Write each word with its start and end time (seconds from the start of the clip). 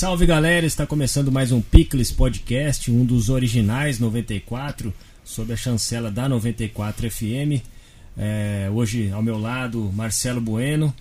Salve 0.00 0.24
galera, 0.24 0.64
está 0.64 0.86
começando 0.86 1.30
mais 1.30 1.52
um 1.52 1.60
Picles 1.60 2.10
Podcast, 2.10 2.90
um 2.90 3.04
dos 3.04 3.28
originais 3.28 3.98
94, 3.98 4.94
sob 5.22 5.52
a 5.52 5.56
chancela 5.58 6.10
da 6.10 6.26
94 6.26 7.10
FM. 7.10 7.62
É, 8.16 8.70
hoje 8.72 9.10
ao 9.10 9.22
meu 9.22 9.36
lado, 9.36 9.92
Marcelo 9.94 10.40
Bueno. 10.40 10.94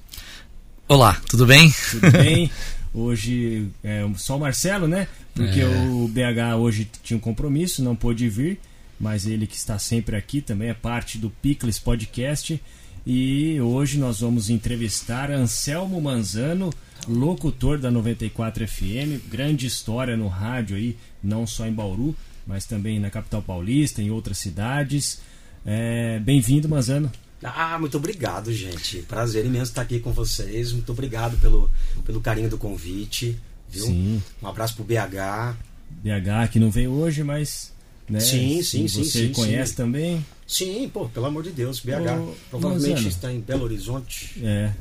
Olá, 0.85 1.17
tudo 1.29 1.45
bem? 1.45 1.73
Tudo 1.91 2.11
bem? 2.11 2.51
Hoje 2.93 3.69
é 3.81 4.05
só 4.17 4.35
o 4.35 4.39
Marcelo, 4.41 4.85
né? 4.85 5.07
Porque 5.33 5.61
é. 5.61 5.65
o 5.65 6.05
BH 6.09 6.57
hoje 6.59 6.89
tinha 7.01 7.15
um 7.15 7.21
compromisso, 7.21 7.81
não 7.81 7.95
pôde 7.95 8.27
vir, 8.27 8.59
mas 8.99 9.25
ele 9.25 9.47
que 9.47 9.55
está 9.55 9.79
sempre 9.79 10.17
aqui 10.17 10.41
também 10.41 10.67
é 10.67 10.73
parte 10.73 11.17
do 11.17 11.29
Picles 11.29 11.79
Podcast. 11.79 12.61
E 13.07 13.61
hoje 13.61 13.97
nós 13.97 14.19
vamos 14.19 14.49
entrevistar 14.49 15.31
Anselmo 15.31 16.01
Manzano, 16.01 16.69
locutor 17.07 17.77
da 17.77 17.89
94 17.89 18.67
FM, 18.67 19.27
grande 19.29 19.65
história 19.65 20.17
no 20.17 20.27
rádio 20.27 20.75
aí, 20.75 20.97
não 21.23 21.47
só 21.47 21.65
em 21.65 21.73
Bauru, 21.73 22.15
mas 22.45 22.65
também 22.65 22.99
na 22.99 23.09
capital 23.09 23.41
paulista, 23.41 24.01
em 24.01 24.11
outras 24.11 24.37
cidades. 24.37 25.21
É, 25.65 26.19
Bem-vindo, 26.19 26.67
Manzano. 26.67 27.11
Ah, 27.43 27.77
muito 27.79 27.97
obrigado, 27.97 28.51
gente. 28.51 28.97
Prazer 29.03 29.45
imenso 29.45 29.71
estar 29.71 29.81
aqui 29.81 29.99
com 29.99 30.11
vocês. 30.11 30.73
Muito 30.73 30.91
obrigado 30.91 31.37
pelo, 31.37 31.69
pelo 32.05 32.19
carinho 32.19 32.49
do 32.49 32.57
convite. 32.57 33.39
Viu? 33.69 33.85
Sim. 33.85 34.23
Um 34.41 34.47
abraço 34.47 34.75
pro 34.75 34.83
BH. 34.83 35.55
BH 35.89 36.51
que 36.51 36.59
não 36.59 36.69
veio 36.69 36.91
hoje, 36.91 37.23
mas. 37.23 37.71
Né, 38.09 38.19
sim, 38.19 38.61
sim, 38.61 38.87
sim. 38.87 39.03
Você 39.03 39.27
sim, 39.27 39.33
conhece 39.33 39.71
sim. 39.71 39.77
também? 39.77 40.25
Sim, 40.49 40.89
pô, 40.91 41.07
pelo 41.07 41.27
amor 41.27 41.43
de 41.43 41.51
Deus, 41.51 41.79
BH. 41.79 41.91
Ô, 41.91 42.35
Provavelmente 42.49 43.07
está 43.07 43.31
em 43.31 43.39
Belo 43.39 43.65
Horizonte. 43.65 44.31
É. 44.43 44.71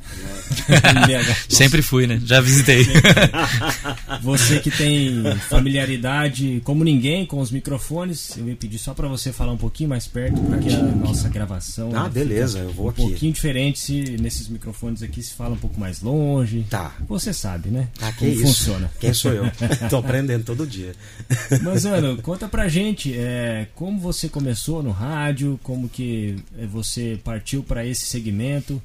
é. 1.13 1.35
Sempre 1.47 1.83
fui, 1.83 2.07
né? 2.07 2.19
Já 2.25 2.41
visitei. 2.41 2.87
você 4.23 4.59
que 4.59 4.71
tem 4.71 5.23
familiaridade 5.47 6.59
como 6.65 6.83
ninguém 6.83 7.23
com 7.23 7.39
os 7.39 7.51
microfones, 7.51 8.35
eu 8.35 8.49
ia 8.49 8.55
pedir 8.55 8.79
só 8.79 8.95
para 8.95 9.07
você 9.07 9.31
falar 9.31 9.51
um 9.51 9.57
pouquinho 9.57 9.89
mais 9.89 10.07
perto, 10.07 10.41
porque 10.41 10.69
a 10.69 10.81
nossa 10.81 11.29
gravação. 11.29 11.95
Ah, 11.95 12.09
beleza, 12.09 12.57
eu 12.57 12.71
vou 12.71 12.87
um 12.87 12.89
aqui. 12.89 13.01
Um 13.03 13.09
pouquinho 13.09 13.31
diferente 13.31 13.77
se 13.77 14.17
nesses 14.19 14.47
microfones 14.47 15.03
aqui 15.03 15.21
se 15.21 15.33
fala 15.35 15.53
um 15.53 15.59
pouco 15.59 15.79
mais 15.79 16.01
longe. 16.01 16.65
Tá. 16.67 16.95
Você 17.07 17.31
sabe, 17.31 17.69
né? 17.69 17.89
Ah, 18.01 18.11
que 18.11 18.21
como 18.21 18.31
isso? 18.31 18.41
funciona. 18.41 18.91
Quem 18.99 19.13
sou 19.13 19.31
eu? 19.31 19.43
Tô 19.87 19.97
aprendendo 19.97 20.45
todo 20.45 20.65
dia. 20.65 20.95
Mas, 21.61 21.85
Ana, 21.85 22.15
conta 22.23 22.47
pra 22.49 22.67
gente 22.67 23.15
é, 23.15 23.67
como 23.75 23.99
você 23.99 24.27
começou 24.27 24.81
no 24.81 24.89
rádio 24.89 25.58
como 25.63 25.89
que 25.89 26.37
eh, 26.57 26.65
você 26.65 27.19
partiu 27.23 27.63
para 27.63 27.85
esse 27.85 28.05
segmento. 28.05 28.81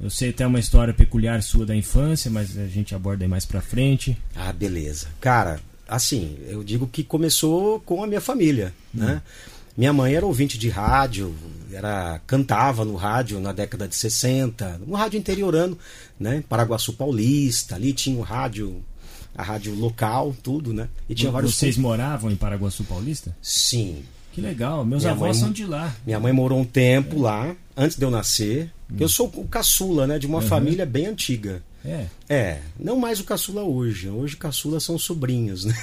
Eu 0.00 0.10
sei 0.10 0.30
até 0.30 0.46
uma 0.46 0.60
história 0.60 0.94
peculiar 0.94 1.42
sua 1.42 1.66
da 1.66 1.74
infância, 1.74 2.30
mas 2.30 2.56
a 2.56 2.66
gente 2.66 2.94
aborda 2.94 3.24
aí 3.24 3.28
mais 3.28 3.44
para 3.44 3.60
frente. 3.60 4.16
Ah, 4.34 4.52
beleza. 4.52 5.08
Cara, 5.20 5.60
assim, 5.88 6.38
eu 6.48 6.62
digo 6.62 6.86
que 6.86 7.02
começou 7.02 7.80
com 7.80 8.02
a 8.02 8.06
minha 8.06 8.20
família, 8.20 8.72
hum. 8.94 9.00
né? 9.00 9.22
Minha 9.76 9.92
mãe 9.92 10.14
era 10.14 10.26
ouvinte 10.26 10.58
de 10.58 10.68
rádio, 10.68 11.32
era 11.72 12.20
cantava 12.26 12.84
no 12.84 12.96
rádio 12.96 13.38
na 13.38 13.52
década 13.52 13.86
de 13.86 13.94
60, 13.94 14.80
no 14.84 14.96
rádio 14.96 15.18
interiorano, 15.18 15.78
né? 16.18 16.42
Paraguaçu 16.48 16.94
Paulista, 16.94 17.76
ali 17.76 17.92
tinha 17.92 18.18
o 18.18 18.22
rádio 18.22 18.82
a 19.38 19.42
rádio 19.44 19.72
local, 19.76 20.34
tudo, 20.42 20.74
né? 20.74 20.88
E 21.08 21.14
tinha 21.14 21.30
vários 21.30 21.54
Vocês 21.54 21.76
moravam 21.76 22.28
em 22.28 22.34
Paraguaçu 22.34 22.82
Paulista? 22.82 23.36
Sim, 23.40 24.02
que 24.38 24.46
legal, 24.46 24.84
meus 24.84 25.02
minha 25.02 25.12
avós 25.12 25.36
mãe, 25.36 25.40
são 25.44 25.52
de 25.52 25.66
lá. 25.66 25.94
Minha 26.06 26.20
mãe 26.20 26.32
morou 26.32 26.60
um 26.60 26.64
tempo 26.64 27.16
é. 27.16 27.20
lá, 27.20 27.56
antes 27.76 27.96
de 27.96 28.04
eu 28.04 28.10
nascer. 28.10 28.72
Hum. 28.90 28.96
Eu 29.00 29.08
sou 29.08 29.26
o 29.34 29.46
caçula, 29.46 30.06
né, 30.06 30.18
de 30.18 30.26
uma 30.26 30.38
uhum. 30.38 30.46
família 30.46 30.86
bem 30.86 31.06
antiga. 31.06 31.62
É. 31.84 32.06
É, 32.28 32.60
não 32.78 32.98
mais 32.98 33.20
o 33.20 33.24
caçula 33.24 33.62
hoje. 33.62 34.08
Hoje 34.08 34.34
o 34.34 34.38
caçula 34.38 34.80
são 34.80 34.98
sobrinhos, 34.98 35.64
né? 35.64 35.74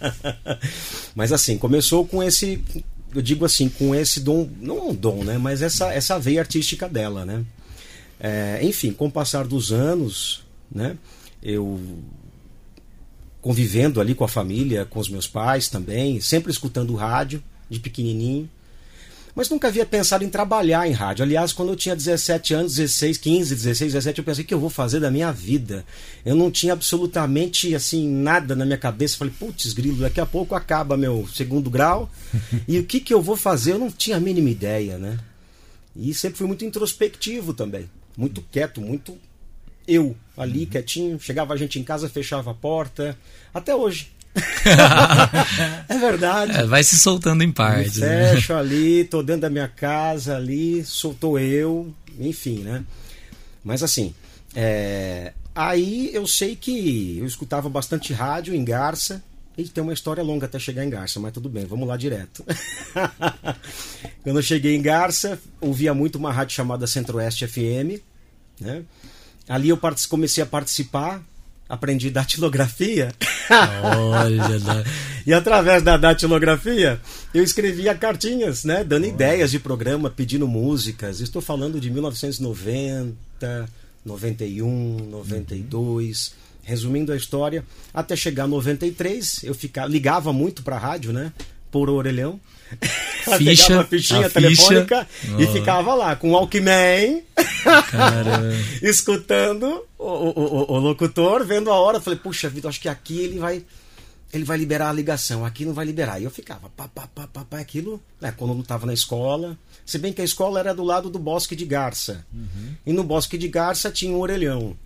Mas 1.14 1.32
assim, 1.32 1.58
começou 1.58 2.06
com 2.06 2.22
esse, 2.22 2.62
eu 3.14 3.20
digo 3.20 3.44
assim, 3.44 3.68
com 3.68 3.94
esse 3.94 4.20
dom, 4.20 4.48
não 4.60 4.90
um 4.90 4.94
dom, 4.94 5.24
né, 5.24 5.36
mas 5.36 5.62
essa 5.62 5.92
essa 5.92 6.18
veia 6.18 6.40
artística 6.40 6.88
dela, 6.88 7.24
né? 7.24 7.44
É, 8.20 8.60
enfim, 8.62 8.92
com 8.92 9.06
o 9.06 9.10
passar 9.10 9.46
dos 9.46 9.72
anos, 9.72 10.44
né, 10.70 10.96
eu 11.42 11.80
convivendo 13.40 14.00
ali 14.00 14.14
com 14.14 14.22
a 14.22 14.28
família, 14.28 14.84
com 14.84 15.00
os 15.00 15.08
meus 15.08 15.26
pais 15.26 15.68
também, 15.68 16.20
sempre 16.20 16.52
escutando 16.52 16.94
rádio 16.94 17.42
de 17.70 17.78
pequenininho. 17.80 18.48
Mas 19.34 19.48
nunca 19.48 19.68
havia 19.68 19.86
pensado 19.86 20.24
em 20.24 20.28
trabalhar 20.28 20.88
em 20.88 20.92
rádio. 20.92 21.24
Aliás, 21.24 21.52
quando 21.52 21.70
eu 21.70 21.76
tinha 21.76 21.94
17 21.94 22.52
anos, 22.52 22.74
16, 22.74 23.16
15, 23.16 23.54
16, 23.54 23.92
17, 23.92 24.18
eu 24.18 24.24
pensei, 24.24 24.44
o 24.44 24.46
que 24.46 24.52
eu 24.52 24.60
vou 24.60 24.68
fazer 24.68 25.00
da 25.00 25.10
minha 25.10 25.30
vida? 25.30 25.84
Eu 26.24 26.34
não 26.34 26.50
tinha 26.50 26.72
absolutamente, 26.72 27.74
assim, 27.74 28.08
nada 28.08 28.56
na 28.56 28.64
minha 28.64 28.76
cabeça. 28.76 29.16
Falei, 29.16 29.32
putz, 29.38 29.72
grilo, 29.72 29.98
daqui 29.98 30.20
a 30.20 30.26
pouco 30.26 30.54
acaba 30.54 30.96
meu 30.96 31.28
segundo 31.32 31.70
grau. 31.70 32.10
e 32.66 32.78
o 32.78 32.84
que, 32.84 33.00
que 33.00 33.14
eu 33.14 33.22
vou 33.22 33.36
fazer? 33.36 33.72
Eu 33.72 33.78
não 33.78 33.90
tinha 33.90 34.16
a 34.16 34.20
mínima 34.20 34.50
ideia, 34.50 34.98
né? 34.98 35.18
E 35.94 36.12
sempre 36.12 36.38
fui 36.38 36.46
muito 36.46 36.64
introspectivo 36.64 37.54
também. 37.54 37.88
Muito 38.16 38.42
quieto, 38.50 38.80
muito 38.80 39.16
eu 39.86 40.16
ali, 40.36 40.60
uhum. 40.60 40.66
quietinho. 40.66 41.20
Chegava 41.20 41.54
a 41.54 41.56
gente 41.56 41.78
em 41.78 41.84
casa, 41.84 42.08
fechava 42.08 42.50
a 42.50 42.54
porta. 42.54 43.16
Até 43.54 43.74
hoje. 43.74 44.10
é 45.88 45.98
verdade. 45.98 46.52
É, 46.52 46.64
vai 46.64 46.82
se 46.84 46.96
soltando 46.96 47.42
em 47.42 47.50
partes. 47.50 47.96
Me 47.96 48.06
né? 48.06 48.34
fecho 48.34 48.54
ali, 48.54 49.04
tô 49.04 49.22
dentro 49.22 49.42
da 49.42 49.50
minha 49.50 49.68
casa 49.68 50.36
ali, 50.36 50.84
soltou 50.84 51.38
eu, 51.38 51.92
enfim, 52.18 52.60
né? 52.60 52.84
Mas 53.64 53.82
assim, 53.82 54.14
é... 54.54 55.32
aí 55.54 56.10
eu 56.12 56.26
sei 56.26 56.56
que 56.56 57.18
eu 57.18 57.26
escutava 57.26 57.68
bastante 57.68 58.12
rádio 58.12 58.54
em 58.54 58.64
Garça. 58.64 59.22
E 59.58 59.64
tem 59.68 59.82
uma 59.82 59.92
história 59.92 60.22
longa 60.22 60.46
até 60.46 60.58
chegar 60.58 60.84
em 60.84 60.88
Garça, 60.88 61.20
mas 61.20 61.32
tudo 61.32 61.48
bem, 61.48 61.66
vamos 61.66 61.86
lá 61.86 61.94
direto. 61.94 62.42
Quando 64.22 64.36
eu 64.38 64.42
cheguei 64.42 64.74
em 64.74 64.80
Garça, 64.80 65.38
ouvia 65.60 65.92
muito 65.92 66.16
uma 66.16 66.32
rádio 66.32 66.54
chamada 66.54 66.86
Centro-Oeste 66.86 67.46
FM, 67.46 68.00
né? 68.58 68.82
Ali 69.46 69.68
eu 69.68 69.78
comecei 70.08 70.42
a 70.42 70.46
participar, 70.46 71.20
aprendi 71.70 72.10
datilografia. 72.10 73.14
Olha, 73.84 74.84
e 75.24 75.32
através 75.32 75.82
da 75.84 75.96
datilografia, 75.96 77.00
eu 77.32 77.44
escrevia 77.44 77.94
cartinhas, 77.94 78.64
né, 78.64 78.82
dando 78.82 79.04
Olha. 79.04 79.12
ideias 79.12 79.52
de 79.52 79.60
programa, 79.60 80.10
pedindo 80.10 80.48
músicas. 80.48 81.20
Estou 81.20 81.40
falando 81.40 81.80
de 81.80 81.88
1990, 81.88 83.68
91, 84.04 84.96
92. 85.08 86.26
Uhum. 86.26 86.34
Resumindo 86.62 87.12
a 87.12 87.16
história, 87.16 87.64
até 87.94 88.14
chegar 88.14 88.46
93, 88.46 89.44
eu 89.44 89.54
ficava, 89.54 89.88
ligava 89.88 90.32
muito 90.32 90.62
para 90.62 90.76
a 90.76 90.78
rádio, 90.78 91.12
né? 91.12 91.32
Por 91.70 91.88
orelhão. 91.88 92.40
Ficha, 93.36 93.64
Pegava 93.66 93.80
a 93.80 93.84
fichinha 93.84 94.26
a 94.26 94.30
telefônica 94.30 95.04
ficha. 95.04 95.42
e 95.42 95.46
ficava 95.48 95.94
lá 95.94 96.16
com 96.16 96.30
o 96.30 96.32
Walkman, 96.32 97.22
escutando 98.80 99.84
o, 99.98 100.04
o, 100.04 100.72
o, 100.72 100.78
locutor, 100.78 101.44
vendo 101.44 101.70
a 101.70 101.74
hora. 101.74 102.00
Falei, 102.00 102.18
puxa 102.18 102.48
vida, 102.48 102.68
acho 102.68 102.80
que 102.80 102.88
aqui 102.88 103.18
ele 103.20 103.38
vai 103.38 103.62
ele 104.32 104.44
vai 104.44 104.56
liberar 104.56 104.90
a 104.90 104.92
ligação, 104.92 105.44
aqui 105.44 105.64
não 105.64 105.74
vai 105.74 105.84
liberar. 105.84 106.20
E 106.20 106.24
eu 106.24 106.30
ficava, 106.30 106.70
pá, 106.70 106.88
pá, 106.88 107.08
pá, 107.12 107.26
pá, 107.26 107.44
pá 107.44 107.58
aquilo, 107.58 108.00
né, 108.20 108.32
quando 108.36 108.50
eu 108.50 108.54
não 108.54 108.62
estava 108.62 108.86
na 108.86 108.94
escola. 108.94 109.58
Se 109.84 109.98
bem 109.98 110.12
que 110.12 110.22
a 110.22 110.24
escola 110.24 110.60
era 110.60 110.72
do 110.72 110.84
lado 110.84 111.10
do 111.10 111.18
Bosque 111.18 111.56
de 111.56 111.64
Garça. 111.64 112.24
Uhum. 112.32 112.74
E 112.86 112.92
no 112.92 113.02
Bosque 113.02 113.36
de 113.36 113.48
Garça 113.48 113.90
tinha 113.90 114.14
um 114.14 114.20
orelhão. 114.20 114.76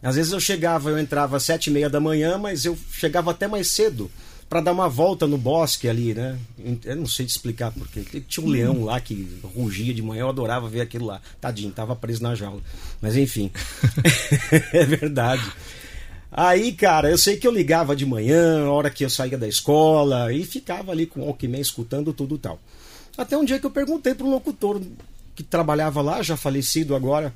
Às 0.00 0.16
vezes 0.16 0.32
eu 0.32 0.40
chegava, 0.40 0.90
eu 0.90 0.98
entrava 0.98 1.36
às 1.36 1.42
sete 1.42 1.66
e 1.68 1.72
meia 1.72 1.90
da 1.90 2.00
manhã, 2.00 2.38
mas 2.38 2.64
eu 2.64 2.78
chegava 2.92 3.30
até 3.30 3.46
mais 3.46 3.68
cedo 3.68 4.10
para 4.52 4.60
dar 4.60 4.72
uma 4.72 4.86
volta 4.86 5.26
no 5.26 5.38
bosque 5.38 5.88
ali, 5.88 6.12
né? 6.12 6.38
Eu 6.84 6.96
não 6.96 7.06
sei 7.06 7.24
te 7.24 7.30
explicar 7.30 7.72
porque 7.72 8.20
tinha 8.20 8.46
um 8.46 8.50
leão 8.50 8.84
lá 8.84 9.00
que 9.00 9.26
rugia 9.42 9.94
de 9.94 10.02
manhã, 10.02 10.20
eu 10.20 10.28
adorava 10.28 10.68
ver 10.68 10.82
aquilo 10.82 11.06
lá. 11.06 11.22
Tadinho, 11.40 11.72
tava 11.72 11.96
preso 11.96 12.22
na 12.22 12.34
jaula. 12.34 12.60
Mas 13.00 13.16
enfim. 13.16 13.50
é 14.74 14.84
verdade. 14.84 15.42
Aí, 16.30 16.72
cara, 16.72 17.10
eu 17.10 17.16
sei 17.16 17.38
que 17.38 17.46
eu 17.46 17.50
ligava 17.50 17.96
de 17.96 18.04
manhã, 18.04 18.68
hora 18.68 18.90
que 18.90 19.02
eu 19.02 19.08
saía 19.08 19.38
da 19.38 19.48
escola, 19.48 20.30
e 20.30 20.44
ficava 20.44 20.92
ali 20.92 21.06
com 21.06 21.20
o 21.20 21.24
Walkman 21.24 21.58
escutando 21.58 22.12
tudo 22.12 22.36
tal. 22.36 22.60
Até 23.16 23.38
um 23.38 23.46
dia 23.46 23.58
que 23.58 23.64
eu 23.64 23.70
perguntei 23.70 24.14
pro 24.14 24.28
locutor 24.28 24.82
que 25.34 25.42
trabalhava 25.42 26.02
lá, 26.02 26.22
já 26.22 26.36
falecido 26.36 26.94
agora, 26.94 27.34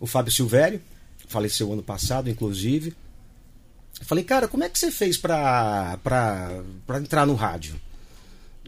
o 0.00 0.06
Fábio 0.06 0.32
Silvério, 0.32 0.82
faleceu 1.28 1.72
ano 1.72 1.82
passado, 1.84 2.28
inclusive. 2.28 2.92
Eu 4.00 4.06
falei, 4.06 4.24
cara, 4.24 4.46
como 4.48 4.64
é 4.64 4.68
que 4.68 4.78
você 4.78 4.90
fez 4.90 5.16
pra, 5.16 5.98
pra, 6.02 6.62
pra 6.86 6.98
entrar 6.98 7.26
no 7.26 7.34
rádio? 7.34 7.80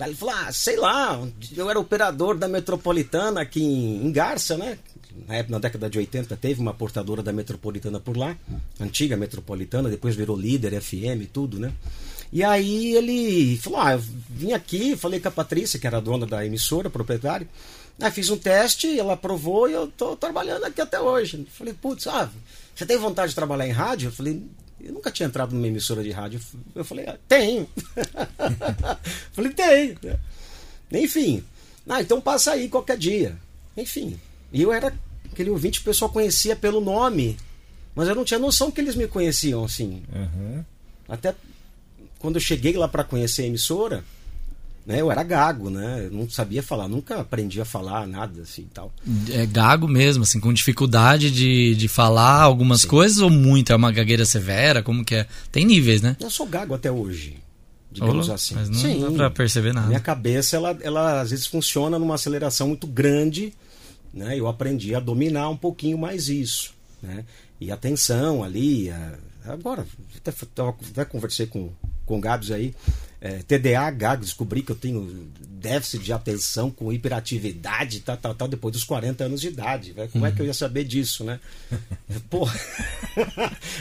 Ele 0.07 0.15
falou, 0.15 0.35
ah, 0.35 0.53
sei 0.53 0.77
lá, 0.77 1.21
eu 1.57 1.69
era 1.69 1.79
operador 1.79 2.37
da 2.37 2.47
Metropolitana 2.47 3.41
aqui 3.41 3.61
em, 3.63 4.07
em 4.07 4.13
Garça, 4.13 4.57
né? 4.57 4.79
Na, 5.27 5.35
época, 5.35 5.53
na 5.53 5.59
década 5.59 5.91
de 5.91 5.99
80 5.99 6.37
teve 6.37 6.61
uma 6.61 6.73
portadora 6.73 7.23
da 7.23 7.33
Metropolitana 7.33 7.99
por 7.99 8.17
lá, 8.17 8.37
antiga 8.79 9.17
Metropolitana, 9.17 9.89
depois 9.89 10.15
virou 10.15 10.37
líder 10.37 10.81
FM 10.81 11.27
tudo, 11.33 11.59
né? 11.59 11.73
E 12.33 12.45
aí 12.45 12.95
ele 12.95 13.57
falou, 13.59 13.81
ah, 13.81 13.93
eu 13.95 14.03
vim 14.31 14.53
aqui, 14.53 14.97
falei 14.97 15.19
com 15.19 15.29
a 15.29 15.33
Patrícia, 15.33 15.81
que 15.81 15.87
era 15.87 16.01
dona 16.01 16.27
da 16.27 16.47
emissora, 16.47 16.89
proprietária, 16.89 17.49
aí 18.01 18.11
fiz 18.13 18.31
um 18.31 18.37
teste, 18.37 18.99
ela 18.99 19.15
aprovou 19.15 19.69
e 19.69 19.73
eu 19.73 19.89
tô 19.89 20.15
trabalhando 20.15 20.65
aqui 20.65 20.81
até 20.81 21.01
hoje. 21.01 21.45
Falei, 21.51 21.75
putz, 21.75 22.07
ah, 22.07 22.31
você 22.75 22.87
tem 22.87 22.99
vontade 22.99 23.31
de 23.31 23.35
trabalhar 23.35 23.67
em 23.67 23.73
rádio? 23.73 24.09
Eu 24.09 24.13
falei, 24.13 24.41
Eu 24.81 24.93
nunca 24.93 25.11
tinha 25.11 25.27
entrado 25.27 25.55
numa 25.55 25.67
emissora 25.67 26.03
de 26.03 26.11
rádio. 26.11 26.41
Eu 26.75 26.85
falei, 26.85 27.07
ah, 27.07 27.19
tenho. 27.27 27.69
falei, 29.33 29.53
tenho. 29.53 29.99
Enfim. 30.93 31.45
Ah, 31.89 32.01
então 32.01 32.21
passa 32.21 32.53
aí 32.53 32.69
qualquer 32.69 32.97
dia. 32.97 33.37
Enfim. 33.77 34.19
E 34.53 34.63
eu 34.63 34.73
era 34.73 34.93
aquele 35.31 35.51
ouvinte 35.51 35.81
que 35.81 35.89
o 35.89 35.91
pessoal 35.91 36.11
conhecia 36.11 36.55
pelo 36.55 36.81
nome. 36.81 37.37
Mas 37.95 38.09
eu 38.09 38.15
não 38.15 38.25
tinha 38.25 38.39
noção 38.39 38.71
que 38.71 38.81
eles 38.81 38.95
me 38.95 39.09
conheciam, 39.09 39.65
assim. 39.65 40.03
Uhum. 40.15 40.65
Até 41.09 41.35
quando 42.19 42.37
eu 42.37 42.41
cheguei 42.41 42.77
lá 42.77 42.87
para 42.87 43.05
conhecer 43.05 43.43
a 43.43 43.47
emissora, 43.47 44.05
né, 44.89 45.03
eu 45.03 45.11
era 45.13 45.23
gago, 45.23 45.69
né? 45.69 46.07
Eu 46.07 46.11
não 46.11 46.31
sabia 46.31 46.63
falar, 46.63 46.89
nunca 46.89 47.21
aprendi 47.21 47.61
a 47.61 47.65
falar 47.67 48.07
nada 48.07 48.41
assim 48.41 48.63
e 48.63 48.73
tal. 48.73 48.91
É 49.31 49.45
gago 49.45 49.87
mesmo, 49.87 50.23
assim, 50.23 50.41
com 50.41 50.51
dificuldade 50.53 51.31
de, 51.31 51.75
de 51.75 51.89
falar 51.89 52.41
algumas 52.41 52.81
Sim. 52.81 52.89
coisas 52.89 53.19
ou 53.19 53.29
muito? 53.29 53.71
É 53.71 53.77
uma 53.77 53.93
gagueira 53.93 54.25
severa? 54.25 54.83
Como 54.83 55.05
que 55.05 55.15
é? 55.17 55.27
Tem 55.53 55.67
níveis, 55.67 56.01
né? 56.01 56.17
Eu 56.19 56.31
sou 56.31 56.47
gago 56.47 56.73
até 56.75 56.91
hoje, 56.91 57.37
digamos 57.93 58.27
Olá, 58.29 58.37
assim. 58.37 58.55
Mas 58.55 58.71
não 58.71 58.79
Sim. 58.79 59.01
dá 59.03 59.11
pra 59.13 59.31
perceber 59.31 59.75
nada. 59.75 59.89
Minha 59.89 60.01
cabeça, 60.01 60.57
ela, 60.57 60.77
ela 60.81 61.21
às 61.21 61.31
vezes 61.31 61.47
funciona 61.47 61.99
numa 61.99 62.15
aceleração 62.15 62.69
muito 62.69 62.87
grande, 62.87 63.53
né? 64.15 64.39
Eu 64.41 64.49
aprendi 64.49 64.95
a 64.95 65.01
dominar 65.01 65.51
um 65.51 65.57
pouquinho 65.57 65.99
mais 65.99 66.31
isso, 66.31 66.73
né? 67.03 67.27
E 67.61 67.71
atenção 67.71 68.43
ali, 68.43 68.89
a- 68.91 69.19
agora, 69.45 69.87
até, 70.17 70.33
até 70.91 71.05
conversei 71.05 71.47
com, 71.47 71.69
com 72.07 72.17
o 72.17 72.21
Gabs 72.23 72.51
aí, 72.51 72.75
é, 73.21 73.41
TDAH, 73.47 74.17
descobri 74.17 74.63
que 74.63 74.71
eu 74.71 74.77
tenho 74.77 75.29
déficit 75.41 76.05
de 76.05 76.13
atenção 76.13 76.71
com 76.71 76.93
hiperatividade, 76.93 78.01
tal, 78.01 78.17
tal, 78.17 78.35
tal, 78.35 78.49
depois 78.49 78.73
dos 78.73 78.85
40 78.85 79.25
anos 79.25 79.41
de 79.41 79.49
idade, 79.49 79.93
velho. 79.93 80.09
Como 80.09 80.25
é 80.25 80.31
que 80.31 80.41
eu 80.41 80.47
ia 80.47 80.55
saber 80.55 80.85
disso, 80.85 81.25
né? 81.25 81.41
Pô, 82.31 82.49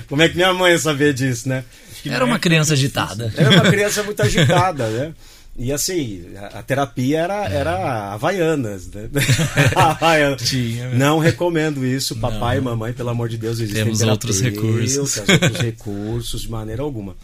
como 0.09 0.21
é 0.21 0.29
que 0.29 0.35
minha 0.35 0.53
mãe 0.53 0.71
ia 0.71 0.79
saber 0.79 1.13
disso, 1.13 1.47
né? 1.47 1.63
Era 2.05 2.25
uma 2.25 2.39
criança 2.39 2.73
agitada. 2.73 3.31
Era 3.35 3.51
uma 3.51 3.69
criança 3.69 4.01
muito 4.03 4.21
agitada, 4.21 4.89
né? 4.89 5.13
E 5.59 5.71
assim, 5.71 6.23
a, 6.53 6.61
terapia 6.61 7.19
era, 7.19 7.49
era 7.49 8.13
Havaianas, 8.13 8.87
né? 8.87 9.09
Havaianas. 9.75 10.47
Tinha, 10.47 10.89
né? 10.89 10.95
Não 10.95 11.17
recomendo 11.17 11.83
isso, 11.83 12.15
papai 12.17 12.59
e 12.59 12.61
mamãe, 12.61 12.93
pelo 12.93 13.09
amor 13.09 13.27
de 13.27 13.37
Deus, 13.37 13.59
existem 13.59 13.83
Temos 13.83 14.01
outros 14.01 14.39
recursos. 14.39 15.17
outros 15.17 15.57
recursos, 15.59 16.41
de 16.41 16.51
maneira 16.51 16.83
alguma. 16.83 17.15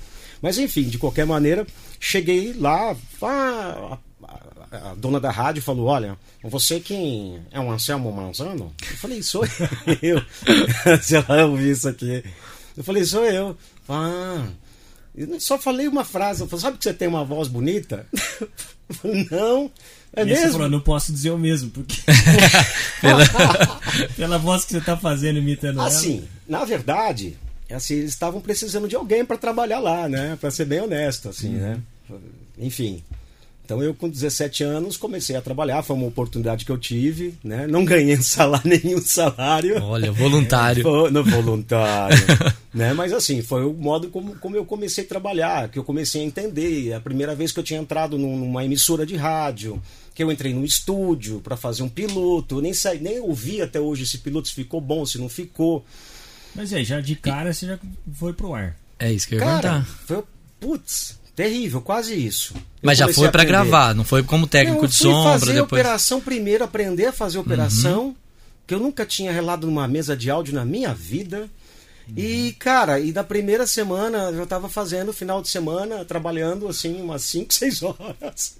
Mas 0.43 0.57
enfim, 0.57 0.83
de 0.83 0.97
qualquer 0.97 1.25
maneira, 1.25 1.65
cheguei 2.01 2.51
lá, 2.51 2.93
ah, 3.21 3.97
a, 4.69 4.93
dona 4.97 5.17
da 5.17 5.31
rádio 5.31 5.61
falou, 5.63 5.85
olha, 5.85 6.17
você 6.43 6.81
que 6.81 7.39
é 7.49 7.57
um 7.61 7.71
Anselmo 7.71 8.11
Manzano? 8.11 8.73
Eu 8.91 8.97
falei, 8.97 9.23
sou 9.23 9.45
eu. 10.03 10.21
Se 11.01 11.15
ela 11.15 11.45
ouvir 11.45 11.71
isso 11.71 11.87
aqui. 11.87 12.21
Eu 12.75 12.83
falei, 12.83 13.05
sou 13.05 13.23
eu. 13.23 13.57
Ah, 13.87 14.45
eu 15.15 15.39
só 15.39 15.57
falei 15.57 15.87
uma 15.87 16.03
frase. 16.03 16.41
Eu 16.41 16.47
falei, 16.47 16.61
sabe 16.61 16.77
que 16.77 16.83
você 16.83 16.93
tem 16.93 17.07
uma 17.07 17.23
voz 17.23 17.47
bonita? 17.47 18.05
Eu 18.89 18.95
falei, 18.95 19.25
não, 19.31 19.71
é 20.13 20.23
e 20.23 20.25
mesmo? 20.25 20.51
falou, 20.51 20.69
não 20.69 20.81
posso 20.81 21.13
dizer 21.13 21.31
o 21.31 21.37
mesmo, 21.37 21.69
porque 21.71 22.01
Pela- 22.99 23.79
pela 24.17 24.37
voz 24.37 24.65
que 24.65 24.73
você 24.73 24.81
tá 24.81 24.97
fazendo 24.97 25.39
imitando 25.39 25.79
ela. 25.79 25.87
Assim, 25.87 26.27
na 26.45 26.65
verdade, 26.65 27.37
assim, 27.73 27.95
eles 27.95 28.11
estavam 28.11 28.39
precisando 28.41 28.87
de 28.87 28.95
alguém 28.95 29.23
para 29.25 29.37
trabalhar 29.37 29.79
lá, 29.79 30.07
né? 30.07 30.37
Para 30.39 30.51
ser 30.51 30.65
bem 30.65 30.81
honesto, 30.81 31.29
assim, 31.29 31.49
né? 31.49 31.79
Enfim. 32.57 33.03
Então 33.65 33.81
eu 33.81 33.93
com 33.93 34.09
17 34.09 34.61
anos 34.61 34.97
comecei 34.97 35.37
a 35.37 35.41
trabalhar, 35.41 35.81
foi 35.83 35.95
uma 35.95 36.05
oportunidade 36.07 36.65
que 36.65 36.71
eu 36.71 36.77
tive, 36.77 37.33
né? 37.41 37.65
Não 37.65 37.85
ganhei 37.85 38.17
salário 38.21 38.69
nenhum 38.83 38.99
salário. 39.01 39.81
Olha, 39.81 40.11
voluntário. 40.11 40.83
Foi 40.83 41.09
no 41.09 41.23
voluntário, 41.23 42.17
né? 42.73 42.93
Mas 42.93 43.13
assim, 43.13 43.41
foi 43.41 43.63
o 43.65 43.71
modo 43.73 44.09
como, 44.09 44.35
como 44.35 44.57
eu 44.57 44.65
comecei 44.65 45.05
a 45.05 45.07
trabalhar, 45.07 45.69
que 45.69 45.79
eu 45.79 45.83
comecei 45.83 46.21
a 46.21 46.25
entender. 46.25 46.91
A 46.93 46.99
primeira 46.99 47.33
vez 47.33 47.53
que 47.53 47.59
eu 47.59 47.63
tinha 47.63 47.79
entrado 47.79 48.17
num- 48.17 48.37
numa 48.37 48.65
emissora 48.65 49.05
de 49.05 49.15
rádio, 49.15 49.81
que 50.13 50.21
eu 50.21 50.29
entrei 50.29 50.53
num 50.53 50.65
estúdio 50.65 51.39
para 51.39 51.55
fazer 51.55 51.83
um 51.83 51.89
piloto, 51.89 52.59
nem 52.61 52.73
sei, 52.73 52.99
nem 52.99 53.21
ouvi 53.21 53.61
até 53.61 53.79
hoje 53.79 54.05
se 54.05 54.17
piloto 54.17 54.49
se 54.49 54.53
ficou 54.53 54.81
bom, 54.81 55.05
se 55.05 55.17
não 55.17 55.29
ficou. 55.29 55.85
Mas 56.55 56.71
aí, 56.73 56.83
já 56.83 56.99
de 57.01 57.15
cara 57.15 57.53
você 57.53 57.65
já 57.67 57.79
foi 58.13 58.33
pro 58.33 58.53
ar. 58.53 58.75
É 58.99 59.11
isso 59.11 59.27
que 59.27 59.35
eu 59.35 59.39
ia 59.39 59.45
Cara, 59.45 59.61
perguntar. 59.71 59.91
foi 60.05 60.23
putz, 60.59 61.19
terrível, 61.35 61.81
quase 61.81 62.13
isso. 62.15 62.53
Eu 62.55 62.61
Mas 62.83 62.97
já 62.97 63.05
foi 63.11 63.27
a 63.27 63.31
pra 63.31 63.41
aprender. 63.41 63.59
gravar, 63.69 63.93
não 63.95 64.03
foi 64.03 64.23
como 64.23 64.45
técnico 64.47 64.85
eu 64.85 64.87
de 64.87 64.95
sombra 64.95 65.31
fazer 65.39 65.45
depois. 65.53 65.59
Uhum. 65.59 65.63
operação 65.65 66.21
primeiro, 66.21 66.63
aprender 66.63 67.07
a 67.07 67.11
fazer 67.11 67.37
operação, 67.39 68.15
que 68.67 68.73
eu 68.73 68.79
nunca 68.79 69.05
tinha 69.05 69.31
relado 69.31 69.67
numa 69.67 69.87
mesa 69.87 70.15
de 70.15 70.29
áudio 70.29 70.53
na 70.53 70.63
minha 70.63 70.93
vida. 70.93 71.49
Uhum. 72.07 72.13
E, 72.17 72.53
cara, 72.59 72.99
e 72.99 73.11
da 73.11 73.23
primeira 73.23 73.65
semana 73.65 74.29
eu 74.29 74.45
tava 74.45 74.69
fazendo, 74.69 75.11
final 75.11 75.41
de 75.41 75.49
semana, 75.49 76.05
trabalhando 76.05 76.67
assim, 76.67 77.01
umas 77.01 77.23
5, 77.23 77.53
6 77.53 77.81
horas. 77.83 78.57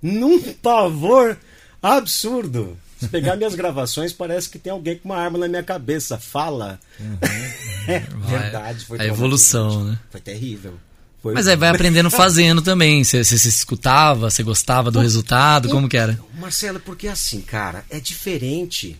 Num 0.00 0.40
pavor 0.54 1.36
absurdo. 1.82 2.76
Se 2.98 3.08
pegar 3.08 3.36
minhas 3.36 3.54
gravações, 3.54 4.12
parece 4.12 4.48
que 4.48 4.58
tem 4.58 4.72
alguém 4.72 4.96
com 4.96 5.10
uma 5.10 5.18
arma 5.18 5.38
na 5.38 5.48
minha 5.48 5.62
cabeça. 5.62 6.18
Fala. 6.18 6.80
É 7.88 8.00
Vai, 8.00 8.40
verdade, 8.40 8.84
foi 8.84 9.00
a 9.00 9.06
evolução, 9.06 9.84
né? 9.84 9.98
Foi 10.10 10.20
terrível. 10.20 10.74
Foi 11.22 11.34
Mas 11.34 11.46
aí 11.46 11.54
vai 11.54 11.68
aprendendo 11.68 12.10
fazendo 12.10 12.60
também. 12.60 13.04
Você 13.04 13.22
você 13.22 13.38
se 13.38 13.48
escutava, 13.48 14.28
você 14.28 14.42
gostava 14.42 14.90
do 14.90 14.98
resultado, 14.98 15.68
como 15.68 15.88
que 15.88 15.96
era? 15.96 16.18
Marcelo, 16.34 16.80
porque 16.80 17.06
assim, 17.06 17.40
cara, 17.40 17.84
é 17.88 18.00
diferente, 18.00 18.98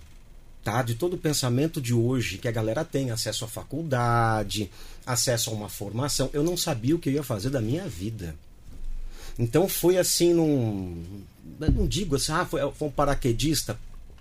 tá? 0.62 0.82
De 0.82 0.94
todo 0.94 1.14
o 1.14 1.18
pensamento 1.18 1.80
de 1.80 1.92
hoje, 1.92 2.38
que 2.38 2.46
a 2.46 2.52
galera 2.52 2.84
tem 2.84 3.10
acesso 3.10 3.44
à 3.44 3.48
faculdade, 3.48 4.70
acesso 5.04 5.50
a 5.50 5.52
uma 5.52 5.68
formação. 5.68 6.30
Eu 6.32 6.44
não 6.44 6.56
sabia 6.56 6.94
o 6.94 6.98
que 7.00 7.08
eu 7.08 7.14
ia 7.14 7.22
fazer 7.24 7.50
da 7.50 7.60
minha 7.60 7.88
vida. 7.88 8.36
Então 9.38 9.68
foi 9.68 9.98
assim 9.98 10.32
num. 10.32 11.02
Não 11.58 11.86
digo 11.86 12.16
assim, 12.16 12.32
ah, 12.32 12.44
foi, 12.44 12.60
foi 12.72 12.88
um 12.88 12.90
paraquedista. 12.90 13.78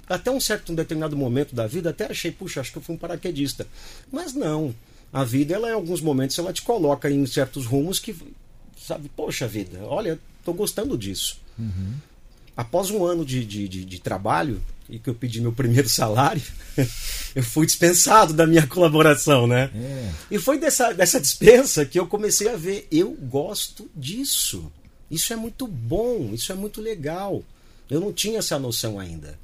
Até 0.07 0.29
um 0.29 0.39
certo 0.39 0.71
um 0.71 0.75
determinado 0.75 1.17
momento 1.17 1.55
da 1.55 1.65
vida, 1.65 1.89
até 1.89 2.05
achei, 2.05 2.31
puxa, 2.31 2.61
acho 2.61 2.71
que 2.71 2.77
eu 2.77 2.81
fui 2.81 2.95
um 2.95 2.97
paraquedista. 2.97 3.67
Mas 4.11 4.33
não. 4.33 4.73
A 5.11 5.23
vida, 5.23 5.55
ela, 5.55 5.69
em 5.69 5.73
alguns 5.73 6.01
momentos, 6.01 6.37
ela 6.37 6.53
te 6.53 6.61
coloca 6.61 7.09
em 7.09 7.25
certos 7.25 7.65
rumos 7.65 7.99
que, 7.99 8.15
sabe, 8.77 9.09
poxa 9.15 9.47
vida, 9.47 9.79
olha, 9.83 10.19
tô 10.43 10.53
gostando 10.53 10.97
disso 10.97 11.39
após 12.55 12.89
um 12.89 13.05
ano 13.05 13.25
de, 13.25 13.43
de, 13.43 13.67
de, 13.67 13.85
de 13.85 13.99
trabalho 13.99 14.61
e 14.89 14.99
que 14.99 15.09
eu 15.09 15.15
pedi 15.15 15.41
meu 15.41 15.51
primeiro 15.51 15.89
salário, 15.89 16.41
eu 17.35 17.43
fui 17.43 17.65
dispensado 17.65 18.33
da 18.33 18.45
minha 18.45 18.65
colaboração, 18.67 19.47
né? 19.47 19.71
É. 19.75 20.11
E 20.31 20.39
foi 20.39 20.59
dessa, 20.59 20.93
dessa 20.93 21.19
dispensa 21.19 21.85
que 21.85 21.99
eu 21.99 22.05
comecei 22.05 22.47
a 22.49 22.55
ver, 22.55 22.87
eu 22.91 23.11
gosto 23.11 23.89
disso. 23.95 24.71
Isso 25.09 25.31
é 25.33 25.35
muito 25.35 25.67
bom, 25.67 26.31
isso 26.33 26.51
é 26.51 26.55
muito 26.55 26.81
legal. 26.81 27.43
Eu 27.89 27.99
não 27.99 28.11
tinha 28.11 28.39
essa 28.39 28.57
noção 28.57 28.99
ainda. 28.99 29.37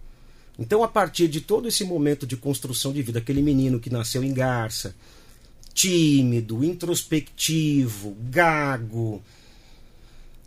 Então, 0.57 0.83
a 0.83 0.87
partir 0.87 1.27
de 1.27 1.41
todo 1.41 1.67
esse 1.67 1.83
momento 1.83 2.25
de 2.27 2.35
construção 2.35 2.91
de 2.91 3.01
vida, 3.01 3.19
aquele 3.19 3.41
menino 3.41 3.79
que 3.79 3.89
nasceu 3.89 4.23
em 4.23 4.33
Garça, 4.33 4.95
tímido, 5.73 6.63
introspectivo, 6.63 8.15
gago, 8.29 9.21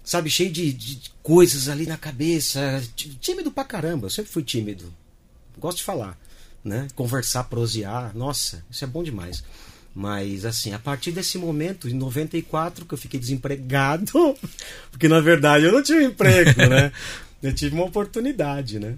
sabe, 0.05 0.29
cheio 0.31 0.51
de, 0.53 0.73
de 0.73 1.11
coisas 1.23 1.69
ali 1.69 1.87
na 1.87 1.97
cabeça, 1.97 2.83
tí- 2.95 3.15
tímido 3.21 3.51
pra 3.51 3.65
caramba, 3.65 4.07
eu 4.07 4.11
sempre 4.11 4.31
fui 4.31 4.43
tímido. 4.43 4.93
Gosto 5.59 5.79
de 5.79 5.85
falar, 5.85 6.19
né? 6.63 6.89
Conversar, 6.95 7.45
prosear, 7.45 8.15
nossa, 8.17 8.65
isso 8.71 8.85
é 8.85 8.87
bom 8.87 9.03
demais. 9.03 9.43
Mas 9.95 10.45
assim, 10.45 10.73
a 10.73 10.79
partir 10.79 11.13
desse 11.13 11.39
momento, 11.39 11.89
em 11.89 11.95
94, 11.95 12.85
que 12.85 12.95
eu 12.95 12.99
fiquei 12.99 13.21
desempregado, 13.21 14.37
porque 14.91 15.09
na 15.09 15.21
verdade 15.21 15.65
eu 15.67 15.73
não 15.73 15.83
tinha 15.83 15.99
um 15.99 16.03
emprego, 16.03 16.67
né? 16.69 16.93
Eu 17.43 17.55
tive 17.55 17.75
uma 17.75 17.85
oportunidade, 17.85 18.79
né? 18.79 18.95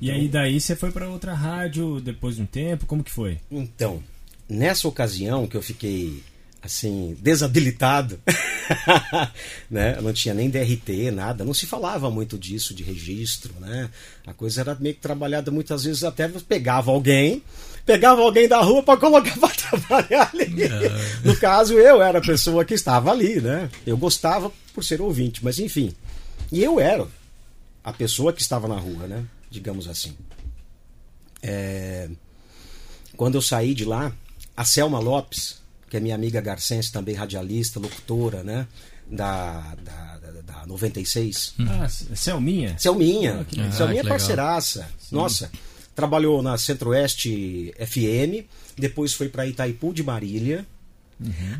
E 0.00 0.10
aí 0.10 0.26
daí 0.26 0.60
você 0.60 0.74
foi 0.74 0.90
pra 0.90 1.08
outra 1.08 1.32
rádio 1.34 2.00
depois 2.00 2.34
de 2.34 2.42
um 2.42 2.46
tempo, 2.46 2.84
como 2.84 3.04
que 3.04 3.12
foi? 3.12 3.38
Então, 3.48 4.02
nessa 4.48 4.88
ocasião 4.88 5.46
que 5.46 5.56
eu 5.56 5.62
fiquei 5.62 6.20
assim, 6.66 7.16
desabilitado, 7.20 8.18
né? 9.70 9.96
Eu 9.96 10.02
não 10.02 10.12
tinha 10.12 10.34
nem 10.34 10.50
DRT, 10.50 11.10
nada, 11.12 11.44
não 11.44 11.54
se 11.54 11.64
falava 11.64 12.10
muito 12.10 12.36
disso 12.36 12.74
de 12.74 12.82
registro, 12.82 13.54
né? 13.60 13.88
A 14.26 14.34
coisa 14.34 14.60
era 14.60 14.74
meio 14.74 14.94
que 14.94 15.00
trabalhada 15.00 15.50
muitas 15.50 15.84
vezes 15.84 16.04
até 16.04 16.28
pegava 16.28 16.90
alguém, 16.90 17.42
pegava 17.86 18.20
alguém 18.20 18.48
da 18.48 18.60
rua 18.60 18.82
para 18.82 18.98
colocar 18.98 19.34
para 19.38 19.54
trabalhar 19.54 20.30
ali. 20.34 20.68
No 21.24 21.36
caso, 21.36 21.74
eu 21.74 22.02
era 22.02 22.18
a 22.18 22.22
pessoa 22.22 22.64
que 22.64 22.74
estava 22.74 23.12
ali, 23.12 23.40
né? 23.40 23.70
Eu 23.86 23.96
gostava 23.96 24.50
por 24.74 24.84
ser 24.84 25.00
ouvinte, 25.00 25.42
mas 25.44 25.58
enfim. 25.60 25.94
E 26.50 26.62
eu 26.62 26.78
era 26.80 27.06
a 27.82 27.92
pessoa 27.92 28.32
que 28.32 28.42
estava 28.42 28.66
na 28.66 28.76
rua, 28.76 29.06
né? 29.06 29.24
Digamos 29.50 29.88
assim. 29.88 30.14
É, 31.42 32.08
Quando 33.16 33.36
eu 33.36 33.42
saí 33.42 33.72
de 33.72 33.84
lá, 33.84 34.12
a 34.56 34.64
Selma 34.64 34.98
Lopes, 34.98 35.62
que 35.88 35.96
é 35.96 36.00
minha 36.00 36.14
amiga 36.14 36.40
garcense, 36.40 36.90
também 36.90 37.14
radialista, 37.14 37.78
locutora, 37.78 38.42
né? 38.42 38.66
Da, 39.08 39.76
da, 39.84 40.18
da, 40.18 40.40
da 40.42 40.66
96. 40.66 41.54
Ah, 41.60 41.88
Selminha? 41.88 42.76
Selminha. 42.76 43.46
Ah. 43.56 43.70
Selminha 43.70 44.00
é 44.00 44.04
parceiraça. 44.04 44.88
Nossa. 45.12 45.48
Trabalhou 45.96 46.40
na 46.42 46.56
Centro-Oeste 46.58 47.74
FM, 47.80 48.46
depois 48.78 49.12
foi 49.14 49.28
para 49.28 49.46
Itaipu 49.46 49.92
de 49.92 50.04
Marília, 50.04 50.64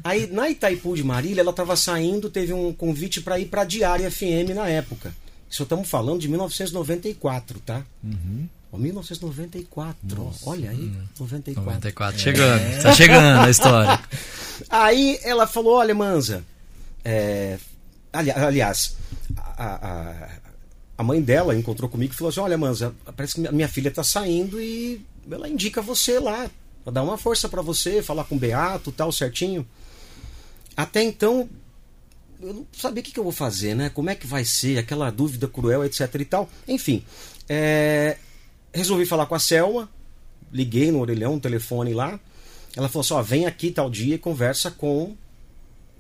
Aí 0.04 0.26
na 0.30 0.50
Itaipu 0.50 0.94
de 0.94 1.02
Marília, 1.02 1.40
ela 1.40 1.48
estava 1.50 1.74
saindo, 1.76 2.28
teve 2.28 2.52
um 2.52 2.74
convite 2.74 3.22
para 3.22 3.38
ir 3.40 3.46
para 3.46 3.62
a 3.62 3.64
Diária 3.64 4.10
FM 4.10 4.50
na 4.54 4.68
época. 4.68 5.14
Isso 5.50 5.62
estamos 5.62 5.88
falando 5.88 6.20
de 6.20 6.28
1994, 6.28 7.58
tá? 7.60 7.82
Uhum. 8.04 8.46
Ó, 8.70 8.76
1994. 8.76 10.32
Olha 10.44 10.70
aí, 10.70 10.92
94. 11.18 11.64
94, 11.64 12.20
chegando. 12.20 12.82
Tá 12.82 12.92
chegando 12.92 13.40
a 13.46 13.50
história. 13.50 14.00
Aí 14.68 15.18
ela 15.22 15.46
falou: 15.46 15.76
Olha, 15.76 15.94
Manza. 15.94 16.44
é, 17.04 17.58
ali- 18.12 18.30
aliás, 18.32 18.94
a, 19.36 19.64
a- 19.88 20.28
a 20.98 21.02
mãe 21.02 21.20
dela 21.20 21.54
encontrou 21.54 21.88
comigo 21.88 22.12
e 22.12 22.16
falou 22.16 22.30
assim: 22.30 22.40
Olha, 22.40 22.56
Manza, 22.58 22.94
parece 23.16 23.34
que 23.34 23.52
minha- 23.52 23.68
filha 23.68 23.90
tá 23.90 24.02
saindo 24.02 24.60
e 24.60 25.00
ela 25.30 25.48
indica 25.48 25.82
você 25.82 26.18
lá. 26.18 26.50
Pra 26.84 26.92
dar 26.92 27.02
uma 27.02 27.18
força 27.18 27.48
pra 27.48 27.62
você, 27.62 28.00
falar 28.02 28.24
com 28.24 28.36
o 28.36 28.38
Beato 28.38 28.92
tal, 28.92 29.10
certinho. 29.10 29.66
Até 30.76 31.02
então, 31.02 31.48
eu 32.40 32.52
não 32.54 32.66
sabia 32.72 33.00
o 33.00 33.04
que, 33.04 33.10
que 33.12 33.18
eu 33.18 33.24
vou 33.24 33.32
fazer, 33.32 33.74
né? 33.74 33.88
Como 33.90 34.08
é 34.10 34.14
que 34.14 34.26
vai 34.26 34.44
ser, 34.44 34.78
aquela 34.78 35.10
dúvida 35.10 35.48
cruel, 35.48 35.84
etc 35.84 36.14
e 36.14 36.24
tal. 36.24 36.48
Enfim, 36.68 37.02
é, 37.48 38.18
resolvi 38.72 39.04
falar 39.04 39.26
com 39.26 39.34
a 39.34 39.38
Selma, 39.40 39.88
liguei 40.52 40.90
no 40.92 41.00
orelhão, 41.00 41.34
no 41.34 41.40
telefone 41.40 41.92
lá. 41.92 42.20
Ela 42.76 42.88
falou 42.88 43.00
assim: 43.00 43.14
ó, 43.14 43.22
vem 43.22 43.46
aqui 43.46 43.70
tal 43.70 43.90
dia 43.90 44.14
e 44.14 44.18
conversa 44.18 44.70
com 44.70 45.16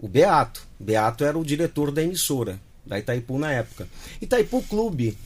o 0.00 0.06
Beato. 0.06 0.66
Beato 0.78 1.24
era 1.24 1.36
o 1.38 1.44
diretor 1.44 1.90
da 1.90 2.02
emissora, 2.02 2.60
da 2.86 2.98
Itaipu 2.98 3.38
na 3.38 3.52
época. 3.52 3.88
Itaipu 4.20 4.62
Clube. 4.62 5.16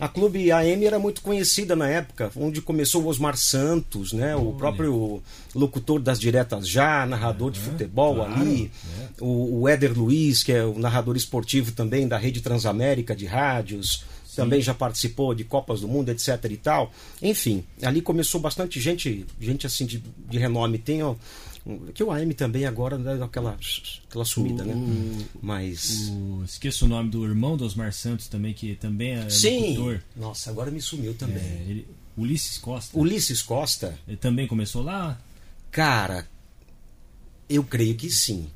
A 0.00 0.06
Clube 0.06 0.52
AM 0.52 0.86
era 0.86 0.96
muito 0.96 1.20
conhecida 1.20 1.74
na 1.74 1.88
época, 1.88 2.30
onde 2.36 2.62
começou 2.62 3.02
o 3.02 3.08
Osmar 3.08 3.36
Santos, 3.36 4.12
né? 4.12 4.36
O 4.36 4.52
próprio 4.52 5.20
locutor 5.52 6.00
das 6.00 6.20
diretas 6.20 6.68
já, 6.68 7.04
narrador 7.04 7.50
de 7.50 7.58
futebol 7.58 8.14
claro, 8.14 8.32
ali. 8.32 8.70
O, 9.20 9.62
o 9.62 9.68
Éder 9.68 9.98
Luiz, 9.98 10.44
que 10.44 10.52
é 10.52 10.64
o 10.64 10.78
narrador 10.78 11.16
esportivo 11.16 11.72
também 11.72 12.06
da 12.06 12.16
Rede 12.16 12.40
Transamérica 12.40 13.14
de 13.16 13.26
rádios. 13.26 14.04
Também 14.36 14.60
já 14.60 14.72
participou 14.72 15.34
de 15.34 15.42
Copas 15.42 15.80
do 15.80 15.88
Mundo, 15.88 16.10
etc 16.10 16.44
e 16.48 16.56
tal. 16.56 16.92
Enfim, 17.20 17.64
ali 17.82 18.00
começou 18.00 18.40
bastante 18.40 18.80
gente, 18.80 19.26
gente 19.40 19.66
assim 19.66 19.84
de, 19.84 20.00
de 20.30 20.38
renome. 20.38 20.78
Tem 20.78 21.02
ó, 21.02 21.16
que 21.94 22.02
o 22.02 22.10
AM 22.10 22.32
também 22.34 22.64
agora 22.64 22.96
dá 22.98 23.24
aquela, 23.24 23.56
aquela 24.08 24.24
sumida, 24.24 24.64
né? 24.64 24.74
Mas. 25.42 26.08
O- 26.10 26.42
esqueço 26.44 26.86
o 26.86 26.88
nome 26.88 27.10
do 27.10 27.24
irmão 27.26 27.56
do 27.56 27.64
Osmar 27.64 27.92
Santos 27.92 28.26
também, 28.28 28.54
que 28.54 28.74
também 28.76 29.12
é 29.18 29.28
Sim! 29.30 29.70
locutor. 29.76 30.00
Nossa, 30.16 30.50
agora 30.50 30.70
me 30.70 30.80
sumiu 30.80 31.14
também. 31.14 31.36
É, 31.42 31.64
ele- 31.68 31.86
Ulisses 32.16 32.58
Costa. 32.58 32.98
Ulisses 32.98 33.42
Costa, 33.42 33.96
Ele 34.08 34.16
também 34.16 34.46
começou 34.48 34.82
lá? 34.82 35.20
cara, 35.70 36.26
eu 37.48 37.62
creio 37.62 37.94
que 37.94 38.10
sim. 38.10 38.48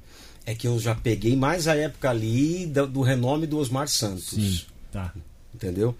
É 0.45 0.55
que 0.55 0.67
eu 0.67 0.79
já 0.81 0.95
peguei 0.95 1.37
mais 1.37 1.69
a 1.69 1.77
época 1.77 2.11
ali 2.11 2.67
do, 2.67 2.87
do 2.89 3.01
renome 3.03 3.47
do 3.47 3.59
Osmar 3.59 3.87
Santos. 3.89 4.31
Sim. 4.31 4.61
Tá. 4.91 5.15
Entendeu? 5.55 5.97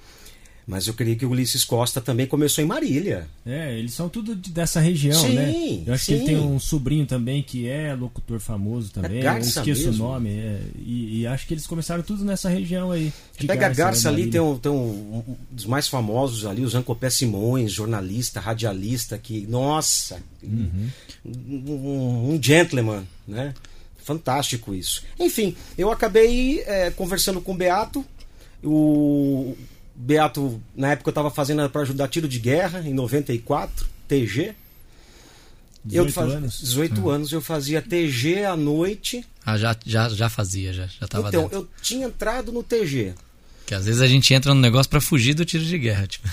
Mas 0.73 0.87
eu 0.87 0.95
creio 0.95 1.17
que 1.17 1.27
o 1.27 1.31
Ulisses 1.31 1.65
Costa 1.65 2.01
também 2.01 2.27
começou 2.27 2.65
em 2.65 2.67
Marília. 2.67 3.29
É, 3.45 3.79
eles 3.79 3.93
são 3.93 4.09
tudo 4.09 4.35
de- 4.35 4.51
dessa 4.51 4.81
região, 4.81 5.21
Sim, 5.21 5.35
né? 5.35 5.83
Eu 5.87 5.93
acho 5.93 6.07
que 6.07 6.13
ele 6.13 6.21
sim. 6.21 6.27
tem 6.29 6.37
um 6.39 6.59
sobrinho 6.59 7.05
também 7.05 7.43
que 7.43 7.69
é 7.69 7.95
locutor 7.95 8.41
famoso 8.41 8.91
também. 8.91 9.19
eu 9.19 9.23
Garça 9.23 9.59
esqueço 9.61 9.87
mesmo. 9.89 10.05
o 10.05 10.09
nome. 10.09 10.31
é, 10.31 10.61
e, 10.79 11.21
e 11.21 11.27
acho 11.27 11.47
que 11.47 11.53
eles 11.53 11.67
começaram 11.67 12.03
tudo 12.03 12.25
nessa 12.25 12.49
região 12.49 12.91
aí. 12.91 13.13
Pega 13.47 13.67
a 13.67 13.69
Garça 13.69 14.09
ali, 14.09 14.23
Marília. 14.23 14.33
tem, 14.33 14.41
um, 14.41 14.59
tem 14.59 14.73
um, 14.73 15.23
um 15.29 15.37
dos 15.51 15.67
mais 15.67 15.87
famosos 15.89 16.47
ali, 16.47 16.65
o 16.65 16.69
Zancopé 16.71 17.11
Simões, 17.11 17.71
jornalista, 17.71 18.41
radialista, 18.41 19.19
que, 19.19 19.47
nossa, 19.47 20.21
Uhum. 20.43 20.89
um, 21.25 22.35
um 22.35 22.43
gentleman, 22.43 23.05
né? 23.29 23.53
Fantástico 24.03 24.75
isso. 24.75 25.05
Enfim, 25.21 25.55
eu 25.77 25.91
acabei 25.93 26.61
é, 26.67 26.91
conversando 26.91 27.41
com 27.41 27.53
o 27.53 27.57
Beato. 27.57 28.05
O 28.65 29.57
Beato, 29.95 30.61
na 30.75 30.93
época, 30.93 31.09
eu 31.09 31.13
estava 31.13 31.31
fazendo 31.31 31.69
para 31.71 31.83
ajudar 31.83 32.09
tiro 32.09 32.27
de 32.29 32.39
guerra, 32.39 32.81
em 32.81 32.95
94, 32.95 33.87
TG. 34.09 34.55
18 35.85 36.09
eu 36.09 36.13
faz- 36.13 36.33
anos. 36.33 36.59
18 36.61 37.11
anos, 37.11 37.33
eu 37.33 37.41
fazia 37.41 37.83
TG 37.83 38.45
à 38.45 38.57
noite. 38.57 39.25
Ah, 39.45 39.57
já, 39.57 39.77
já, 39.85 40.09
já 40.09 40.29
fazia, 40.29 40.73
já, 40.73 40.87
já 40.87 41.07
tava 41.09 41.29
então, 41.29 41.43
dentro. 41.43 41.59
eu 41.59 41.69
tinha 41.83 42.07
entrado 42.07 42.53
no 42.53 42.63
TG. 42.63 43.15
Que 43.73 43.77
às 43.77 43.87
vezes 43.87 44.03
a 44.03 44.07
gente 44.07 44.35
entra 44.35 44.53
no 44.53 44.61
negócio 44.61 44.91
pra 44.91 45.01
fugir 45.01 45.33
do 45.33 45.47
tiro 45.47 45.65
de 45.65 45.79
guerra, 45.79 46.07
tipo. 46.07 46.29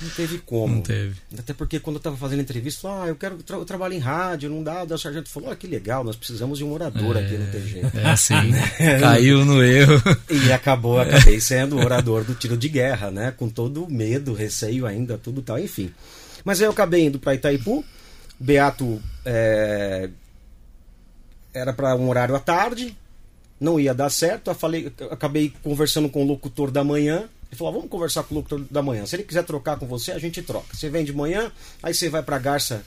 Não 0.00 0.08
teve 0.16 0.38
como. 0.38 0.74
Não 0.74 0.82
teve. 0.82 1.14
Até 1.38 1.54
porque 1.54 1.78
quando 1.78 1.94
eu 1.94 1.98
estava 1.98 2.16
fazendo 2.16 2.40
entrevista, 2.40 2.88
ah, 2.88 3.06
eu 3.06 3.14
quero 3.14 3.36
tra 3.36 3.56
eu 3.56 3.64
trabalho 3.64 3.94
em 3.94 4.00
rádio, 4.00 4.50
não 4.50 4.64
dá. 4.64 4.82
O 4.82 4.98
sargento 4.98 5.28
falou, 5.28 5.52
ah, 5.52 5.54
que 5.54 5.68
legal, 5.68 6.02
nós 6.02 6.16
precisamos 6.16 6.58
de 6.58 6.64
um 6.64 6.72
orador 6.72 7.16
aqui 7.16 7.38
no 7.38 7.46
TG. 7.52 7.82
É 7.94 8.10
assim, 8.10 8.34
caiu 8.98 9.44
no 9.44 9.62
erro. 9.62 10.02
E 10.28 10.50
acabou, 10.50 10.98
acabei 10.98 11.40
sendo 11.40 11.76
o 11.76 11.84
orador 11.84 12.24
do 12.24 12.34
tiro 12.34 12.56
de 12.56 12.68
guerra, 12.68 13.12
né? 13.12 13.30
Com 13.30 13.48
todo 13.48 13.84
o 13.84 13.88
medo, 13.88 14.34
receio 14.34 14.84
ainda, 14.84 15.16
tudo 15.16 15.40
tal, 15.40 15.60
enfim. 15.60 15.88
Mas 16.44 16.60
aí 16.60 16.66
eu 16.66 16.72
acabei 16.72 17.04
indo 17.04 17.20
para 17.20 17.36
Itaipu. 17.36 17.84
Beato 18.40 19.00
é, 19.24 20.10
era 21.54 21.72
para 21.72 21.94
um 21.94 22.08
horário 22.08 22.34
à 22.34 22.40
tarde, 22.40 22.96
não 23.62 23.78
ia 23.78 23.94
dar 23.94 24.10
certo. 24.10 24.50
Eu 24.50 24.54
falei, 24.54 24.92
eu 24.98 25.12
acabei 25.12 25.52
conversando 25.62 26.08
com 26.08 26.22
o 26.22 26.26
locutor 26.26 26.70
da 26.70 26.82
manhã. 26.82 27.28
Ele 27.48 27.56
falou: 27.56 27.72
vamos 27.72 27.88
conversar 27.88 28.24
com 28.24 28.34
o 28.34 28.38
locutor 28.38 28.60
da 28.70 28.82
manhã. 28.82 29.06
Se 29.06 29.16
ele 29.16 29.22
quiser 29.22 29.44
trocar 29.44 29.78
com 29.78 29.86
você, 29.86 30.12
a 30.12 30.18
gente 30.18 30.42
troca. 30.42 30.74
Você 30.74 30.90
vem 30.90 31.04
de 31.04 31.12
manhã, 31.12 31.50
aí 31.82 31.94
você 31.94 32.08
vai 32.08 32.22
para 32.22 32.38
Garça 32.38 32.84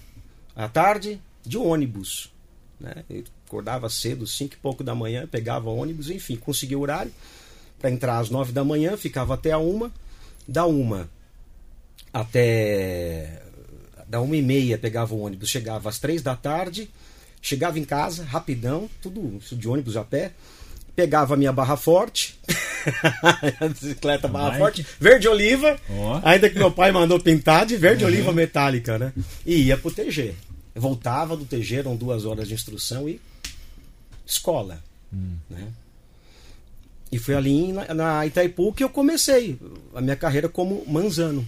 à 0.56 0.68
tarde, 0.68 1.20
de 1.46 1.58
ônibus. 1.58 2.32
Né? 2.80 3.04
Eu 3.10 3.24
acordava 3.48 3.90
cedo, 3.90 4.28
cinco 4.28 4.56
e 4.56 4.58
pouco 4.58 4.84
da 4.84 4.94
manhã, 4.94 5.28
pegava 5.28 5.70
ônibus, 5.70 6.10
enfim, 6.10 6.36
consegui 6.36 6.76
o 6.76 6.82
horário 6.82 7.12
para 7.80 7.90
entrar 7.90 8.20
às 8.20 8.30
nove 8.30 8.52
da 8.52 8.64
manhã, 8.64 8.98
ficava 8.98 9.34
até 9.34 9.52
a 9.52 9.58
uma. 9.58 9.92
Da 10.48 10.66
uma 10.66 11.10
até 12.16 13.42
da 14.08 14.22
uma 14.22 14.38
e 14.38 14.42
meia 14.42 14.78
pegava 14.78 15.14
o 15.14 15.20
ônibus, 15.20 15.50
chegava 15.50 15.90
às 15.90 16.00
três 16.00 16.22
da 16.22 16.34
tarde, 16.34 16.90
chegava 17.42 17.78
em 17.78 17.84
casa 17.84 18.24
rapidão, 18.24 18.90
tudo 19.02 19.38
de 19.54 19.68
ônibus 19.68 19.98
a 19.98 20.04
pé, 20.04 20.32
pegava 20.96 21.34
a 21.34 21.38
minha 21.38 21.52
barra 21.52 21.76
forte, 21.76 22.40
a 23.60 23.68
bicicleta 23.68 24.28
barra 24.28 24.58
forte, 24.58 24.86
verde 25.00 25.28
oliva, 25.28 25.78
Ó. 25.90 26.22
ainda 26.24 26.50
que 26.50 26.58
meu 26.58 26.72
pai 26.72 26.92
mandou 26.92 27.20
pintar 27.20 27.66
de 27.66 27.76
verde 27.76 28.06
oliva 28.06 28.32
metálica, 28.32 28.98
né? 28.98 29.14
E 29.46 29.64
ia 29.64 29.78
pro 29.78 29.92
TG. 29.92 30.34
Voltava 30.74 31.36
do 31.38 31.46
TG, 31.46 31.78
eram 31.78 31.96
duas 31.96 32.26
horas 32.26 32.48
de 32.48 32.54
instrução 32.54 33.08
e 33.08 33.20
escola, 34.26 34.82
né? 35.12 35.68
E 37.12 37.20
foi 37.20 37.36
ali 37.36 37.72
na, 37.72 37.94
na 37.94 38.26
Itaipu 38.26 38.74
que 38.74 38.84
eu 38.84 38.90
comecei 38.90 39.58
a 39.94 40.02
minha 40.02 40.16
carreira 40.16 40.50
como 40.50 40.84
manzano. 40.88 41.48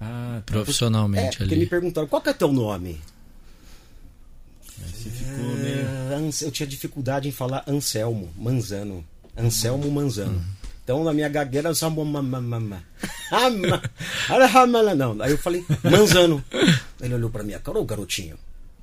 Ah, 0.00 0.42
tá. 0.44 0.52
É, 0.52 0.56
Profissionalmente 0.56 1.38
porque 1.38 1.54
ali. 1.54 1.62
me 1.62 1.66
perguntaram, 1.66 2.08
qual 2.08 2.22
que 2.22 2.30
é 2.30 2.32
teu 2.32 2.52
nome? 2.52 3.00
Você 4.76 5.10
ficou 5.10 5.56
meio. 5.56 5.88
Ah, 6.28 6.44
Eu 6.44 6.50
tinha 6.50 6.66
dificuldade 6.66 7.28
em 7.28 7.32
falar 7.32 7.64
Anselmo, 7.66 8.28
Manzano. 8.36 9.04
Anselmo 9.36 9.90
Manzano. 9.90 10.42
Então 10.84 11.04
na 11.04 11.12
minha 11.12 11.28
gagueira 11.28 11.74
só. 11.74 11.88
Ama- 13.30 13.82
Arahamala, 14.28 14.94
Não, 14.96 15.20
aí 15.20 15.32
eu 15.32 15.38
falei 15.38 15.64
Manzano. 15.84 16.42
Ele 17.00 17.14
olhou 17.14 17.30
pra 17.30 17.42
minha 17.42 17.58
cara, 17.58 17.78
ô 17.78 17.84
garotinho, 17.84 18.36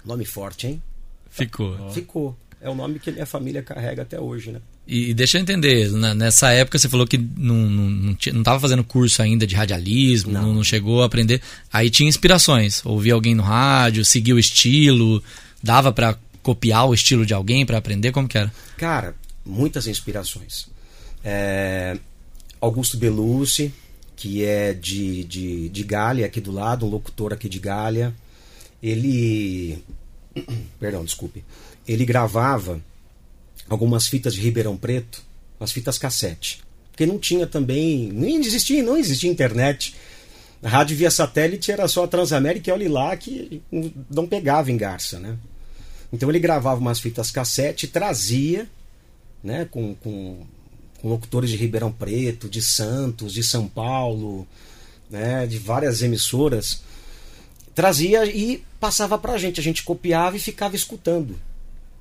nome 0.05 0.25
forte, 0.25 0.67
hein? 0.67 0.81
Ficou. 1.29 1.91
Ficou. 1.91 2.37
É 2.61 2.69
o 2.69 2.75
nome 2.75 2.99
que 2.99 3.11
minha 3.11 3.25
família 3.25 3.61
carrega 3.61 4.01
até 4.03 4.19
hoje, 4.19 4.51
né? 4.51 4.59
E, 4.87 5.09
e 5.09 5.13
deixa 5.13 5.37
eu 5.37 5.41
entender, 5.41 5.91
na- 5.91 6.13
nessa 6.15 6.51
época 6.51 6.77
você 6.79 6.87
falou 6.87 7.05
que 7.05 7.17
não, 7.17 7.55
não, 7.55 7.89
não, 7.89 8.17
não 8.33 8.43
tava 8.43 8.59
fazendo 8.59 8.83
curso 8.83 9.21
ainda 9.21 9.45
de 9.45 9.55
radialismo, 9.55 10.31
não. 10.31 10.53
não 10.53 10.63
chegou 10.63 11.01
a 11.03 11.05
aprender. 11.05 11.41
Aí 11.73 11.89
tinha 11.89 12.07
inspirações. 12.09 12.83
Ouvia 12.85 13.13
alguém 13.13 13.35
no 13.35 13.43
rádio, 13.43 14.05
seguia 14.05 14.33
o 14.35 14.39
estilo, 14.39 15.21
dava 15.61 15.91
pra 15.91 16.15
copiar 16.45 16.87
o 16.87 16.93
estilo 16.93 17.25
de 17.25 17.33
alguém 17.33 17.65
pra 17.65 17.79
aprender, 17.79 18.11
como 18.11 18.27
que 18.27 18.37
era? 18.37 18.53
Cara, 18.77 19.15
muitas 19.43 19.87
inspirações. 19.87 20.67
É, 21.23 21.97
Augusto 22.61 22.97
Belucci, 22.97 23.73
que 24.15 24.45
é 24.45 24.71
de, 24.71 25.23
de, 25.23 25.69
de 25.69 25.83
Gália, 25.83 26.27
aqui 26.27 26.39
do 26.39 26.51
lado, 26.51 26.85
um 26.85 26.89
locutor 26.89 27.33
aqui 27.33 27.49
de 27.49 27.57
Gália. 27.57 28.13
Ele. 28.81 29.83
Perdão, 30.79 31.03
desculpe. 31.03 31.43
Ele 31.87 32.05
gravava 32.05 32.79
algumas 33.67 34.07
fitas 34.07 34.35
de 34.35 34.41
Ribeirão 34.41 34.77
Preto, 34.77 35.23
umas 35.59 35.71
fitas 35.71 35.97
cassete. 35.97 36.61
Porque 36.91 37.07
não 37.07 37.17
tinha 37.17 37.47
também. 37.47 38.11
Nem 38.13 38.35
existia, 38.35 38.83
não 38.83 38.95
existia 38.95 39.31
internet. 39.31 39.95
Rádio 40.63 40.95
via 40.95 41.09
satélite 41.09 41.71
era 41.71 41.87
só 41.87 42.03
a 42.03 42.07
Transamérica 42.07 42.69
e 42.69 42.73
olhe 42.73 42.87
lá 42.87 43.17
que 43.17 43.63
não 44.11 44.27
pegava 44.27 44.71
em 44.71 44.77
Garça, 44.77 45.19
né? 45.19 45.35
Então 46.15 46.29
ele 46.29 46.39
gravava 46.39 46.79
umas 46.79 46.97
fitas 46.97 47.29
cassete, 47.29 47.89
trazia, 47.89 48.69
né, 49.43 49.65
com, 49.65 49.93
com, 49.95 50.45
com 51.01 51.09
locutores 51.09 51.49
de 51.49 51.57
Ribeirão 51.57 51.91
Preto, 51.91 52.47
de 52.47 52.61
Santos, 52.61 53.33
de 53.33 53.43
São 53.43 53.67
Paulo, 53.67 54.47
né, 55.09 55.45
de 55.45 55.59
várias 55.59 56.01
emissoras, 56.01 56.81
trazia 57.75 58.25
e 58.25 58.63
passava 58.79 59.17
pra 59.17 59.37
gente, 59.37 59.59
a 59.59 59.63
gente 59.63 59.83
copiava 59.83 60.37
e 60.37 60.39
ficava 60.39 60.73
escutando. 60.73 61.37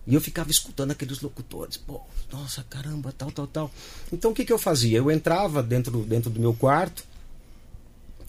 E 0.06 0.14
eu 0.14 0.20
ficava 0.20 0.50
escutando 0.50 0.92
aqueles 0.92 1.20
locutores, 1.20 1.76
pô, 1.76 2.00
nossa 2.32 2.62
caramba, 2.70 3.12
tal, 3.18 3.32
tal, 3.32 3.48
tal. 3.48 3.70
Então 4.12 4.30
o 4.30 4.34
que, 4.34 4.44
que 4.44 4.52
eu 4.52 4.58
fazia? 4.58 4.98
Eu 4.98 5.10
entrava 5.10 5.60
dentro, 5.60 6.04
dentro 6.04 6.30
do 6.30 6.38
meu 6.38 6.54
quarto, 6.54 7.04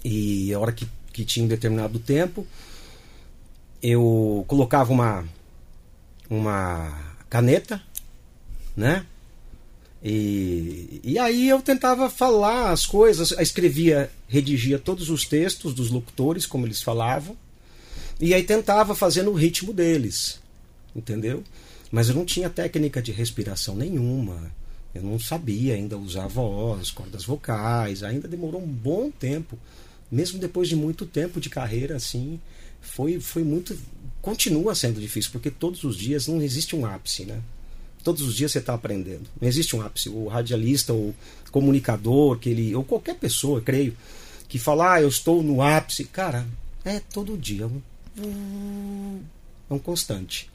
e 0.03 0.51
a 0.51 0.59
hora 0.59 0.71
que, 0.71 0.87
que 1.13 1.23
tinha 1.23 1.45
um 1.45 1.49
determinado 1.49 1.99
tempo, 1.99 2.47
eu 3.83 4.43
colocava 4.47 4.91
uma, 4.91 5.23
uma 6.29 7.15
caneta, 7.29 7.81
né? 8.75 9.05
E, 10.03 11.01
e 11.03 11.17
aí 11.17 11.49
eu 11.49 11.61
tentava 11.61 12.09
falar 12.09 12.71
as 12.71 12.85
coisas, 12.85 13.31
escrevia, 13.31 14.11
redigia 14.27 14.77
todos 14.77 15.09
os 15.09 15.25
textos 15.25 15.73
dos 15.73 15.89
locutores, 15.89 16.45
como 16.45 16.65
eles 16.67 16.81
falavam, 16.81 17.35
e 18.19 18.33
aí 18.33 18.43
tentava 18.43 18.93
fazer 18.93 19.23
no 19.23 19.33
ritmo 19.33 19.73
deles, 19.73 20.39
entendeu? 20.95 21.43
Mas 21.91 22.09
eu 22.09 22.15
não 22.15 22.25
tinha 22.25 22.49
técnica 22.49 23.01
de 23.01 23.11
respiração 23.11 23.75
nenhuma. 23.75 24.51
Eu 24.93 25.03
não 25.03 25.19
sabia 25.19 25.73
ainda 25.73 25.97
usar 25.97 26.27
voz, 26.27 26.89
cordas 26.89 27.25
vocais, 27.25 28.01
ainda 28.01 28.27
demorou 28.27 28.61
um 28.61 28.67
bom 28.67 29.11
tempo. 29.11 29.57
Mesmo 30.09 30.39
depois 30.39 30.69
de 30.69 30.75
muito 30.75 31.05
tempo 31.05 31.41
de 31.41 31.49
carreira, 31.49 31.97
assim, 31.97 32.39
foi, 32.79 33.19
foi 33.19 33.43
muito. 33.43 33.77
Continua 34.25 34.73
sendo 34.73 34.99
difícil, 34.99 35.29
porque 35.31 35.51
todos 35.51 35.83
os 35.83 35.95
dias 35.95 36.27
não 36.27 36.41
existe 36.41 36.75
um 36.75 36.83
ápice, 36.83 37.25
né? 37.25 37.39
Todos 38.03 38.23
os 38.23 38.35
dias 38.35 38.51
você 38.51 38.57
está 38.57 38.73
aprendendo. 38.73 39.21
Não 39.39 39.47
existe 39.47 39.75
um 39.75 39.83
ápice. 39.83 40.09
O 40.09 40.27
radialista, 40.27 40.93
ou 40.93 41.13
comunicador, 41.51 42.35
que 42.39 42.49
ele, 42.49 42.73
ou 42.73 42.83
qualquer 42.83 43.13
pessoa, 43.17 43.61
creio, 43.61 43.95
que 44.49 44.57
fala, 44.57 44.95
ah, 44.95 45.01
eu 45.03 45.09
estou 45.09 45.43
no 45.43 45.61
ápice. 45.61 46.05
Cara, 46.05 46.43
é 46.83 46.99
todo 47.13 47.37
dia. 47.37 47.69
É 48.17 49.71
um 49.71 49.77
constante. 49.77 50.49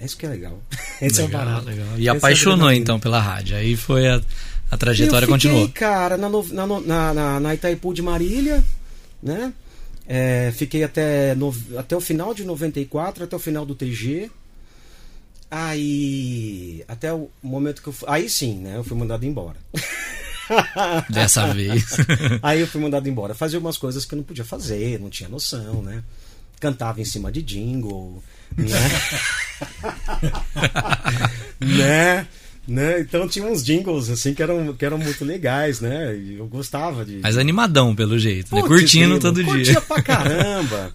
É 0.00 0.04
isso 0.04 0.16
que 0.16 0.26
é 0.26 0.30
legal. 0.30 0.60
Esse 1.00 1.22
legal, 1.22 1.42
é 1.42 1.44
o 1.44 1.46
barato. 1.46 1.66
Legal. 1.66 1.98
E 1.98 2.08
é 2.08 2.10
apaixonou 2.10 2.68
é 2.68 2.74
então 2.74 2.98
pela 2.98 3.20
rádio. 3.20 3.56
Aí 3.56 3.76
foi 3.76 4.08
a, 4.08 4.20
a 4.68 4.76
trajetória 4.76 5.24
eu 5.24 5.32
fiquei, 5.34 5.50
continuou. 5.50 5.68
cara, 5.68 6.16
na, 6.16 6.28
na, 6.28 7.14
na, 7.14 7.38
na 7.38 7.54
Itaipu 7.54 7.94
de 7.94 8.02
Marília, 8.02 8.64
né? 9.22 9.52
É, 10.06 10.52
fiquei 10.56 10.82
até, 10.82 11.34
no, 11.34 11.54
até 11.76 11.96
o 11.96 12.00
final 12.00 12.34
de 12.34 12.44
94, 12.44 13.24
até 13.24 13.36
o 13.36 13.38
final 13.38 13.64
do 13.64 13.74
TG. 13.74 14.30
Aí, 15.50 16.84
até 16.86 17.12
o 17.12 17.28
momento 17.42 17.82
que 17.82 17.88
eu. 17.88 17.94
Aí 18.06 18.28
sim, 18.28 18.58
né? 18.58 18.76
Eu 18.76 18.84
fui 18.84 18.96
mandado 18.96 19.24
embora. 19.24 19.56
Dessa 21.10 21.52
vez. 21.52 21.96
aí 22.42 22.60
eu 22.60 22.66
fui 22.66 22.80
mandado 22.80 23.08
embora. 23.08 23.34
Fazia 23.34 23.58
umas 23.58 23.76
coisas 23.76 24.04
que 24.04 24.14
eu 24.14 24.18
não 24.18 24.24
podia 24.24 24.44
fazer, 24.44 25.00
não 25.00 25.10
tinha 25.10 25.28
noção, 25.28 25.82
né? 25.82 26.02
Cantava 26.60 27.00
em 27.00 27.04
cima 27.04 27.32
de 27.32 27.42
jingle, 27.42 28.22
né? 28.56 28.78
né? 31.60 32.28
Né? 32.70 33.00
Então 33.00 33.26
tinha 33.26 33.44
uns 33.44 33.64
jingles 33.64 34.08
assim 34.08 34.32
que 34.32 34.40
eram, 34.40 34.72
que 34.72 34.84
eram 34.84 34.96
muito 34.96 35.24
legais, 35.24 35.80
né? 35.80 36.16
E 36.16 36.38
eu 36.38 36.46
gostava 36.46 37.04
de. 37.04 37.18
Mas 37.20 37.36
animadão, 37.36 37.96
pelo 37.96 38.16
jeito, 38.16 38.54
né? 38.54 38.62
Curtindo 38.62 39.18
todo 39.18 39.42
curtia 39.44 39.64
dia. 39.64 39.74
Curtia 39.74 39.80
pra 39.80 40.00
caramba. 40.02 40.94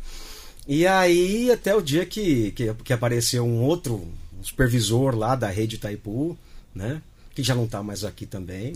e 0.65 0.87
aí, 0.87 1.51
até 1.51 1.75
o 1.75 1.81
dia 1.81 2.05
que, 2.05 2.51
que, 2.51 2.73
que 2.75 2.93
apareceu 2.93 3.45
um 3.45 3.61
outro 3.61 4.07
supervisor 4.41 5.17
lá 5.17 5.35
da 5.35 5.49
rede 5.49 5.75
Itaipu, 5.75 6.37
né? 6.73 7.01
Que 7.35 7.43
já 7.43 7.53
não 7.53 7.67
tá 7.67 7.83
mais 7.83 8.05
aqui 8.05 8.25
também. 8.25 8.73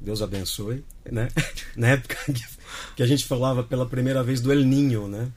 Deus 0.00 0.22
abençoe, 0.22 0.82
né? 1.10 1.28
Na 1.76 1.88
época 1.88 2.16
que 2.96 3.02
a 3.02 3.06
gente 3.06 3.26
falava 3.26 3.62
pela 3.62 3.84
primeira 3.84 4.24
vez 4.24 4.40
do 4.40 4.50
El 4.50 4.64
Ninho, 4.64 5.06
né? 5.06 5.28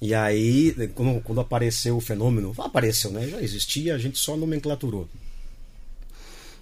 E 0.00 0.14
aí, 0.14 0.72
quando, 0.94 1.20
quando 1.22 1.40
apareceu 1.40 1.96
o 1.96 2.00
fenômeno, 2.00 2.54
apareceu, 2.58 3.10
né? 3.10 3.26
Já 3.26 3.42
existia, 3.42 3.96
a 3.96 3.98
gente 3.98 4.16
só 4.16 4.36
nomenclaturou. 4.36 5.08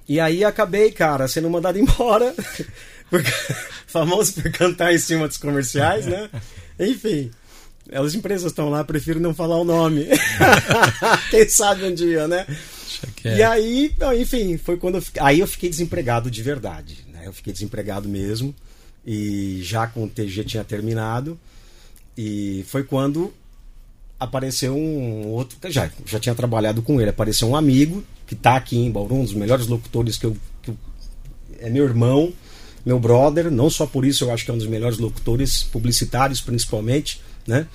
E 0.08 0.18
aí 0.20 0.44
acabei, 0.44 0.90
cara, 0.90 1.28
sendo 1.28 1.50
mandado 1.50 1.78
embora. 1.80 2.34
Por, 3.08 3.22
famoso 3.86 4.34
por 4.34 4.50
cantar 4.50 4.94
em 4.94 4.98
cima 4.98 5.28
dos 5.28 5.36
comerciais, 5.36 6.06
né? 6.06 6.28
Enfim. 6.78 7.30
As 7.92 8.14
empresas 8.14 8.52
estão 8.52 8.70
lá, 8.70 8.84
prefiro 8.84 9.20
não 9.20 9.34
falar 9.34 9.58
o 9.58 9.64
nome. 9.64 10.06
Quem 11.30 11.48
sabe 11.48 11.84
um 11.84 11.94
dia, 11.94 12.26
né? 12.28 12.46
E 13.24 13.42
aí, 13.42 13.92
enfim, 14.18 14.56
foi 14.56 14.76
quando 14.76 14.98
eu, 14.98 15.02
aí 15.20 15.40
eu 15.40 15.46
fiquei 15.46 15.68
desempregado 15.68 16.30
de 16.30 16.42
verdade. 16.42 17.04
Né? 17.12 17.22
Eu 17.26 17.32
fiquei 17.32 17.52
desempregado 17.52 18.08
mesmo. 18.08 18.54
E 19.04 19.60
já 19.62 19.86
com 19.86 20.04
o 20.04 20.08
TG 20.08 20.44
tinha 20.44 20.64
terminado. 20.64 21.38
E 22.16 22.64
foi 22.68 22.84
quando 22.84 23.32
apareceu 24.18 24.76
um 24.76 25.26
outro. 25.28 25.58
Já, 25.70 25.90
já 26.06 26.20
tinha 26.20 26.34
trabalhado 26.34 26.82
com 26.82 27.00
ele. 27.00 27.10
Apareceu 27.10 27.48
um 27.48 27.56
amigo 27.56 28.04
que 28.32 28.34
está 28.34 28.56
aqui 28.56 28.78
em 28.78 28.90
Bauru, 28.90 29.16
um 29.16 29.24
dos 29.24 29.34
melhores 29.34 29.66
locutores 29.66 30.16
que 30.16 30.24
eu, 30.24 30.36
que 30.62 30.70
eu. 30.70 30.76
É 31.60 31.68
meu 31.68 31.84
irmão, 31.84 32.32
meu 32.84 32.98
brother. 32.98 33.50
Não 33.50 33.68
só 33.68 33.86
por 33.86 34.06
isso 34.06 34.24
eu 34.24 34.32
acho 34.32 34.44
que 34.44 34.50
é 34.50 34.54
um 34.54 34.58
dos 34.58 34.66
melhores 34.66 34.98
locutores, 34.98 35.62
publicitários 35.62 36.40
principalmente. 36.40 37.20
Né? 37.46 37.66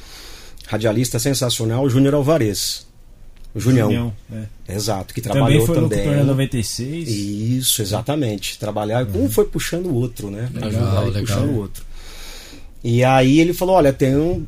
Radialista 0.65 1.19
sensacional, 1.19 1.87
Júnior 1.89 2.15
Alvarez. 2.15 2.87
O 3.53 3.59
Junião. 3.59 3.87
Junião 3.87 4.13
é. 4.67 4.75
Exato, 4.75 5.13
que 5.13 5.21
trabalhou 5.21 5.65
também. 5.65 5.65
Foi 5.65 5.75
também. 5.75 6.05
Locutor 6.05 6.25
96. 6.25 7.07
Isso, 7.07 7.81
exatamente. 7.81 8.57
Trabalhar. 8.57 9.05
Uhum. 9.05 9.25
Um 9.25 9.29
foi 9.29 9.45
puxando 9.45 9.85
o 9.85 9.93
outro, 9.93 10.31
né? 10.31 10.49
Legal, 10.53 11.05
legal. 11.05 11.21
Puxando 11.21 11.49
o 11.51 11.57
outro. 11.57 11.85
E 12.83 13.03
aí 13.03 13.39
ele 13.39 13.53
falou: 13.53 13.75
olha, 13.75 13.93
tem, 13.93 14.15
um, 14.15 14.45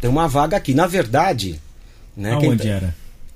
tem 0.00 0.08
uma 0.08 0.28
vaga 0.28 0.56
aqui. 0.56 0.74
Na 0.74 0.86
verdade. 0.86 1.60
Né, 2.16 2.32
Aonde 2.32 2.62
quem, 2.62 2.70
era? 2.70 2.94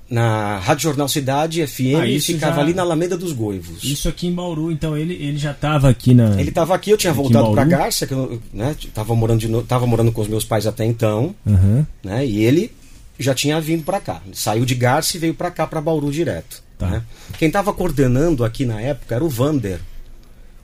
Na 0.09 0.59
Rádio 0.59 0.83
Jornal 0.83 1.07
Cidade 1.07 1.65
FM 1.65 1.95
ah, 1.97 2.21
ficava 2.21 2.57
já... 2.57 2.61
ali 2.61 2.73
na 2.73 2.83
Alameda 2.83 3.17
dos 3.17 3.31
Goivos. 3.31 3.83
Isso 3.83 4.07
aqui 4.07 4.27
em 4.27 4.33
Bauru, 4.33 4.71
então 4.71 4.95
ele, 4.95 5.13
ele 5.15 5.37
já 5.37 5.51
estava 5.51 5.89
aqui 5.89 6.13
na. 6.13 6.39
Ele 6.39 6.49
estava 6.49 6.75
aqui, 6.75 6.91
eu 6.91 6.97
tinha 6.97 7.11
voltado 7.11 7.51
para 7.51 7.65
Garça, 7.65 8.05
que 8.05 8.13
eu 8.13 8.39
né, 8.53 8.75
tava, 8.93 9.15
morando 9.15 9.39
de 9.39 9.47
no... 9.47 9.63
tava 9.63 9.87
morando 9.87 10.11
com 10.11 10.21
os 10.21 10.27
meus 10.27 10.45
pais 10.45 10.67
até 10.67 10.85
então. 10.85 11.33
Uhum. 11.45 11.85
Né, 12.03 12.25
e 12.25 12.43
ele 12.43 12.71
já 13.17 13.33
tinha 13.33 13.59
vindo 13.59 13.83
para 13.83 13.99
cá. 13.99 14.21
Ele 14.25 14.35
saiu 14.35 14.63
de 14.63 14.75
Garça 14.75 15.17
e 15.17 15.19
veio 15.19 15.33
para 15.33 15.49
cá, 15.49 15.65
para 15.65 15.81
Bauru 15.81 16.11
direto. 16.11 16.63
Tá. 16.77 16.87
Né? 16.87 17.03
Quem 17.39 17.47
estava 17.47 17.73
coordenando 17.73 18.43
aqui 18.43 18.63
na 18.65 18.79
época 18.79 19.15
era 19.15 19.23
o 19.23 19.29
Vander. 19.29 19.79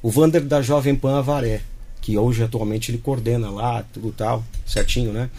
O 0.04 0.12
Vander 0.12 0.42
da 0.42 0.62
Jovem 0.62 0.96
Pan 0.96 1.18
Avaré 1.18 1.62
que 2.02 2.18
hoje 2.18 2.44
atualmente 2.44 2.92
ele 2.92 2.98
coordena 2.98 3.50
lá, 3.50 3.86
tudo 3.94 4.12
tal, 4.12 4.44
certinho, 4.66 5.14
né? 5.14 5.30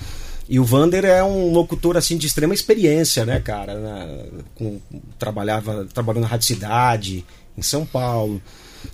E 0.53 0.61
o 0.61 0.65
Vander 0.67 1.07
é 1.07 1.25
um 1.25 1.51
locutor 1.51 1.97
assim 1.97 2.15
de 2.19 2.27
extrema 2.27 2.53
experiência, 2.53 3.25
né, 3.25 3.41
cara? 3.41 3.75
Na, 3.75 4.07
com, 4.55 4.79
trabalhava, 5.19 5.89
trabalhou 5.95 6.21
na 6.21 6.29
Rádio 6.29 6.47
Cidade, 6.47 7.25
em 7.57 7.63
São 7.63 7.87
Paulo, 7.87 8.39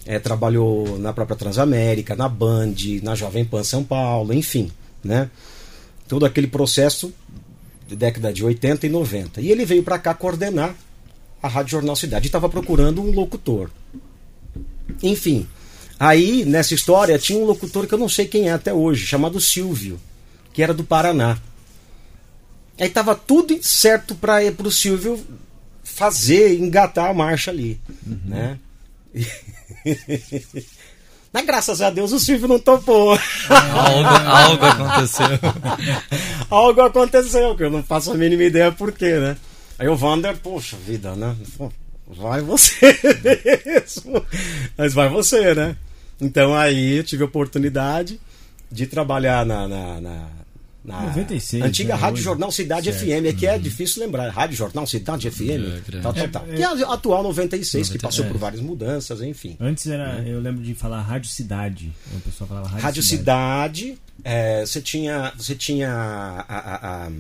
é, 0.07 0.21
trabalhou 0.21 1.01
na 1.01 1.13
própria 1.13 1.37
Transamérica, 1.37 2.15
na 2.15 2.29
Band, 2.29 2.77
na 3.03 3.17
Jovem 3.17 3.45
Pan 3.45 3.65
São 3.65 3.83
Paulo, 3.83 4.33
enfim, 4.33 4.71
né? 5.03 5.29
Todo 6.07 6.25
aquele 6.25 6.47
processo 6.47 7.13
de 7.89 7.97
década 7.97 8.33
de 8.33 8.45
80 8.45 8.87
e 8.87 8.89
90. 8.89 9.41
E 9.41 9.51
ele 9.51 9.65
veio 9.65 9.83
para 9.83 9.99
cá 9.99 10.15
coordenar 10.15 10.77
a 11.43 11.49
Rádio 11.49 11.73
Jornal 11.73 11.97
Cidade 11.97 12.27
e 12.27 12.29
estava 12.29 12.49
procurando 12.49 13.03
um 13.03 13.11
locutor. 13.11 13.69
Enfim, 15.03 15.45
Aí, 15.99 16.45
nessa 16.45 16.75
história, 16.75 17.19
tinha 17.19 17.37
um 17.37 17.45
locutor 17.45 17.85
que 17.89 17.93
eu 17.93 17.99
não 17.99 18.09
sei 18.09 18.27
quem 18.27 18.49
é 18.49 18.53
até 18.53 18.73
hoje, 18.73 19.05
chamado 19.05 19.41
Silvio, 19.41 19.99
que 20.59 20.63
era 20.65 20.75
do 20.75 20.83
Paraná. 20.83 21.39
Aí 22.81 22.89
tava 22.89 23.15
tudo 23.15 23.57
certo 23.63 24.17
para 24.17 24.43
o 24.65 24.73
Silvio 24.73 25.25
fazer, 25.85 26.59
engatar 26.59 27.09
a 27.09 27.15
marcha 27.15 27.53
ali, 27.53 27.81
uhum. 28.05 28.19
né? 28.25 28.59
Mas 31.33 31.47
graças 31.47 31.81
a 31.81 31.91
Deus 31.91 32.11
o 32.11 32.19
Silvio 32.19 32.49
não 32.49 32.59
topou. 32.59 33.17
Algo, 33.49 34.09
algo 34.27 34.67
aconteceu. 34.67 35.29
algo 36.51 36.81
aconteceu, 36.81 37.57
que 37.57 37.63
eu 37.63 37.71
não 37.71 37.85
faço 37.85 38.11
a 38.11 38.17
mínima 38.17 38.43
ideia 38.43 38.73
por 38.73 38.91
quê, 38.91 39.17
né? 39.17 39.37
Aí 39.79 39.87
o 39.87 39.95
Vander, 39.95 40.39
poxa 40.39 40.77
vida, 40.77 41.15
né? 41.15 41.37
Vai 42.09 42.41
você 42.41 42.99
mesmo. 43.65 44.27
Mas 44.77 44.93
vai 44.93 45.09
você, 45.09 45.55
né? 45.55 45.77
Então 46.21 46.53
aí 46.53 46.97
eu 46.97 47.05
tive 47.05 47.23
a 47.23 47.27
oportunidade 47.27 48.19
de 48.73 48.89
trabalhar 48.89 49.47
na, 49.47 49.69
na, 49.69 50.01
na, 50.01 50.29
na 50.89 51.03
96, 51.03 51.63
antiga 51.63 51.95
né, 51.95 52.01
Rádio 52.01 52.15
hoje. 52.15 52.25
Jornal 52.25 52.51
Cidade 52.51 52.93
certo. 52.93 53.05
FM, 53.05 53.39
que 53.39 53.47
é 53.47 53.55
uhum. 53.55 53.61
difícil 53.61 54.03
lembrar. 54.03 54.31
Rádio 54.31 54.57
Jornal 54.57 54.87
Cidade 54.87 55.31
FM, 55.31 55.43
é, 55.43 56.01
tal, 56.01 56.15
tal, 56.15 56.29
tal. 56.29 56.47
É, 56.49 56.57
é, 56.57 56.61
é 56.61 56.65
a 56.65 56.93
atual 56.93 57.23
96, 57.23 57.89
90, 57.89 57.93
que 57.93 58.03
passou 58.03 58.25
por 58.25 58.39
várias 58.39 58.63
mudanças, 58.63 59.21
enfim. 59.21 59.57
Antes 59.61 59.87
era, 59.87 60.23
eu 60.27 60.41
lembro 60.41 60.63
de 60.63 60.75
falar 60.75 61.03
Rádio 61.03 61.31
Cidade. 61.31 61.93
O 62.17 62.21
pessoal 62.21 62.49
falava 62.49 62.69
Rádio, 62.69 62.85
Rádio 62.85 63.03
Cidade. 63.03 63.87
Cidade 63.87 63.99
é, 64.25 64.65
você 64.65 64.81
tinha, 64.81 65.33
você 65.37 65.55
tinha 65.55 65.91
a, 65.91 66.45
a, 66.49 67.07
a 67.07 67.11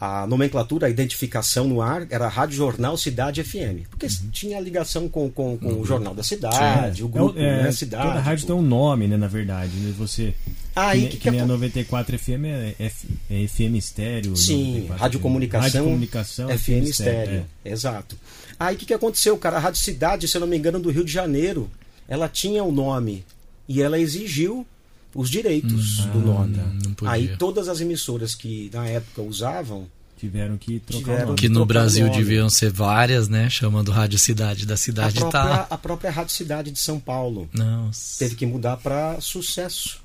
a 0.00 0.26
nomenclatura, 0.26 0.86
a 0.86 0.90
identificação 0.90 1.66
no 1.66 1.82
ar 1.82 2.06
era 2.08 2.28
Rádio 2.28 2.56
Jornal 2.56 2.96
Cidade 2.96 3.42
FM. 3.42 3.88
Porque 3.90 4.06
uhum. 4.06 4.30
tinha 4.30 4.60
ligação 4.60 5.08
com, 5.08 5.28
com, 5.28 5.58
com 5.58 5.66
uhum. 5.66 5.80
o 5.80 5.84
Jornal 5.84 6.14
da 6.14 6.22
Cidade, 6.22 7.02
é, 7.02 7.04
o 7.04 7.08
grupo, 7.08 7.38
é, 7.38 7.64
né, 7.64 7.72
Cidade. 7.72 8.06
Toda 8.06 8.20
rádio 8.20 8.46
tem 8.46 8.54
um 8.54 8.62
nome, 8.62 9.08
né, 9.08 9.16
na 9.16 9.26
verdade. 9.26 9.72
Né? 9.76 9.92
Você, 9.98 10.34
Aí 10.80 11.02
que, 11.02 11.06
que, 11.08 11.16
que, 11.16 11.22
que 11.24 11.30
nem 11.30 11.40
a 11.40 11.44
acon- 11.44 11.52
94 11.54 12.18
FM 12.18 12.44
é, 12.46 12.74
F, 12.78 13.06
é 13.30 13.46
FM 13.48 13.76
estéreo. 13.76 14.36
Sim, 14.36 14.64
94 14.82 15.02
radiocomunicação, 15.02 15.62
Radiocomunicação, 15.66 16.48
FM 16.58 16.88
estéreo. 16.88 17.46
é. 17.64 17.70
Exato. 17.70 18.16
Aí 18.58 18.74
o 18.74 18.78
que, 18.78 18.86
que 18.86 18.94
aconteceu, 18.94 19.36
cara? 19.38 19.56
A 19.56 19.60
Rádio 19.60 19.80
Cidade, 19.80 20.26
se 20.28 20.36
eu 20.36 20.40
não 20.40 20.46
me 20.48 20.56
engano, 20.56 20.78
do 20.80 20.90
Rio 20.90 21.04
de 21.04 21.12
Janeiro, 21.12 21.70
ela 22.08 22.28
tinha 22.28 22.62
o 22.64 22.72
nome 22.72 23.24
e 23.68 23.82
ela 23.82 23.98
exigiu 23.98 24.66
os 25.14 25.30
direitos 25.30 25.98
do 26.06 26.18
nome. 26.20 26.56
Não. 26.56 27.08
Aí 27.08 27.36
todas 27.36 27.68
as 27.68 27.80
emissoras 27.80 28.34
que 28.34 28.70
na 28.72 28.86
época 28.86 29.22
usavam, 29.22 29.86
Tiveram 30.18 30.58
que 30.58 30.80
trocar 30.80 30.98
Tiveram 30.98 31.22
o 31.22 31.26
nome. 31.26 31.38
Que 31.38 31.48
no 31.48 31.54
trocar 31.60 31.66
Brasil 31.68 32.06
nome. 32.06 32.18
deviam 32.18 32.50
ser 32.50 32.72
várias, 32.72 33.28
né? 33.28 33.48
Chamando 33.48 33.92
Rádio 33.92 34.18
Cidade 34.18 34.66
da 34.66 34.74
a 34.74 34.76
cidade 34.76 35.14
própria, 35.20 35.40
tá. 35.42 35.66
a 35.70 35.78
própria 35.78 36.10
Rádio 36.10 36.34
Cidade 36.34 36.72
de 36.72 36.78
São 36.80 36.98
Paulo 36.98 37.48
Nossa. 37.52 38.18
teve 38.18 38.34
que 38.34 38.44
mudar 38.44 38.78
para 38.78 39.20
Sucesso. 39.20 40.00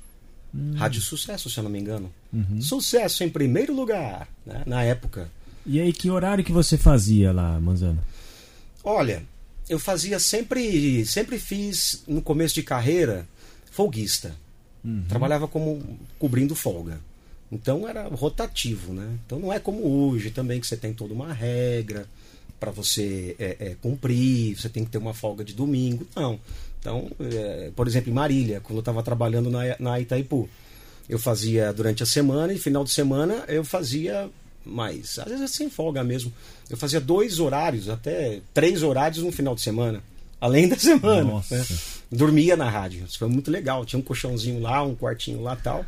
Hum. 0.54 0.74
Rádio 0.76 1.00
Sucesso, 1.00 1.50
se 1.50 1.58
eu 1.58 1.64
não 1.64 1.70
me 1.70 1.80
engano. 1.80 2.12
Uhum. 2.32 2.60
Sucesso 2.60 3.24
em 3.24 3.28
primeiro 3.28 3.74
lugar, 3.74 4.28
né, 4.46 4.62
na 4.66 4.82
época. 4.82 5.30
E 5.66 5.80
aí, 5.80 5.92
que 5.92 6.10
horário 6.10 6.44
que 6.44 6.52
você 6.52 6.76
fazia 6.76 7.32
lá, 7.32 7.58
Manzano? 7.58 7.98
Olha, 8.82 9.22
eu 9.68 9.78
fazia 9.78 10.18
sempre, 10.18 11.06
sempre 11.06 11.38
fiz 11.38 12.02
no 12.06 12.20
começo 12.20 12.54
de 12.54 12.62
carreira 12.62 13.26
folguista. 13.70 14.34
Trabalhava 15.08 15.48
como 15.48 15.98
cobrindo 16.18 16.54
folga. 16.54 17.00
Então 17.50 17.88
era 17.88 18.06
rotativo, 18.08 18.92
né? 18.92 19.16
Então 19.24 19.38
não 19.38 19.52
é 19.52 19.58
como 19.58 19.82
hoje 19.82 20.30
também 20.30 20.60
que 20.60 20.66
você 20.66 20.76
tem 20.76 20.92
toda 20.92 21.14
uma 21.14 21.32
regra 21.32 22.06
para 22.60 22.70
você 22.70 23.34
é, 23.38 23.56
é, 23.60 23.76
cumprir, 23.80 24.56
você 24.56 24.68
tem 24.68 24.84
que 24.84 24.90
ter 24.90 24.98
uma 24.98 25.14
folga 25.14 25.42
de 25.42 25.54
domingo, 25.54 26.06
não. 26.14 26.38
Então, 26.84 27.10
é, 27.18 27.70
por 27.74 27.88
exemplo, 27.88 28.10
em 28.10 28.12
Marília, 28.12 28.60
quando 28.60 28.76
eu 28.76 28.80
estava 28.80 29.02
trabalhando 29.02 29.48
na, 29.48 29.60
na 29.78 29.98
Itaipu, 29.98 30.46
eu 31.08 31.18
fazia 31.18 31.72
durante 31.72 32.02
a 32.02 32.06
semana 32.06 32.52
e 32.52 32.58
final 32.58 32.84
de 32.84 32.90
semana 32.90 33.42
eu 33.48 33.64
fazia 33.64 34.28
mais, 34.66 35.18
às 35.18 35.30
vezes 35.30 35.50
sem 35.52 35.70
folga 35.70 36.04
mesmo. 36.04 36.30
Eu 36.68 36.76
fazia 36.76 37.00
dois 37.00 37.40
horários, 37.40 37.88
até 37.88 38.42
três 38.52 38.82
horários 38.82 39.24
no 39.24 39.32
final 39.32 39.54
de 39.54 39.62
semana, 39.62 40.02
além 40.38 40.68
da 40.68 40.76
semana. 40.78 41.42
Né? 41.50 41.66
Dormia 42.12 42.54
na 42.54 42.68
rádio, 42.68 43.06
isso 43.08 43.18
foi 43.18 43.28
muito 43.28 43.50
legal. 43.50 43.86
Tinha 43.86 43.98
um 43.98 44.02
colchãozinho 44.02 44.60
lá, 44.60 44.82
um 44.82 44.94
quartinho 44.94 45.42
lá 45.42 45.56
tal. 45.56 45.86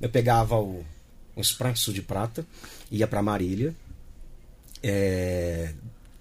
Eu 0.00 0.08
pegava 0.08 0.54
o, 0.54 0.84
um 1.36 1.40
espraço 1.40 1.92
de 1.92 2.00
prata, 2.00 2.46
ia 2.92 3.08
para 3.08 3.20
Marília, 3.20 3.74
é, 4.84 5.72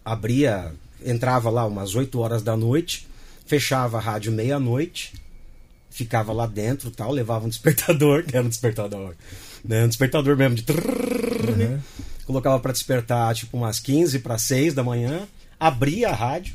abria, 0.04 0.74
entrava 1.06 1.52
lá 1.52 1.68
umas 1.68 1.94
8 1.94 2.20
horas 2.20 2.42
da 2.42 2.58
noite, 2.58 3.07
fechava 3.48 3.98
a 3.98 4.02
rádio 4.02 4.32
meia-noite, 4.32 5.14
ficava 5.90 6.32
lá 6.34 6.46
dentro 6.46 6.92
tal, 6.92 7.12
levava 7.12 7.46
um 7.46 7.50
despertador, 7.50 8.24
que 8.28 8.36
era 8.36 8.46
um 8.46 8.50
despertador, 8.50 9.16
né, 9.64 9.84
um 9.86 9.88
despertador 9.88 10.36
mesmo 10.38 10.56
de 10.56 10.64
trrr, 10.64 11.48
Uhum. 11.48 11.80
colocava 12.26 12.60
para 12.60 12.72
despertar 12.72 13.34
tipo 13.34 13.58
umas 13.58 13.80
15 13.80 14.20
para 14.20 14.38
6 14.38 14.74
da 14.74 14.84
manhã, 14.84 15.22
abria 15.60 16.10
a 16.10 16.14
rádio. 16.14 16.54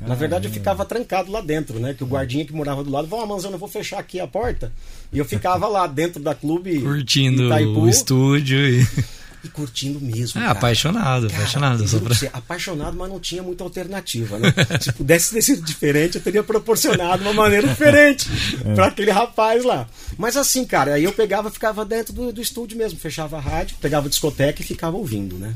Na 0.00 0.14
verdade 0.14 0.46
eu 0.46 0.50
Caramba. 0.52 0.54
ficava 0.60 0.84
trancado 0.84 1.32
lá 1.32 1.40
dentro, 1.40 1.80
né? 1.80 1.92
Que 1.92 2.04
o 2.04 2.06
guardinha 2.06 2.44
que 2.44 2.52
morava 2.52 2.84
do 2.84 2.90
lado 2.90 3.08
falou: 3.08 3.24
"Ah, 3.24 3.26
Manzano, 3.26 3.56
eu 3.56 3.58
vou 3.58 3.68
fechar 3.68 3.98
aqui 3.98 4.20
a 4.20 4.28
porta". 4.28 4.72
E 5.12 5.18
eu 5.18 5.24
ficava 5.24 5.66
lá 5.66 5.88
dentro 5.88 6.22
da 6.22 6.36
clube 6.36 6.78
Curtindo 6.82 7.46
Itaipu, 7.46 7.80
o 7.80 7.88
estúdio 7.88 8.58
e. 8.60 8.86
e 9.44 9.48
curtindo 9.48 10.00
mesmo. 10.00 10.40
É, 10.40 10.44
cara. 10.44 10.58
apaixonado, 10.58 11.28
Cara, 11.28 11.38
apaixonado. 11.42 12.00
pra... 12.00 12.14
você, 12.14 12.30
apaixonado, 12.32 12.96
mas 12.96 13.08
não 13.08 13.20
tinha 13.20 13.42
muita 13.42 13.64
alternativa, 13.64 14.38
né? 14.38 14.52
Se 14.80 14.92
pudesse 14.92 15.32
ter 15.32 15.42
sido 15.42 15.62
diferente, 15.62 16.16
eu 16.16 16.22
teria 16.22 16.42
proporcionado 16.42 17.22
uma 17.22 17.32
maneira 17.32 17.66
diferente 17.68 18.28
É. 18.64 18.74
pra 18.74 18.86
aquele 18.86 19.10
rapaz 19.10 19.64
lá. 19.64 19.88
Mas 20.16 20.36
assim, 20.36 20.64
cara, 20.64 20.94
aí 20.94 21.04
eu 21.04 21.12
pegava, 21.12 21.50
ficava 21.50 21.84
dentro 21.84 22.12
do, 22.12 22.32
do 22.32 22.40
estúdio 22.40 22.76
mesmo, 22.76 22.98
fechava 22.98 23.36
a 23.36 23.40
rádio, 23.40 23.76
pegava 23.80 24.06
a 24.06 24.10
discoteca 24.10 24.60
e 24.60 24.64
ficava 24.64 24.96
ouvindo, 24.96 25.36
né? 25.36 25.54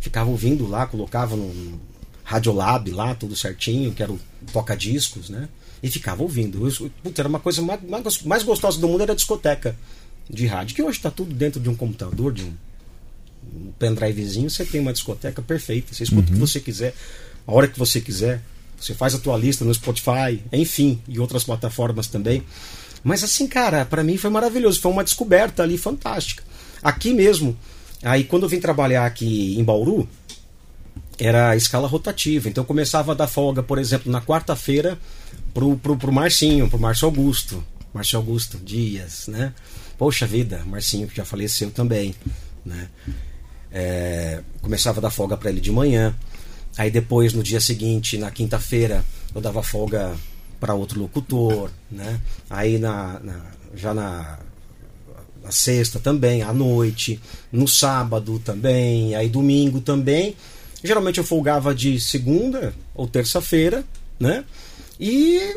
Ficava 0.00 0.30
ouvindo 0.30 0.66
lá, 0.66 0.86
colocava 0.86 1.36
no, 1.36 1.78
Radiolab 2.30 2.88
lá, 2.92 3.12
tudo 3.14 3.34
certinho, 3.34 3.92
que 3.92 4.02
era 4.02 4.12
o 4.12 4.20
toca-discos, 4.52 5.28
né? 5.28 5.48
E 5.82 5.90
ficava 5.90 6.22
ouvindo. 6.22 6.64
Eu, 6.68 6.90
puta, 7.02 7.22
era 7.22 7.28
uma 7.28 7.40
coisa 7.40 7.60
mais, 7.60 7.80
mais, 8.24 8.42
gostosa 8.44 8.78
do 8.78 8.86
mundo, 8.86 9.02
era 9.02 9.12
a 9.12 9.16
discoteca 9.16 9.76
de 10.28 10.46
rádio, 10.46 10.76
que 10.76 10.82
hoje 10.82 11.00
tá 11.00 11.10
tudo 11.10 11.34
dentro 11.34 11.60
de 11.60 11.68
um 11.68 11.74
computador, 11.74 12.32
de 12.32 12.44
um 12.44 12.52
um 13.44 13.72
pendrivezinho, 13.78 14.50
você 14.50 14.64
tem 14.64 14.80
uma 14.80 14.92
discoteca 14.92 15.42
perfeita. 15.42 15.94
Você 15.94 16.04
escuta 16.04 16.30
o 16.30 16.32
que 16.32 16.38
você 16.38 16.60
quiser, 16.60 16.94
a 17.46 17.52
hora 17.52 17.68
que 17.68 17.78
você 17.78 18.00
quiser. 18.00 18.42
Você 18.80 18.94
faz 18.94 19.14
a 19.14 19.18
tua 19.18 19.36
lista 19.36 19.64
no 19.64 19.74
Spotify, 19.74 20.42
enfim, 20.50 21.02
e 21.06 21.18
outras 21.20 21.44
plataformas 21.44 22.06
também. 22.06 22.42
Mas 23.04 23.22
assim, 23.22 23.46
cara, 23.46 23.84
pra 23.84 24.02
mim 24.02 24.16
foi 24.16 24.30
maravilhoso. 24.30 24.80
Foi 24.80 24.90
uma 24.90 25.04
descoberta 25.04 25.62
ali 25.62 25.76
fantástica. 25.76 26.42
Aqui 26.82 27.12
mesmo, 27.12 27.56
aí 28.02 28.24
quando 28.24 28.44
eu 28.44 28.48
vim 28.48 28.58
trabalhar 28.58 29.04
aqui 29.04 29.58
em 29.58 29.62
Bauru, 29.62 30.08
era 31.18 31.50
a 31.50 31.56
escala 31.56 31.86
rotativa. 31.86 32.48
Então 32.48 32.62
eu 32.62 32.66
começava 32.66 33.12
a 33.12 33.14
dar 33.14 33.26
folga, 33.26 33.62
por 33.62 33.78
exemplo, 33.78 34.10
na 34.10 34.20
quarta-feira 34.20 34.98
pro, 35.52 35.76
pro, 35.76 35.96
pro 35.96 36.12
Marcinho, 36.12 36.68
pro 36.68 36.78
Márcio 36.78 37.06
Augusto. 37.06 37.62
Márcio 37.92 38.18
Augusto 38.18 38.56
Dias, 38.58 39.26
né? 39.26 39.52
Poxa 39.98 40.26
vida, 40.26 40.62
Marcinho 40.64 41.06
que 41.06 41.16
já 41.16 41.24
faleceu 41.24 41.70
também, 41.70 42.14
né? 42.64 42.88
É, 43.72 44.42
começava 44.60 44.98
a 44.98 45.02
dar 45.02 45.10
folga 45.10 45.36
para 45.36 45.50
ele 45.50 45.60
de 45.60 45.70
manhã. 45.70 46.14
Aí 46.76 46.90
depois, 46.90 47.32
no 47.32 47.42
dia 47.42 47.60
seguinte, 47.60 48.16
na 48.18 48.30
quinta-feira, 48.30 49.04
eu 49.34 49.40
dava 49.40 49.62
folga 49.62 50.14
para 50.58 50.74
outro 50.74 51.00
locutor, 51.00 51.70
né? 51.90 52.20
Aí 52.48 52.78
na, 52.78 53.18
na- 53.20 53.46
já 53.74 53.94
na, 53.94 54.38
na 55.42 55.50
sexta 55.50 55.98
também, 55.98 56.42
à 56.42 56.52
noite, 56.52 57.20
no 57.50 57.66
sábado 57.66 58.38
também, 58.44 59.14
aí 59.14 59.28
domingo 59.28 59.80
também. 59.80 60.36
Geralmente 60.82 61.18
eu 61.18 61.24
folgava 61.24 61.74
de 61.74 62.00
segunda 62.00 62.74
ou 62.94 63.06
terça-feira, 63.06 63.84
né? 64.18 64.44
E 64.98 65.56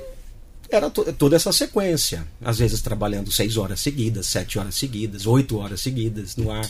era 0.70 0.90
to- 0.90 1.12
toda 1.14 1.36
essa 1.36 1.52
sequência. 1.52 2.26
Às 2.44 2.58
vezes 2.60 2.82
trabalhando 2.82 3.32
seis 3.32 3.58
horas 3.58 3.80
seguidas, 3.80 4.28
sete 4.28 4.58
horas 4.60 4.76
seguidas, 4.76 5.26
oito 5.28 5.58
horas 5.60 5.82
seguidas 5.82 6.36
no 6.36 6.52
ar. 6.52 6.70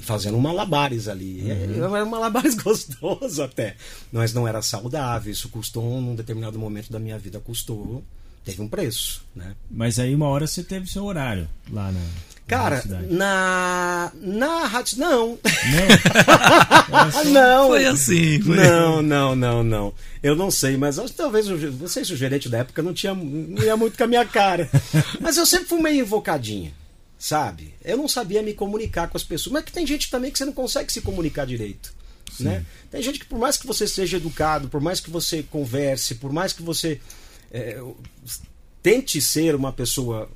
Fazendo 0.00 0.38
malabares 0.38 1.08
ali. 1.08 1.50
É, 1.50 1.76
Era 1.76 2.04
um 2.04 2.08
malabares 2.08 2.54
gostoso 2.62 3.42
até. 3.42 3.76
Mas 4.12 4.32
não 4.34 4.46
era 4.46 4.62
saudável. 4.62 5.32
Isso 5.32 5.48
custou, 5.48 6.00
num 6.00 6.14
determinado 6.14 6.58
momento 6.58 6.92
da 6.92 6.98
minha 6.98 7.18
vida, 7.18 7.40
custou. 7.40 8.04
Teve 8.44 8.60
um 8.60 8.68
preço, 8.68 9.24
né? 9.34 9.54
Mas 9.70 9.98
aí 9.98 10.14
uma 10.14 10.28
hora 10.28 10.46
você 10.46 10.62
teve 10.62 10.86
seu 10.86 11.04
horário 11.04 11.48
lá 11.70 11.90
na. 11.90 12.00
Cara, 12.46 12.82
na. 13.08 14.12
Na 14.20 14.66
rádio. 14.66 14.98
Não! 14.98 15.38
Não. 17.24 17.24
não! 17.32 17.68
Foi 17.68 17.86
assim, 17.86 18.38
foi. 18.42 18.56
Não, 18.56 19.00
não, 19.00 19.34
não, 19.34 19.64
não. 19.64 19.94
Eu 20.22 20.36
não 20.36 20.50
sei, 20.50 20.76
mas 20.76 20.98
acho 20.98 21.12
que 21.12 21.16
talvez 21.16 21.48
o, 21.48 21.56
não 21.56 21.88
sei 21.88 22.04
se 22.04 22.12
o 22.12 22.16
gerente 22.16 22.50
da 22.50 22.58
época 22.58 22.82
não 22.82 22.92
tinha 22.92 23.14
não 23.14 23.62
ia 23.62 23.76
muito 23.78 23.96
com 23.96 24.04
a 24.04 24.06
minha 24.06 24.26
cara. 24.26 24.68
Mas 25.20 25.36
eu 25.36 25.46
sempre 25.46 25.68
fui 25.68 25.80
meio 25.80 26.00
invocadinha, 26.00 26.72
sabe? 27.24 27.72
Eu 27.82 27.96
não 27.96 28.06
sabia 28.06 28.42
me 28.42 28.52
comunicar 28.52 29.08
com 29.08 29.16
as 29.16 29.24
pessoas. 29.24 29.54
Mas 29.54 29.64
que 29.64 29.72
tem 29.72 29.86
gente 29.86 30.10
também 30.10 30.30
que 30.30 30.36
você 30.36 30.44
não 30.44 30.52
consegue 30.52 30.92
se 30.92 31.00
comunicar 31.00 31.46
direito. 31.46 31.94
Né? 32.38 32.66
Tem 32.90 33.00
gente 33.00 33.18
que 33.18 33.24
por 33.24 33.38
mais 33.38 33.56
que 33.56 33.66
você 33.66 33.88
seja 33.88 34.18
educado, 34.18 34.68
por 34.68 34.78
mais 34.78 35.00
que 35.00 35.08
você 35.08 35.42
converse, 35.42 36.16
por 36.16 36.30
mais 36.30 36.52
que 36.52 36.62
você 36.62 37.00
é, 37.50 37.82
tente 38.82 39.22
ser 39.22 39.54
uma 39.54 39.72
pessoa, 39.72 40.28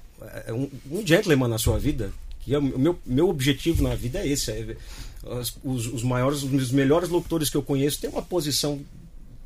é, 0.46 0.50
um, 0.50 0.70
um 0.90 1.06
gentleman 1.06 1.48
na 1.48 1.58
sua 1.58 1.78
vida, 1.78 2.10
que 2.40 2.54
é 2.54 2.58
o 2.58 2.62
meu, 2.62 2.98
meu 3.04 3.28
objetivo 3.28 3.82
na 3.82 3.94
vida 3.94 4.20
é 4.20 4.26
esse. 4.26 4.50
é- 4.50 4.76
os, 5.24 5.54
os, 5.62 5.86
os 5.88 6.02
maiores, 6.02 6.42
os 6.42 6.70
melhores 6.70 7.10
locutores 7.10 7.50
que 7.50 7.56
eu 7.56 7.62
conheço 7.62 8.00
têm 8.00 8.08
uma 8.08 8.22
posição 8.22 8.80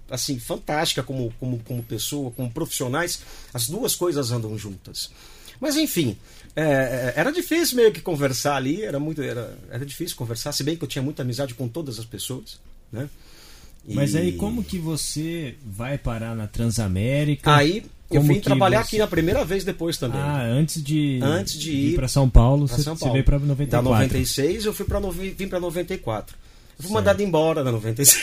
assim 0.09 0.38
fantástica 0.38 1.02
como, 1.02 1.35
como, 1.40 1.59
como 1.61 1.83
pessoa, 1.83 2.31
como 2.31 2.48
profissionais. 2.52 3.20
As 3.52 3.66
duas 3.66 3.96
coisas 3.96 4.31
andam 4.31 4.57
juntas. 4.57 5.11
Mas 5.62 5.76
enfim, 5.76 6.16
é, 6.54 6.62
é, 6.62 7.12
era 7.16 7.30
difícil 7.32 7.76
meio 7.76 7.92
que 7.92 8.00
conversar 8.00 8.56
ali, 8.56 8.82
era 8.82 8.98
muito, 9.00 9.22
era, 9.22 9.56
era 9.70 9.84
difícil 9.86 10.16
conversar, 10.16 10.52
se 10.52 10.62
bem 10.62 10.76
que 10.76 10.84
eu 10.84 10.88
tinha 10.88 11.02
muita 11.02 11.22
amizade 11.22 11.54
com 11.54 11.66
todas 11.68 11.98
as 11.98 12.04
pessoas, 12.04 12.60
né? 12.92 13.08
E- 13.88 13.94
Mas 13.94 14.14
aí 14.14 14.32
como 14.32 14.62
que 14.62 14.78
você 14.78 15.56
vai 15.64 15.98
parar 15.98 16.36
na 16.36 16.46
Transamérica? 16.46 17.54
Aí 17.56 17.84
eu 18.10 18.22
vim 18.22 18.38
trabalhar 18.38 18.82
você- 18.84 18.88
aqui 18.88 18.98
na 18.98 19.06
primeira 19.08 19.44
vez 19.44 19.64
depois 19.64 19.96
também. 19.96 20.20
Ah, 20.20 20.42
antes 20.44 20.82
de 20.82 21.18
Antes 21.22 21.58
de 21.58 21.72
ir 21.72 21.94
para 21.96 22.06
São 22.06 22.28
Paulo, 22.30 22.66
pra 22.66 22.76
você, 22.76 22.82
São 22.82 22.94
você 22.94 23.00
Paulo. 23.00 23.12
veio 23.14 23.24
para 23.24 23.38
Da 23.38 23.46
94. 23.46 23.90
96 23.90 24.64
eu 24.66 24.72
fui 24.74 24.84
para 24.86 25.00
vim 25.00 25.48
para 25.48 25.58
94. 25.58 26.36
Eu 26.83 26.83
fui 26.83 26.88
Certo. 26.88 26.92
mandado 26.92 27.23
embora 27.23 27.62
da 27.62 27.71
96. 27.73 28.18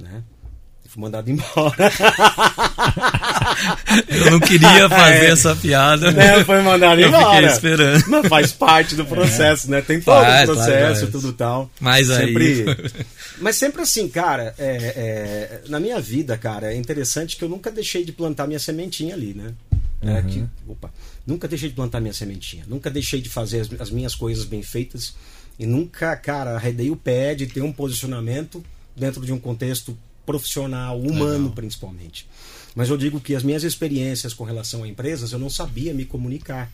né? 0.00 0.22
Fui 0.90 1.00
mandado 1.02 1.30
embora. 1.30 1.92
Eu 4.08 4.32
não 4.32 4.40
queria 4.40 4.88
fazer 4.88 5.26
é. 5.26 5.30
essa 5.30 5.54
piada. 5.54 6.08
É, 6.10 6.44
foi 6.44 6.60
mandado 6.62 7.00
embora. 7.00 7.36
Fiquei 7.36 7.48
esperando. 7.48 8.04
Mas 8.08 8.26
faz 8.26 8.52
parte 8.52 8.96
do 8.96 9.04
processo, 9.04 9.68
é. 9.68 9.70
né? 9.70 9.82
Tem 9.82 10.00
todo 10.00 10.18
o 10.20 10.46
processo, 10.46 11.00
claro, 11.06 11.12
tudo 11.12 11.32
tal. 11.32 11.70
Mas 11.78 12.08
sempre... 12.08 12.44
aí. 12.44 13.04
Mas 13.40 13.56
sempre 13.56 13.82
assim, 13.82 14.08
cara, 14.08 14.52
é, 14.58 14.66
é, 14.66 15.60
na 15.68 15.78
minha 15.78 16.00
vida, 16.00 16.36
cara, 16.36 16.74
é 16.74 16.76
interessante 16.76 17.36
que 17.36 17.44
eu 17.44 17.48
nunca 17.48 17.70
deixei 17.70 18.04
de 18.04 18.12
plantar 18.12 18.46
minha 18.46 18.58
sementinha 18.58 19.14
ali, 19.14 19.32
né? 19.32 19.54
É 20.02 20.14
uhum. 20.14 20.26
que, 20.26 20.44
opa, 20.68 20.90
nunca 21.26 21.46
deixei 21.46 21.68
de 21.68 21.74
plantar 21.74 22.00
minha 22.00 22.12
sementinha, 22.12 22.64
nunca 22.66 22.90
deixei 22.90 23.20
de 23.20 23.28
fazer 23.28 23.60
as, 23.60 23.80
as 23.80 23.90
minhas 23.90 24.14
coisas 24.14 24.44
bem 24.44 24.62
feitas 24.62 25.14
e 25.58 25.66
nunca, 25.66 26.16
cara, 26.16 26.56
arredei 26.56 26.90
o 26.90 26.96
pé 26.96 27.34
de 27.34 27.46
ter 27.46 27.62
um 27.62 27.72
posicionamento 27.72 28.64
dentro 28.96 29.24
de 29.24 29.32
um 29.32 29.38
contexto 29.38 29.96
profissional, 30.30 30.98
humano 30.98 31.34
Legal. 31.34 31.52
principalmente. 31.52 32.26
Mas 32.74 32.88
eu 32.88 32.96
digo 32.96 33.20
que 33.20 33.34
as 33.34 33.42
minhas 33.42 33.64
experiências 33.64 34.32
com 34.32 34.44
relação 34.44 34.84
a 34.84 34.88
empresas, 34.88 35.32
eu 35.32 35.38
não 35.38 35.50
sabia 35.50 35.92
me 35.92 36.04
comunicar. 36.04 36.70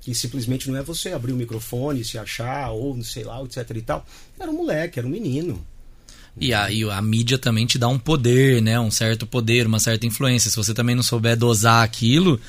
Que 0.00 0.14
simplesmente 0.14 0.70
não 0.70 0.78
é 0.78 0.82
você 0.82 1.12
abrir 1.12 1.32
o 1.32 1.36
microfone, 1.36 2.04
se 2.04 2.18
achar, 2.18 2.70
ou 2.70 3.02
sei 3.02 3.24
lá, 3.24 3.42
etc 3.42 3.68
e 3.74 3.82
tal. 3.82 4.06
Era 4.38 4.50
um 4.50 4.56
moleque, 4.58 4.98
era 4.98 5.08
um 5.08 5.10
menino. 5.10 5.64
E 6.40 6.54
a, 6.54 6.70
e 6.70 6.88
a 6.88 7.02
mídia 7.02 7.36
também 7.36 7.66
te 7.66 7.78
dá 7.78 7.88
um 7.88 7.98
poder, 7.98 8.62
né? 8.62 8.78
Um 8.78 8.90
certo 8.90 9.26
poder, 9.26 9.66
uma 9.66 9.80
certa 9.80 10.06
influência. 10.06 10.50
Se 10.50 10.56
você 10.56 10.72
também 10.72 10.94
não 10.94 11.02
souber 11.02 11.36
dosar 11.36 11.82
aquilo, 11.82 12.40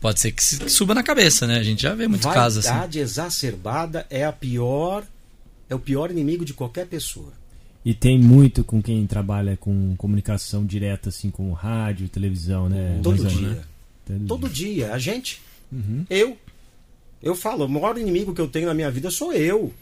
pode 0.00 0.18
ser 0.18 0.32
que, 0.32 0.42
se, 0.42 0.58
que 0.58 0.70
suba 0.70 0.94
na 0.94 1.02
cabeça, 1.02 1.46
né? 1.46 1.58
A 1.58 1.62
gente 1.62 1.82
já 1.82 1.94
vê 1.94 2.08
muitos 2.08 2.24
Vaidade 2.24 2.44
casos 2.44 2.58
assim. 2.66 2.70
Vaidade 2.70 2.98
exacerbada 2.98 4.06
é 4.10 4.24
a 4.24 4.32
pior, 4.32 5.04
é 5.68 5.74
o 5.74 5.78
pior 5.78 6.10
inimigo 6.10 6.44
de 6.44 6.54
qualquer 6.54 6.86
pessoa. 6.86 7.32
E 7.86 7.94
tem 7.94 8.18
muito 8.18 8.64
com 8.64 8.82
quem 8.82 9.06
trabalha 9.06 9.56
com 9.56 9.94
comunicação 9.94 10.66
direta, 10.66 11.08
assim, 11.08 11.30
com 11.30 11.52
rádio, 11.52 12.08
televisão, 12.08 12.68
né? 12.68 12.98
Todo 13.00 13.22
Mas, 13.22 13.32
dia. 13.32 13.48
Né? 13.48 13.62
Todo, 14.04 14.26
Todo 14.26 14.48
dia. 14.48 14.74
dia. 14.74 14.92
A 14.92 14.98
gente. 14.98 15.40
Uhum. 15.70 16.04
Eu. 16.10 16.36
Eu 17.22 17.36
falo, 17.36 17.64
o 17.64 17.68
maior 17.68 17.96
inimigo 17.96 18.34
que 18.34 18.40
eu 18.40 18.48
tenho 18.48 18.66
na 18.66 18.74
minha 18.74 18.90
vida 18.90 19.08
sou 19.08 19.32
eu. 19.32 19.72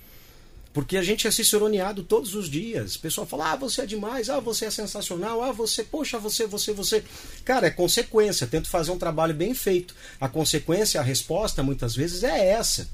Porque 0.75 0.99
a 0.99 1.03
gente 1.03 1.27
é 1.27 1.31
ciceroneado 1.31 2.03
todos 2.03 2.35
os 2.35 2.51
dias. 2.51 2.97
O 2.97 3.01
pessoal 3.01 3.27
fala, 3.27 3.53
ah, 3.53 3.57
você 3.57 3.81
é 3.81 3.87
demais, 3.87 4.29
ah, 4.29 4.39
você 4.39 4.67
é 4.67 4.71
sensacional, 4.71 5.43
ah, 5.43 5.53
você, 5.53 5.83
poxa, 5.83 6.19
você, 6.19 6.47
você, 6.47 6.75
você. 6.75 7.03
Cara, 7.43 7.69
é 7.69 7.71
consequência. 7.71 8.47
Tento 8.47 8.69
fazer 8.69 8.91
um 8.91 8.99
trabalho 8.99 9.33
bem 9.33 9.55
feito. 9.55 9.95
A 10.21 10.29
consequência, 10.29 11.01
a 11.01 11.03
resposta, 11.03 11.63
muitas 11.63 11.97
vezes, 11.97 12.23
é 12.23 12.51
essa. 12.51 12.87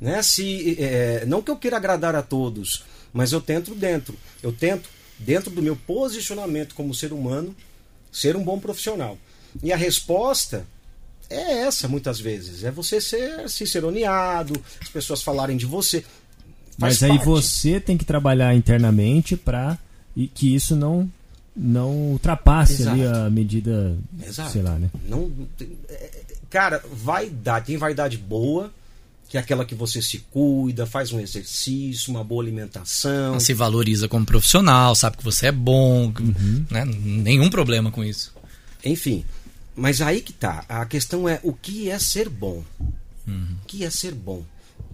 Né? 0.00 0.22
Se, 0.22 0.76
é, 0.78 1.24
não 1.26 1.42
que 1.42 1.50
eu 1.50 1.56
queira 1.56 1.76
agradar 1.76 2.14
a 2.14 2.22
todos, 2.22 2.84
mas 3.14 3.32
eu 3.32 3.40
tento 3.40 3.74
dentro. 3.74 4.16
Eu 4.42 4.52
tento, 4.52 4.90
dentro 5.18 5.50
do 5.50 5.62
meu 5.62 5.76
posicionamento 5.76 6.74
como 6.74 6.92
ser 6.92 7.12
humano, 7.12 7.54
ser 8.12 8.36
um 8.36 8.42
bom 8.42 8.58
profissional. 8.58 9.16
E 9.62 9.72
a 9.72 9.76
resposta 9.76 10.66
é 11.30 11.60
essa, 11.60 11.86
muitas 11.86 12.18
vezes. 12.18 12.64
É 12.64 12.72
você 12.72 13.00
ser 13.00 13.48
ciceroneado, 13.48 14.60
as 14.82 14.88
pessoas 14.88 15.22
falarem 15.22 15.56
de 15.56 15.64
você. 15.64 16.04
Mas 16.76 17.04
aí 17.04 17.16
você 17.18 17.78
tem 17.78 17.96
que 17.96 18.04
trabalhar 18.04 18.52
internamente 18.52 19.36
para 19.36 19.78
que 20.34 20.52
isso 20.54 20.74
não 20.74 21.10
não 21.56 21.90
ultrapasse 22.10 22.82
Exato. 22.82 23.00
ali 23.00 23.06
a 23.06 23.30
medida, 23.30 23.96
Exato. 24.26 24.50
sei 24.50 24.60
lá, 24.60 24.76
né? 24.76 24.90
Não, 25.08 25.30
é, 25.88 26.22
cara, 26.50 26.82
vaidade, 26.92 27.66
tem 27.66 27.76
vaidade 27.76 28.18
boa, 28.18 28.72
que 29.34 29.38
é 29.38 29.40
aquela 29.40 29.64
que 29.64 29.74
você 29.74 30.00
se 30.00 30.18
cuida, 30.30 30.86
faz 30.86 31.10
um 31.10 31.18
exercício, 31.18 32.12
uma 32.12 32.22
boa 32.22 32.40
alimentação. 32.40 33.40
Se 33.40 33.52
valoriza 33.52 34.06
como 34.06 34.24
profissional, 34.24 34.94
sabe 34.94 35.16
que 35.16 35.24
você 35.24 35.46
é 35.46 35.52
bom, 35.52 36.14
uhum. 36.20 36.64
né? 36.70 36.84
nenhum 36.84 37.50
problema 37.50 37.90
com 37.90 38.04
isso. 38.04 38.32
Enfim, 38.84 39.24
mas 39.74 40.00
aí 40.00 40.20
que 40.20 40.32
tá. 40.32 40.64
A 40.68 40.86
questão 40.86 41.28
é 41.28 41.40
o 41.42 41.52
que 41.52 41.90
é 41.90 41.98
ser 41.98 42.28
bom. 42.28 42.62
Uhum. 43.26 43.56
O 43.60 43.66
que 43.66 43.84
é 43.84 43.90
ser 43.90 44.14
bom? 44.14 44.44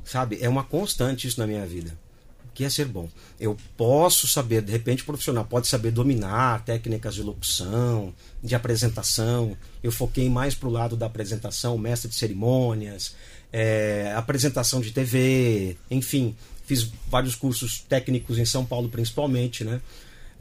Sabe? 0.06 0.38
É 0.40 0.48
uma 0.48 0.64
constante 0.64 1.28
isso 1.28 1.38
na 1.38 1.46
minha 1.46 1.66
vida. 1.66 1.94
O 2.46 2.52
que 2.54 2.64
é 2.64 2.70
ser 2.70 2.86
bom? 2.86 3.10
Eu 3.38 3.58
posso 3.76 4.26
saber, 4.26 4.62
de 4.62 4.72
repente, 4.72 5.02
o 5.02 5.06
profissional 5.06 5.44
pode 5.44 5.68
saber 5.68 5.90
dominar 5.90 6.64
técnicas 6.64 7.14
de 7.14 7.22
locução, 7.22 8.14
de 8.42 8.54
apresentação. 8.54 9.54
Eu 9.82 9.92
foquei 9.92 10.30
mais 10.30 10.54
pro 10.54 10.70
lado 10.70 10.96
da 10.96 11.04
apresentação, 11.04 11.76
mestre 11.76 12.08
de 12.08 12.14
cerimônias, 12.14 13.14
é, 13.52 14.12
apresentação 14.16 14.80
de 14.80 14.90
TV, 14.92 15.76
enfim, 15.90 16.34
fiz 16.66 16.90
vários 17.08 17.34
cursos 17.34 17.80
técnicos 17.80 18.38
em 18.38 18.44
São 18.44 18.64
Paulo 18.64 18.88
principalmente, 18.88 19.64
né? 19.64 19.80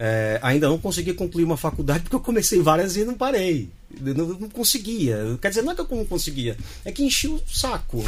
É, 0.01 0.39
ainda 0.41 0.69
não 0.69 0.77
consegui 0.77 1.13
concluir 1.13 1.43
uma 1.43 1.57
faculdade 1.57 2.03
porque 2.03 2.15
eu 2.15 2.21
comecei 2.21 2.61
várias 2.61 2.95
e 2.95 3.03
não 3.03 3.15
parei. 3.15 3.67
Não, 3.99 4.27
não, 4.27 4.49
conseguia. 4.49 5.37
Quer 5.41 5.49
dizer, 5.49 5.61
não 5.61 5.73
é 5.73 5.75
que 5.75 5.81
eu 5.81 5.87
não 5.91 6.05
conseguia, 6.05 6.55
é 6.85 6.91
que 6.91 7.03
enchi 7.03 7.27
o 7.27 7.41
saco. 7.45 8.01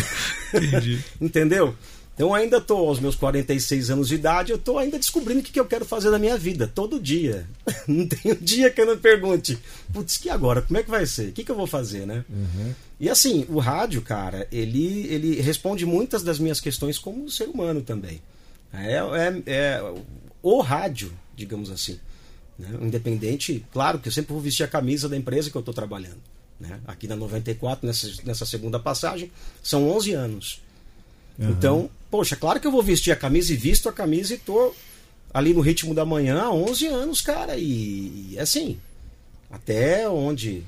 Entendeu? 1.20 1.76
Então 2.14 2.34
ainda 2.34 2.58
estou 2.58 2.88
aos 2.88 3.00
meus 3.00 3.14
46 3.14 3.90
anos 3.90 4.08
de 4.08 4.16
idade, 4.16 4.52
eu 4.52 4.56
estou 4.56 4.78
ainda 4.78 4.98
descobrindo 4.98 5.40
o 5.40 5.42
que, 5.42 5.52
que 5.52 5.60
eu 5.60 5.64
quero 5.64 5.84
fazer 5.84 6.10
na 6.10 6.18
minha 6.18 6.36
vida, 6.36 6.66
todo 6.66 7.00
dia. 7.00 7.46
Não 7.86 8.06
tem 8.06 8.32
um 8.32 8.36
dia 8.36 8.70
que 8.70 8.80
eu 8.80 8.86
não 8.86 8.98
pergunte, 8.98 9.58
putz, 9.92 10.16
que 10.16 10.28
agora? 10.28 10.62
Como 10.62 10.78
é 10.78 10.82
que 10.82 10.90
vai 10.90 11.06
ser? 11.06 11.28
O 11.28 11.32
que, 11.32 11.42
que 11.42 11.50
eu 11.50 11.56
vou 11.56 11.66
fazer, 11.66 12.06
né? 12.06 12.24
Uhum. 12.28 12.74
E 13.02 13.10
assim, 13.10 13.44
o 13.48 13.58
rádio, 13.58 14.00
cara, 14.00 14.46
ele, 14.52 15.08
ele 15.08 15.40
responde 15.40 15.84
muitas 15.84 16.22
das 16.22 16.38
minhas 16.38 16.60
questões 16.60 17.00
como 17.00 17.28
ser 17.28 17.48
humano 17.48 17.82
também. 17.82 18.22
É, 18.72 18.92
é, 18.94 19.42
é 19.44 19.94
o 20.40 20.60
rádio, 20.60 21.12
digamos 21.34 21.68
assim. 21.68 21.98
Né? 22.56 22.68
Independente, 22.80 23.66
claro 23.72 23.98
que 23.98 24.06
eu 24.06 24.12
sempre 24.12 24.32
vou 24.32 24.40
vestir 24.40 24.62
a 24.62 24.68
camisa 24.68 25.08
da 25.08 25.16
empresa 25.16 25.50
que 25.50 25.56
eu 25.56 25.58
estou 25.58 25.74
trabalhando. 25.74 26.20
Né? 26.60 26.78
Aqui 26.86 27.08
na 27.08 27.16
94, 27.16 27.84
nessa, 27.84 28.08
nessa 28.22 28.46
segunda 28.46 28.78
passagem, 28.78 29.32
são 29.60 29.90
11 29.90 30.12
anos. 30.12 30.62
Uhum. 31.36 31.50
Então, 31.50 31.90
poxa, 32.08 32.36
claro 32.36 32.60
que 32.60 32.68
eu 32.68 32.72
vou 32.72 32.84
vestir 32.84 33.10
a 33.10 33.16
camisa 33.16 33.52
e 33.52 33.56
visto 33.56 33.88
a 33.88 33.92
camisa 33.92 34.32
e 34.32 34.38
tô 34.38 34.72
ali 35.34 35.52
no 35.52 35.60
ritmo 35.60 35.92
da 35.92 36.04
manhã 36.04 36.40
há 36.40 36.52
11 36.52 36.86
anos, 36.86 37.20
cara. 37.20 37.56
E, 37.56 38.28
e 38.30 38.38
assim, 38.38 38.78
até 39.50 40.08
onde 40.08 40.62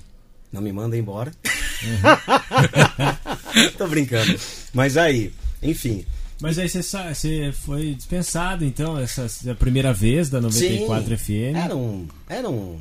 não 0.50 0.60
me 0.60 0.72
manda 0.72 0.96
embora. 0.96 1.32
Uhum. 1.82 3.70
tô 3.78 3.86
brincando. 3.86 4.38
Mas 4.72 4.96
aí, 4.96 5.32
enfim. 5.62 6.04
Mas 6.40 6.58
aí 6.58 6.68
você, 6.68 6.82
você 6.82 7.54
foi 7.64 7.94
dispensado, 7.94 8.64
então, 8.64 8.98
essa 8.98 9.26
a 9.50 9.54
primeira 9.54 9.92
vez 9.92 10.28
da 10.28 10.40
94 10.40 11.08
Sim, 11.08 11.16
FM. 11.16 11.56
Era 11.56 11.76
um, 11.76 12.06
era 12.28 12.50
um, 12.50 12.78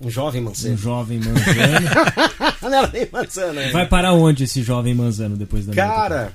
um 0.00 0.10
jovem 0.10 0.42
manzano. 0.42 0.74
Um 0.74 0.76
jovem 0.76 1.18
manzano. 1.18 1.86
não 2.62 2.74
era 2.74 2.88
nem 2.88 3.08
manzano. 3.10 3.54
Né? 3.54 3.70
Vai 3.70 3.86
para 3.86 4.12
onde 4.12 4.44
esse 4.44 4.62
jovem 4.62 4.94
manzano 4.94 5.36
depois 5.36 5.66
da 5.66 5.72
Cara, 5.72 6.32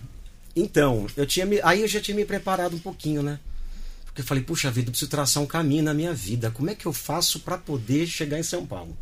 então, 0.55 1.05
eu 1.17 1.25
tinha 1.25 1.45
me, 1.45 1.60
aí 1.62 1.81
eu 1.81 1.88
já 1.88 1.99
tinha 1.99 2.15
me 2.15 2.23
preparado 2.23 2.75
um 2.75 2.79
pouquinho, 2.79 3.21
né? 3.21 3.39
Porque 4.05 4.21
eu 4.21 4.25
falei, 4.25 4.41
puxa 4.41 4.71
vida, 4.71 4.88
eu 4.88 4.91
preciso 4.91 5.12
traçar 5.12 5.43
um 5.43 5.45
caminho 5.45 5.84
na 5.84 5.93
minha 5.93 6.13
vida. 6.13 6.49
Como 6.49 6.69
é 6.69 6.75
que 6.75 6.86
eu 6.86 6.93
faço 6.93 7.41
para 7.41 7.58
poder 7.58 8.08
chegar 8.08 8.39
em 8.39 8.43
São 8.43 8.65
Paulo? 8.65 8.95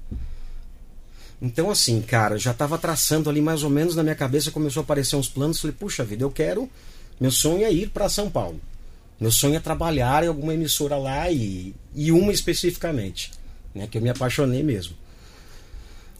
Então, 1.43 1.69
assim, 1.69 2.01
cara, 2.01 2.39
já 2.39 2.51
estava 2.51 2.77
traçando 2.77 3.29
ali 3.29 3.41
mais 3.41 3.63
ou 3.63 3.69
menos 3.69 3.97
na 3.97 4.01
minha 4.01 4.15
cabeça, 4.15 4.49
começou 4.49 4.79
a 4.79 4.84
aparecer 4.86 5.17
uns 5.17 5.27
planos. 5.27 5.60
Falei, 5.60 5.75
puxa 5.77 6.01
vida, 6.01 6.23
eu 6.23 6.32
quero. 6.32 6.69
Meu 7.19 7.32
sonho 7.32 7.65
é 7.65 7.71
ir 7.71 7.89
para 7.89 8.08
São 8.08 8.32
Paulo. 8.32 8.62
Meu 9.19 9.29
sonho 9.29 9.56
é 9.56 9.60
trabalhar 9.60 10.23
em 10.23 10.27
alguma 10.27 10.53
emissora 10.53 10.95
lá 10.95 11.29
e, 11.29 11.75
e 11.93 12.13
uma 12.13 12.32
especificamente, 12.32 13.29
né? 13.75 13.88
Que 13.88 13.97
eu 13.97 14.01
me 14.01 14.10
apaixonei 14.10 14.63
mesmo. 14.63 14.95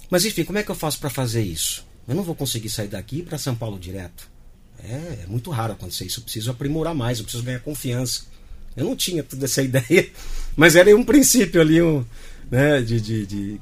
Mas 0.10 0.26
enfim, 0.26 0.44
como 0.44 0.60
é 0.60 0.64
que 0.64 0.70
eu 0.70 0.76
faço 0.76 1.00
para 1.00 1.10
fazer 1.10 1.42
isso? 1.42 1.86
Eu 2.06 2.16
não 2.16 2.24
vou 2.24 2.36
conseguir 2.36 2.70
sair 2.70 2.90
daqui 2.90 3.22
para 3.22 3.38
São 3.38 3.56
Paulo 3.56 3.80
direto. 3.80 4.30
É, 4.84 5.24
é 5.24 5.26
muito 5.26 5.50
raro 5.52 5.72
acontecer 5.72 6.04
isso. 6.04 6.20
Eu 6.20 6.24
preciso 6.26 6.52
aprimorar 6.52 6.94
mais, 6.94 7.20
eu 7.20 7.24
preciso 7.24 7.46
ganhar 7.46 7.62
confiança. 7.62 8.24
Eu 8.76 8.84
não 8.84 8.96
tinha 8.96 9.24
toda 9.24 9.46
essa 9.46 9.62
ideia, 9.64 10.12
mas 10.54 10.76
era 10.76 10.94
um 10.94 11.04
princípio 11.04 11.62
ali 11.62 11.82
um, 11.82 12.06
né, 12.52 12.82
de, 12.82 13.00
de, 13.00 13.26
de, 13.26 13.62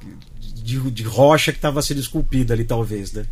de, 0.64 0.80
de 0.92 1.04
rocha 1.04 1.52
que 1.52 1.58
estava 1.58 1.82
sendo 1.82 2.00
esculpida 2.00 2.54
ali, 2.54 2.64
talvez. 2.64 3.12
Né? 3.12 3.26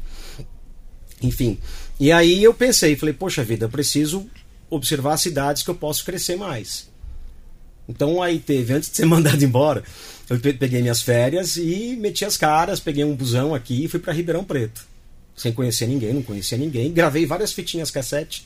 Enfim. 1.22 1.58
E 2.00 2.12
aí 2.12 2.44
eu 2.44 2.54
pensei, 2.54 2.96
falei, 2.96 3.14
poxa 3.14 3.44
vida, 3.44 3.66
eu 3.66 3.70
preciso 3.70 4.28
observar 4.70 5.18
cidades 5.18 5.64
que 5.64 5.70
eu 5.70 5.76
posso 5.76 6.06
crescer 6.06 6.36
mais. 6.36 6.90
Então 7.88 8.22
aí 8.22 8.40
teve, 8.40 8.74
antes 8.74 8.90
de 8.90 8.98
ser 8.98 9.06
mandado 9.08 9.44
embora, 9.44 9.84
eu 10.30 10.40
peguei 10.40 10.82
minhas 10.82 11.02
férias 11.02 11.58
e 11.58 11.98
meti 12.00 12.24
as 12.24 12.38
caras, 12.38 12.80
peguei 12.80 13.04
um 13.04 13.16
busão 13.16 13.54
aqui 13.56 13.84
e 13.84 13.88
fui 13.88 14.00
para 14.00 14.14
Ribeirão 14.14 14.44
Preto 14.44 14.90
sem 15.40 15.54
conhecer 15.54 15.88
ninguém, 15.88 16.14
não 16.14 16.22
conhecia 16.22 16.58
ninguém. 16.58 16.92
Gravei 16.92 17.26
várias 17.26 17.54
fitinhas 17.54 17.90
cassete 17.90 18.46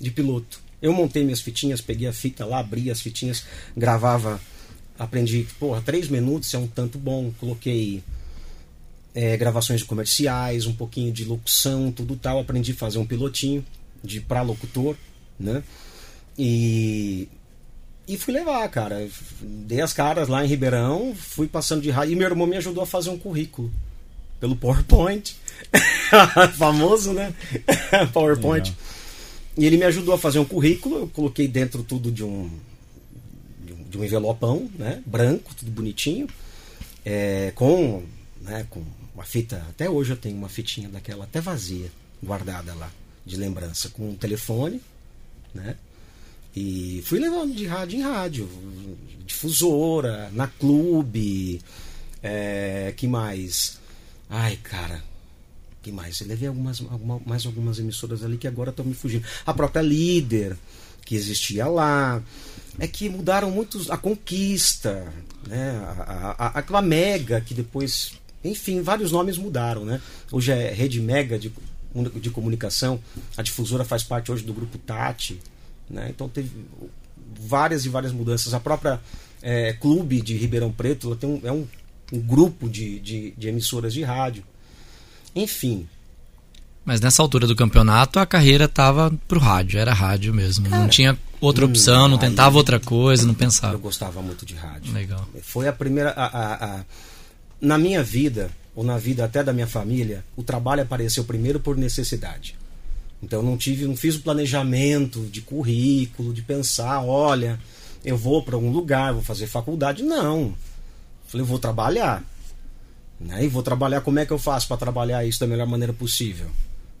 de 0.00 0.10
piloto. 0.10 0.60
Eu 0.82 0.92
montei 0.92 1.22
minhas 1.22 1.40
fitinhas, 1.40 1.80
peguei 1.80 2.08
a 2.08 2.12
fita 2.12 2.44
lá, 2.44 2.58
abri 2.58 2.90
as 2.90 3.00
fitinhas, 3.00 3.44
gravava, 3.76 4.40
aprendi, 4.98 5.46
porra, 5.60 5.80
três 5.80 6.08
minutos 6.08 6.52
é 6.52 6.58
um 6.58 6.66
tanto 6.66 6.98
bom. 6.98 7.32
Coloquei 7.38 8.02
é, 9.14 9.36
gravações 9.36 9.80
de 9.80 9.86
comerciais, 9.86 10.66
um 10.66 10.72
pouquinho 10.72 11.12
de 11.12 11.24
locução, 11.24 11.92
tudo 11.92 12.16
tal. 12.16 12.40
Aprendi 12.40 12.72
a 12.72 12.76
fazer 12.76 12.98
um 12.98 13.06
pilotinho 13.06 13.64
de 14.02 14.20
para 14.20 14.42
locutor, 14.42 14.96
né? 15.38 15.62
E 16.38 17.28
E 18.08 18.16
fui 18.16 18.32
levar, 18.34 18.68
cara. 18.68 19.06
Dei 19.40 19.80
as 19.80 19.92
caras 19.92 20.28
lá 20.28 20.44
em 20.44 20.48
Ribeirão, 20.48 21.14
fui 21.14 21.46
passando 21.46 21.82
de 21.82 21.90
rádio. 21.90 22.12
E 22.12 22.16
meu 22.16 22.26
irmão 22.26 22.46
me 22.46 22.56
ajudou 22.56 22.82
a 22.82 22.86
fazer 22.86 23.10
um 23.10 23.18
currículo 23.18 23.72
pelo 24.40 24.56
PowerPoint. 24.56 25.36
Famoso, 26.56 27.12
né? 27.12 27.34
PowerPoint. 28.12 28.70
Legal. 28.70 28.92
E 29.58 29.66
ele 29.66 29.76
me 29.76 29.84
ajudou 29.84 30.14
a 30.14 30.18
fazer 30.18 30.38
um 30.38 30.44
currículo. 30.44 31.00
Eu 31.00 31.08
coloquei 31.08 31.46
dentro 31.46 31.82
tudo 31.82 32.10
de 32.10 32.24
um, 32.24 32.50
de 33.64 33.72
um, 33.74 33.82
de 33.84 33.98
um 33.98 34.04
envelopão, 34.04 34.70
né? 34.78 35.02
Branco, 35.04 35.54
tudo 35.54 35.70
bonitinho. 35.70 36.26
É, 37.04 37.52
com, 37.54 38.02
né, 38.40 38.66
com 38.70 38.82
uma 39.14 39.24
fita. 39.24 39.64
Até 39.68 39.88
hoje 39.88 40.12
eu 40.12 40.16
tenho 40.16 40.36
uma 40.36 40.48
fitinha 40.48 40.88
daquela, 40.88 41.24
até 41.24 41.40
vazia, 41.40 41.90
guardada 42.22 42.74
lá, 42.74 42.90
de 43.24 43.36
lembrança, 43.36 43.88
com 43.88 44.10
um 44.10 44.16
telefone, 44.16 44.80
né? 45.54 45.76
E 46.54 47.02
fui 47.06 47.18
levando 47.18 47.54
de 47.54 47.66
rádio 47.66 47.98
em 47.98 48.02
rádio, 48.02 48.48
difusora, 49.24 50.30
na 50.32 50.46
clube, 50.46 51.62
é, 52.22 52.92
que 52.96 53.06
mais? 53.06 53.78
Ai, 54.28 54.56
cara, 54.56 55.02
que 55.82 55.90
mais? 55.90 56.20
Eu 56.20 56.28
levei 56.28 56.48
algumas, 56.48 56.80
alguma, 56.80 57.20
mais 57.26 57.44
algumas 57.44 57.78
emissoras 57.78 58.22
ali 58.22 58.38
que 58.38 58.46
agora 58.46 58.70
estão 58.70 58.84
me 58.84 58.94
fugindo. 58.94 59.26
A 59.44 59.52
própria 59.52 59.82
Líder, 59.82 60.56
que 61.04 61.14
existia 61.14 61.66
lá. 61.66 62.22
É 62.78 62.86
que 62.86 63.08
mudaram 63.08 63.50
muito 63.50 63.92
a 63.92 63.98
conquista, 63.98 65.12
né? 65.46 65.72
A, 66.06 66.34
a, 66.38 66.46
aquela 66.58 66.80
Mega, 66.80 67.40
que 67.40 67.52
depois. 67.52 68.12
Enfim, 68.44 68.82
vários 68.82 69.12
nomes 69.12 69.38
mudaram, 69.38 69.84
né? 69.84 70.00
Hoje 70.30 70.52
é 70.52 70.72
Rede 70.72 71.00
Mega 71.00 71.38
de, 71.38 71.52
de 72.20 72.30
comunicação. 72.30 73.00
A 73.36 73.42
difusora 73.42 73.84
faz 73.84 74.02
parte 74.02 74.32
hoje 74.32 74.44
do 74.44 74.52
grupo 74.52 74.78
Tati. 74.78 75.38
Né? 75.88 76.08
Então 76.10 76.28
teve 76.28 76.50
várias 77.40 77.84
e 77.84 77.88
várias 77.88 78.12
mudanças. 78.12 78.54
A 78.54 78.60
própria 78.60 79.00
é, 79.42 79.72
Clube 79.74 80.20
de 80.20 80.36
Ribeirão 80.36 80.72
Preto 80.72 81.08
ela 81.08 81.16
tem 81.16 81.28
um, 81.28 81.40
é 81.44 81.52
um, 81.52 81.66
um 82.12 82.20
grupo 82.20 82.68
de, 82.68 82.98
de, 83.00 83.34
de, 83.36 83.48
emissoras 83.48 83.92
de 83.92 84.02
rádio. 84.02 84.44
Enfim. 85.34 85.86
Mas 86.84 87.00
nessa 87.00 87.22
altura 87.22 87.46
do 87.46 87.54
campeonato 87.54 88.18
a 88.18 88.26
carreira 88.26 88.64
estava 88.64 89.12
pro 89.28 89.38
rádio, 89.38 89.78
era 89.78 89.92
rádio 89.92 90.34
mesmo. 90.34 90.68
Cara, 90.68 90.82
não 90.82 90.88
tinha 90.88 91.16
outra 91.40 91.64
opção, 91.64 92.08
não 92.08 92.18
tentava 92.18 92.56
outra 92.56 92.80
coisa, 92.80 93.24
não 93.24 93.34
pensava. 93.34 93.74
Eu 93.74 93.78
gostava 93.78 94.20
muito 94.20 94.44
de 94.44 94.54
rádio. 94.54 94.92
Legal. 94.92 95.28
Foi 95.42 95.68
a 95.68 95.72
primeira. 95.72 96.10
A, 96.10 96.26
a, 96.26 96.54
a, 96.54 96.84
na 97.62 97.78
minha 97.78 98.02
vida, 98.02 98.50
ou 98.74 98.82
na 98.82 98.98
vida 98.98 99.24
até 99.24 99.44
da 99.44 99.52
minha 99.52 99.68
família, 99.68 100.24
o 100.36 100.42
trabalho 100.42 100.82
apareceu 100.82 101.22
primeiro 101.22 101.60
por 101.60 101.76
necessidade. 101.76 102.56
Então 103.22 103.40
não 103.40 103.56
tive, 103.56 103.86
não 103.86 103.96
fiz 103.96 104.16
o 104.16 104.22
planejamento 104.22 105.20
de 105.30 105.40
currículo, 105.40 106.34
de 106.34 106.42
pensar, 106.42 107.04
olha, 107.04 107.60
eu 108.04 108.16
vou 108.16 108.42
para 108.42 108.58
um 108.58 108.70
lugar, 108.72 109.12
vou 109.12 109.22
fazer 109.22 109.46
faculdade, 109.46 110.02
não. 110.02 110.54
Falei, 111.28 111.46
vou 111.46 111.58
trabalhar. 111.60 112.24
Né? 113.20 113.44
E 113.44 113.48
vou 113.48 113.62
trabalhar, 113.62 114.00
como 114.00 114.18
é 114.18 114.26
que 114.26 114.32
eu 114.32 114.38
faço 114.38 114.66
para 114.66 114.76
trabalhar 114.76 115.24
isso 115.24 115.38
da 115.38 115.46
melhor 115.46 115.68
maneira 115.68 115.92
possível? 115.92 116.48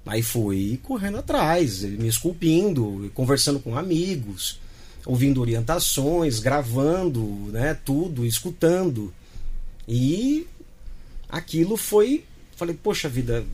Aí 0.06 0.22
fui 0.22 0.78
correndo 0.84 1.18
atrás, 1.18 1.82
me 1.82 2.06
esculpindo, 2.06 3.10
conversando 3.14 3.58
com 3.58 3.76
amigos, 3.76 4.60
ouvindo 5.04 5.40
orientações, 5.40 6.38
gravando, 6.38 7.20
né, 7.50 7.76
tudo, 7.84 8.24
escutando. 8.24 9.12
E 9.86 10.46
aquilo 11.28 11.76
foi, 11.76 12.24
falei, 12.56 12.78
poxa 12.80 13.08
vida, 13.08 13.44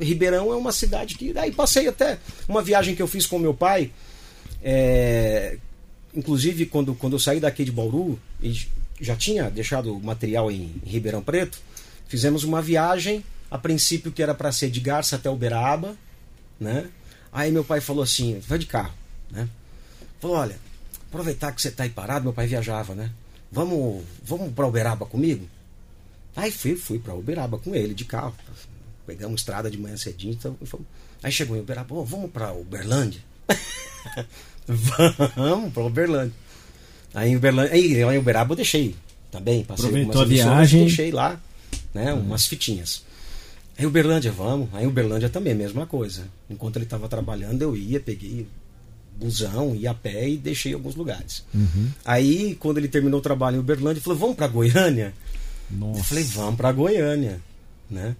Ribeirão 0.00 0.52
é 0.52 0.56
uma 0.56 0.72
cidade 0.72 1.14
que. 1.16 1.36
Aí 1.38 1.52
passei 1.52 1.88
até 1.88 2.18
uma 2.48 2.62
viagem 2.62 2.94
que 2.94 3.02
eu 3.02 3.06
fiz 3.06 3.26
com 3.26 3.38
meu 3.38 3.54
pai. 3.54 3.90
É, 4.62 5.58
inclusive, 6.14 6.66
quando, 6.66 6.94
quando 6.94 7.14
eu 7.14 7.18
saí 7.18 7.38
daqui 7.40 7.64
de 7.64 7.72
Bauru, 7.72 8.18
e 8.42 8.66
já 9.00 9.14
tinha 9.14 9.50
deixado 9.50 9.98
material 10.00 10.50
em, 10.50 10.80
em 10.84 10.88
Ribeirão 10.88 11.22
Preto, 11.22 11.58
fizemos 12.08 12.44
uma 12.44 12.60
viagem, 12.60 13.24
a 13.50 13.58
princípio 13.58 14.10
que 14.10 14.22
era 14.22 14.34
para 14.34 14.50
ser 14.50 14.70
de 14.70 14.80
Garça 14.80 15.16
até 15.16 15.30
Uberaba, 15.30 15.96
né? 16.58 16.88
Aí 17.32 17.52
meu 17.52 17.64
pai 17.64 17.80
falou 17.80 18.02
assim: 18.02 18.40
vai 18.40 18.58
de 18.58 18.66
carro, 18.66 18.94
né? 19.30 19.48
Falou: 20.20 20.36
olha, 20.36 20.58
aproveitar 21.08 21.52
que 21.52 21.60
você 21.60 21.68
está 21.68 21.84
aí 21.84 21.90
parado, 21.90 22.24
meu 22.24 22.32
pai 22.32 22.46
viajava, 22.46 22.94
né? 22.94 23.10
Vamos, 23.50 24.04
vamos 24.24 24.52
para 24.52 24.66
Uberaba 24.66 25.06
comigo? 25.06 25.46
Aí 26.34 26.50
fui, 26.50 26.76
fui 26.76 26.98
para 26.98 27.14
Uberaba 27.14 27.58
com 27.58 27.74
ele 27.74 27.94
de 27.94 28.04
carro. 28.04 28.34
Pegamos 29.06 29.40
estrada 29.40 29.70
de 29.70 29.78
manhã 29.78 29.96
cedinho. 29.96 30.34
Então, 30.34 30.56
aí 31.22 31.32
chegou 31.32 31.56
em 31.56 31.60
Uberaba, 31.60 31.94
oh, 31.94 32.04
vamos 32.04 32.30
para 32.30 32.52
Uberlândia? 32.52 33.20
vamos 35.36 35.72
para 35.72 35.82
Uberlândia. 35.84 36.34
Aí 37.14 37.30
em 37.30 37.36
Uberlândia, 37.36 37.72
aí, 37.72 37.94
em 37.94 38.18
Uberaba 38.18 38.52
eu 38.52 38.56
deixei 38.56 38.94
também. 39.30 39.64
Passei 39.64 39.86
Aproveitou 39.86 40.22
a 40.22 40.24
viagem. 40.24 40.84
Deixei 40.84 41.10
lá, 41.10 41.40
né, 41.94 42.12
uhum. 42.12 42.20
umas 42.20 42.46
fitinhas. 42.46 43.04
Aí 43.78 43.86
Uberlândia, 43.86 44.32
vamos. 44.32 44.68
Aí 44.72 44.86
Uberlândia 44.86 45.28
também, 45.28 45.54
mesma 45.54 45.86
coisa. 45.86 46.26
Enquanto 46.50 46.76
ele 46.76 46.84
estava 46.84 47.08
trabalhando, 47.08 47.62
eu 47.62 47.76
ia, 47.76 48.00
peguei 48.00 48.46
busão, 49.18 49.74
ia 49.74 49.90
a 49.90 49.94
pé 49.94 50.28
e 50.28 50.36
deixei 50.36 50.72
em 50.72 50.74
alguns 50.74 50.94
lugares. 50.94 51.44
Uhum. 51.54 51.90
Aí, 52.04 52.54
quando 52.56 52.78
ele 52.78 52.88
terminou 52.88 53.20
o 53.20 53.22
trabalho 53.22 53.56
em 53.56 53.60
Uberlândia, 53.60 53.98
ele 53.98 54.04
falou: 54.04 54.18
Vamos 54.18 54.36
para 54.36 54.48
Goiânia? 54.48 55.14
Nossa. 55.70 56.00
Eu 56.00 56.04
falei: 56.04 56.24
Vamos 56.24 56.56
para 56.56 56.72
Goiânia. 56.72 57.40
Né? 57.90 58.16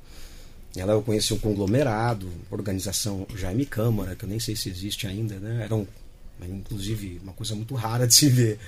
Ela 0.77 0.93
eu 0.93 1.03
conheci 1.03 1.33
um 1.33 1.39
conglomerado, 1.39 2.31
organização 2.51 3.27
Jaime 3.35 3.65
Câmara, 3.65 4.15
que 4.15 4.25
eu 4.25 4.29
nem 4.29 4.39
sei 4.39 4.55
se 4.55 4.69
existe 4.69 5.07
ainda, 5.07 5.37
né? 5.37 5.65
Eram, 5.65 5.87
inclusive, 6.43 7.19
uma 7.23 7.33
coisa 7.33 7.55
muito 7.55 7.75
rara 7.75 8.07
de 8.07 8.15
se 8.15 8.29
ver. 8.29 8.59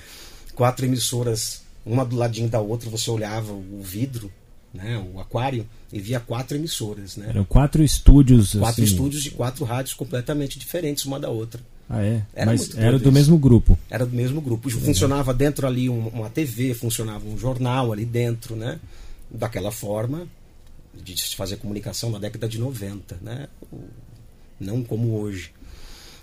Quatro 0.55 0.85
emissoras, 0.85 1.61
uma 1.85 2.03
do 2.03 2.15
ladinho 2.15 2.49
da 2.49 2.59
outra, 2.59 2.89
você 2.89 3.09
olhava 3.11 3.53
o 3.53 3.81
vidro, 3.83 4.31
né? 4.73 4.97
O 5.13 5.19
aquário, 5.19 5.65
e 5.91 5.99
via 5.99 6.19
quatro 6.19 6.57
emissoras, 6.57 7.17
né? 7.17 7.27
Eram 7.29 7.43
quatro 7.43 7.83
estúdios. 7.83 8.53
Quatro 8.53 8.83
assim... 8.83 8.91
estúdios 8.91 9.23
de 9.23 9.31
quatro 9.31 9.65
rádios 9.65 9.93
completamente 9.93 10.59
diferentes 10.59 11.05
uma 11.05 11.19
da 11.19 11.29
outra. 11.29 11.61
Ah, 11.89 12.03
é? 12.03 12.23
Era 12.35 12.45
Mas 12.45 12.77
era 12.77 12.99
do 12.99 13.03
isso. 13.03 13.11
mesmo 13.11 13.37
grupo. 13.37 13.77
Era 13.89 14.05
do 14.05 14.15
mesmo 14.15 14.39
grupo. 14.39 14.69
Funcionava 14.69 15.33
dentro 15.33 15.65
ali 15.65 15.89
uma 15.89 16.29
TV, 16.29 16.75
funcionava 16.75 17.27
um 17.27 17.37
jornal 17.37 17.91
ali 17.91 18.05
dentro, 18.05 18.55
né? 18.55 18.79
Daquela 19.31 19.71
forma, 19.71 20.27
de 20.93 21.19
se 21.19 21.35
fazer 21.35 21.57
comunicação 21.57 22.11
na 22.11 22.19
década 22.19 22.47
de 22.47 22.59
90, 22.59 23.17
né? 23.21 23.47
não 24.59 24.83
como 24.83 25.19
hoje. 25.19 25.51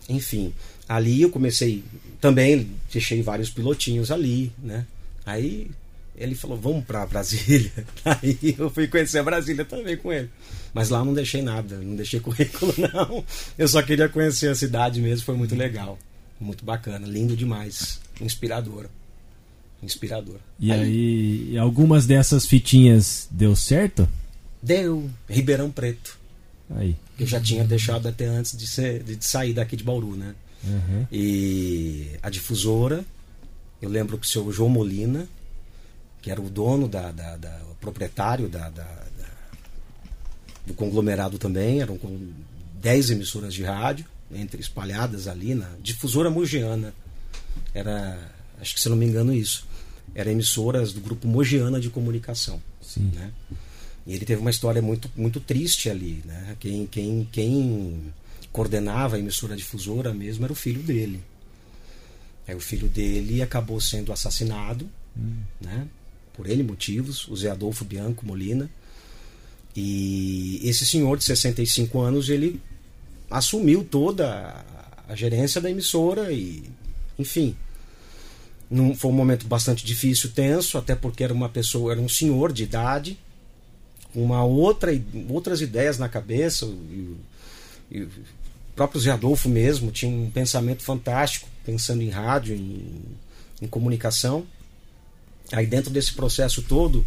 Enfim, 0.08 0.52
ali 0.88 1.22
eu 1.22 1.30
comecei 1.30 1.82
também, 2.20 2.70
deixei 2.92 3.22
vários 3.22 3.50
pilotinhos 3.50 4.10
ali, 4.10 4.52
né? 4.62 4.86
Aí 5.24 5.70
ele 6.16 6.34
falou, 6.34 6.56
vamos 6.56 6.84
para 6.84 7.06
Brasília. 7.06 7.72
Aí 8.04 8.56
eu 8.58 8.70
fui 8.70 8.88
conhecer 8.88 9.18
a 9.18 9.22
Brasília 9.22 9.64
também 9.64 9.96
com 9.96 10.12
ele. 10.12 10.30
Mas 10.72 10.88
lá 10.88 11.04
não 11.04 11.14
deixei 11.14 11.42
nada, 11.42 11.76
não 11.78 11.94
deixei 11.94 12.18
currículo, 12.20 12.74
não. 12.78 13.24
Eu 13.56 13.68
só 13.68 13.82
queria 13.82 14.08
conhecer 14.08 14.48
a 14.48 14.54
cidade 14.54 15.00
mesmo, 15.00 15.24
foi 15.24 15.36
muito 15.36 15.54
legal. 15.54 15.98
Muito 16.40 16.64
bacana, 16.64 17.06
lindo 17.06 17.36
demais, 17.36 18.00
inspiradora. 18.20 18.90
Inspiradora. 19.82 20.40
E 20.58 20.72
aí, 20.72 21.48
aí 21.50 21.58
algumas 21.58 22.06
dessas 22.06 22.46
fitinhas 22.46 23.28
deu 23.30 23.54
certo? 23.54 24.08
Deu 24.62 25.08
Ribeirão 25.28 25.70
Preto. 25.70 26.18
Aí. 26.70 26.96
Que 27.16 27.22
eu 27.22 27.26
já 27.26 27.40
tinha 27.40 27.64
deixado 27.64 28.08
até 28.08 28.26
antes 28.26 28.56
de, 28.56 28.66
ser, 28.66 29.02
de 29.02 29.24
sair 29.24 29.52
daqui 29.52 29.76
de 29.76 29.84
Bauru, 29.84 30.16
né? 30.16 30.34
Uhum. 30.64 31.06
E 31.12 32.10
a 32.22 32.28
difusora, 32.28 33.04
eu 33.80 33.88
lembro 33.88 34.18
que 34.18 34.26
o 34.26 34.28
senhor 34.28 34.50
João 34.52 34.68
Molina, 34.68 35.28
que 36.26 36.30
era 36.32 36.40
o 36.40 36.50
dono 36.50 36.88
da, 36.88 37.12
da, 37.12 37.36
da 37.36 37.56
o 37.70 37.76
proprietário 37.76 38.48
da, 38.48 38.68
da, 38.68 38.84
do 40.66 40.74
conglomerado 40.74 41.38
também, 41.38 41.80
eram 41.80 41.96
com 41.96 42.32
10 42.82 43.10
emissoras 43.10 43.54
de 43.54 43.62
rádio, 43.62 44.04
entre 44.32 44.60
espalhadas 44.60 45.28
ali 45.28 45.54
na 45.54 45.70
difusora 45.80 46.28
Mogiana. 46.28 46.92
Era, 47.72 48.18
acho 48.60 48.74
que 48.74 48.80
se 48.80 48.88
não 48.88 48.96
me 48.96 49.06
engano 49.06 49.32
isso, 49.32 49.68
era 50.16 50.28
emissoras 50.28 50.92
do 50.92 51.00
grupo 51.00 51.28
Mogiana 51.28 51.78
de 51.78 51.90
comunicação, 51.90 52.60
Sim. 52.82 53.12
né? 53.14 53.30
E 54.04 54.12
ele 54.12 54.24
teve 54.24 54.40
uma 54.40 54.50
história 54.50 54.82
muito, 54.82 55.08
muito 55.14 55.38
triste 55.38 55.88
ali. 55.88 56.24
Né? 56.24 56.56
Quem, 56.58 56.88
quem, 56.88 57.28
quem 57.30 58.12
coordenava 58.50 59.14
a 59.14 59.18
emissora 59.20 59.54
difusora 59.54 60.12
mesmo 60.12 60.42
era 60.44 60.52
o 60.52 60.56
filho 60.56 60.82
dele. 60.82 61.22
Aí 62.48 62.54
o 62.56 62.60
filho 62.60 62.88
dele 62.88 63.42
acabou 63.42 63.80
sendo 63.80 64.12
assassinado, 64.12 64.90
hum. 65.16 65.36
né? 65.60 65.86
Por 66.36 66.48
N 66.48 66.62
motivos, 66.62 67.26
o 67.28 67.36
Zé 67.36 67.50
Adolfo 67.50 67.84
Bianco 67.84 68.26
Molina. 68.26 68.70
E 69.74 70.60
esse 70.64 70.86
senhor 70.86 71.16
de 71.18 71.24
65 71.24 72.00
anos, 72.00 72.28
ele 72.28 72.60
assumiu 73.30 73.84
toda 73.84 74.64
a 75.08 75.14
gerência 75.14 75.60
da 75.60 75.70
emissora 75.70 76.32
e, 76.32 76.64
enfim, 77.18 77.56
num, 78.70 78.94
foi 78.94 79.10
um 79.10 79.14
momento 79.14 79.46
bastante 79.46 79.84
difícil, 79.84 80.30
tenso, 80.32 80.78
até 80.78 80.94
porque 80.94 81.22
era 81.22 81.32
uma 81.32 81.48
pessoa, 81.48 81.92
era 81.92 82.00
um 82.00 82.08
senhor 82.08 82.52
de 82.52 82.64
idade, 82.64 83.18
uma 84.14 84.44
outra 84.44 84.90
outras 85.28 85.60
ideias 85.60 85.98
na 85.98 86.08
cabeça 86.08 86.64
e, 86.66 87.16
e 87.90 88.02
o 88.02 88.10
próprio 88.74 89.00
Zé 89.00 89.10
Adolfo 89.10 89.48
mesmo 89.48 89.90
tinha 89.90 90.10
um 90.10 90.30
pensamento 90.30 90.82
fantástico 90.82 91.48
pensando 91.64 92.02
em 92.02 92.08
rádio 92.08 92.54
em, 92.54 93.02
em 93.60 93.66
comunicação. 93.66 94.46
Aí 95.52 95.66
dentro 95.66 95.90
desse 95.90 96.12
processo 96.12 96.62
todo, 96.62 97.04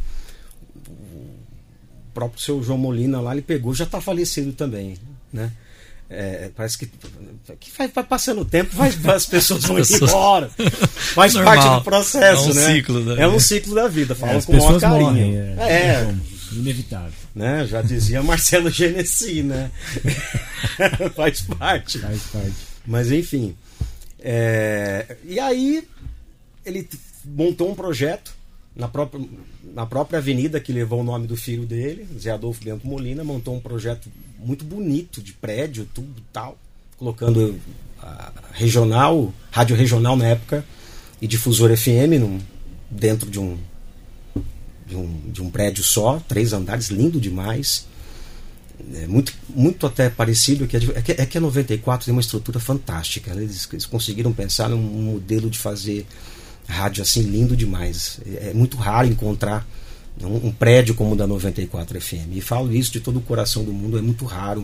o 0.76 2.14
próprio 2.14 2.42
seu 2.42 2.64
João 2.64 2.78
Molina 2.78 3.20
lá, 3.20 3.34
ele 3.34 3.42
pegou, 3.42 3.74
já 3.74 3.84
está 3.84 4.00
falecido 4.00 4.54
também, 4.54 4.98
né? 5.32 5.52
É, 6.12 6.50
parece 6.56 6.76
que, 6.76 6.88
que 7.60 7.72
vai, 7.78 7.88
vai, 7.88 8.04
passando 8.04 8.42
o 8.42 8.46
tempo, 8.46 8.76
vai, 8.76 8.90
as 9.14 9.28
pessoas 9.28 9.64
vão 9.64 9.78
embora. 10.02 10.50
Faz 11.14 11.36
Normal. 11.36 11.56
parte 11.56 11.76
do 11.76 11.84
processo, 11.84 12.50
é 12.50 12.52
um 12.52 12.54
né? 12.56 12.74
Ciclo 12.74 13.06
da 13.06 13.22
é 13.22 13.28
um 13.28 13.40
ciclo 13.40 13.76
da 13.76 13.88
vida. 13.88 14.16
Fala 14.16 14.34
é, 14.34 14.42
com 14.42 14.54
maior 14.54 14.80
carinho. 14.80 15.04
Morrem, 15.04 15.38
é, 15.38 15.68
é. 15.68 16.16
inevitável. 16.52 17.14
Né? 17.36 17.68
Já 17.68 17.84
dizia 17.84 18.24
Marcelo 18.24 18.72
Genesi, 18.72 19.44
né? 19.44 19.70
Faz 21.16 21.42
parte. 21.42 22.00
Faz 22.00 22.24
parte. 22.24 22.56
Mas 22.88 23.12
enfim. 23.12 23.56
É, 24.20 25.16
e 25.24 25.40
aí 25.40 25.88
ele 26.66 26.90
montou 27.36 27.72
um 27.72 27.76
projeto 27.76 28.34
na 28.76 28.88
própria, 28.88 29.26
na 29.74 29.86
própria 29.86 30.20
avenida 30.20 30.60
que 30.60 30.72
levou 30.72 31.02
o 31.02 31.04
nome 31.04 31.28
do 31.28 31.36
filho 31.36 31.66
dele, 31.66 32.08
Zé 32.18 32.32
Adolfo 32.32 32.64
Bianco 32.64 32.88
Molina, 32.88 33.24
montou 33.24 33.56
um 33.56 33.60
projeto 33.60 34.10
muito 34.40 34.64
bonito 34.64 35.22
de 35.22 35.34
prédio, 35.34 35.88
tudo 35.94 36.22
tal, 36.32 36.58
colocando 36.98 37.60
a 38.02 38.32
regional, 38.54 39.34
rádio 39.52 39.76
regional 39.76 40.16
na 40.16 40.28
época 40.28 40.66
e 41.22 41.28
difusor 41.28 41.76
FM 41.76 42.20
num, 42.20 42.40
dentro 42.90 43.30
de 43.30 43.40
um, 43.40 43.58
de 44.88 44.96
um 44.96 45.20
de 45.30 45.42
um 45.42 45.50
prédio 45.50 45.84
só, 45.84 46.22
três 46.28 46.54
andares, 46.54 46.88
lindo 46.88 47.20
demais. 47.20 47.88
É 48.94 49.08
muito, 49.08 49.34
muito 49.50 49.86
até 49.86 50.10
parecido 50.10 50.66
que 50.66 50.78
é, 50.78 50.80
que, 50.80 51.12
é 51.12 51.26
que 51.26 51.38
a 51.38 51.42
94 51.42 52.06
tem 52.06 52.14
uma 52.14 52.22
estrutura 52.22 52.62
fantástica. 52.62 53.34
Né? 53.34 53.44
Eles, 53.44 53.68
eles 53.74 53.86
conseguiram 53.86 54.32
pensar 54.32 54.70
num 54.70 54.78
modelo 54.78 55.50
de 55.50 55.60
fazer 55.60 56.06
rádio 56.70 57.02
assim 57.02 57.24
lindo 57.24 57.56
demais. 57.56 58.20
É, 58.26 58.50
é 58.50 58.54
muito 58.54 58.78
raro 58.78 59.08
encontrar 59.08 59.68
um, 60.22 60.48
um, 60.48 60.52
prédio 60.52 60.96
como 60.96 61.14
o 61.14 61.16
da 61.16 61.26
94 61.26 62.00
FM. 62.00 62.34
E 62.34 62.42
falo 62.42 62.74
isso 62.74 62.92
de 62.92 63.00
todo 63.00 63.18
o 63.18 63.22
coração 63.22 63.64
do 63.64 63.74
mundo, 63.74 63.98
é 63.98 64.02
muito 64.02 64.26
raro. 64.26 64.64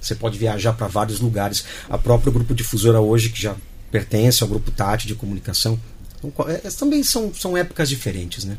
Você 0.00 0.14
pode 0.14 0.38
viajar 0.38 0.72
para 0.72 0.86
vários 0.86 1.20
lugares. 1.20 1.64
A 1.88 1.98
própria 1.98 2.32
grupo 2.32 2.54
difusora 2.54 3.00
hoje, 3.00 3.30
que 3.30 3.42
já 3.42 3.54
pertence 3.90 4.42
ao 4.42 4.48
grupo 4.48 4.70
Tati 4.70 5.06
de 5.06 5.14
comunicação, 5.14 5.78
então, 6.22 6.48
é, 6.48 6.58
também 6.70 7.02
são, 7.02 7.32
são 7.34 7.56
épocas 7.56 7.88
diferentes, 7.88 8.44
né? 8.44 8.56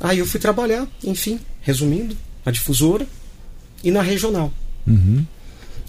Aí 0.00 0.18
eu 0.18 0.26
fui 0.26 0.40
trabalhar, 0.40 0.86
enfim, 1.04 1.38
resumindo, 1.60 2.16
na 2.44 2.52
difusora 2.52 3.06
e 3.84 3.90
na 3.90 4.02
regional. 4.02 4.52
Uhum. 4.86 5.24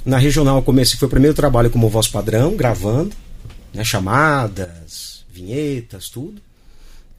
Na 0.06 0.18
regional 0.18 0.58
eu 0.58 0.64
comecei, 0.64 0.98
foi 0.98 1.08
o 1.08 1.12
primeiro 1.12 1.36
trabalho 1.36 1.70
como 1.70 1.90
voz 1.90 2.08
padrão, 2.08 2.56
gravando, 2.56 3.16
né, 3.74 3.84
chamadas, 3.84 5.17
vinhetas, 5.38 6.10
tudo. 6.10 6.42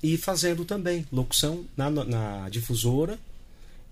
E 0.02 0.16
fazendo 0.16 0.64
também 0.64 1.06
locução 1.12 1.64
na, 1.76 1.90
na 1.90 2.48
difusora 2.48 3.18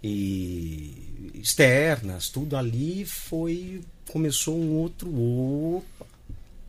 e 0.02 1.32
externas, 1.34 2.28
tudo 2.28 2.56
ali 2.56 3.04
foi. 3.04 3.80
Começou 4.08 4.56
um 4.56 4.74
outro. 4.74 5.08
Opa, 5.10 6.06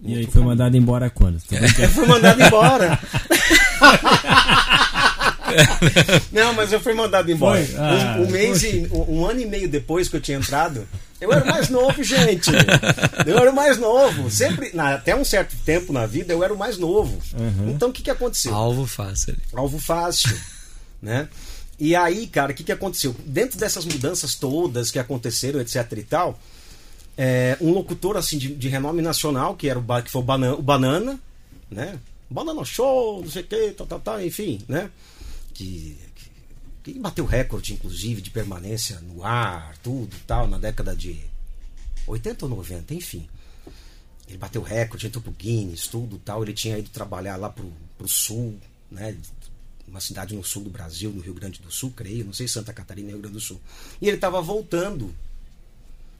e 0.02 0.16
aí 0.16 0.24
foi 0.24 0.34
caminho. 0.34 0.50
mandado 0.50 0.78
embora 0.78 1.10
quando? 1.10 1.42
É. 1.52 1.88
Foi 1.88 2.08
mandado 2.08 2.42
embora. 2.42 3.00
Não, 6.32 6.54
mas 6.54 6.72
eu 6.72 6.80
fui 6.80 6.94
mandado 6.94 7.32
embora. 7.32 7.66
Ah, 7.78 8.18
um, 8.18 8.24
um, 8.24 8.30
mês 8.30 8.64
e, 8.64 8.88
um, 8.92 9.26
ano 9.26 9.42
e 9.42 9.46
meio 9.46 9.70
depois 9.70 10.08
que 10.08 10.16
eu 10.16 10.22
tinha 10.22 10.38
entrado, 10.38 10.88
eu 11.20 11.32
era 11.32 11.46
mais 11.46 11.70
novo, 11.70 12.04
gente. 12.04 12.52
Eu 13.26 13.38
era 13.38 13.52
o 13.52 13.56
mais 13.56 13.78
novo. 13.78 14.30
Sempre, 14.30 14.72
na, 14.74 14.96
até 14.96 15.16
um 15.16 15.26
certo 15.26 15.56
tempo 15.66 15.92
na 15.92 16.06
vida, 16.06 16.34
eu 16.34 16.44
era 16.44 16.54
o 16.54 16.58
mais 16.58 16.78
novo. 16.78 17.18
Uhum. 17.34 17.72
Então 17.72 17.90
o 17.90 17.94
que, 17.94 18.04
que 18.04 18.12
aconteceu? 18.12 18.54
Alvo 18.54 18.86
fácil. 18.86 19.36
Alvo 19.54 19.80
fácil. 19.80 20.38
né? 21.02 21.28
E 21.80 21.96
aí, 21.96 22.28
cara, 22.28 22.52
o 22.52 22.56
que, 22.56 22.64
que 22.64 22.72
aconteceu? 22.72 23.16
Dentro 23.26 23.60
dessas 23.60 23.86
mudanças 23.86 24.36
todas 24.36 24.90
que 24.90 25.00
aconteceram, 25.00 25.60
etc 25.60 25.92
e 25.96 26.04
tal, 26.04 26.40
é, 27.18 27.58
um 27.62 27.72
locutor 27.72 28.18
assim 28.18 28.38
de, 28.38 28.54
de, 28.56 28.68
renome 28.68 29.02
nacional, 29.02 29.56
que 29.56 29.70
era 29.70 29.78
o, 29.78 30.02
que 30.02 30.10
foi 30.10 30.22
o 30.22 30.26
Banana, 30.26 30.56
o 30.56 30.62
Banana 30.62 31.20
né? 31.70 32.00
Banana 32.30 32.64
Show, 32.66 33.22
não 33.22 33.30
sei 33.30 33.42
o 33.42 33.46
que, 33.46 33.72
tal, 33.72 33.88
tal, 33.88 34.00
tal, 34.00 34.22
enfim, 34.22 34.62
né? 34.68 34.90
Que, 35.58 35.98
que, 36.84 37.00
bateu 37.00 37.26
recorde, 37.26 37.74
inclusive, 37.74 38.22
de 38.22 38.30
permanência 38.30 39.00
no 39.00 39.24
ar, 39.24 39.76
tudo 39.80 40.16
tal, 40.28 40.48
na 40.48 40.60
década 40.60 40.96
de 40.96 41.20
80 42.06 42.46
ou 42.46 42.50
90, 42.50 42.94
enfim. 42.94 43.28
Ele 44.28 44.38
bateu 44.38 44.62
recorde, 44.62 45.08
entrou 45.08 45.24
pro 45.24 45.32
Guinness, 45.32 45.88
tudo 45.88 46.20
tal. 46.20 46.44
Ele 46.44 46.54
tinha 46.54 46.78
ido 46.78 46.90
trabalhar 46.90 47.38
lá 47.38 47.50
pro, 47.50 47.72
pro 47.98 48.08
sul, 48.08 48.60
né? 48.92 49.18
Uma 49.88 50.02
cidade 50.02 50.36
no 50.36 50.44
sul 50.44 50.64
do 50.64 50.70
Brasil, 50.70 51.12
no 51.12 51.22
Rio 51.22 51.34
Grande 51.34 51.62
do 51.62 51.72
Sul, 51.72 51.92
creio, 51.96 52.26
não 52.26 52.34
sei 52.34 52.46
Santa 52.46 52.74
Catarina, 52.74 53.10
Rio 53.10 53.20
Grande 53.20 53.36
do 53.36 53.42
Sul. 53.42 53.60
E 54.02 54.08
ele 54.08 54.18
estava 54.18 54.42
voltando. 54.42 55.16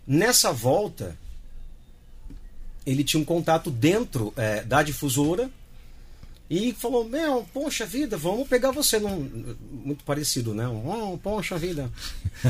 Nessa 0.08 0.54
volta, 0.54 1.18
ele 2.86 3.04
tinha 3.04 3.22
um 3.22 3.26
contato 3.26 3.70
dentro 3.70 4.34
é, 4.38 4.64
da 4.64 4.82
difusora 4.82 5.52
e 6.50 6.72
falou, 6.74 7.04
meu, 7.04 7.46
poxa 7.54 7.86
vida, 7.86 8.16
vamos 8.16 8.48
pegar 8.48 8.72
você 8.72 9.00
num. 9.00 9.56
Muito 9.84 10.04
parecido, 10.06 10.54
né? 10.54 10.66
Oh, 10.68 11.18
poxa 11.18 11.58
vida. 11.58 11.92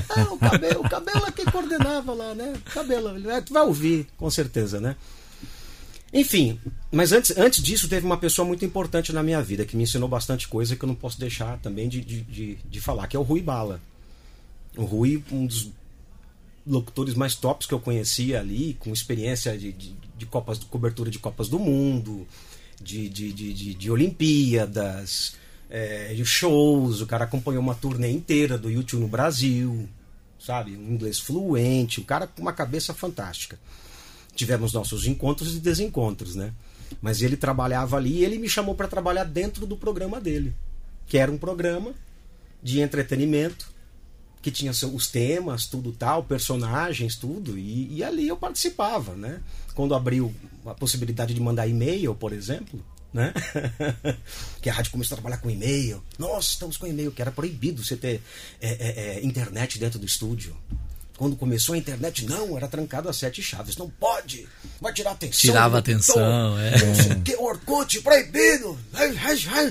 Ah, 0.09 0.33
o 0.33 0.37
cabelo, 0.37 0.81
o 0.81 0.89
cabelo 0.89 1.25
é 1.27 1.31
que 1.31 1.49
coordenava 1.49 2.13
lá, 2.13 2.35
né? 2.35 2.53
O 2.67 2.71
cabelo, 2.71 3.09
tu 3.45 3.53
vai 3.53 3.63
ouvir, 3.63 4.05
com 4.17 4.29
certeza, 4.29 4.81
né? 4.81 4.97
Enfim, 6.11 6.59
mas 6.91 7.13
antes, 7.13 7.37
antes 7.37 7.63
disso 7.63 7.87
teve 7.87 8.05
uma 8.05 8.17
pessoa 8.17 8.45
muito 8.45 8.65
importante 8.65 9.13
na 9.13 9.23
minha 9.23 9.41
vida 9.41 9.65
que 9.65 9.77
me 9.77 9.83
ensinou 9.83 10.09
bastante 10.09 10.47
coisa 10.47 10.75
que 10.75 10.83
eu 10.83 10.87
não 10.87 10.95
posso 10.95 11.17
deixar 11.19 11.57
também 11.59 11.87
de, 11.87 12.01
de, 12.01 12.21
de, 12.21 12.55
de 12.55 12.81
falar, 12.81 13.07
que 13.07 13.15
é 13.15 13.19
o 13.19 13.23
Rui 13.23 13.41
Bala. 13.41 13.81
O 14.75 14.83
Rui, 14.83 15.23
um 15.31 15.45
dos 15.45 15.71
locutores 16.65 17.13
mais 17.13 17.35
tops 17.35 17.65
que 17.65 17.73
eu 17.73 17.79
conhecia 17.79 18.39
ali, 18.39 18.75
com 18.79 18.91
experiência 18.91 19.57
de, 19.57 19.71
de, 19.71 19.95
de 20.17 20.25
copas, 20.25 20.59
de 20.59 20.65
cobertura 20.65 21.09
de 21.09 21.19
Copas 21.19 21.47
do 21.47 21.57
Mundo, 21.57 22.27
de, 22.81 23.09
de, 23.09 23.33
de, 23.33 23.53
de, 23.53 23.73
de 23.73 23.91
Olimpíadas, 23.91 25.35
é, 25.69 26.13
de 26.13 26.25
shows. 26.25 27.01
O 27.01 27.07
cara 27.07 27.25
acompanhou 27.25 27.61
uma 27.61 27.75
turnê 27.75 28.09
inteira 28.09 28.57
do 28.57 28.69
YouTube 28.69 29.01
no 29.01 29.07
Brasil, 29.07 29.87
sabe? 30.39 30.77
Um 30.77 30.93
inglês 30.93 31.19
fluente, 31.19 31.99
o 31.99 32.05
cara 32.05 32.27
com 32.27 32.41
uma 32.41 32.53
cabeça 32.53 32.93
fantástica. 32.93 33.59
Tivemos 34.35 34.73
nossos 34.73 35.07
encontros 35.07 35.55
e 35.55 35.59
desencontros, 35.59 36.35
né? 36.35 36.53
Mas 37.01 37.21
ele 37.21 37.35
trabalhava 37.35 37.97
ali 37.97 38.19
e 38.19 38.23
ele 38.23 38.37
me 38.37 38.47
chamou 38.47 38.75
para 38.75 38.87
trabalhar 38.87 39.25
dentro 39.25 39.65
do 39.65 39.75
programa 39.75 40.21
dele, 40.21 40.53
que 41.05 41.17
era 41.17 41.31
um 41.31 41.37
programa 41.37 41.93
de 42.61 42.79
entretenimento 42.79 43.76
que 44.47 44.51
tinha 44.51 44.71
os 44.71 45.07
temas, 45.07 45.65
tudo 45.65 45.91
tal, 45.91 46.23
personagens, 46.23 47.17
tudo, 47.17 47.57
e, 47.57 47.97
e 47.97 48.01
ali 48.01 48.29
eu 48.29 48.37
participava, 48.37 49.13
né? 49.13 49.41
Quando 49.75 49.93
abriu 49.93 50.33
a 50.65 50.73
possibilidade 50.73 51.33
de 51.33 51.41
mandar 51.41 51.67
e-mail, 51.67 52.15
por 52.15 52.31
exemplo, 52.31 52.81
né? 53.13 53.33
que 54.61 54.69
a 54.69 54.73
rádio 54.73 54.93
começou 54.93 55.15
a 55.15 55.17
trabalhar 55.17 55.41
com 55.41 55.49
e-mail. 55.49 56.01
Nossa, 56.17 56.51
estamos 56.51 56.77
com 56.77 56.87
e-mail, 56.87 57.11
que 57.11 57.21
era 57.21 57.29
proibido 57.29 57.83
você 57.83 57.97
ter 57.97 58.21
é, 58.61 58.69
é, 58.69 59.17
é, 59.17 59.25
internet 59.25 59.77
dentro 59.77 59.99
do 59.99 60.05
estúdio. 60.05 60.55
Quando 61.17 61.35
começou 61.35 61.75
a 61.75 61.77
internet, 61.77 62.25
não, 62.25 62.55
era 62.55 62.69
trancado 62.69 63.09
a 63.09 63.13
sete 63.13 63.43
chaves. 63.43 63.75
Não 63.75 63.89
pode! 63.89 64.47
Vai 64.79 64.93
tirar 64.93 65.11
atenção. 65.11 65.41
Tirava 65.41 65.79
atenção, 65.79 66.57
é. 66.57 66.71
Que, 67.25 67.35
Orkut, 67.35 67.99
proibido! 68.01 68.79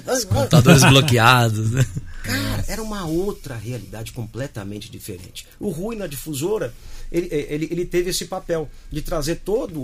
Os 0.06 0.24
computadores 0.24 0.84
bloqueados, 0.84 1.70
né? 1.70 1.86
Cara, 2.26 2.64
era 2.68 2.82
uma 2.82 3.06
outra 3.06 3.56
realidade 3.56 4.12
completamente 4.12 4.90
diferente. 4.90 5.46
O 5.58 5.70
Rui 5.70 5.96
na 5.96 6.06
difusora, 6.06 6.74
ele, 7.10 7.28
ele, 7.30 7.68
ele 7.70 7.86
teve 7.86 8.10
esse 8.10 8.26
papel 8.26 8.68
de 8.90 9.02
trazer 9.02 9.36
todo 9.36 9.80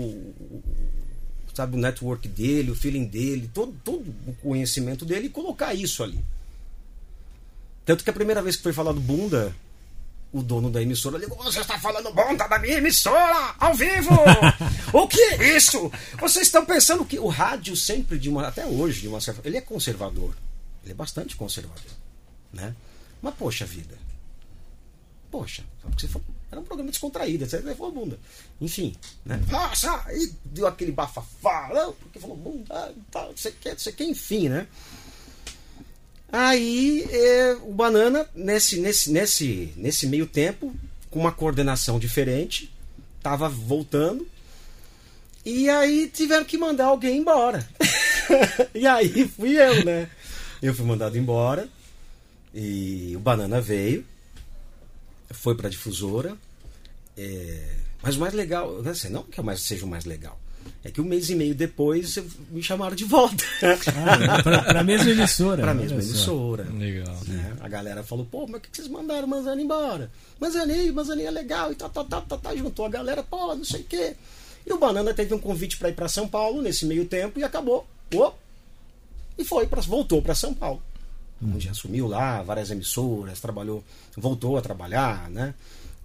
sabe, 1.53 1.75
o 1.75 1.79
network 1.79 2.27
dele, 2.27 2.71
o 2.71 2.75
feeling 2.75 3.05
dele, 3.05 3.49
todo, 3.53 3.73
todo 3.83 4.03
o 4.27 4.33
conhecimento 4.41 5.05
dele 5.05 5.27
e 5.27 5.29
colocar 5.29 5.73
isso 5.73 6.03
ali. 6.03 6.23
Tanto 7.85 8.03
que 8.03 8.09
a 8.09 8.13
primeira 8.13 8.41
vez 8.41 8.55
que 8.55 8.63
foi 8.63 8.73
falado 8.73 8.99
bunda, 8.99 9.55
o 10.31 10.41
dono 10.41 10.69
da 10.69 10.81
emissora 10.81 11.17
ligou: 11.17 11.37
Você 11.43 11.59
está 11.59 11.77
falando 11.79 12.11
bunda 12.13 12.47
da 12.47 12.57
minha 12.57 12.77
emissora, 12.77 13.55
ao 13.59 13.73
vivo! 13.73 14.11
o 14.91 15.07
que 15.07 15.19
é 15.19 15.55
isso? 15.55 15.91
Vocês 16.19 16.47
estão 16.47 16.65
pensando 16.65 17.05
que 17.05 17.19
o 17.19 17.27
rádio 17.27 17.75
sempre, 17.75 18.17
de 18.17 18.29
uma, 18.29 18.47
até 18.47 18.65
hoje, 18.65 19.01
de 19.01 19.07
uma 19.07 19.21
certa 19.21 19.47
ele 19.47 19.57
é 19.57 19.61
conservador. 19.61 20.33
Ele 20.83 20.91
é 20.91 20.95
bastante 20.95 21.35
conservador. 21.35 22.02
Né? 22.53 22.75
Mas, 23.21 23.33
poxa 23.35 23.65
vida. 23.65 23.97
Poxa, 25.31 25.63
você 25.97 26.07
era 26.51 26.61
um 26.61 26.63
programa 26.63 26.91
descontraído, 26.91 27.47
você 27.47 27.57
levou 27.57 27.87
a 27.87 27.91
bunda. 27.91 28.19
Enfim, 28.61 28.95
né? 29.25 29.41
Nossa, 29.49 30.05
deu 30.45 30.67
aquele 30.67 30.91
bafafá, 30.91 31.71
não, 31.73 31.93
porque 31.93 32.19
falou 32.19 32.37
bunda, 32.37 32.93
tal, 33.09 33.29
não 33.29 33.37
sei 33.37 33.51
o 33.51 33.55
que, 33.55 33.69
não 33.71 33.79
sei 33.79 33.93
o 33.93 33.95
que, 33.95 34.03
enfim, 34.03 34.49
né? 34.49 34.67
Aí 36.31 37.07
é, 37.11 37.57
o 37.63 37.73
Banana, 37.73 38.29
nesse, 38.35 38.79
nesse, 38.79 39.11
nesse, 39.11 39.73
nesse 39.75 40.05
meio 40.05 40.27
tempo, 40.27 40.71
com 41.09 41.19
uma 41.19 41.31
coordenação 41.31 41.97
diferente, 41.97 42.71
tava 43.21 43.49
voltando. 43.49 44.27
E 45.45 45.69
aí 45.69 46.07
tiveram 46.07 46.45
que 46.45 46.57
mandar 46.57 46.85
alguém 46.85 47.17
embora. 47.17 47.67
e 48.73 48.85
aí 48.85 49.27
fui 49.27 49.59
eu, 49.59 49.83
né? 49.83 50.09
Eu 50.61 50.73
fui 50.73 50.85
mandado 50.85 51.17
embora. 51.17 51.67
E 52.53 53.13
o 53.15 53.19
Banana 53.19 53.59
veio. 53.59 54.05
Foi 55.31 55.55
pra 55.55 55.69
difusora. 55.69 56.37
É, 57.17 57.75
mas 58.01 58.15
o 58.15 58.19
mais 58.19 58.33
legal, 58.33 58.81
né, 58.81 58.91
assim, 58.91 59.09
não 59.09 59.23
que 59.23 59.41
mais, 59.41 59.61
seja 59.61 59.85
o 59.85 59.87
mais 59.87 60.03
legal, 60.03 60.39
é 60.83 60.89
que 60.91 60.99
um 60.99 61.03
mês 61.03 61.29
e 61.29 61.35
meio 61.35 61.53
depois 61.53 62.17
me 62.49 62.61
chamaram 62.61 62.95
de 62.95 63.05
volta. 63.05 63.43
Ah, 63.95 64.41
pra, 64.41 64.61
pra 64.61 64.83
mesma 64.83 65.11
emissora. 65.11 65.61
pra 65.61 65.71
olha 65.71 65.81
mesma 65.81 66.01
só. 66.01 66.09
emissora. 66.09 66.67
Legal. 66.73 67.17
né? 67.27 67.55
A 67.61 67.67
galera 67.69 68.03
falou, 68.03 68.25
pô, 68.25 68.47
mas 68.47 68.61
por 68.61 68.69
que 68.69 68.77
vocês 68.77 68.87
mandaram 68.87 69.25
o 69.25 69.29
Manzani 69.29 69.63
embora? 69.63 70.11
Manzani, 70.39 70.91
Manzani 70.91 71.23
é 71.23 71.31
legal 71.31 71.71
e 71.71 71.75
tal, 71.75 71.89
tal, 71.89 72.05
tal, 72.05 72.21
tal, 72.23 72.37
tal. 72.39 72.57
Juntou 72.57 72.85
a 72.85 72.89
galera, 72.89 73.23
pô, 73.23 73.55
não 73.55 73.63
sei 73.65 73.81
o 73.81 73.85
quê. 73.85 74.15
E 74.65 74.73
o 74.73 74.77
Banana 74.77 75.13
teve 75.13 75.33
um 75.33 75.39
convite 75.39 75.77
para 75.77 75.89
ir 75.89 75.93
para 75.93 76.07
São 76.07 76.27
Paulo 76.27 76.61
nesse 76.61 76.85
meio 76.85 77.05
tempo 77.05 77.39
e 77.39 77.43
acabou. 77.43 77.85
Ô, 78.13 78.31
e 79.37 79.43
foi, 79.43 79.67
pra, 79.67 79.81
voltou 79.81 80.21
para 80.21 80.35
São 80.35 80.53
Paulo. 80.53 80.81
Onde 81.43 81.67
assumiu 81.69 82.07
lá 82.07 82.41
várias 82.41 82.71
emissoras, 82.71 83.39
trabalhou, 83.39 83.83
voltou 84.15 84.57
a 84.57 84.61
trabalhar, 84.61 85.29
né? 85.29 85.53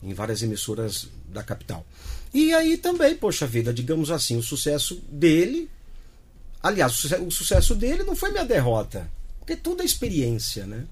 Em 0.02 0.12
várias 0.14 0.42
emissoras 0.42 1.08
da 1.28 1.42
capital. 1.42 1.86
E 2.34 2.52
aí 2.52 2.76
também, 2.76 3.14
poxa 3.16 3.46
vida, 3.46 3.72
digamos 3.72 4.10
assim, 4.10 4.36
o 4.36 4.42
sucesso 4.42 4.96
dele. 5.08 5.70
Aliás, 6.62 6.92
o 6.92 6.96
suce- 6.96 7.16
o 7.16 7.30
sucesso 7.30 7.74
dele 7.74 8.02
não 8.02 8.16
foi 8.16 8.30
minha 8.30 8.44
derrota. 8.44 9.08
Porque 9.38 9.54
tudo 9.56 9.82
é 9.82 9.84
experiência, 9.84 10.66
né? 10.66 10.84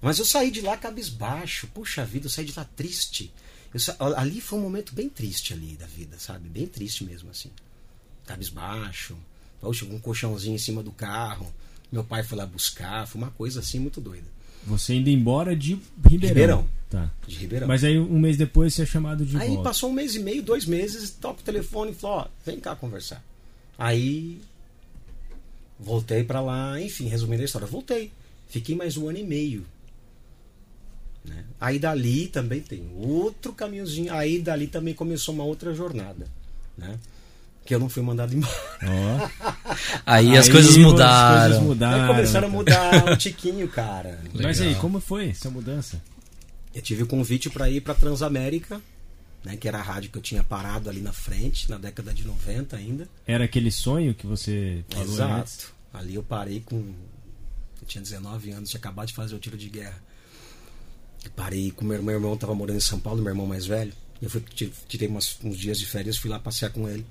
Mas 0.00 0.18
eu 0.18 0.24
saí 0.24 0.50
de 0.50 0.60
lá 0.60 0.76
cabisbaixo. 0.76 1.66
Puxa 1.68 2.04
vida, 2.04 2.26
eu 2.26 2.30
saí 2.30 2.44
de 2.44 2.52
lá 2.56 2.64
triste. 2.76 3.32
Eu 3.72 4.16
Ali 4.16 4.40
foi 4.40 4.58
um 4.58 4.62
momento 4.62 4.94
bem 4.94 5.08
triste 5.08 5.52
ali 5.52 5.76
da 5.76 5.86
vida, 5.86 6.16
sabe? 6.18 6.48
Bem 6.48 6.66
triste 6.66 7.04
mesmo, 7.04 7.30
assim. 7.30 7.50
Cabisbaixo. 8.26 9.16
Poxa, 9.60 9.84
um 9.84 9.98
colchãozinho 9.98 10.54
em 10.56 10.58
cima 10.58 10.82
do 10.82 10.90
carro. 10.92 11.52
Meu 11.92 12.02
pai 12.02 12.22
foi 12.24 12.38
lá 12.38 12.46
buscar. 12.46 13.06
Foi 13.06 13.20
uma 13.20 13.30
coisa 13.30 13.60
assim 13.60 13.78
muito 13.78 14.00
doida. 14.00 14.26
Você 14.64 14.94
indo 14.94 15.10
embora 15.10 15.54
de 15.54 15.72
Ribeirão. 16.08 16.28
Ribeirão. 16.28 16.68
Tá. 16.88 17.10
De 17.26 17.36
Ribeirão. 17.36 17.68
Mas 17.68 17.84
aí 17.84 17.98
um 17.98 18.18
mês 18.18 18.36
depois 18.36 18.72
você 18.74 18.82
é 18.82 18.86
chamado 18.86 19.24
de 19.26 19.36
Aí 19.36 19.48
volta. 19.48 19.62
passou 19.64 19.90
um 19.90 19.92
mês 19.92 20.14
e 20.14 20.20
meio, 20.20 20.42
dois 20.42 20.64
meses, 20.66 21.10
toca 21.10 21.40
o 21.40 21.44
telefone 21.44 21.90
e 21.90 21.94
falou, 21.94 22.18
ó, 22.18 22.26
vem 22.46 22.58
cá 22.60 22.74
conversar. 22.74 23.22
Aí 23.76 24.40
voltei 25.78 26.22
pra 26.24 26.40
lá, 26.40 26.80
enfim, 26.80 27.06
resumindo 27.08 27.42
a 27.42 27.44
história, 27.44 27.66
voltei. 27.66 28.10
Fiquei 28.48 28.74
mais 28.76 28.96
um 28.96 29.08
ano 29.08 29.18
e 29.18 29.24
meio. 29.24 29.66
né? 31.24 31.44
Aí 31.60 31.78
dali 31.78 32.28
também 32.28 32.60
tem 32.60 32.88
outro 32.96 33.52
caminhozinho. 33.52 34.12
Aí 34.12 34.40
dali 34.40 34.66
também 34.66 34.94
começou 34.94 35.34
uma 35.34 35.44
outra 35.44 35.74
jornada. 35.74 36.26
Né? 36.76 36.98
Que 37.64 37.74
eu 37.74 37.78
não 37.78 37.88
fui 37.88 38.02
mandado 38.02 38.34
embora. 38.34 38.52
Ó. 38.82 39.28
Aí, 40.04 40.36
as 40.36 40.46
Aí 40.46 40.52
coisas 40.52 40.72
As 40.72 40.76
mudaram. 40.78 41.42
coisas 41.46 41.62
mudaram. 41.62 42.02
Aí 42.02 42.08
começaram 42.08 42.48
a 42.48 42.50
mudar 42.50 43.12
um 43.12 43.14
tiquinho, 43.18 43.68
cara. 43.68 44.18
Mas 44.34 44.60
aí, 44.60 44.74
como 44.76 44.98
foi 45.00 45.28
essa 45.30 45.48
mudança? 45.48 46.02
Eu 46.74 46.82
tive 46.82 47.04
o 47.04 47.06
convite 47.06 47.48
para 47.50 47.70
ir 47.70 47.80
para 47.80 47.94
Transamérica, 47.94 48.80
né, 49.44 49.56
que 49.56 49.68
era 49.68 49.78
a 49.78 49.82
rádio 49.82 50.10
que 50.10 50.18
eu 50.18 50.22
tinha 50.22 50.42
parado 50.42 50.88
ali 50.90 51.00
na 51.00 51.12
frente, 51.12 51.70
na 51.70 51.76
década 51.78 52.12
de 52.12 52.24
90 52.26 52.76
ainda. 52.76 53.08
Era 53.26 53.44
aquele 53.44 53.70
sonho 53.70 54.14
que 54.14 54.26
você 54.26 54.84
falou 54.90 55.04
antes? 55.06 55.14
Exato. 55.14 55.72
Ali 55.94 56.14
eu 56.16 56.22
parei 56.22 56.60
com. 56.60 56.76
Eu 56.76 57.86
tinha 57.86 58.02
19 58.02 58.50
anos, 58.52 58.70
tinha 58.70 58.78
acabado 58.78 59.08
de 59.08 59.14
fazer 59.14 59.34
o 59.34 59.38
tiro 59.38 59.56
de 59.56 59.68
guerra. 59.68 60.02
Eu 61.24 61.30
parei 61.36 61.70
com 61.70 61.84
meu, 61.84 62.02
meu 62.02 62.14
irmão, 62.14 62.34
estava 62.34 62.54
morando 62.54 62.76
em 62.78 62.80
São 62.80 62.98
Paulo, 62.98 63.20
meu 63.22 63.30
irmão 63.30 63.46
mais 63.46 63.66
velho. 63.66 63.92
Eu 64.20 64.28
fui, 64.30 64.40
tirei, 64.54 64.72
tirei 64.88 65.08
umas- 65.08 65.36
uns 65.44 65.56
dias 65.58 65.78
de 65.78 65.86
férias, 65.86 66.16
fui 66.16 66.30
lá 66.30 66.38
passear 66.38 66.70
com 66.72 66.88
ele. 66.88 67.04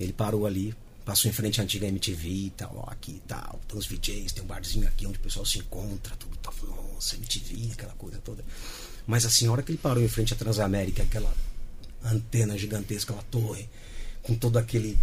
Ele 0.00 0.12
parou 0.12 0.46
ali, 0.46 0.74
passou 1.04 1.30
em 1.30 1.34
frente 1.34 1.60
à 1.60 1.64
antiga 1.64 1.86
MTV 1.86 2.28
e 2.28 2.50
tal, 2.50 2.84
ó, 2.86 2.90
aqui 2.90 3.12
e 3.12 3.28
tal. 3.28 3.60
Tem 3.68 3.78
uns 3.78 3.86
VJs, 3.86 4.32
tem 4.32 4.44
um 4.44 4.46
barzinho 4.46 4.88
aqui 4.88 5.06
onde 5.06 5.18
o 5.18 5.20
pessoal 5.22 5.44
se 5.44 5.58
encontra, 5.58 6.16
tudo 6.16 6.36
tal. 6.36 6.52
Nossa, 6.94 7.16
MTV, 7.16 7.72
aquela 7.72 7.94
coisa 7.94 8.18
toda. 8.18 8.44
Mas 9.06 9.24
assim, 9.24 9.46
a 9.46 9.52
hora 9.52 9.62
que 9.62 9.72
ele 9.72 9.78
parou 9.78 10.02
em 10.02 10.08
frente 10.08 10.32
à 10.32 10.36
Transamérica, 10.36 11.02
aquela 11.02 11.32
antena 12.04 12.56
gigantesca, 12.56 13.12
aquela 13.12 13.26
torre, 13.30 13.68
com 14.22 14.34
todo 14.34 14.56
aquele 14.58 14.98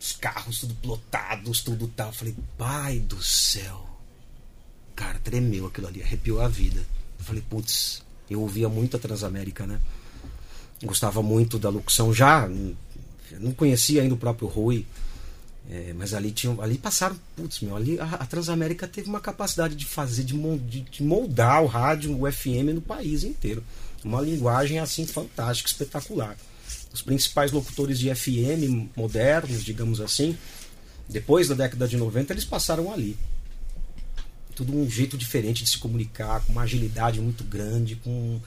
os 0.00 0.12
carros 0.12 0.60
tudo 0.60 0.74
plotados, 0.76 1.60
tudo 1.60 1.86
tal. 1.88 2.08
Eu 2.08 2.14
falei, 2.14 2.34
pai 2.56 2.98
do 3.00 3.22
céu. 3.22 3.86
Cara, 4.96 5.18
tremeu 5.18 5.66
aquilo 5.66 5.88
ali, 5.88 6.02
arrepiou 6.02 6.40
a 6.40 6.48
vida. 6.48 6.80
Eu 7.18 7.24
falei, 7.24 7.42
putz, 7.48 8.02
eu 8.28 8.40
ouvia 8.40 8.68
muito 8.68 8.96
a 8.96 9.00
Transamérica, 9.00 9.66
né? 9.66 9.78
Gostava 10.82 11.22
muito 11.22 11.58
da 11.58 11.68
locução 11.68 12.12
já, 12.14 12.48
não 13.38 13.52
conhecia 13.52 14.02
ainda 14.02 14.14
o 14.14 14.18
próprio 14.18 14.48
Rui. 14.48 14.86
é, 15.70 15.92
mas 15.92 16.14
ali 16.14 16.32
tinham, 16.32 16.60
ali 16.60 16.76
passaram, 16.76 17.16
putz, 17.36 17.60
meu, 17.60 17.76
ali 17.76 17.98
a, 18.00 18.04
a 18.04 18.26
Transamérica 18.26 18.88
teve 18.88 19.08
uma 19.08 19.20
capacidade 19.20 19.74
de 19.76 19.84
fazer, 19.84 20.24
de, 20.24 20.80
de 20.80 21.02
moldar 21.02 21.62
o 21.62 21.66
rádio, 21.66 22.18
o 22.18 22.30
FM 22.30 22.74
no 22.74 22.80
país 22.80 23.22
inteiro. 23.24 23.62
Uma 24.02 24.20
linguagem 24.20 24.78
assim 24.78 25.06
fantástica, 25.06 25.68
espetacular. 25.68 26.36
Os 26.92 27.02
principais 27.02 27.52
locutores 27.52 27.98
de 27.98 28.12
FM 28.14 28.88
modernos, 28.96 29.62
digamos 29.62 30.00
assim, 30.00 30.36
depois 31.08 31.48
da 31.48 31.54
década 31.54 31.86
de 31.86 31.96
90, 31.96 32.32
eles 32.32 32.44
passaram 32.44 32.92
ali. 32.92 33.16
Tudo 34.54 34.76
um 34.76 34.88
jeito 34.88 35.16
diferente 35.16 35.64
de 35.64 35.70
se 35.70 35.78
comunicar, 35.78 36.40
com 36.40 36.52
uma 36.52 36.62
agilidade 36.62 37.20
muito 37.20 37.44
grande, 37.44 37.96
com 37.96 38.40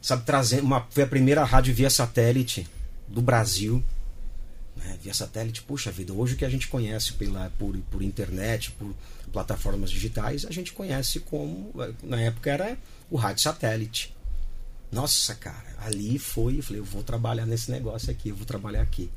sabe 0.00 0.24
trazendo 0.24 0.64
uma 0.64 0.86
foi 0.90 1.04
a 1.04 1.06
primeira 1.06 1.44
rádio 1.44 1.72
via 1.72 1.88
satélite 1.88 2.66
do 3.06 3.22
Brasil, 3.22 3.82
né? 4.76 4.98
Via 5.02 5.14
satélite, 5.14 5.62
puxa 5.62 5.90
vida, 5.90 6.12
hoje 6.12 6.34
o 6.34 6.36
que 6.36 6.44
a 6.44 6.48
gente 6.48 6.68
conhece 6.68 7.14
pela 7.14 7.50
por, 7.58 7.76
por 7.90 8.02
internet, 8.02 8.70
por 8.72 8.94
plataformas 9.32 9.90
digitais, 9.90 10.44
a 10.44 10.50
gente 10.50 10.72
conhece 10.72 11.20
como 11.20 11.72
na 12.02 12.20
época 12.20 12.50
era 12.50 12.76
o 13.10 13.16
rádio 13.16 13.42
satélite. 13.42 14.14
Nossa, 14.90 15.34
cara, 15.34 15.74
ali 15.78 16.18
foi, 16.18 16.58
eu 16.58 16.62
falei, 16.62 16.80
eu 16.80 16.84
vou 16.84 17.02
trabalhar 17.02 17.46
nesse 17.46 17.70
negócio 17.70 18.10
aqui, 18.10 18.28
eu 18.28 18.36
vou 18.36 18.44
trabalhar 18.44 18.82
aqui. 18.82 19.10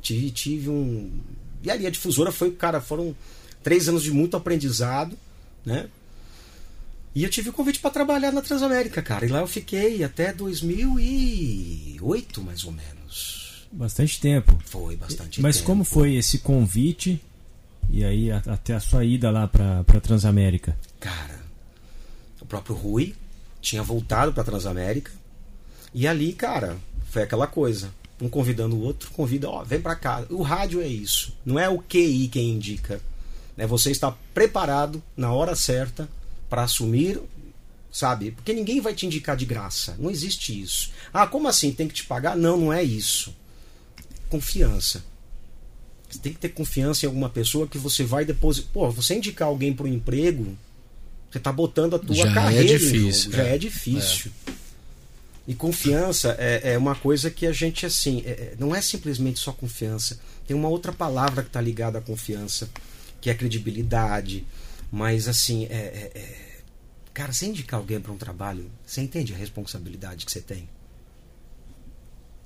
Tive, 0.00 0.30
tive 0.30 0.70
um. 0.70 1.10
E 1.62 1.70
ali 1.70 1.86
a 1.86 1.90
difusora 1.90 2.30
foi, 2.30 2.52
cara, 2.52 2.80
foram 2.80 3.16
três 3.62 3.88
anos 3.88 4.04
de 4.04 4.12
muito 4.12 4.36
aprendizado, 4.36 5.18
né? 5.66 5.88
E 7.14 7.24
eu 7.24 7.30
tive 7.30 7.48
o 7.50 7.52
convite 7.52 7.80
para 7.80 7.90
trabalhar 7.90 8.30
na 8.30 8.42
Transamérica, 8.42 9.02
cara. 9.02 9.26
E 9.26 9.28
lá 9.28 9.40
eu 9.40 9.48
fiquei 9.48 10.04
até 10.04 10.32
2008, 10.32 12.42
mais 12.42 12.62
ou 12.62 12.70
menos. 12.70 13.37
Bastante 13.70 14.20
tempo. 14.20 14.58
Foi 14.64 14.96
bastante 14.96 15.40
Mas 15.40 15.56
tempo. 15.56 15.66
como 15.66 15.84
foi 15.84 16.14
esse 16.16 16.38
convite 16.38 17.20
e 17.90 18.02
aí 18.04 18.30
a- 18.30 18.42
até 18.46 18.74
a 18.74 18.80
sua 18.80 19.04
ida 19.04 19.30
lá 19.30 19.46
pra, 19.46 19.84
pra 19.84 20.00
Transamérica? 20.00 20.76
Cara, 20.98 21.40
o 22.40 22.46
próprio 22.46 22.74
Rui 22.74 23.14
tinha 23.60 23.82
voltado 23.82 24.32
para 24.32 24.44
Transamérica. 24.44 25.10
E 25.94 26.06
ali, 26.06 26.32
cara, 26.32 26.76
foi 27.10 27.22
aquela 27.22 27.46
coisa. 27.46 27.90
Um 28.20 28.28
convidando 28.28 28.74
o 28.74 28.80
outro, 28.82 29.10
convida, 29.12 29.48
ó, 29.48 29.62
vem 29.62 29.80
pra 29.80 29.94
cá. 29.94 30.24
O 30.30 30.42
rádio 30.42 30.80
é 30.80 30.86
isso. 30.88 31.32
Não 31.44 31.58
é 31.58 31.68
o 31.68 31.78
QI 31.78 32.28
quem 32.28 32.50
indica. 32.50 33.00
É 33.56 33.66
você 33.66 33.90
estar 33.90 34.12
preparado 34.34 35.02
na 35.16 35.32
hora 35.32 35.54
certa 35.54 36.08
para 36.48 36.62
assumir, 36.64 37.20
sabe? 37.92 38.30
Porque 38.32 38.52
ninguém 38.52 38.80
vai 38.80 38.94
te 38.94 39.06
indicar 39.06 39.36
de 39.36 39.44
graça. 39.44 39.94
Não 39.98 40.10
existe 40.10 40.60
isso. 40.60 40.90
Ah, 41.12 41.26
como 41.26 41.46
assim? 41.48 41.72
Tem 41.72 41.86
que 41.86 41.94
te 41.94 42.04
pagar? 42.04 42.36
Não, 42.36 42.56
não 42.56 42.72
é 42.72 42.82
isso. 42.82 43.34
Confiança. 44.28 45.04
Você 46.08 46.18
tem 46.18 46.32
que 46.32 46.38
ter 46.38 46.48
confiança 46.50 47.04
em 47.04 47.08
alguma 47.08 47.28
pessoa 47.28 47.66
que 47.66 47.76
você 47.78 48.02
vai 48.04 48.24
depositar. 48.24 48.70
Pô, 48.72 48.90
você 48.90 49.14
indicar 49.16 49.48
alguém 49.48 49.72
para 49.74 49.84
um 49.84 49.88
emprego, 49.88 50.56
você 51.30 51.38
tá 51.38 51.52
botando 51.52 51.96
a 51.96 51.98
tua 51.98 52.14
Já 52.14 52.30
é 52.30 52.34
carreira 52.34 52.64
em 52.64 52.78
difícil. 52.78 53.32
Já 53.32 53.42
é. 53.44 53.54
é 53.54 53.58
difícil. 53.58 54.32
E 55.46 55.54
confiança 55.54 56.34
é, 56.38 56.72
é 56.74 56.78
uma 56.78 56.94
coisa 56.94 57.30
que 57.30 57.46
a 57.46 57.52
gente, 57.52 57.84
assim, 57.86 58.22
é- 58.24 58.30
é- 58.30 58.54
não 58.58 58.74
é 58.74 58.80
simplesmente 58.80 59.38
só 59.38 59.52
confiança. 59.52 60.18
Tem 60.46 60.56
uma 60.56 60.68
outra 60.68 60.92
palavra 60.92 61.42
que 61.42 61.48
está 61.48 61.60
ligada 61.60 61.98
à 61.98 62.02
confiança, 62.02 62.68
que 63.20 63.30
é 63.30 63.34
credibilidade. 63.34 64.46
Mas, 64.90 65.28
assim, 65.28 65.64
é, 65.66 65.74
é- 65.74 66.12
é- 66.14 66.60
cara, 67.12 67.32
você 67.32 67.46
indicar 67.46 67.78
alguém 67.80 68.00
para 68.00 68.12
um 68.12 68.16
trabalho, 68.16 68.70
você 68.86 69.00
entende 69.02 69.34
a 69.34 69.36
responsabilidade 69.36 70.24
que 70.24 70.32
você 70.32 70.40
tem? 70.40 70.68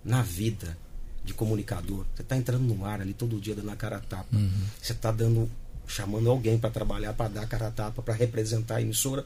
Na 0.05 0.22
vida 0.22 0.76
de 1.25 1.35
comunicador. 1.35 2.05
Você 2.14 2.23
está 2.23 2.37
entrando 2.37 2.62
no 2.62 2.85
ar 2.85 3.01
ali 3.01 3.14
todo 3.14 3.41
dia 3.41 3.55
dando 3.55 3.70
a 3.70 3.77
cara 3.77 3.97
a 3.97 4.01
tapa. 4.01 4.37
Você 4.81 4.93
está 4.93 5.12
dando, 5.12 5.51
chamando 5.87 6.31
alguém 6.31 6.59
para 6.59 6.70
trabalhar, 6.70 7.12
para 7.12 7.29
dar 7.29 7.43
a 7.43 7.47
cara 7.47 7.68
a 7.68 7.70
tapa, 7.70 8.03
para 8.03 8.14
representar 8.14 8.77
a 8.77 8.83
emissora. 8.83 9.25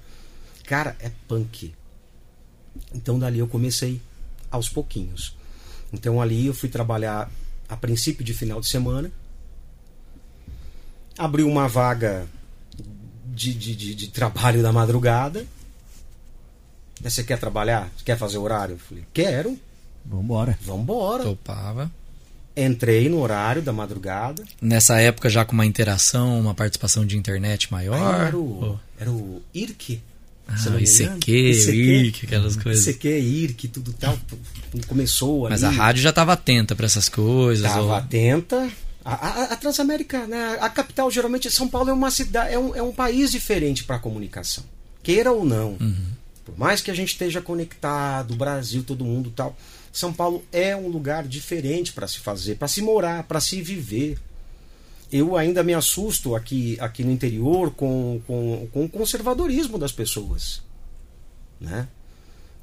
Cara, 0.65 0.97
é 1.01 1.11
punk. 1.29 1.75
Então 2.95 3.19
dali 3.19 3.39
eu 3.39 3.49
comecei 3.49 4.01
aos 4.51 4.69
pouquinhos. 4.69 5.35
Então 5.93 6.21
ali 6.21 6.47
eu 6.47 6.55
fui 6.55 6.69
trabalhar 6.69 7.31
a 7.69 7.77
princípio 7.77 8.25
de 8.25 8.35
final 8.35 8.61
de 8.61 8.67
semana. 8.67 9.11
Abriu 11.17 11.49
uma 11.49 11.67
vaga 11.67 12.29
de, 13.27 13.55
de, 13.55 13.75
de, 13.75 13.95
de 13.95 14.09
trabalho 14.09 14.63
da 14.63 14.73
madrugada. 14.73 15.47
Você 17.01 17.23
quer 17.23 17.39
trabalhar? 17.39 17.91
Você 17.97 18.05
quer 18.05 18.19
fazer 18.19 18.39
horário? 18.39 18.75
Eu 18.75 18.79
falei, 18.79 19.05
quero. 19.13 19.59
Vambora. 20.09 20.59
Vambora. 20.63 21.25
Topava. 21.25 21.91
Entrei 22.57 23.09
no 23.09 23.21
horário 23.21 23.61
da 23.61 23.73
madrugada. 23.73 24.43
Nessa 24.63 24.99
época 25.01 25.29
já 25.29 25.45
com 25.45 25.53
uma 25.53 25.67
interação, 25.67 26.41
uma 26.41 26.55
participação 26.55 27.05
de 27.05 27.17
internet 27.17 27.71
maior? 27.71 28.15
Aí 28.15 28.27
era 28.29 28.37
o, 28.39 28.81
era 28.99 29.11
o 29.11 29.43
IRC. 29.55 30.01
Ah, 30.49 30.57
se 30.57 30.71
não 30.71 30.77
me 30.79 30.85
engano. 30.85 31.17
ICQ, 31.19 31.33
IRC, 31.33 32.27
aquelas 32.27 32.57
coisas. 32.57 32.87
ICQ, 32.87 33.09
IRC, 33.21 33.69
tudo 33.69 33.93
tal. 33.93 34.17
Começou 34.87 35.49
Mas 35.51 35.63
ali. 35.65 35.75
a 35.77 35.79
rádio 35.79 36.03
já 36.03 36.11
estava 36.11 36.33
atenta 36.33 36.75
para 36.77 36.87
essas 36.87 37.09
coisas? 37.09 37.65
Estava 37.67 37.85
ou- 37.85 37.95
atenta. 37.95 38.71
A, 39.05 39.15
a- 39.15 39.43
a 39.53 39.57
Transamérica, 39.57 40.27
né, 40.27 40.59
a 40.61 40.69
capital, 40.69 41.09
geralmente, 41.11 41.49
São 41.51 41.69
Paulo 41.69 41.91
é 41.91 41.93
uma 41.93 42.11
cidade, 42.11 42.53
é 42.55 42.59
um, 42.59 42.75
é 42.75 42.83
um 42.83 42.93
país 42.93 43.31
diferente 43.31 43.85
para 43.85 43.97
a 43.97 43.99
comunicação. 44.01 44.65
Queira 45.03 45.31
ou 45.31 45.45
não. 45.45 45.77
Por 46.45 46.59
mais 46.59 46.81
que 46.81 46.91
a 46.91 46.95
gente 46.95 47.11
esteja 47.11 47.41
conectado, 47.41 48.33
o 48.33 48.37
Brasil, 48.37 48.83
todo 48.85 49.05
mundo 49.05 49.33
tal, 49.35 49.57
São 49.97 50.13
Paulo 50.13 50.45
é 50.53 50.77
um 50.77 50.89
lugar 50.89 51.27
diferente 51.27 51.91
para 51.91 52.07
se 52.07 52.19
fazer, 52.19 52.57
para 52.57 52.69
se 52.69 52.83
morar, 52.83 53.23
para 53.23 53.41
se 53.41 53.63
viver. 53.63 54.19
Eu 55.11 55.39
ainda 55.39 55.63
me 55.63 55.73
assusto 55.73 56.35
aqui, 56.35 56.77
aqui 56.81 57.03
no 57.03 57.11
interior 57.11 57.71
com, 57.71 58.21
com, 58.27 58.69
com 58.71 58.85
o 58.85 58.89
conservadorismo 58.91 59.79
das 59.79 59.93
pessoas. 59.93 60.61
Né? 61.59 61.89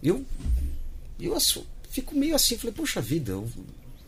Eu, 0.04 0.24
eu 1.20 1.36
fico 1.90 2.16
meio 2.16 2.36
assim, 2.36 2.56
falei, 2.56 2.76
poxa 2.76 3.02
vida, 3.02 3.32
eu 3.32 3.50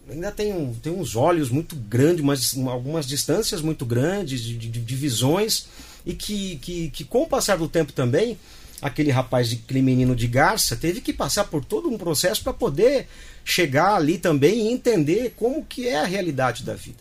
ainda 0.07 0.31
tenho, 0.31 0.77
tenho 0.83 0.99
uns 0.99 1.15
olhos 1.15 1.49
muito 1.49 1.75
grandes, 1.75 2.23
mas 2.23 2.55
algumas 2.67 3.07
distâncias 3.07 3.59
muito 3.59 3.87
grandes, 3.87 4.39
de, 4.41 4.55
de 4.55 4.95
visões, 4.95 5.65
e 6.05 6.13
que, 6.13 6.57
que, 6.57 6.91
que 6.91 7.03
com 7.03 7.23
o 7.23 7.27
passar 7.27 7.57
do 7.57 7.67
tempo 7.67 7.91
também, 7.91 8.37
aquele 8.81 9.11
rapaz, 9.11 9.49
de- 9.49 9.55
aquele 9.63 9.81
menino 9.81 10.15
de 10.15 10.27
Garça, 10.27 10.75
teve 10.75 11.01
que 11.01 11.13
passar 11.13 11.45
por 11.45 11.63
todo 11.63 11.89
um 11.89 11.97
processo 11.97 12.43
para 12.43 12.53
poder 12.53 13.07
chegar 13.43 13.95
ali 13.95 14.17
também 14.17 14.67
e 14.67 14.71
entender 14.73 15.33
como 15.35 15.63
que 15.65 15.87
é 15.87 15.97
a 15.99 16.05
realidade 16.05 16.63
da 16.63 16.73
vida. 16.75 16.97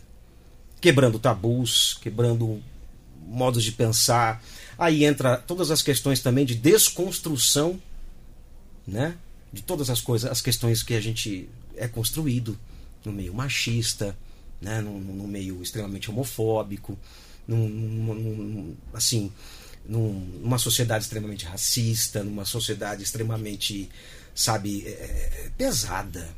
Quebrando 0.81 1.18
tabus, 1.18 1.99
quebrando 2.03 2.62
modos 3.27 3.64
de 3.64 3.72
pensar. 3.72 4.43
Aí 4.79 5.05
entra 5.05 5.37
todas 5.39 5.70
as 5.70 5.81
questões 5.83 6.20
também 6.20 6.45
de 6.45 6.55
desconstrução, 6.55 7.81
né? 8.87 9.14
De 9.53 9.62
todas 9.62 9.89
as 9.89 10.01
coisas, 10.01 10.31
as 10.31 10.43
questões 10.43 10.83
que 10.83 10.95
a 10.95 11.01
gente 11.01 11.49
é 11.77 11.89
construído 11.89 12.59
no 13.05 13.12
meio 13.12 13.33
machista, 13.33 14.16
né? 14.61 14.81
No, 14.81 14.99
no 14.99 15.27
meio 15.27 15.62
extremamente 15.62 16.11
homofóbico, 16.11 16.99
num, 17.49 17.68
num- 17.68 18.14
num- 18.14 18.75
assim, 18.93 19.31
numa 19.87 20.59
sociedade 20.59 21.05
extremamente 21.05 21.45
racista, 21.45 22.22
numa 22.24 22.45
sociedade 22.45 23.03
extremamente, 23.03 23.89
sabe, 24.35 24.82
é, 24.87 24.91
é, 24.91 25.51
pesada. 25.57 26.28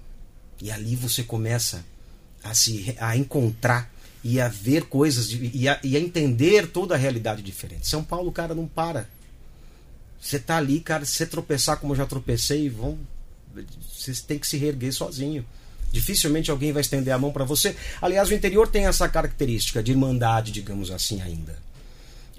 E 0.61 0.70
ali 0.70 0.97
você 0.97 1.22
começa 1.22 1.84
a 2.42 2.55
se 2.55 2.97
a 2.99 3.16
encontrar 3.16 3.92
e 4.24 4.40
a 4.40 4.49
ver 4.49 4.84
coisas 4.84 5.28
de- 5.28 5.51
e, 5.55 5.68
a, 5.68 5.78
e 5.82 5.97
a 5.97 6.01
entender 6.01 6.66
toda 6.68 6.94
a 6.94 6.99
realidade 6.99 7.42
diferente. 7.42 7.86
São 7.86 8.03
Paulo, 8.03 8.32
cara, 8.32 8.55
não 8.55 8.66
para. 8.66 9.09
Você 10.20 10.38
tá 10.38 10.57
ali, 10.57 10.80
cara, 10.80 11.05
se 11.05 11.12
você 11.12 11.26
tropeçar 11.26 11.78
como 11.78 11.92
eu 11.92 11.97
já 11.97 12.07
tropecei, 12.07 12.68
vão 12.68 12.99
você 13.97 14.12
tem 14.26 14.38
que 14.38 14.47
se 14.47 14.57
reerguer 14.57 14.92
sozinho. 14.92 15.44
Dificilmente 15.92 16.51
alguém 16.51 16.72
vai 16.72 16.80
estender 16.82 17.14
a 17.14 17.18
mão 17.18 17.32
para 17.32 17.44
você. 17.44 17.74
Aliás, 18.03 18.28
o 18.28 18.34
interior 18.34 18.68
tem 18.68 18.86
essa 18.86 19.09
característica 19.09 19.82
de 19.82 19.92
irmandade, 19.92 20.53
digamos 20.53 20.90
assim, 20.90 21.22
ainda. 21.22 21.59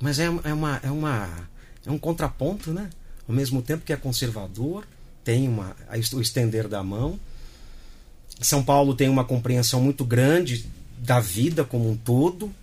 Mas 0.02 0.20
é, 0.20 0.26
é, 0.26 0.54
uma, 0.54 0.80
é, 0.84 0.92
uma, 0.92 1.50
é 1.86 1.92
um 1.92 1.98
contraponto, 1.98 2.72
né? 2.72 2.90
Ao 3.28 3.34
mesmo 3.34 3.62
tempo 3.62 3.84
que 3.84 3.92
é 3.92 3.98
conservador, 3.98 4.86
tem 5.24 5.48
uma, 5.48 5.76
o 6.14 6.22
estender 6.22 6.68
da 6.68 6.82
mão. 6.84 7.20
São 8.40 8.64
Paulo 8.64 8.94
tem 8.94 9.10
uma 9.10 9.26
compreensão 9.26 9.82
muito 9.82 10.06
grande 10.06 10.66
da 11.00 11.20
vida 11.20 11.64
como 11.64 11.90
um 11.90 11.98
todo, 11.98 12.54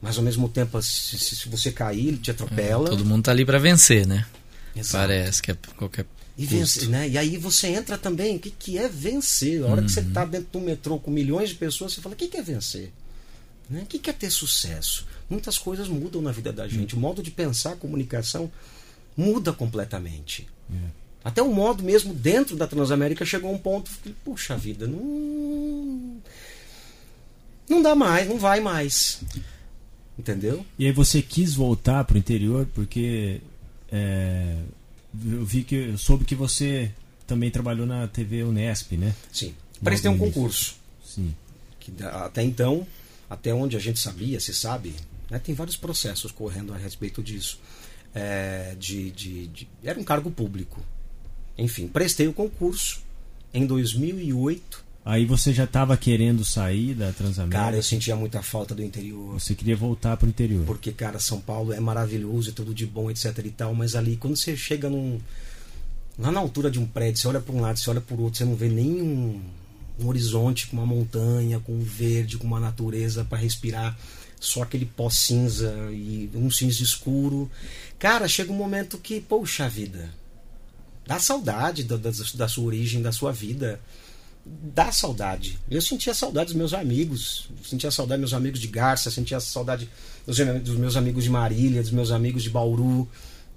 mas 0.00 0.16
ao 0.16 0.24
mesmo 0.24 0.48
tempo, 0.48 0.80
se, 0.82 1.18
se- 1.18 1.48
você 1.48 1.70
cair, 1.70 2.08
ele 2.08 2.16
te 2.16 2.30
atropela. 2.30 2.88
Todo 2.88 3.04
mundo 3.04 3.22
tá 3.24 3.30
ali 3.30 3.44
para 3.44 3.58
vencer, 3.58 4.06
né? 4.06 4.26
Exato. 4.74 4.92
Parece 5.06 5.42
que 5.42 5.50
é 5.52 5.56
qualquer 5.76 6.06
E, 6.36 6.46
vencer, 6.46 6.88
né? 6.88 7.06
e 7.08 7.18
aí 7.18 7.36
você 7.36 7.68
entra 7.68 7.98
também, 7.98 8.36
o 8.36 8.38
que, 8.38 8.50
que 8.50 8.78
é 8.78 8.88
vencer? 8.88 9.62
A 9.62 9.66
hora 9.66 9.82
que 9.82 9.92
você 9.92 10.00
está 10.00 10.24
dentro 10.24 10.48
do 10.52 10.60
metrô 10.60 10.98
com 10.98 11.10
milhões 11.10 11.50
de 11.50 11.54
pessoas, 11.56 11.92
você 11.92 12.00
fala, 12.00 12.14
o 12.14 12.18
que, 12.18 12.26
que 12.28 12.38
é 12.38 12.42
vencer? 12.42 12.90
Né? 13.72 13.82
O 13.82 13.86
que, 13.86 14.10
é 14.10 14.12
ter 14.12 14.30
sucesso? 14.30 15.06
Muitas 15.30 15.56
coisas 15.56 15.88
mudam 15.88 16.20
na 16.20 16.30
vida 16.30 16.52
da 16.52 16.68
gente. 16.68 16.94
O 16.94 16.98
modo 16.98 17.22
de 17.22 17.30
pensar, 17.30 17.72
a 17.72 17.76
comunicação, 17.76 18.52
muda 19.16 19.50
completamente. 19.50 20.46
Até 21.24 21.40
o 21.40 21.52
modo 21.52 21.82
mesmo 21.82 22.12
dentro 22.12 22.54
da 22.54 22.66
Transamérica 22.66 23.24
chegou 23.24 23.50
a 23.50 23.54
um 23.54 23.58
ponto 23.58 23.90
que, 24.02 24.10
puxa 24.10 24.56
vida, 24.56 24.86
não. 24.86 26.20
Não 27.66 27.80
dá 27.80 27.94
mais, 27.94 28.28
não 28.28 28.38
vai 28.38 28.60
mais. 28.60 29.22
Entendeu? 30.18 30.66
E 30.78 30.84
aí 30.84 30.92
você 30.92 31.22
quis 31.22 31.54
voltar 31.54 32.04
pro 32.04 32.18
interior 32.18 32.68
porque 32.74 33.40
é, 33.90 34.58
eu 35.24 35.44
vi 35.46 35.62
que 35.62 35.76
eu 35.76 35.98
soube 35.98 36.26
que 36.26 36.34
você 36.34 36.90
também 37.26 37.50
trabalhou 37.50 37.86
na 37.86 38.06
TV 38.06 38.42
Unesp, 38.42 38.92
né? 38.98 39.14
Sim. 39.32 39.54
Prestei 39.82 40.10
um 40.10 40.18
concurso. 40.18 40.76
Sim. 41.02 41.34
que 41.80 41.92
até 42.04 42.42
então, 42.42 42.86
até 43.32 43.52
onde 43.54 43.76
a 43.76 43.80
gente 43.80 43.98
sabia, 43.98 44.38
se 44.38 44.52
sabe, 44.52 44.94
né, 45.30 45.38
tem 45.38 45.54
vários 45.54 45.76
processos 45.76 46.30
correndo 46.30 46.74
a 46.74 46.76
respeito 46.76 47.22
disso. 47.22 47.58
É, 48.14 48.76
de, 48.78 49.10
de- 49.10 49.46
de- 49.46 49.68
era 49.82 49.98
um 49.98 50.04
cargo 50.04 50.30
público. 50.30 50.82
Enfim, 51.56 51.88
prestei 51.88 52.28
o 52.28 52.32
concurso 52.34 53.00
em 53.54 53.64
2008. 53.66 54.84
Aí 55.04 55.24
você 55.24 55.52
já 55.52 55.64
estava 55.64 55.96
querendo 55.96 56.44
sair 56.44 56.94
da 56.94 57.10
Transamérica? 57.10 57.58
Cara, 57.58 57.76
eu 57.76 57.82
sentia 57.82 58.14
muita 58.14 58.42
falta 58.42 58.74
do 58.74 58.82
interior. 58.82 59.32
Você 59.40 59.54
queria 59.54 59.74
voltar 59.74 60.16
pro 60.18 60.28
interior? 60.28 60.64
Porque, 60.66 60.92
cara, 60.92 61.18
São 61.18 61.40
Paulo 61.40 61.72
é 61.72 61.80
maravilhoso, 61.80 62.50
é 62.50 62.52
tudo 62.52 62.74
de 62.74 62.84
bom, 62.86 63.10
etc 63.10 63.36
e 63.44 63.50
tal, 63.50 63.74
mas 63.74 63.96
ali, 63.96 64.16
quando 64.16 64.36
você 64.36 64.54
chega 64.56 64.88
num. 64.90 65.18
Lá 66.18 66.30
na 66.30 66.38
altura 66.40 66.70
de 66.70 66.78
um 66.78 66.86
prédio, 66.86 67.20
você 67.20 67.28
olha 67.28 67.40
para 67.40 67.54
um 67.54 67.60
lado, 67.62 67.78
você 67.78 67.88
olha 67.88 68.00
para 68.02 68.14
o 68.14 68.20
outro, 68.22 68.36
você 68.38 68.44
não 68.44 68.54
vê 68.54 68.68
nenhum 68.68 69.40
um 69.98 70.06
horizonte 70.08 70.66
com 70.66 70.76
uma 70.76 70.86
montanha, 70.86 71.60
com 71.60 71.72
um 71.72 71.82
verde, 71.82 72.38
com 72.38 72.46
uma 72.46 72.60
natureza 72.60 73.24
para 73.24 73.38
respirar, 73.38 73.96
só 74.40 74.62
aquele 74.62 74.86
pó 74.86 75.08
cinza 75.08 75.72
e 75.92 76.30
um 76.34 76.50
cinza 76.50 76.82
escuro. 76.82 77.50
Cara, 77.98 78.26
chega 78.26 78.52
um 78.52 78.56
momento 78.56 78.98
que, 78.98 79.20
poxa 79.20 79.68
vida, 79.68 80.12
dá 81.06 81.18
saudade 81.18 81.84
da, 81.84 81.96
da, 81.96 82.10
da 82.34 82.48
sua 82.48 82.64
origem, 82.64 83.02
da 83.02 83.12
sua 83.12 83.32
vida. 83.32 83.80
Dá 84.44 84.90
saudade. 84.90 85.56
Eu 85.70 85.80
sentia 85.80 86.12
saudade 86.12 86.46
dos 86.46 86.56
meus 86.56 86.74
amigos, 86.74 87.48
sentia 87.64 87.92
saudade 87.92 88.22
dos 88.22 88.32
meus 88.32 88.40
amigos 88.40 88.58
de 88.58 88.66
Garça, 88.66 89.08
sentia 89.08 89.38
saudade 89.38 89.88
dos, 90.26 90.36
dos 90.36 90.76
meus 90.76 90.96
amigos 90.96 91.22
de 91.22 91.30
Marília, 91.30 91.80
dos 91.80 91.92
meus 91.92 92.10
amigos 92.10 92.42
de 92.42 92.50
Bauru. 92.50 93.08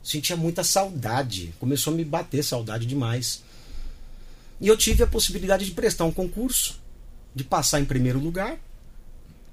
Sentia 0.04 0.36
muita 0.36 0.64
saudade. 0.64 1.52
Começou 1.60 1.92
a 1.92 1.96
me 1.96 2.06
bater 2.06 2.44
saudade 2.44 2.86
demais. 2.86 3.42
E 4.60 4.68
eu 4.68 4.78
tive 4.78 5.03
a 5.03 5.08
possibilidade 5.08 5.66
de 5.66 5.72
prestar 5.72 6.06
um 6.06 6.12
concurso, 6.12 6.80
de 7.34 7.43
passar 7.43 7.80
em 7.80 7.86
primeiro 7.86 8.20
lugar, 8.20 8.58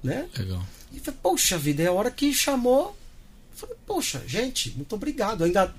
né? 0.03 0.27
Legal. 0.37 0.65
E 0.91 0.99
falei, 0.99 1.19
poxa 1.21 1.57
vida, 1.57 1.83
é 1.83 1.87
a 1.87 1.91
hora 1.91 2.11
que 2.11 2.33
chamou. 2.33 2.95
Falei, 3.53 3.75
poxa, 3.85 4.21
gente, 4.25 4.71
muito 4.71 4.95
obrigado. 4.95 5.43
Ainda 5.43 5.73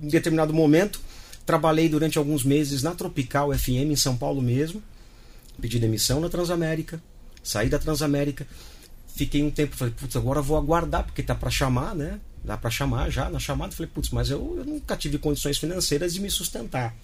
em 0.00 0.08
determinado 0.08 0.52
momento, 0.52 1.00
trabalhei 1.46 1.88
durante 1.88 2.18
alguns 2.18 2.44
meses 2.44 2.82
na 2.82 2.94
Tropical 2.94 3.52
FM 3.56 3.90
em 3.90 3.96
São 3.96 4.16
Paulo 4.16 4.42
mesmo. 4.42 4.82
Pedi 5.60 5.78
demissão 5.78 6.20
na 6.20 6.28
Transamérica. 6.28 7.02
Saí 7.42 7.68
da 7.68 7.78
Transamérica. 7.78 8.46
Fiquei 9.14 9.42
um 9.42 9.50
tempo, 9.50 9.76
falei, 9.76 9.92
putz, 9.94 10.16
agora 10.16 10.40
vou 10.40 10.56
aguardar, 10.56 11.04
porque 11.04 11.22
tá 11.22 11.34
para 11.34 11.50
chamar, 11.50 11.94
né? 11.94 12.20
Dá 12.44 12.56
para 12.56 12.70
chamar 12.70 13.10
já. 13.10 13.28
Na 13.28 13.38
chamada, 13.38 13.72
falei, 13.72 13.90
putz, 13.92 14.10
mas 14.10 14.30
eu, 14.30 14.54
eu 14.56 14.64
nunca 14.64 14.96
tive 14.96 15.18
condições 15.18 15.58
financeiras 15.58 16.14
de 16.14 16.20
me 16.20 16.30
sustentar. 16.30 16.94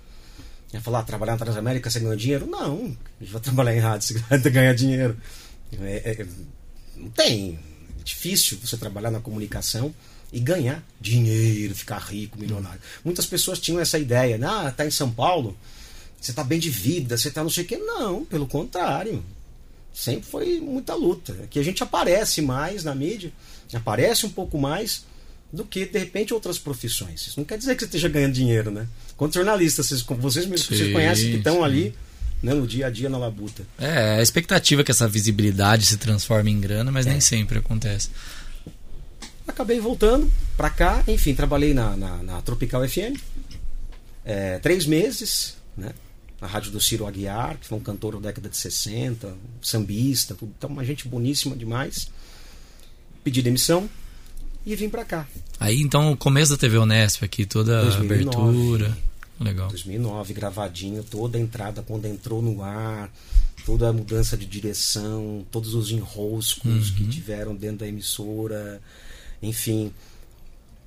Ia 0.72 0.80
falar, 0.80 1.02
trabalhar 1.04 1.32
na 1.32 1.38
Transamérica 1.38 1.90
você 1.90 2.00
ganha 2.00 2.16
dinheiro? 2.16 2.46
Não, 2.46 2.96
eu 3.20 3.26
vou 3.28 3.40
trabalhar 3.40 3.74
em 3.74 3.80
rádio, 3.80 4.08
você 4.28 4.38
vai 4.38 4.38
ganhar 4.38 4.74
dinheiro. 4.74 5.16
É, 5.80 6.20
é, 6.20 6.26
não 6.96 7.10
tem. 7.10 7.58
É 8.00 8.02
difícil 8.02 8.58
você 8.58 8.76
trabalhar 8.76 9.10
na 9.10 9.20
comunicação 9.20 9.94
e 10.32 10.40
ganhar 10.40 10.82
dinheiro, 11.00 11.74
ficar 11.74 11.98
rico, 11.98 12.38
milionário. 12.38 12.80
Muitas 13.04 13.26
pessoas 13.26 13.58
tinham 13.58 13.80
essa 13.80 13.98
ideia, 13.98 14.36
né? 14.38 14.46
ah, 14.48 14.72
tá 14.76 14.84
em 14.84 14.90
São 14.90 15.10
Paulo, 15.10 15.56
você 16.20 16.32
tá 16.32 16.42
bem 16.42 16.58
de 16.58 16.70
vida, 16.70 17.16
você 17.16 17.30
tá 17.30 17.42
não 17.42 17.50
sei 17.50 17.64
o 17.64 17.66
quê. 17.66 17.76
Não, 17.76 18.24
pelo 18.24 18.46
contrário. 18.46 19.24
Sempre 19.94 20.28
foi 20.28 20.60
muita 20.60 20.94
luta. 20.94 21.32
Que 21.48 21.58
a 21.58 21.62
gente 21.62 21.82
aparece 21.82 22.42
mais 22.42 22.84
na 22.84 22.94
mídia, 22.94 23.32
aparece 23.72 24.26
um 24.26 24.30
pouco 24.30 24.58
mais 24.58 25.04
do 25.56 25.64
que, 25.64 25.86
de 25.86 25.98
repente, 25.98 26.32
outras 26.34 26.58
profissões. 26.58 27.26
Isso 27.26 27.40
não 27.40 27.44
quer 27.44 27.56
dizer 27.58 27.74
que 27.74 27.80
você 27.80 27.86
esteja 27.86 28.08
ganhando 28.08 28.34
dinheiro, 28.34 28.70
né? 28.70 28.86
Quanto 29.16 29.34
jornalista, 29.34 29.82
vocês, 29.82 30.02
vocês, 30.02 30.46
mesmos- 30.46 30.68
vocês 30.76 30.92
conhecem 30.92 31.30
que 31.30 31.36
estão 31.38 31.64
ali 31.64 31.94
né, 32.42 32.52
no 32.54 32.66
dia 32.66 32.86
a 32.86 32.90
dia 32.90 33.08
na 33.08 33.16
labuta. 33.18 33.66
É, 33.78 34.18
a 34.18 34.22
expectativa 34.22 34.82
é 34.82 34.84
que 34.84 34.90
essa 34.90 35.08
visibilidade 35.08 35.86
se 35.86 35.96
transforme 35.96 36.50
em 36.50 36.60
grana, 36.60 36.92
mas 36.92 37.06
nem 37.06 37.20
sempre 37.20 37.58
acontece. 37.58 38.10
Acabei 39.48 39.80
voltando 39.80 40.30
pra 40.56 40.68
cá, 40.68 41.02
enfim, 41.08 41.34
trabalhei 41.34 41.72
na, 41.72 41.96
na, 41.96 42.22
na 42.22 42.42
Tropical 42.42 42.86
FM 42.86 43.16
é, 44.24 44.58
três 44.58 44.84
meses, 44.86 45.56
né? 45.76 45.92
na 46.40 46.46
rádio 46.46 46.70
do 46.70 46.80
Ciro 46.80 47.06
Aguiar, 47.06 47.56
que 47.58 47.66
foi 47.66 47.78
um 47.78 47.80
cantor 47.80 48.14
da 48.20 48.28
década 48.28 48.48
de 48.50 48.56
60, 48.58 49.32
sambista, 49.62 50.34
tudo. 50.34 50.52
então 50.58 50.68
uma 50.68 50.84
gente 50.84 51.08
boníssima 51.08 51.56
demais. 51.56 52.10
Pedi 53.24 53.40
demissão 53.40 53.88
e 54.66 54.74
vim 54.74 54.88
para 54.88 55.04
cá. 55.04 55.26
Aí 55.60 55.80
então 55.80 56.12
o 56.12 56.16
começo 56.16 56.50
da 56.50 56.58
TV 56.58 56.76
Unesp 56.76 57.22
aqui, 57.24 57.46
toda 57.46 57.82
2009, 57.82 58.36
a 58.36 58.40
abertura. 58.40 58.98
Legal. 59.38 59.68
2009, 59.68 60.34
gravadinho, 60.34 61.04
toda 61.04 61.38
a 61.38 61.40
entrada 61.40 61.82
quando 61.82 62.06
entrou 62.06 62.42
no 62.42 62.62
ar, 62.62 63.10
toda 63.64 63.88
a 63.88 63.92
mudança 63.92 64.36
de 64.36 64.46
direção, 64.46 65.44
todos 65.50 65.74
os 65.74 65.90
enroscos 65.90 66.90
uhum. 66.90 66.96
que 66.96 67.04
tiveram 67.06 67.54
dentro 67.54 67.78
da 67.78 67.88
emissora, 67.88 68.80
enfim. 69.42 69.92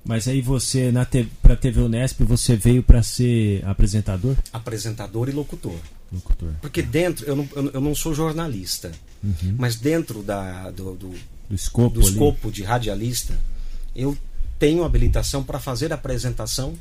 Mas 0.04 0.26
aí 0.26 0.40
você, 0.40 0.90
na 0.90 1.06
para 1.42 1.56
TV 1.56 1.80
Unesp, 1.80 2.22
você 2.24 2.56
veio 2.56 2.82
para 2.82 3.02
ser 3.02 3.64
apresentador? 3.66 4.36
Apresentador 4.52 5.28
e 5.28 5.32
locutor. 5.32 5.78
Locutor. 6.10 6.52
Porque 6.60 6.82
dentro, 6.82 7.26
eu 7.26 7.36
não, 7.36 7.48
eu 7.72 7.80
não 7.80 7.94
sou 7.94 8.14
jornalista, 8.14 8.90
uhum. 9.22 9.54
mas 9.58 9.76
dentro 9.76 10.22
da, 10.22 10.70
do, 10.70 10.96
do, 10.96 11.14
do 11.48 11.54
escopo, 11.54 12.00
do 12.00 12.00
escopo 12.00 12.50
de 12.50 12.62
radialista, 12.62 13.38
eu 14.00 14.16
tenho 14.58 14.84
habilitação 14.84 15.42
para 15.42 15.58
fazer 15.58 15.92
apresentação, 15.92 16.74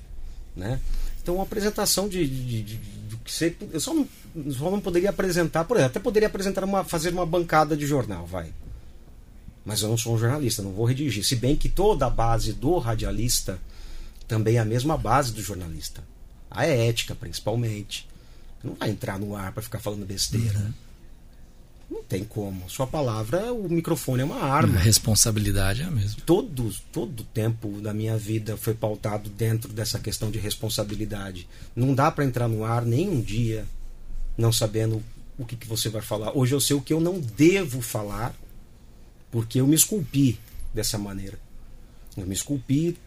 né? 0.56 0.80
Então, 1.22 1.36
uma 1.36 1.44
apresentação 1.44 2.08
de, 2.08 2.28
de, 2.28 2.64
de, 2.64 2.78
de 2.78 3.18
que 3.18 3.32
você, 3.32 3.56
eu 3.72 3.80
só 3.80 3.94
não, 3.94 4.08
só 4.52 4.72
não 4.72 4.80
poderia 4.80 5.10
apresentar, 5.10 5.66
por 5.66 5.78
exemplo, 5.78 5.92
até 5.92 6.00
poderia 6.00 6.28
apresentar 6.28 6.64
uma, 6.64 6.84
fazer 6.84 7.12
uma 7.12 7.26
bancada 7.26 7.78
de 7.78 7.86
jornal, 7.86 8.26
vai. 8.26 8.52
Mas 9.64 9.82
eu 9.82 9.90
não 9.90 9.98
sou 9.98 10.16
um 10.16 10.18
jornalista, 10.18 10.64
não 10.64 10.72
vou 10.72 10.86
redigir. 10.86 11.24
Se 11.24 11.36
bem 11.36 11.56
que 11.56 11.70
toda 11.70 12.06
a 12.06 12.10
base 12.10 12.54
do 12.54 12.78
radialista 12.78 13.60
também 14.28 14.56
é 14.56 14.60
a 14.60 14.66
mesma 14.66 14.98
base 14.98 15.32
do 15.32 15.42
jornalista. 15.42 16.04
A 16.50 16.66
ética, 16.66 17.14
principalmente. 17.14 18.08
Não 18.64 18.74
vai 18.74 18.90
entrar 18.90 19.20
no 19.20 19.36
ar 19.36 19.52
para 19.52 19.64
ficar 19.64 19.80
falando 19.80 20.06
besteira. 20.06 20.60
Uhum. 20.60 20.74
Não 21.90 22.04
tem 22.04 22.24
como. 22.24 22.70
Sua 22.70 22.86
palavra, 22.86 23.52
o 23.52 23.68
microfone 23.68 24.22
é 24.22 24.26
uma 24.26 24.44
arma. 24.44 24.78
A 24.78 24.82
responsabilidade 24.82 25.82
é 25.82 25.86
a 25.86 25.92
mesma. 25.92 26.22
Todo, 26.26 26.72
todo 26.92 27.22
o 27.22 27.24
tempo 27.24 27.82
da 27.82 27.94
minha 27.94 28.16
vida 28.16 28.56
foi 28.56 28.76
pautado 28.76 29.30
dentro 29.30 29.74
dessa 29.74 30.00
questão 30.00 30.30
de 30.30 30.38
responsabilidade. 30.38 31.48
Não 31.76 31.96
dá 31.96 32.12
para 32.12 32.26
entrar 32.26 32.48
no 32.48 32.64
ar 32.64 32.86
nem 32.86 33.10
um 33.10 33.20
dia 33.20 33.66
não 34.38 34.54
sabendo 34.54 35.04
o 35.38 35.46
que, 35.46 35.56
que 35.56 35.68
você 35.68 35.90
vai 35.90 36.02
falar. 36.02 36.38
Hoje 36.38 36.54
eu 36.54 36.62
sei 36.62 36.76
o 36.76 36.82
que 36.82 36.94
eu 36.94 37.00
não 37.00 37.20
devo 37.20 37.82
falar, 37.82 38.34
porque 39.32 39.60
eu 39.60 39.68
me 39.68 39.76
esculpi 39.76 40.40
dessa 40.74 40.98
maneira. 40.98 41.40
Eu 42.16 42.26
me 42.26 42.34
esculpi, 42.34 42.98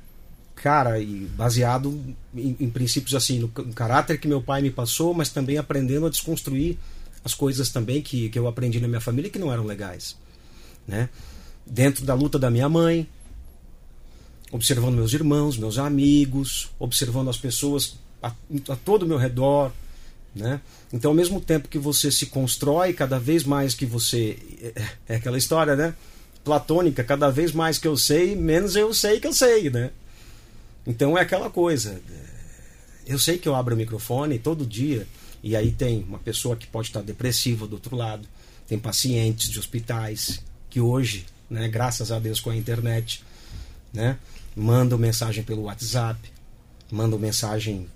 cara, 0.55 0.99
e 1.01 1.27
baseado 1.37 1.99
em, 2.35 2.57
em 2.59 2.71
princípios 2.71 3.15
assim, 3.15 3.39
no, 3.39 3.47
no 3.55 3.73
caráter 3.73 4.19
que 4.19 4.29
meu 4.29 4.43
pai 4.43 4.61
me 4.61 4.71
passou, 4.71 5.15
mas 5.15 5.31
também 5.31 5.57
aprendendo 5.57 6.07
a 6.07 6.11
desconstruir 6.11 6.79
as 7.25 7.35
coisas 7.35 7.71
também 7.71 8.03
que, 8.03 8.29
que 8.29 8.39
eu 8.39 8.47
aprendi 8.47 8.81
na 8.81 8.89
minha 8.89 9.01
família 9.01 9.31
que 9.31 9.39
não 9.39 9.53
eram 9.53 9.65
legais. 9.65 10.17
Né? 10.87 11.09
Dentro 11.65 12.05
da 12.05 12.15
luta 12.15 12.39
da 12.39 12.51
minha 12.51 12.69
mãe, 12.69 13.09
observando 14.51 14.97
meus 14.97 15.13
irmãos, 15.13 15.57
meus 15.57 15.79
amigos, 15.79 16.71
observando 16.79 17.31
as 17.31 17.39
pessoas 17.39 17.97
a, 18.23 18.33
a 18.69 18.77
todo 18.77 19.05
o 19.05 19.07
meu 19.07 19.19
redor. 19.19 19.73
Né? 20.35 20.61
Então, 20.93 21.11
ao 21.11 21.15
mesmo 21.15 21.41
tempo 21.41 21.69
que 21.69 21.79
você 21.79 22.11
se 22.11 22.27
constrói, 22.27 22.93
cada 22.93 23.19
vez 23.19 23.45
mais 23.45 23.75
que 23.75 23.87
você. 23.87 24.39
É, 24.75 25.15
é 25.15 25.17
aquela 25.17 25.39
história, 25.39 25.77
né? 25.77 25.95
Platônica, 26.43 27.05
cada 27.05 27.31
vez 27.31 27.53
mais 27.53 27.79
que 27.79 27.87
eu 27.87 27.97
sei, 27.97 28.35
menos 28.35 28.75
eu 28.75 28.93
sei 28.93 29.21
que 29.21 29.27
eu 29.27 29.33
sei, 29.33 29.71
né? 29.71 29.91
Então 30.87 31.17
é 31.17 31.21
aquela 31.21 31.49
coisa. 31.49 32.01
Eu 33.07 33.19
sei 33.19 33.39
que 33.39 33.49
eu 33.49 33.55
abro 33.55 33.75
o 33.75 33.79
microfone 33.79 34.39
todo 34.39 34.67
dia 34.67 35.07
e 35.43 35.57
aí 35.57 35.73
tem 35.73 36.05
uma 36.05 36.19
pessoa 36.19 36.57
que 36.57 36.67
pode 36.67 36.89
estar 36.89 37.03
depressiva 37.03 37.67
do 37.67 37.75
outro 37.75 37.97
lado, 37.97 38.29
tem 38.69 38.79
pacientes 38.79 39.51
de 39.51 39.59
hospitais 39.59 40.41
que 40.71 40.81
hoje, 40.81 41.27
né, 41.51 41.69
graças 41.69 42.13
a 42.13 42.19
Deus 42.19 42.41
com 42.41 42.51
a 42.51 42.57
internet, 42.57 43.23
né, 43.93 44.19
mandam 44.55 44.97
mensagem 44.97 45.43
pelo 45.43 45.63
WhatsApp, 45.63 46.19
mandam 46.91 47.19
mensagem, 47.19 47.87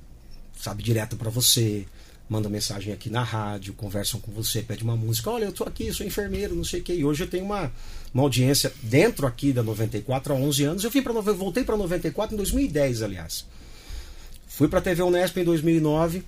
sabe, 0.59 0.83
direto 0.83 1.17
para 1.17 1.31
você, 1.31 1.87
mandam 2.29 2.51
mensagem 2.51 2.93
aqui 2.93 3.09
na 3.09 3.23
rádio, 3.23 3.73
conversam 3.75 4.19
com 4.19 4.33
você, 4.33 4.61
pede 4.61 4.83
uma 4.83 4.97
música, 4.97 5.31
olha, 5.31 5.45
eu 5.45 5.53
tô 5.53 5.65
aqui, 5.65 5.93
sou 5.93 6.05
enfermeiro, 6.05 6.55
não 6.55 6.65
sei 6.65 6.81
o 6.81 6.83
que. 6.83 6.93
E 6.93 7.05
hoje 7.05 7.23
eu 7.23 7.29
tenho 7.29 7.45
uma, 7.45 7.73
uma 8.13 8.23
audiência 8.25 8.73
dentro 8.83 9.27
aqui 9.27 9.53
da 9.53 9.63
94 9.63 10.33
há 10.33 10.37
11 10.37 10.65
anos. 10.65 10.85
Eu 10.85 10.91
vim 10.91 11.03
para 11.03 11.13
voltei 11.13 11.63
para 11.63 11.77
94 11.77 12.35
em 12.35 12.37
2010, 12.37 13.03
aliás. 13.03 13.47
Fui 14.49 14.67
para 14.67 14.81
a 14.81 14.83
TV 14.83 15.03
Unesp 15.03 15.37
em 15.39 15.45
2009 15.45 16.25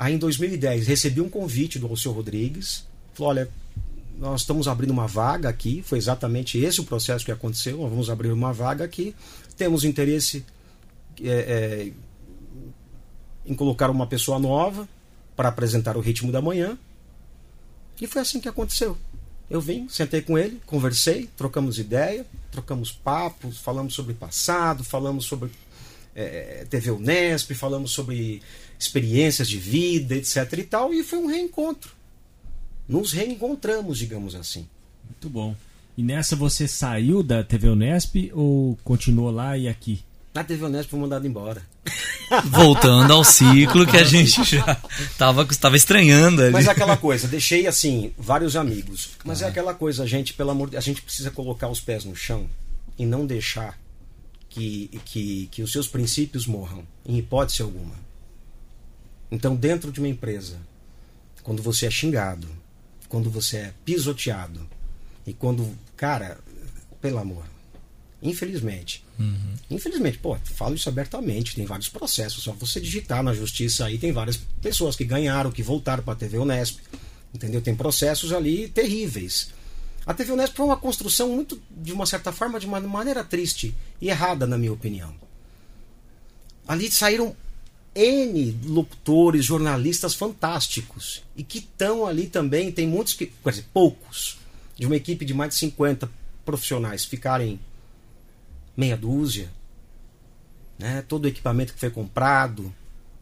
Aí 0.00 0.14
em 0.14 0.18
2010 0.18 0.86
recebi 0.86 1.20
um 1.20 1.28
convite 1.28 1.78
do 1.78 1.86
Alceu 1.86 2.10
Rodrigues. 2.10 2.86
Falou: 3.12 3.32
olha, 3.32 3.50
nós 4.18 4.40
estamos 4.40 4.66
abrindo 4.66 4.92
uma 4.92 5.06
vaga 5.06 5.50
aqui. 5.50 5.82
Foi 5.82 5.98
exatamente 5.98 6.56
esse 6.56 6.80
o 6.80 6.84
processo 6.84 7.22
que 7.22 7.30
aconteceu. 7.30 7.76
Nós 7.76 7.90
vamos 7.90 8.08
abrir 8.08 8.32
uma 8.32 8.50
vaga 8.50 8.82
aqui. 8.82 9.14
Temos 9.58 9.84
interesse 9.84 10.42
é, 11.22 11.28
é, 11.28 11.92
em 13.44 13.54
colocar 13.54 13.90
uma 13.90 14.06
pessoa 14.06 14.38
nova 14.38 14.88
para 15.36 15.50
apresentar 15.50 15.98
o 15.98 16.00
ritmo 16.00 16.32
da 16.32 16.40
manhã. 16.40 16.78
E 18.00 18.06
foi 18.06 18.22
assim 18.22 18.40
que 18.40 18.48
aconteceu. 18.48 18.96
Eu 19.50 19.60
vim, 19.60 19.86
sentei 19.86 20.22
com 20.22 20.38
ele, 20.38 20.62
conversei, 20.64 21.28
trocamos 21.36 21.78
ideia, 21.78 22.24
trocamos 22.50 22.90
papos, 22.90 23.58
falamos 23.58 23.92
sobre 23.92 24.14
passado, 24.14 24.82
falamos 24.82 25.26
sobre 25.26 25.50
é, 26.20 26.66
TV 26.68 26.90
Unesp, 26.90 27.52
falamos 27.54 27.92
sobre 27.92 28.42
experiências 28.78 29.48
de 29.48 29.58
vida, 29.58 30.16
etc 30.16 30.52
e 30.58 30.64
tal, 30.64 30.92
e 30.94 31.02
foi 31.02 31.18
um 31.18 31.26
reencontro. 31.26 31.92
Nos 32.88 33.12
reencontramos, 33.12 33.98
digamos 33.98 34.34
assim. 34.34 34.66
Muito 35.06 35.28
bom. 35.28 35.54
E 35.96 36.02
nessa 36.02 36.34
você 36.34 36.66
saiu 36.66 37.22
da 37.22 37.44
TV 37.44 37.68
Unesp 37.68 38.30
ou 38.32 38.78
continuou 38.82 39.30
lá 39.30 39.56
e 39.56 39.68
aqui? 39.68 40.02
Na 40.32 40.44
TV 40.44 40.64
Unesp 40.64 40.90
fui 40.90 40.98
mandado 40.98 41.26
embora. 41.26 41.62
Voltando 42.46 43.12
ao 43.12 43.24
ciclo 43.24 43.86
que 43.86 43.96
a 43.96 44.04
gente 44.04 44.44
já 44.44 44.80
estava 45.00 45.44
tava 45.56 45.76
estranhando 45.76 46.42
ali. 46.42 46.52
Mas 46.52 46.68
é 46.68 46.70
aquela 46.70 46.96
coisa, 46.96 47.26
deixei 47.26 47.66
assim, 47.66 48.12
vários 48.16 48.54
amigos. 48.54 49.10
Mas 49.24 49.42
é 49.42 49.44
ah. 49.44 49.48
é 49.48 49.50
aquela 49.50 49.74
coisa, 49.74 50.04
a 50.04 50.06
gente, 50.06 50.32
pelo 50.34 50.50
amor 50.50 50.70
de 50.70 50.76
a 50.76 50.80
gente 50.80 51.02
precisa 51.02 51.30
colocar 51.30 51.68
os 51.68 51.80
pés 51.80 52.04
no 52.04 52.14
chão 52.14 52.48
e 52.96 53.04
não 53.04 53.26
deixar 53.26 53.76
que, 54.50 55.00
que, 55.04 55.48
que 55.50 55.62
os 55.62 55.72
seus 55.72 55.88
princípios 55.88 56.46
morram, 56.46 56.84
em 57.06 57.16
hipótese 57.16 57.62
alguma. 57.62 57.94
Então, 59.30 59.54
dentro 59.54 59.92
de 59.92 60.00
uma 60.00 60.08
empresa, 60.08 60.58
quando 61.42 61.62
você 61.62 61.86
é 61.86 61.90
xingado, 61.90 62.48
quando 63.08 63.30
você 63.30 63.56
é 63.58 63.74
pisoteado, 63.84 64.68
e 65.24 65.32
quando, 65.32 65.72
cara, 65.96 66.38
pelo 67.00 67.18
amor, 67.18 67.44
infelizmente, 68.20 69.04
uhum. 69.18 69.54
infelizmente, 69.70 70.18
pô, 70.18 70.36
falo 70.44 70.74
isso 70.74 70.88
abertamente, 70.88 71.54
tem 71.54 71.64
vários 71.64 71.88
processos, 71.88 72.42
só 72.42 72.52
você 72.52 72.80
digitar 72.80 73.22
na 73.22 73.32
justiça 73.32 73.86
aí, 73.86 73.98
tem 73.98 74.10
várias 74.10 74.36
pessoas 74.60 74.96
que 74.96 75.04
ganharam, 75.04 75.52
que 75.52 75.62
voltaram 75.62 76.02
para 76.02 76.14
a 76.14 76.16
TV 76.16 76.38
Unesp, 76.38 76.80
entendeu? 77.32 77.60
Tem 77.60 77.74
processos 77.74 78.32
ali 78.32 78.68
terríveis. 78.68 79.50
A 80.06 80.14
TV 80.14 80.32
Unesp 80.32 80.56
foi 80.56 80.66
uma 80.66 80.76
construção 80.76 81.28
muito, 81.28 81.60
de 81.70 81.92
uma 81.92 82.06
certa 82.06 82.32
forma, 82.32 82.58
de 82.58 82.66
uma 82.66 82.80
maneira 82.80 83.22
triste 83.22 83.74
e 84.00 84.08
errada, 84.08 84.46
na 84.46 84.56
minha 84.56 84.72
opinião. 84.72 85.14
Ali 86.66 86.90
saíram 86.90 87.36
N 87.94 88.58
locutores, 88.64 89.44
jornalistas 89.44 90.14
fantásticos. 90.14 91.22
E 91.36 91.42
que 91.42 91.58
estão 91.58 92.06
ali 92.06 92.26
também, 92.26 92.72
tem 92.72 92.86
muitos 92.86 93.14
que, 93.14 93.26
quer 93.26 93.50
dizer, 93.50 93.66
poucos, 93.72 94.38
de 94.76 94.86
uma 94.86 94.96
equipe 94.96 95.24
de 95.24 95.34
mais 95.34 95.54
de 95.54 95.60
50 95.60 96.10
profissionais 96.44 97.04
ficarem 97.04 97.60
meia 98.76 98.96
dúzia. 98.96 99.50
Né? 100.78 101.04
Todo 101.06 101.24
o 101.24 101.28
equipamento 101.28 101.74
que 101.74 101.80
foi 101.80 101.90
comprado, 101.90 102.72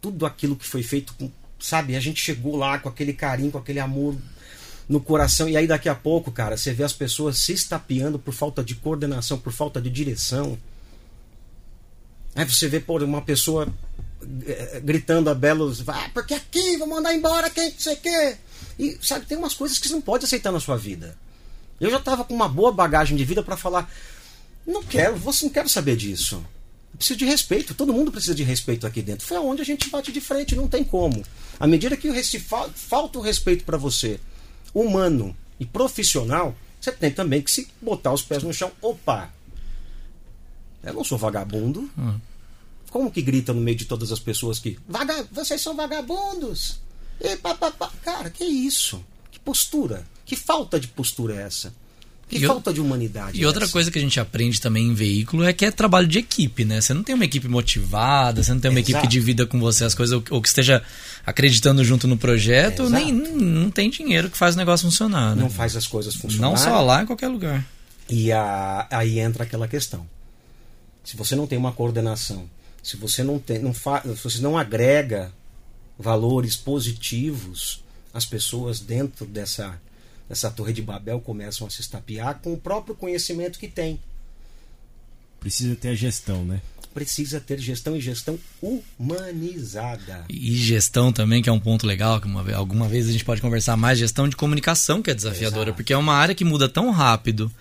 tudo 0.00 0.26
aquilo 0.26 0.56
que 0.56 0.66
foi 0.66 0.82
feito 0.82 1.14
com. 1.14 1.30
Sabe, 1.58 1.96
a 1.96 2.00
gente 2.00 2.22
chegou 2.22 2.56
lá 2.56 2.78
com 2.78 2.88
aquele 2.88 3.12
carinho, 3.12 3.50
com 3.50 3.58
aquele 3.58 3.80
amor 3.80 4.16
no 4.88 5.00
coração. 5.00 5.48
E 5.48 5.56
aí 5.56 5.66
daqui 5.66 5.88
a 5.88 5.94
pouco, 5.94 6.32
cara, 6.32 6.56
você 6.56 6.72
vê 6.72 6.82
as 6.82 6.92
pessoas 6.92 7.38
se 7.38 7.52
estapeando 7.52 8.18
por 8.18 8.32
falta 8.32 8.64
de 8.64 8.74
coordenação, 8.74 9.38
por 9.38 9.52
falta 9.52 9.80
de 9.80 9.90
direção. 9.90 10.58
Aí 12.34 12.44
você 12.44 12.68
vê, 12.68 12.82
uma 13.04 13.22
pessoa 13.22 13.68
eh, 14.46 14.80
gritando 14.82 15.28
a 15.28 15.34
belos, 15.34 15.80
vai, 15.80 16.08
porque 16.10 16.34
aqui, 16.34 16.76
vou 16.76 16.86
mandar 16.86 17.14
embora 17.14 17.50
quem 17.50 17.70
você 17.70 17.96
quer. 17.96 18.38
E 18.78 18.96
sabe, 19.02 19.26
tem 19.26 19.36
umas 19.36 19.54
coisas 19.54 19.78
que 19.78 19.88
você 19.88 19.94
não 19.94 20.00
pode 20.00 20.24
aceitar 20.24 20.52
na 20.52 20.60
sua 20.60 20.76
vida. 20.76 21.16
Eu 21.80 21.90
já 21.90 21.98
estava 21.98 22.24
com 22.24 22.34
uma 22.34 22.48
boa 22.48 22.72
bagagem 22.72 23.16
de 23.16 23.24
vida 23.24 23.42
para 23.42 23.56
falar, 23.56 23.92
não 24.66 24.82
quero, 24.82 25.16
você 25.16 25.44
não 25.44 25.52
quero 25.52 25.68
saber 25.68 25.96
disso. 25.96 26.36
Eu 26.92 26.98
preciso 26.98 27.18
de 27.18 27.24
respeito, 27.24 27.74
todo 27.74 27.92
mundo 27.92 28.10
precisa 28.10 28.34
de 28.34 28.42
respeito 28.42 28.86
aqui 28.86 29.02
dentro. 29.02 29.26
Foi 29.26 29.36
aonde 29.36 29.62
a 29.62 29.64
gente 29.64 29.88
bate 29.90 30.10
de 30.10 30.20
frente, 30.20 30.56
não 30.56 30.68
tem 30.68 30.82
como. 30.82 31.22
À 31.58 31.66
medida 31.66 31.96
que 31.96 32.08
falta 32.74 33.18
o 33.18 33.22
respeito 33.22 33.64
para 33.64 33.76
você, 33.76 34.18
humano 34.74 35.36
e 35.58 35.66
profissional, 35.66 36.54
você 36.80 36.92
tem 36.92 37.10
também 37.10 37.42
que 37.42 37.50
se 37.50 37.68
botar 37.80 38.12
os 38.12 38.22
pés 38.22 38.42
no 38.42 38.52
chão. 38.52 38.70
Opa! 38.80 39.32
Eu 40.82 40.94
não 40.94 41.04
sou 41.04 41.18
vagabundo. 41.18 41.90
Hum. 41.98 42.18
Como 42.90 43.10
que 43.10 43.20
grita 43.20 43.52
no 43.52 43.60
meio 43.60 43.76
de 43.76 43.84
todas 43.84 44.12
as 44.12 44.18
pessoas 44.18 44.58
que. 44.58 44.78
Vaga... 44.88 45.26
Vocês 45.32 45.60
são 45.60 45.74
vagabundos! 45.74 46.80
E, 47.20 47.36
pá, 47.36 47.54
pá, 47.54 47.70
pá. 47.70 47.90
Cara, 48.02 48.30
que 48.30 48.44
isso? 48.44 49.04
Que 49.30 49.38
postura? 49.38 50.06
Que 50.24 50.36
falta 50.36 50.78
de 50.78 50.88
postura 50.88 51.34
é 51.34 51.42
essa? 51.42 51.74
Que 52.28 52.36
E 52.36 52.46
falta 52.46 52.72
de 52.72 52.80
humanidade. 52.80 53.40
E 53.40 53.46
outra 53.46 53.64
essa? 53.64 53.72
coisa 53.72 53.90
que 53.90 53.98
a 53.98 54.02
gente 54.02 54.20
aprende 54.20 54.60
também 54.60 54.86
em 54.88 54.92
veículo 54.94 55.44
é 55.44 55.52
que 55.52 55.64
é 55.64 55.70
trabalho 55.70 56.06
de 56.06 56.18
equipe, 56.18 56.62
né? 56.64 56.78
Você 56.80 56.92
não 56.92 57.02
tem 57.02 57.14
uma 57.14 57.24
equipe 57.24 57.48
motivada, 57.48 58.42
você 58.42 58.52
não 58.52 58.60
tem 58.60 58.70
uma 58.70 58.80
equipe 58.80 58.92
Exato. 58.98 59.06
que 59.08 59.10
divida 59.12 59.46
com 59.46 59.58
você 59.58 59.84
as 59.84 59.94
coisas 59.94 60.20
ou, 60.30 60.42
que 60.42 60.48
esteja 60.48 60.82
acreditando 61.24 61.82
junto 61.82 62.06
no 62.06 62.18
projeto, 62.18 62.82
Exato. 62.82 62.90
nem 63.04 63.12
não 63.12 63.70
tem 63.70 63.88
dinheiro 63.88 64.28
que 64.28 64.36
faz 64.36 64.54
o 64.54 64.58
negócio 64.58 64.84
funcionar, 64.86 65.34
né? 65.34 65.40
não 65.42 65.48
faz 65.50 65.74
as 65.74 65.86
coisas 65.86 66.14
funcionarem. 66.14 66.54
Não 66.54 66.56
só 66.62 66.80
lá, 66.82 67.02
em 67.02 67.06
qualquer 67.06 67.28
lugar. 67.28 67.64
E 68.10 68.30
a- 68.30 68.86
aí 68.90 69.18
entra 69.20 69.44
aquela 69.44 69.66
questão. 69.66 70.06
Se 71.04 71.16
você 71.16 71.34
não 71.34 71.46
tem 71.46 71.56
uma 71.56 71.72
coordenação, 71.72 72.44
se 72.82 72.96
você 72.98 73.22
não 73.24 73.38
tem, 73.38 73.58
não 73.58 73.72
fa, 73.72 74.02
se 74.02 74.22
você 74.22 74.40
não 74.42 74.58
agrega 74.58 75.32
valores 75.98 76.56
positivos, 76.56 77.82
as 78.12 78.24
pessoas 78.24 78.80
dentro 78.80 79.24
dessa 79.26 79.80
dessa 80.28 80.50
torre 80.50 80.72
de 80.72 80.82
Babel 80.82 81.20
começam 81.20 81.66
a 81.66 81.70
se 81.70 81.80
estapear 81.80 82.38
com 82.42 82.52
o 82.52 82.58
próprio 82.58 82.94
conhecimento 82.94 83.58
que 83.58 83.68
tem. 83.68 83.98
Precisa 85.40 85.74
ter 85.76 85.88
a 85.88 85.94
gestão, 85.94 86.44
né? 86.44 86.60
Precisa 86.92 87.38
ter 87.38 87.58
gestão 87.60 87.96
e 87.96 88.00
gestão 88.00 88.38
humanizada. 88.60 90.24
E 90.28 90.56
gestão 90.56 91.12
também, 91.12 91.40
que 91.40 91.48
é 91.48 91.52
um 91.52 91.60
ponto 91.60 91.86
legal, 91.86 92.20
que 92.20 92.26
uma 92.26 92.44
alguma 92.54 92.88
vez 92.88 93.08
a 93.08 93.12
gente 93.12 93.24
pode 93.24 93.40
conversar 93.40 93.76
mais, 93.76 93.98
gestão 93.98 94.28
de 94.28 94.34
comunicação 94.34 95.00
que 95.00 95.10
é 95.10 95.14
desafiadora, 95.14 95.68
Exato. 95.68 95.76
porque 95.76 95.92
é 95.92 95.96
uma 95.96 96.14
área 96.14 96.34
que 96.34 96.44
muda 96.44 96.68
tão 96.68 96.90
rápido. 96.90 97.52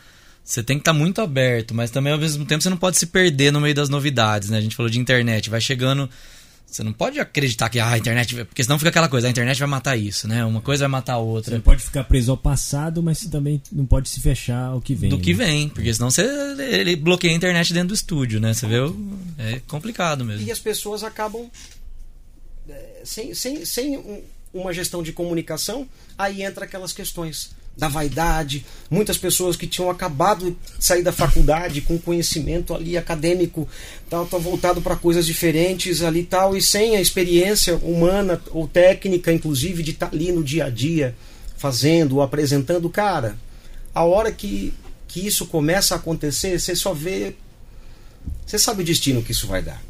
Você 0.44 0.64
tem 0.64 0.78
que 0.78 0.82
estar 0.82 0.94
muito 0.94 1.22
aberto, 1.22 1.76
mas 1.76 1.92
também 1.92 2.14
ao 2.14 2.20
mesmo 2.20 2.46
tempo 2.46 2.64
você 2.64 2.70
não 2.70 2.78
pode 2.78 2.98
se 2.98 3.06
perder 3.06 3.52
no 3.52 3.62
meio 3.62 3.76
das 3.76 3.90
novidades, 3.90 4.50
né? 4.50 4.58
A 4.58 4.62
gente 4.62 4.76
falou 4.76 4.90
de 4.90 4.98
internet, 4.98 5.50
vai 5.50 5.62
chegando. 5.62 6.10
Você 6.70 6.84
não 6.84 6.92
pode 6.92 7.18
acreditar 7.18 7.70
que 7.70 7.80
ah, 7.80 7.92
a 7.92 7.98
internet. 7.98 8.36
Porque 8.46 8.62
senão 8.64 8.78
fica 8.78 8.90
aquela 8.90 9.08
coisa, 9.08 9.26
a 9.28 9.32
internet 9.32 9.58
vai 9.58 9.68
matar 9.70 9.96
isso, 9.96 10.28
né? 10.28 10.44
Uma 10.44 10.60
coisa 10.62 10.84
vai 10.84 10.90
matar 10.92 11.14
a 11.14 11.18
Você 11.18 11.24
outra. 11.24 11.56
não 11.56 11.62
pode 11.62 11.82
ficar 11.82 12.04
preso 12.04 12.30
ao 12.30 12.38
passado, 12.38 13.02
mas 13.02 13.20
você 13.20 13.30
também 13.30 13.62
não 13.72 13.86
pode 13.86 14.10
se 14.10 14.20
fechar 14.20 14.66
ao 14.66 14.82
que 14.82 14.94
vem. 14.94 15.10
Do 15.10 15.18
que 15.18 15.34
né? 15.34 15.46
vem, 15.46 15.70
porque 15.70 15.92
senão 15.94 16.12
você 16.12 16.24
ele 16.60 16.96
bloqueia 16.98 17.34
a 17.34 17.38
internet 17.38 17.74
dentro 17.74 17.90
do 17.90 17.94
estúdio, 17.94 18.40
né? 18.42 18.54
Você 18.54 18.68
vê? 18.68 18.76
É 19.40 19.62
complicado 19.66 20.26
mesmo. 20.26 20.46
E 20.46 20.52
as 20.52 20.60
pessoas 20.60 21.04
acabam 21.04 21.50
é, 22.70 23.02
sem, 23.06 23.34
sem, 23.34 23.64
sem 23.66 23.98
um- 23.98 24.22
uma 24.54 24.74
gestão 24.74 25.02
de 25.02 25.14
comunicação, 25.14 25.88
aí 26.18 26.44
entra 26.44 26.66
aquelas 26.66 26.92
questões 26.92 27.52
da 27.78 27.88
vaidade. 27.88 28.66
Muitas 28.90 29.18
pessoas 29.18 29.56
que 29.56 29.68
tinham 29.68 29.90
acabado 29.90 30.52
de 30.52 30.58
sair 30.80 31.04
da 31.04 31.12
faculdade 31.12 31.82
com 31.82 31.98
conhecimento 31.98 32.74
ali 32.74 32.98
acadêmico, 32.98 33.70
tal, 34.10 34.26
tal 34.26 34.40
voltado 34.40 34.82
para 34.82 34.96
coisas 34.96 35.26
diferentes 35.26 36.02
ali 36.02 36.24
tal, 36.24 36.58
e 36.58 36.62
sem 36.62 36.96
a 36.96 37.02
experiência 37.02 37.76
humana 37.78 38.42
ou 38.50 38.68
técnica, 38.68 39.32
inclusive, 39.32 39.84
de 39.84 39.92
estar 39.92 40.08
ali 40.08 40.32
no 40.32 40.44
dia 40.44 40.66
a 40.66 40.70
dia, 40.70 41.16
fazendo, 41.56 42.22
apresentando. 42.22 42.90
Cara, 42.90 43.38
a 43.94 44.04
hora 44.04 44.32
que, 44.32 44.74
que 45.08 45.26
isso 45.26 45.46
começa 45.46 45.94
a 45.94 45.98
acontecer, 45.98 46.60
você 46.60 46.76
só 46.76 46.94
vê. 46.94 47.36
Você 48.46 48.58
sabe 48.58 48.82
o 48.82 48.86
destino 48.86 49.22
que 49.22 49.32
isso 49.32 49.46
vai 49.46 49.62
dar. 49.62 49.82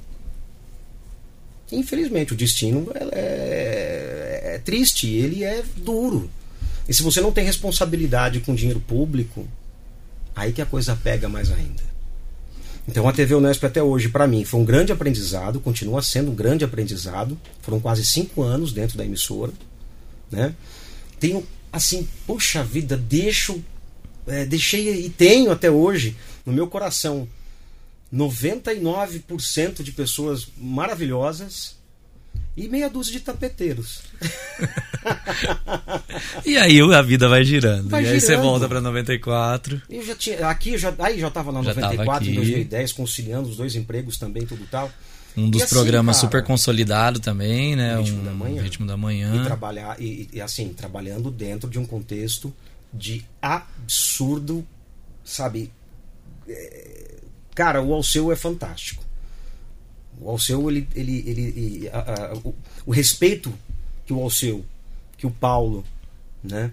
Infelizmente, 1.72 2.34
o 2.34 2.36
destino 2.36 2.92
é, 2.96 4.56
é 4.56 4.62
triste, 4.64 5.08
ele 5.08 5.44
é 5.44 5.64
duro. 5.78 6.30
E 6.88 6.94
se 6.94 7.04
você 7.04 7.20
não 7.22 7.32
tem 7.32 7.46
responsabilidade 7.46 8.40
com 8.40 8.56
dinheiro 8.56 8.80
público, 8.80 9.48
aí 10.36 10.54
que 10.54 10.62
a 10.62 10.66
coisa 10.66 10.96
pega 10.96 11.28
mais 11.28 11.52
ainda. 11.52 11.84
Então 12.88 13.08
a 13.08 13.12
TV 13.12 13.36
Unesp 13.36 13.66
até 13.66 13.84
hoje, 13.84 14.08
para 14.08 14.28
mim, 14.28 14.46
foi 14.46 14.60
um 14.60 14.66
grande 14.66 14.92
aprendizado, 14.94 15.60
continua 15.60 16.02
sendo 16.02 16.32
um 16.32 16.36
grande 16.36 16.64
aprendizado. 16.64 17.38
Foram 17.62 17.80
quase 17.80 18.06
cinco 18.06 18.42
anos 18.42 18.72
dentro 18.72 18.98
da 18.98 19.04
emissora. 19.04 19.52
Né? 20.32 20.56
Tenho, 21.20 21.46
assim, 21.72 22.08
puxa 22.26 22.64
vida, 22.64 22.96
deixo, 22.96 23.62
é, 24.26 24.46
deixei 24.46 25.06
e 25.06 25.10
tenho 25.10 25.52
até 25.52 25.70
hoje 25.70 26.16
no 26.46 26.54
meu 26.54 26.68
coração 26.68 27.28
99% 28.14 29.84
de 29.84 29.92
pessoas 29.92 30.48
maravilhosas 30.58 31.77
e 32.58 32.68
meia 32.68 32.90
dúzia 32.90 33.14
de 33.14 33.20
tapeteiros. 33.22 34.02
E 36.46 36.58
aí 36.58 36.82
a 36.82 37.02
vida 37.02 37.30
vai 37.30 37.44
girando. 37.44 37.90
Vai 37.90 38.04
e 38.04 38.08
aí 38.08 38.20
você 38.20 38.36
volta 38.36 38.68
pra 38.68 38.82
94. 38.82 39.82
Eu 39.90 40.06
já 40.06 40.16
tinha, 40.16 40.48
aqui 40.48 40.78
já, 40.78 40.94
aí 41.00 41.20
já 41.20 41.28
estava 41.28 41.52
Já 41.64 41.74
tava 41.74 41.82
94, 41.82 42.26
em 42.26 42.30
aqui. 42.32 42.36
2010, 42.36 42.92
conciliando 42.94 43.50
os 43.50 43.58
dois 43.58 43.76
empregos 43.76 44.18
também, 44.18 44.46
tudo 44.46 44.66
tal. 44.70 44.92
Um 45.38 45.50
dos 45.50 45.62
E 45.62 45.64
assim, 45.64 45.76
programas 45.76 46.18
cara, 46.18 46.28
super 46.28 46.44
consolidado 46.44 47.20
também, 47.20 47.76
né? 47.76 47.98
Ritmo 47.98 48.22
um 48.22 48.24
da 48.26 48.32
Manhã. 48.32 48.62
Ritmo 48.64 48.88
da 48.88 48.94
E 48.96 48.98
manhã. 48.98 49.44
trabalhar 49.46 50.02
e, 50.02 50.28
e, 50.34 50.42
assim, 50.42 50.74
trabalhando 50.74 51.30
dentro 51.30 51.70
de 51.70 51.78
um 51.78 51.86
contexto 51.86 52.54
de 52.94 53.24
absurdo, 53.42 54.66
sabe? 55.24 55.72
É, 56.50 57.18
Cara, 57.54 57.82
o 57.82 57.94
Alceu 57.94 58.32
é 58.32 58.36
fantástico. 58.36 59.04
O 60.20 60.30
Alceu, 60.30 60.70
ele, 60.70 60.88
ele, 60.96 61.24
ele, 61.28 61.42
ele- 61.42 61.90
a- 61.90 62.00
a- 62.34 62.38
o, 62.44 62.56
o 62.86 62.92
respeito 62.92 63.54
que 64.06 64.14
o 64.14 64.20
Alceu, 64.22 64.66
que 65.18 65.28
o 65.28 65.32
Paulo, 65.32 65.84
né? 66.44 66.72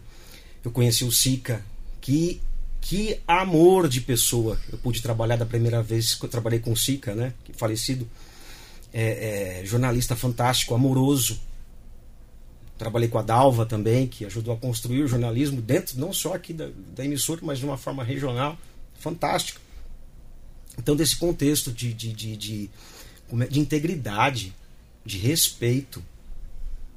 Eu 0.65 0.71
conheci 0.71 1.05
o 1.05 1.13
Sica, 1.13 1.65
que 2.01 2.41
que 2.81 3.19
amor 3.27 3.89
de 3.89 4.01
pessoa. 4.03 4.59
Eu 4.71 4.77
pude 4.77 5.01
trabalhar 5.01 5.37
da 5.37 5.47
primeira 5.47 5.83
vez 5.83 6.15
que 6.15 6.25
eu 6.27 6.29
trabalhei 6.29 6.59
com 6.59 6.71
o 6.73 6.77
Sica, 6.77 7.15
né? 7.15 7.33
Falecido 7.55 8.07
é, 8.93 9.61
é, 9.63 9.67
jornalista 9.67 10.15
fantástico, 10.15 10.75
amoroso. 10.75 11.41
Trabalhei 12.77 13.09
com 13.09 13.19
a 13.19 13.23
Dalva 13.23 13.65
também, 13.65 14.07
que 14.07 14.25
ajudou 14.27 14.53
a 14.53 14.57
construir 14.59 15.03
o 15.03 15.09
jornalismo 15.09 15.63
dentro, 15.63 15.99
não 15.99 16.13
só 16.13 16.35
aqui 16.35 16.53
da, 16.53 16.69
da 16.95 17.05
emissora, 17.05 17.41
mas 17.43 17.59
de 17.59 17.65
uma 17.65 17.79
forma 17.79 18.05
regional. 18.05 18.59
Fantástico. 18.99 19.61
Então, 20.79 20.95
desse 20.97 21.17
contexto 21.17 21.73
de, 21.73 21.95
de, 21.95 22.13
de, 22.13 22.37
de, 22.37 22.71
de 23.49 23.61
integridade, 23.61 24.55
de 25.05 25.19
respeito, 25.19 26.03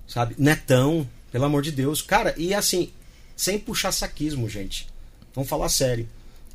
sabe? 0.08 0.36
Netão, 0.38 1.08
pelo 1.32 1.46
amor 1.46 1.62
de 1.62 1.72
Deus. 1.72 2.02
Cara, 2.02 2.34
e 2.38 2.54
assim, 2.54 2.92
sem 3.36 3.60
puxar 3.60 3.92
saquismo, 3.92 4.50
gente. 4.50 4.88
Vamos 5.34 5.50
falar 5.50 5.70
sério. 5.70 6.08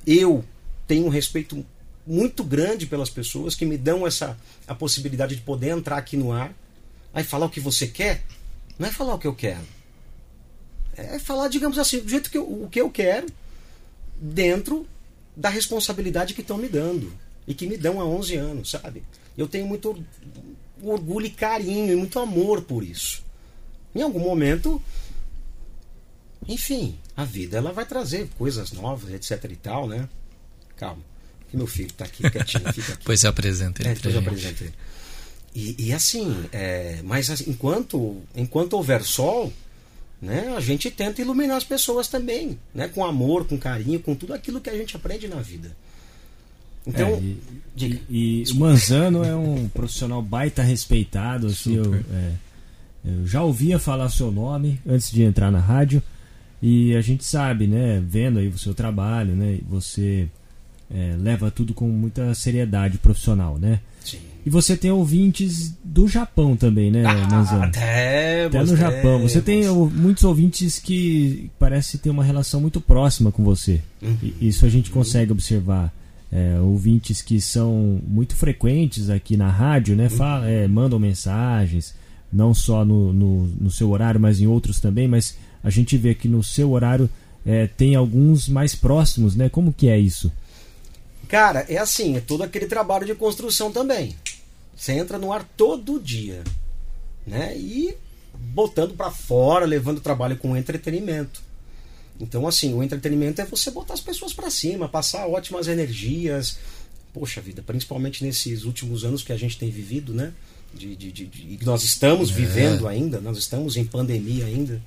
Eu 0.07 0.45
tenho 0.87 1.07
um 1.07 1.11
respeito 1.11 1.65
muito 2.07 2.43
grande 2.43 2.87
pelas 2.87 3.09
pessoas 3.09 3.55
que 3.55 3.65
me 3.65 3.79
dão 3.79 4.07
essa 4.07 4.37
a 4.67 4.75
possibilidade 4.75 5.37
de 5.37 5.43
poder 5.43 5.71
entrar 5.71 5.97
aqui 5.97 6.17
no 6.17 6.33
ar. 6.33 6.53
Aí 7.15 7.23
falar 7.23 7.47
o 7.47 7.51
que 7.51 7.61
você 7.61 7.87
quer, 7.87 8.25
não 8.79 8.89
é 8.89 8.91
falar 8.91 9.15
o 9.15 9.19
que 9.19 9.27
eu 9.27 9.35
quero. 9.35 9.67
É 10.97 11.19
falar, 11.19 11.49
digamos 11.49 11.79
assim, 11.79 12.01
do 12.01 12.09
jeito 12.09 12.31
que 12.31 12.39
eu, 12.39 12.45
o 12.45 12.69
que 12.69 12.81
eu 12.81 12.91
quero, 12.91 13.27
dentro 14.21 14.87
da 15.37 15.49
responsabilidade 15.49 16.35
que 16.35 16.41
estão 16.41 16.59
me 16.59 16.69
dando. 16.69 17.13
E 17.47 17.55
que 17.55 17.67
me 17.67 17.77
dão 17.77 18.01
há 18.01 18.05
11 18.05 18.37
anos, 18.37 18.71
sabe? 18.71 19.03
Eu 19.37 19.47
tenho 19.49 19.67
muito 19.67 19.91
or- 19.91 19.99
orgulho 20.95 21.27
e 21.27 21.31
carinho 21.31 21.93
e 21.93 21.97
muito 21.97 22.19
amor 22.19 22.63
por 22.63 22.83
isso. 22.85 23.23
Em 23.95 24.03
algum 24.03 24.21
momento, 24.21 24.81
enfim, 26.49 26.97
a 27.17 27.25
vida 27.25 27.59
ela 27.59 27.73
vai 27.73 27.87
trazer 27.87 28.29
coisas 28.39 28.73
novas, 28.73 29.13
etc 29.13 29.51
e 29.51 29.57
tal, 29.57 29.87
né? 29.87 30.09
Calma, 30.77 31.03
que 31.51 31.57
meu 31.57 31.67
filho 31.67 31.93
tá 31.93 32.05
aqui 32.05 32.29
quietinho, 32.29 32.73
fica 32.73 32.93
aqui. 32.93 32.99
Depois 33.01 33.21
você 33.21 33.27
apresenta 33.29 33.83
ele 33.83 33.91
É, 33.91 33.95
depois 33.95 34.15
eu 34.15 34.21
gente. 34.21 34.29
apresento 34.29 34.65
ele. 34.65 34.75
E, 35.55 35.87
e 35.89 35.93
assim, 35.93 36.47
é, 36.51 37.01
mas 37.05 37.31
assim, 37.31 37.45
enquanto, 37.51 38.23
enquanto 38.35 38.73
houver 38.73 39.03
sol, 39.05 39.53
né, 40.21 40.55
a 40.57 40.61
gente 40.61 40.91
tenta 40.91 41.21
iluminar 41.21 41.57
as 41.59 41.65
pessoas 41.65 42.09
também, 42.09 42.59
né, 42.75 42.89
com 42.89 43.05
amor, 43.05 43.47
com 43.47 43.59
carinho, 43.59 44.01
com 44.01 44.15
tudo 44.15 44.33
aquilo 44.33 44.61
que 44.61 44.71
a 44.71 44.77
gente 44.77 44.97
aprende 44.97 45.29
na 45.29 45.37
vida. 45.43 45.77
Então, 46.87 47.09
É, 47.09 47.19
e, 47.21 47.37
diga. 47.77 47.99
e- 48.11 48.45
e 48.47 48.53
o 48.53 48.57
Manzano 48.57 49.25
é 49.25 49.35
um 49.37 49.69
profissional 49.69 50.21
baita 50.23 50.63
respeitado. 50.63 51.47
Assim, 51.49 51.77
eu, 51.77 51.95
é, 51.95 52.31
eu 53.05 53.27
já 53.27 53.43
ouvia 53.43 53.79
falar 53.79 54.09
seu 54.09 54.31
nome 54.33 54.81
antes 54.87 55.11
de 55.11 55.23
entrar 55.23 55.51
na 55.51 55.61
rádio. 55.61 56.03
E 56.61 56.95
a 56.95 57.01
gente 57.01 57.25
sabe, 57.25 57.67
né, 57.67 58.01
vendo 58.07 58.39
aí 58.39 58.47
o 58.49 58.59
seu 58.59 58.73
trabalho, 58.75 59.35
né, 59.35 59.59
você 59.69 60.29
é, 60.95 61.17
leva 61.19 61.51
tudo 61.51 61.75
com 61.75 61.89
muita 61.89 62.33
seriedade 62.35 62.99
profissional, 62.99 63.59
né? 63.59 63.81
sim. 64.05 64.19
E 64.45 64.51
você 64.51 64.77
tem 64.77 64.91
ouvintes 64.91 65.73
do 65.85 66.09
Japão 66.09 66.57
também, 66.57 66.91
né, 66.91 67.05
Manzano? 67.31 67.63
Ah, 67.63 67.67
até, 67.67 68.47
Até 68.47 68.59
no 68.65 68.77
Japão. 68.77 69.23
Você 69.23 69.41
tem 69.41 69.69
muitos 69.69 70.25
ouvintes 70.25 70.81
que 70.81 71.49
parece 71.61 71.97
ter 71.99 72.11
uma 72.11 72.25
relação 72.25 72.61
muito 72.61 72.81
próxima 72.81 73.31
com 73.31 73.45
você. 73.45 73.81
Uhum. 74.03 74.17
E 74.21 74.49
Isso 74.49 74.67
a 74.67 74.69
gente 74.69 74.91
consegue 74.91 75.31
observar. 75.31 75.93
É, 76.33 76.59
ouvintes 76.59 77.21
que 77.21 77.41
são 77.43 78.01
muito 78.07 78.35
frequentes 78.35 79.11
aqui 79.11 79.37
na 79.37 79.51
rádio, 79.51 79.95
né? 79.95 80.09
Fala, 80.09 80.49
é, 80.49 80.67
mandam 80.67 80.99
mensagens, 80.99 81.95
não 82.33 82.55
só 82.55 82.87
no, 82.87 83.13
no, 83.13 83.47
no 83.47 83.71
seu 83.71 83.91
horário, 83.91 84.19
mas 84.19 84.41
em 84.41 84.47
outros 84.47 84.81
também. 84.81 85.07
Mas 85.07 85.37
a 85.63 85.69
gente 85.69 85.97
vê 85.99 86.15
que 86.15 86.29
no 86.29 86.43
seu 86.43 86.73
horário 86.73 87.09
é, 87.45 87.67
tem 87.67 87.95
alguns 87.95 88.49
mais 88.49 88.75
próximos, 88.75 89.37
né? 89.37 89.49
Como 89.51 89.73
que 89.73 89.89
é 89.89 89.99
isso? 89.99 90.33
Cara, 91.29 91.67
é 91.69 91.77
assim, 91.77 92.17
é 92.17 92.21
todo 92.21 92.43
aquele 92.43 92.67
trabalho 92.67 93.07
de 93.07 93.15
construção 93.15 93.71
também. 93.71 94.17
Você 94.75 94.93
entra 94.93 95.19
no 95.19 95.33
ar 95.33 95.45
todo 95.57 96.01
dia, 96.01 96.43
né? 97.27 97.57
E 97.57 97.95
botando 98.35 98.95
para 98.95 99.11
fora, 99.11 99.67
levando 99.67 99.99
o 99.99 100.03
trabalho 100.03 100.37
com 100.37 100.57
entretenimento. 100.57 101.43
Então, 102.23 102.47
assim, 102.47 102.73
o 102.73 102.85
entretenimento 102.85 103.41
é 103.41 103.45
você 103.45 103.69
botar 103.69 103.95
as 103.95 104.01
pessoas 104.01 104.33
para 104.33 104.49
cima, 104.49 104.89
passar 104.89 105.27
ótimas 105.27 105.67
energias. 105.67 106.57
Poxa 107.13 107.41
vida, 107.41 107.63
principalmente 107.63 108.25
nesses 108.25 108.63
últimos 108.65 109.05
anos 109.05 109.23
que 109.23 109.33
a 109.33 109.37
gente 109.37 109.59
tem 109.59 109.69
vivido, 109.71 110.15
né? 110.15 110.33
De, 110.73 110.95
de, 110.95 111.11
de, 111.11 111.27
de 111.27 111.67
nós 111.67 111.83
estamos 111.83 112.31
é. 112.31 112.35
vivendo 112.35 112.87
ainda, 112.87 113.21
nós 113.21 113.37
estamos 113.37 113.77
em 113.77 113.85
pandemia 113.85 114.47
ainda. 114.47 114.81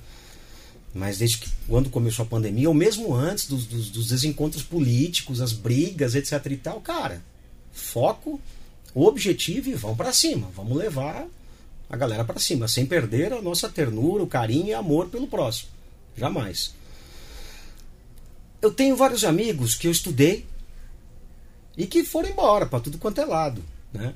Mas 0.94 1.18
desde 1.18 1.36
que 1.36 1.50
quando 1.68 1.90
começou 1.90 2.24
a 2.24 2.26
pandemia, 2.26 2.68
ou 2.68 2.74
mesmo 2.74 3.14
antes 3.14 3.46
dos, 3.46 3.66
dos, 3.66 3.90
dos 3.90 4.08
desencontros 4.08 4.62
políticos, 4.62 5.42
as 5.42 5.52
brigas, 5.52 6.14
etc 6.14 6.44
e 6.46 6.56
tal, 6.56 6.80
cara, 6.80 7.22
foco, 7.70 8.40
objetivo 8.94 9.68
e 9.68 9.74
vão 9.74 9.94
para 9.94 10.10
cima. 10.10 10.48
Vamos 10.56 10.78
levar 10.78 11.26
a 11.88 11.96
galera 11.98 12.24
para 12.24 12.40
cima, 12.40 12.66
sem 12.66 12.86
perder 12.86 13.34
a 13.34 13.42
nossa 13.42 13.68
ternura, 13.68 14.22
o 14.22 14.26
carinho 14.26 14.68
e 14.68 14.74
amor 14.74 15.08
pelo 15.08 15.26
próximo. 15.26 15.68
Jamais. 16.16 16.74
Eu 18.66 18.72
tenho 18.72 18.96
vários 18.96 19.24
amigos 19.24 19.76
que 19.76 19.86
eu 19.86 19.92
estudei 19.92 20.44
e 21.76 21.86
que 21.86 22.02
foram 22.02 22.30
embora 22.30 22.66
para 22.66 22.80
tudo 22.80 22.98
quanto 22.98 23.20
é 23.20 23.24
lado, 23.24 23.62
né? 23.92 24.12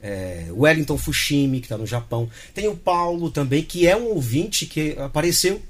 É, 0.00 0.46
Wellington 0.52 0.96
Fushimi, 0.96 1.60
que 1.60 1.66
está 1.66 1.76
no 1.76 1.86
Japão. 1.86 2.30
Tem 2.54 2.66
o 2.66 2.74
Paulo 2.74 3.30
também, 3.30 3.62
que 3.62 3.86
é 3.86 3.94
um 3.94 4.06
ouvinte 4.06 4.64
que 4.64 4.96
apareceu 4.98 5.60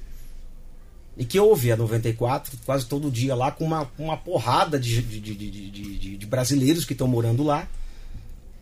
e 1.17 1.25
que 1.25 1.41
ouve 1.41 1.73
a 1.73 1.77
94 1.77 2.57
quase 2.65 2.87
todo 2.87 3.11
dia 3.11 3.35
lá 3.35 3.51
com 3.51 3.65
uma, 3.65 3.91
uma 3.99 4.17
porrada 4.17 4.79
de, 4.79 5.03
de, 5.03 5.21
de, 5.21 5.71
de, 5.71 6.17
de 6.19 6.27
brasileiros 6.27 6.85
que 6.85 6.93
estão 6.93 7.09
morando 7.09 7.43
lá, 7.43 7.67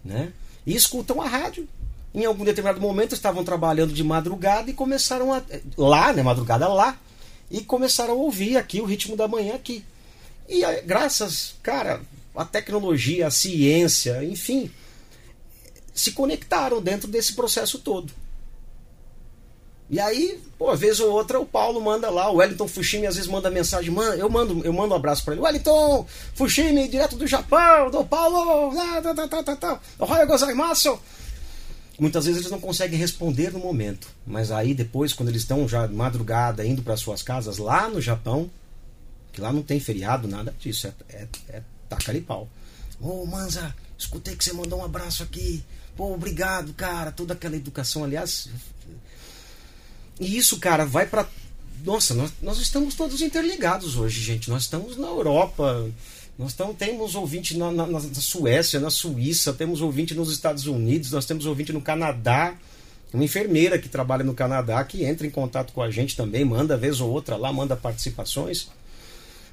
né? 0.02 0.32
E 0.64 0.74
escutam 0.74 1.20
a 1.20 1.28
rádio. 1.28 1.68
Em 2.14 2.24
algum 2.24 2.42
determinado 2.42 2.80
momento 2.80 3.12
estavam 3.12 3.44
trabalhando 3.44 3.92
de 3.92 4.02
madrugada 4.02 4.70
e 4.70 4.72
começaram 4.72 5.34
a. 5.34 5.42
lá, 5.76 6.14
né? 6.14 6.22
Madrugada 6.22 6.66
lá. 6.68 6.98
E 7.50 7.60
começaram 7.60 8.12
a 8.12 8.16
ouvir 8.16 8.56
aqui 8.56 8.80
o 8.80 8.84
ritmo 8.84 9.16
da 9.16 9.28
manhã 9.28 9.54
aqui. 9.54 9.84
E 10.48 10.62
graças, 10.82 11.54
cara, 11.62 12.00
a 12.34 12.44
tecnologia, 12.44 13.26
a 13.26 13.30
ciência, 13.30 14.22
enfim, 14.24 14.70
se 15.94 16.12
conectaram 16.12 16.80
dentro 16.80 17.08
desse 17.08 17.34
processo 17.34 17.78
todo. 17.78 18.12
E 19.88 20.00
aí, 20.00 20.40
pô, 20.58 20.74
vez 20.74 20.98
ou 20.98 21.12
outra, 21.12 21.38
o 21.38 21.46
Paulo 21.46 21.80
manda 21.80 22.10
lá, 22.10 22.28
o 22.28 22.36
Wellington 22.36 22.66
Fushimi 22.66 23.06
às 23.06 23.14
vezes 23.14 23.30
manda 23.30 23.48
mensagem, 23.48 23.90
man, 23.90 24.16
eu 24.16 24.28
mando, 24.28 24.64
eu 24.64 24.72
mando 24.72 24.92
um 24.92 24.96
abraço 24.96 25.24
para 25.24 25.34
ele. 25.34 25.42
Wellington 25.42 26.04
Fushimi, 26.34 26.88
direto 26.88 27.16
do 27.16 27.26
Japão, 27.26 27.88
do 27.90 28.04
Paulo, 28.04 28.74
tá, 28.74 29.14
tá, 29.14 29.28
tá, 29.28 29.42
tá, 29.42 29.56
tá, 29.56 29.80
Ohio 30.00 30.26
gozaimasu. 30.26 30.98
Muitas 31.98 32.26
vezes 32.26 32.40
eles 32.40 32.50
não 32.50 32.60
conseguem 32.60 32.98
responder 32.98 33.52
no 33.52 33.58
momento, 33.58 34.08
mas 34.26 34.50
aí 34.50 34.74
depois, 34.74 35.14
quando 35.14 35.30
eles 35.30 35.42
estão 35.42 35.66
já 35.66 35.88
madrugada 35.88 36.66
indo 36.66 36.82
para 36.82 36.96
suas 36.96 37.22
casas 37.22 37.56
lá 37.56 37.88
no 37.88 38.00
Japão, 38.00 38.50
que 39.32 39.40
lá 39.40 39.52
não 39.52 39.62
tem 39.62 39.80
feriado, 39.80 40.28
nada 40.28 40.54
disso, 40.60 40.86
é, 40.86 40.92
é, 41.10 41.28
é 41.48 41.62
taca-lhe 41.88 42.20
pau. 42.20 42.48
Ô, 43.00 43.22
oh, 43.22 43.26
Manza, 43.26 43.74
escutei 43.96 44.36
que 44.36 44.44
você 44.44 44.52
mandou 44.52 44.80
um 44.80 44.84
abraço 44.84 45.22
aqui. 45.22 45.64
Pô, 45.96 46.12
obrigado, 46.12 46.74
cara. 46.74 47.10
Toda 47.10 47.32
aquela 47.32 47.56
educação, 47.56 48.04
aliás, 48.04 48.48
e 50.18 50.36
isso, 50.36 50.58
cara, 50.58 50.84
vai 50.84 51.06
para 51.06 51.26
Nossa, 51.84 52.14
nós, 52.14 52.32
nós 52.42 52.58
estamos 52.58 52.94
todos 52.94 53.20
interligados 53.20 53.96
hoje, 53.96 54.20
gente. 54.20 54.48
Nós 54.50 54.62
estamos 54.62 54.96
na 54.96 55.06
Europa. 55.06 55.88
Nós 56.38 56.50
estamos, 56.50 56.76
temos 56.76 57.14
ouvinte 57.14 57.56
na, 57.56 57.72
na, 57.72 57.86
na, 57.86 58.00
Suécia, 58.00 58.78
na 58.78 58.90
Suíça, 58.90 59.54
temos 59.54 59.80
ouvinte 59.80 60.14
nos 60.14 60.30
Estados 60.30 60.66
Unidos, 60.66 61.10
nós 61.10 61.24
temos 61.24 61.46
ouvinte 61.46 61.72
no 61.72 61.80
Canadá. 61.80 62.54
Uma 63.12 63.24
enfermeira 63.24 63.78
que 63.78 63.88
trabalha 63.88 64.22
no 64.22 64.34
Canadá 64.34 64.84
que 64.84 65.04
entra 65.04 65.26
em 65.26 65.30
contato 65.30 65.72
com 65.72 65.80
a 65.80 65.90
gente 65.90 66.14
também, 66.14 66.44
manda 66.44 66.76
vez 66.76 67.00
ou 67.00 67.10
outra 67.10 67.36
lá, 67.36 67.50
manda 67.52 67.74
participações. 67.74 68.68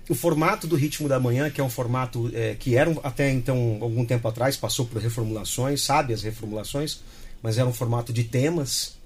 O 0.10 0.16
formato 0.16 0.68
do 0.68 0.76
Ritmo 0.76 1.08
da 1.08 1.18
Manhã, 1.18 1.50
que 1.50 1.62
é 1.62 1.64
um 1.64 1.70
formato 1.70 2.30
é, 2.34 2.56
que 2.56 2.76
era 2.76 2.92
até 3.04 3.32
então, 3.32 3.78
algum 3.80 4.04
tempo 4.04 4.28
atrás, 4.28 4.58
passou 4.58 4.86
por 4.86 5.02
reformulações, 5.02 5.82
sabe 5.82 6.14
as 6.14 6.24
reformulações, 6.24 7.00
mas 7.42 7.58
era 7.58 7.68
um 7.68 7.74
formato 7.74 8.12
de 8.12 8.26
temas 8.26 8.98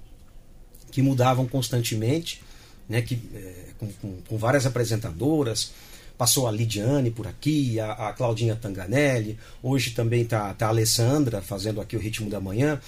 que 0.90 1.00
mudavam 1.00 1.46
constantemente, 1.46 2.42
né, 2.88 3.02
que, 3.02 3.20
é, 3.32 3.54
com, 3.78 3.92
com, 3.92 4.16
com, 4.22 4.38
várias 4.38 4.66
apresentadoras. 4.66 5.70
Passou 6.18 6.48
a 6.48 6.50
Lidiane 6.50 7.12
por 7.12 7.28
aqui, 7.28 7.78
a, 7.78 7.92
a 7.92 8.12
Claudinha 8.12 8.56
Tanganelli, 8.56 9.38
hoje 9.62 9.92
também 9.92 10.22
está 10.22 10.52
tá 10.52 10.66
a 10.66 10.70
Alessandra 10.70 11.40
fazendo 11.40 11.80
aqui 11.80 11.96
o 11.96 12.00
Ritmo 12.00 12.28
da 12.28 12.40
Manhã. 12.40 12.80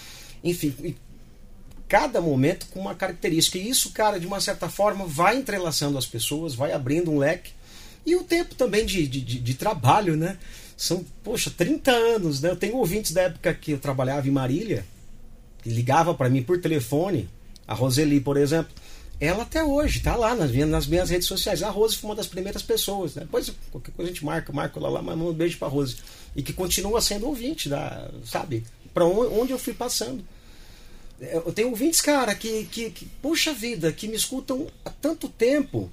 Enfim, 0.43 0.97
cada 1.89 2.21
momento 2.21 2.67
com 2.73 2.81
uma 2.81 2.95
característica. 2.95 3.57
E 3.57 3.69
isso, 3.69 3.91
cara, 3.91 4.19
de 4.19 4.27
uma 4.27 4.41
certa 4.41 4.69
forma, 4.69 5.07
vai 5.07 5.37
entrelaçando 5.37 5.97
as 5.97 6.07
pessoas, 6.07 6.55
vai 6.55 6.73
abrindo 6.73 7.11
um 7.11 7.19
leque. 7.19 7.53
E 8.05 8.17
o 8.17 8.25
tempo 8.25 8.55
também 8.55 8.85
de, 8.85 9.07
de, 9.07 9.21
de, 9.21 9.39
de 9.39 9.55
trabalho, 9.55 10.17
né? 10.17 10.39
São, 10.77 11.05
poxa, 11.23 11.53
30 11.57 11.91
anos, 11.91 12.41
né? 12.41 12.51
Eu 12.51 12.57
tenho 12.57 12.77
ouvintes 12.77 13.13
da 13.13 13.23
época 13.23 13.53
que 13.55 13.73
eu 13.73 13.79
trabalhava 13.79 14.27
em 14.27 14.31
Marília, 14.31 14.85
que 15.63 15.69
ligava 15.69 16.15
para 16.15 16.31
mim 16.31 16.43
por 16.43 16.61
telefone, 16.61 17.29
a 17.67 17.75
Roseli, 17.75 18.21
por 18.21 18.37
exemplo, 18.37 18.73
ela 19.21 19.43
até 19.43 19.63
hoje 19.63 19.99
está 19.99 20.17
lá 20.17 20.35
nas 20.35 20.51
minhas, 20.51 20.69
nas 20.69 20.87
minhas 20.87 21.11
redes 21.11 21.29
sociais. 21.29 21.63
A 21.63 21.69
Rose 21.69 21.97
foi 21.97 22.09
uma 22.09 22.17
das 22.17 22.27
primeiras 22.27 22.63
pessoas. 22.63 23.15
Né? 23.15 23.23
Depois, 23.23 23.53
qualquer 23.71 23.93
coisa 23.93 24.11
a 24.11 24.15
gente 24.15 24.25
marca, 24.25 24.51
marca 24.51 24.81
ela 24.81 24.89
lá, 24.89 25.03
mas 25.03 25.19
um 25.19 25.33
beijo 25.33 25.59
para 25.59 25.69
Rose. 25.69 25.97
E 26.35 26.43
que 26.43 26.55
continua 26.55 27.03
sendo 27.03 27.27
ouvinte, 27.27 27.69
da, 27.69 28.11
sabe? 28.25 28.65
Para 28.95 29.05
onde 29.05 29.53
eu 29.53 29.59
fui 29.59 29.75
passando. 29.75 30.25
É, 31.21 31.37
eu 31.37 31.53
tenho 31.53 31.69
ouvintes, 31.69 32.01
cara, 32.01 32.35
que, 32.35 32.65
que, 32.65 32.91
que, 32.91 33.05
puxa 33.21 33.53
vida, 33.53 33.93
que 33.93 34.09
me 34.09 34.17
escutam 34.17 34.67
há 34.85 34.91
tanto 34.91 35.29
tempo. 35.29 35.91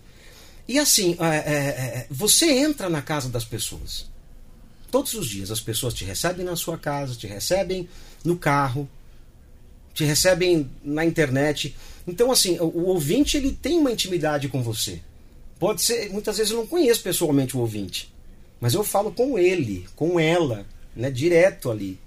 E 0.65 0.79
assim, 0.79 1.17
é, 1.19 1.25
é, 1.25 1.57
é, 1.57 2.07
você 2.09 2.45
entra 2.49 2.89
na 2.89 3.01
casa 3.01 3.27
das 3.27 3.43
pessoas. 3.43 4.07
Todos 4.89 5.13
os 5.13 5.27
dias 5.27 5.51
as 5.51 5.59
pessoas 5.59 5.93
te 5.93 6.05
recebem 6.05 6.45
na 6.45 6.55
sua 6.55 6.77
casa, 6.77 7.13
te 7.13 7.27
recebem 7.27 7.89
no 8.23 8.37
carro, 8.37 8.89
te 9.93 10.05
recebem 10.05 10.69
na 10.81 11.03
internet. 11.03 11.75
Então, 12.07 12.31
assim, 12.31 12.57
o, 12.59 12.65
o 12.65 12.85
ouvinte 12.85 13.35
ele 13.35 13.51
tem 13.51 13.77
uma 13.77 13.91
intimidade 13.91 14.47
com 14.47 14.63
você. 14.63 15.01
Pode 15.59 15.81
ser, 15.81 16.09
muitas 16.09 16.37
vezes 16.37 16.51
eu 16.51 16.59
não 16.59 16.67
conheço 16.67 17.01
pessoalmente 17.01 17.57
o 17.57 17.59
ouvinte, 17.59 18.13
mas 18.61 18.73
eu 18.73 18.83
falo 18.83 19.11
com 19.11 19.37
ele, 19.37 19.85
com 19.95 20.19
ela, 20.19 20.65
né, 20.95 21.11
direto 21.11 21.69
ali, 21.69 21.99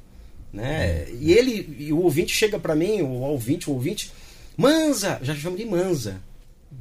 né? 0.53 0.83
É. 0.85 1.09
E 1.21 1.33
ele, 1.33 1.77
e 1.79 1.93
o 1.93 1.99
ouvinte 1.99 2.35
chega 2.35 2.59
para 2.59 2.77
mim, 2.77 3.03
o 3.03 3.09
ouvinte, 3.09 3.69
o 3.69 3.73
ouvinte, 3.73 4.11
Manza, 4.57 5.19
já 5.23 5.35
chamo 5.35 5.57
de 5.57 5.65
Manza. 5.65 6.21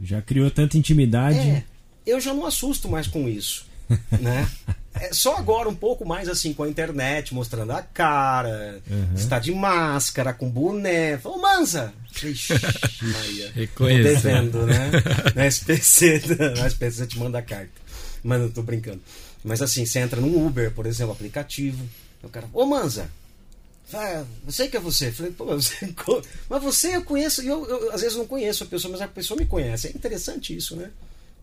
Já 0.01 0.22
criou 0.22 0.49
tanta 0.51 0.78
intimidade. 0.78 1.39
É, 1.39 1.63
eu 2.05 2.20
já 2.22 2.34
não 2.34 2.45
assusto 2.45 2.88
mais 2.88 3.07
com 3.07 3.28
isso, 3.28 3.65
né? 4.20 4.47
É 4.93 5.13
só 5.13 5.38
agora 5.38 5.70
um 5.70 5.76
pouco 5.76 6.05
mais 6.05 6.28
assim 6.28 6.53
com 6.53 6.63
a 6.63 6.70
internet, 6.70 7.34
mostrando 7.34 7.72
a 7.72 7.82
cara, 7.82 8.82
uhum. 8.89 9.15
está 9.15 9.39
de 9.39 9.51
máscara, 9.51 10.34
com 10.34 10.49
boné. 10.49 11.17
Falou, 11.17 11.41
Manza! 11.41 11.93
Ixi, 12.24 12.53
Maria. 13.01 13.51
Reconheço. 13.51 14.03
devendo, 14.03 14.66
né? 14.66 14.91
Na 15.36 15.45
SPC, 15.45 16.22
na 16.55 16.68
SPC 16.68 17.07
te 17.07 17.20
manda 17.20 17.39
a 17.39 17.41
carta. 17.41 17.72
Mas 18.24 18.41
não 18.41 18.49
tô 18.49 18.62
brincando. 18.62 19.01
Mas 19.43 19.62
assim, 19.62 19.86
você 19.86 19.99
entra 19.99 20.20
num 20.20 20.45
Uber, 20.45 20.72
por 20.72 20.86
exemplo, 20.86 21.14
aplicativo. 21.14 21.84
O 22.22 22.30
cara, 22.30 22.47
ô 22.51 22.66
Manza, 22.66 23.10
eu 24.45 24.51
sei 24.51 24.68
que 24.68 24.76
é 24.76 24.80
você. 24.80 25.12
Falei, 25.12 25.32
pô, 25.32 25.45
você... 25.45 25.93
mas 26.49 26.62
você 26.62 26.95
eu 26.95 27.03
conheço, 27.03 27.41
eu, 27.41 27.66
eu 27.66 27.93
às 27.93 28.01
vezes 28.01 28.18
não 28.18 28.28
conheço 28.28 28.64
a 28.64 28.68
pessoa, 28.68 28.91
mas 28.91 29.01
a 29.01 29.07
pessoa 29.07 29.39
me 29.39 29.45
conhece. 29.45 29.88
É 29.88 29.91
interessante 29.91 30.55
isso, 30.55 30.76
né? 30.76 30.89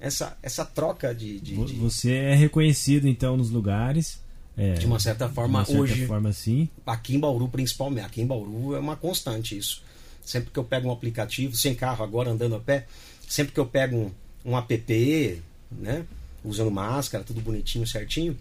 essa, 0.01 0.37
essa 0.43 0.65
troca 0.65 1.15
de, 1.15 1.41
de, 1.41 1.57
de... 1.57 1.75
Você 1.75 2.13
é 2.13 2.35
reconhecido 2.35 3.09
então 3.09 3.37
nos 3.37 3.51
lugares. 3.51 4.19
É, 4.57 4.73
de 4.75 4.87
uma 4.87 4.99
certa 4.99 5.29
forma, 5.29 5.63
de 5.65 5.73
uma 5.73 5.79
certa 5.79 5.83
hoje. 5.83 6.07
Forma, 6.07 6.33
sim. 6.33 6.69
Aqui 6.87 7.15
em 7.17 7.21
Bauru, 7.21 7.49
principalmente. 7.49 8.05
Aqui 8.05 8.23
em 8.23 8.27
Bauru 8.27 8.75
é 8.75 8.79
uma 8.79 8.97
constante 8.97 9.57
isso. 9.57 9.83
Sempre 10.27 10.51
que 10.51 10.59
eu 10.59 10.65
pego 10.65 10.89
um 10.89 10.93
aplicativo, 10.93 11.57
sem 11.57 11.75
carro, 11.75 12.05
agora 12.05 12.31
andando 12.31 12.57
a 12.57 12.61
pé, 12.61 12.87
sempre 13.27 13.55
que 13.55 13.61
eu 13.61 13.67
pego 13.67 13.97
um, 13.97 14.11
um 14.53 14.59
app, 14.59 15.43
né? 15.71 16.05
Usando 16.45 16.71
máscara, 16.71 17.25
tudo 17.25 17.41
bonitinho, 17.41 17.87
certinho. 17.87 18.37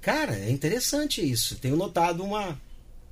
Cara, 0.00 0.34
é 0.34 0.50
interessante 0.50 1.20
isso. 1.20 1.56
Tenho 1.56 1.76
notado 1.76 2.24
uma, 2.24 2.58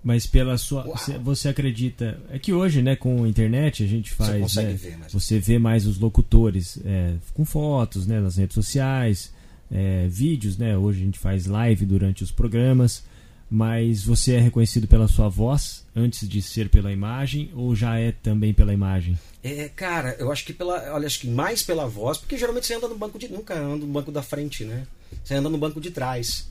mas 0.02 0.26
pela 0.26 0.56
sua. 0.56 0.84
Você 1.22 1.48
acredita. 1.48 2.18
É 2.30 2.38
que 2.38 2.52
hoje, 2.52 2.80
né, 2.80 2.94
com 2.94 3.24
a 3.24 3.28
internet, 3.28 3.82
a 3.82 3.86
gente 3.86 4.12
faz. 4.12 4.52
Você, 4.52 4.62
né, 4.62 4.72
ver, 4.72 4.96
mas... 4.96 5.12
você 5.12 5.38
vê 5.38 5.58
mais 5.58 5.86
os 5.86 5.98
locutores 5.98 6.78
é, 6.84 7.14
com 7.34 7.44
fotos 7.44 8.06
né, 8.06 8.20
nas 8.20 8.36
redes 8.36 8.54
sociais, 8.54 9.32
é, 9.70 10.06
vídeos, 10.08 10.56
né? 10.56 10.76
Hoje 10.76 11.02
a 11.02 11.04
gente 11.04 11.18
faz 11.18 11.46
live 11.46 11.84
durante 11.84 12.22
os 12.22 12.30
programas. 12.30 13.02
Mas 13.50 14.04
você 14.04 14.34
é 14.34 14.38
reconhecido 14.38 14.86
pela 14.86 15.08
sua 15.08 15.28
voz 15.28 15.84
antes 15.96 16.28
de 16.28 16.42
ser 16.42 16.68
pela 16.68 16.92
imagem 16.92 17.50
ou 17.54 17.74
já 17.74 17.98
é 17.98 18.12
também 18.12 18.52
pela 18.52 18.74
imagem? 18.74 19.18
É, 19.42 19.70
cara, 19.74 20.14
eu 20.18 20.30
acho 20.30 20.44
que 20.44 20.52
pela. 20.52 20.92
Olha, 20.92 21.06
acho 21.06 21.20
que 21.20 21.28
mais 21.28 21.62
pela 21.62 21.86
voz, 21.86 22.18
porque 22.18 22.36
geralmente 22.36 22.66
você 22.66 22.74
anda 22.74 22.88
no 22.88 22.98
banco 22.98 23.18
de. 23.18 23.28
Nunca 23.28 23.54
anda 23.54 23.86
no 23.86 23.92
banco 23.92 24.12
da 24.12 24.22
frente, 24.22 24.64
né? 24.64 24.86
Você 25.24 25.34
anda 25.34 25.48
no 25.48 25.56
banco 25.56 25.80
de 25.80 25.90
trás. 25.90 26.46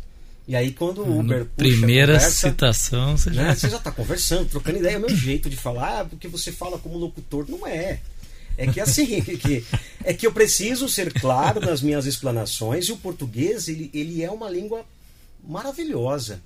E 0.47 0.55
aí 0.55 0.71
quando 0.71 1.03
o 1.03 1.19
Uber 1.19 1.45
puxa 1.45 1.55
Primeira 1.57 2.13
conversa, 2.13 2.49
citação, 2.49 3.17
você 3.17 3.33
já... 3.33 3.43
né, 3.43 3.55
você 3.55 3.69
já 3.69 3.77
está 3.77 3.91
conversando, 3.91 4.49
trocando 4.49 4.79
ideia. 4.79 4.95
É 4.95 4.97
o 4.97 5.01
meu 5.01 5.15
jeito 5.15 5.49
de 5.49 5.57
falar, 5.57 6.01
ah, 6.01 6.05
porque 6.05 6.27
você 6.27 6.51
fala 6.51 6.79
como 6.79 6.97
locutor. 6.97 7.45
Não 7.49 7.67
é. 7.67 7.99
É 8.57 8.65
que 8.65 8.79
assim, 8.79 9.17
é 9.19 9.21
que, 9.21 9.65
é 10.03 10.13
que 10.13 10.25
eu 10.25 10.31
preciso 10.31 10.89
ser 10.89 11.13
claro 11.13 11.59
nas 11.59 11.81
minhas 11.81 12.05
explanações 12.05 12.85
e 12.85 12.91
o 12.91 12.97
português 12.97 13.67
ele, 13.67 13.91
ele 13.93 14.23
é 14.23 14.31
uma 14.31 14.49
língua 14.49 14.83
maravilhosa, 15.47 16.41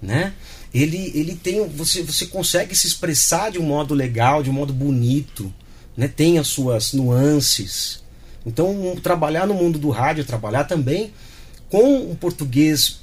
né? 0.00 0.32
Ele, 0.72 1.12
ele 1.14 1.34
tem 1.34 1.66
você, 1.68 2.02
você 2.02 2.26
consegue 2.26 2.74
se 2.74 2.86
expressar 2.86 3.50
de 3.50 3.58
um 3.58 3.64
modo 3.64 3.94
legal, 3.94 4.42
de 4.42 4.50
um 4.50 4.52
modo 4.52 4.72
bonito, 4.72 5.52
né? 5.96 6.08
Tem 6.08 6.38
as 6.38 6.48
suas 6.48 6.92
nuances. 6.92 8.02
Então 8.46 8.96
trabalhar 9.02 9.46
no 9.46 9.54
mundo 9.54 9.78
do 9.78 9.90
rádio, 9.90 10.24
trabalhar 10.24 10.64
também 10.64 11.12
com 11.68 12.10
um 12.10 12.14
português 12.14 13.00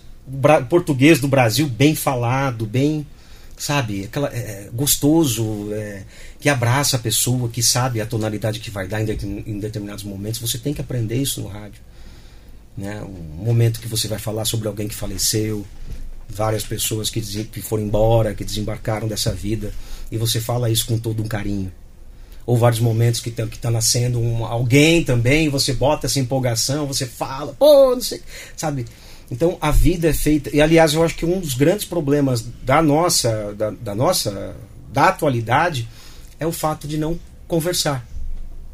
português 0.70 1.20
do 1.20 1.28
Brasil 1.28 1.68
bem 1.68 1.96
falado, 1.96 2.66
bem, 2.66 3.08
sabe, 3.56 4.04
aquela, 4.04 4.28
é, 4.28 4.70
gostoso, 4.74 5.74
é, 5.74 6.04
que 6.40 6.50
abraça 6.50 6.98
a 6.98 7.00
pessoa, 7.00 7.50
que 7.50 7.64
sabe 7.64 8.02
a 8.02 8.06
tonalidade 8.06 8.60
que 8.60 8.70
vai 8.70 8.88
dar 8.88 9.02
em, 9.02 9.06
de, 9.06 9.26
em, 9.26 9.60
determinados 9.60 10.04
momentos. 10.04 10.42
Você 10.42 10.58
tem 10.58 10.74
que 10.74 10.82
aprender 10.82 11.16
isso 11.16 11.42
no 11.42 11.48
rádio. 11.48 11.82
Né? 12.78 13.02
Um 13.02 13.46
momento 13.46 13.80
que 13.80 13.88
você 13.88 14.08
vai 14.08 14.20
falar 14.20 14.44
sobre 14.44 14.68
alguém 14.68 14.88
que 14.88 14.96
faleceu, 14.96 15.66
várias 16.30 16.64
pessoas 16.64 17.10
que, 17.10 17.22
que 17.22 17.62
foram 17.62 17.84
embora, 17.84 18.34
que 18.34 18.44
desembarcaram 18.44 19.08
dessa 19.08 19.32
vida, 19.32 19.74
e 20.12 20.18
você 20.18 20.40
fala 20.40 20.70
isso 20.70 20.86
com 20.86 20.98
todo 20.98 21.24
um 21.24 21.28
carinho. 21.28 21.72
Ou 22.46 22.58
vários 22.58 22.80
momentos 22.80 23.20
que 23.20 23.30
está 23.30 23.46
que 23.46 23.60
tá 23.60 23.70
nascendo 23.70 24.20
um, 24.20 24.46
alguém 24.46 25.04
também, 25.04 25.50
você 25.50 25.74
bota 25.74 26.08
essa 26.08 26.20
empolgação, 26.20 26.88
você 26.88 27.06
fala, 27.06 27.54
pô, 27.54 27.94
não 27.94 28.02
sei, 28.02 28.22
sabe? 28.56 28.86
Então 29.30 29.58
a 29.60 29.72
vida 29.72 30.08
é 30.08 30.14
feita. 30.14 30.50
E 30.56 30.62
aliás, 30.62 30.94
eu 30.94 31.04
acho 31.04 31.16
que 31.16 31.26
um 31.26 31.40
dos 31.40 31.56
grandes 31.56 31.86
problemas 31.86 32.46
da 32.64 32.82
nossa, 32.82 33.54
da, 33.54 33.72
da 33.72 33.94
nossa, 33.94 34.56
da 34.94 35.10
atualidade 35.10 35.88
é 36.40 36.48
o 36.48 36.52
fato 36.52 36.88
de 36.88 36.98
não 36.98 37.20
conversar. 37.48 38.08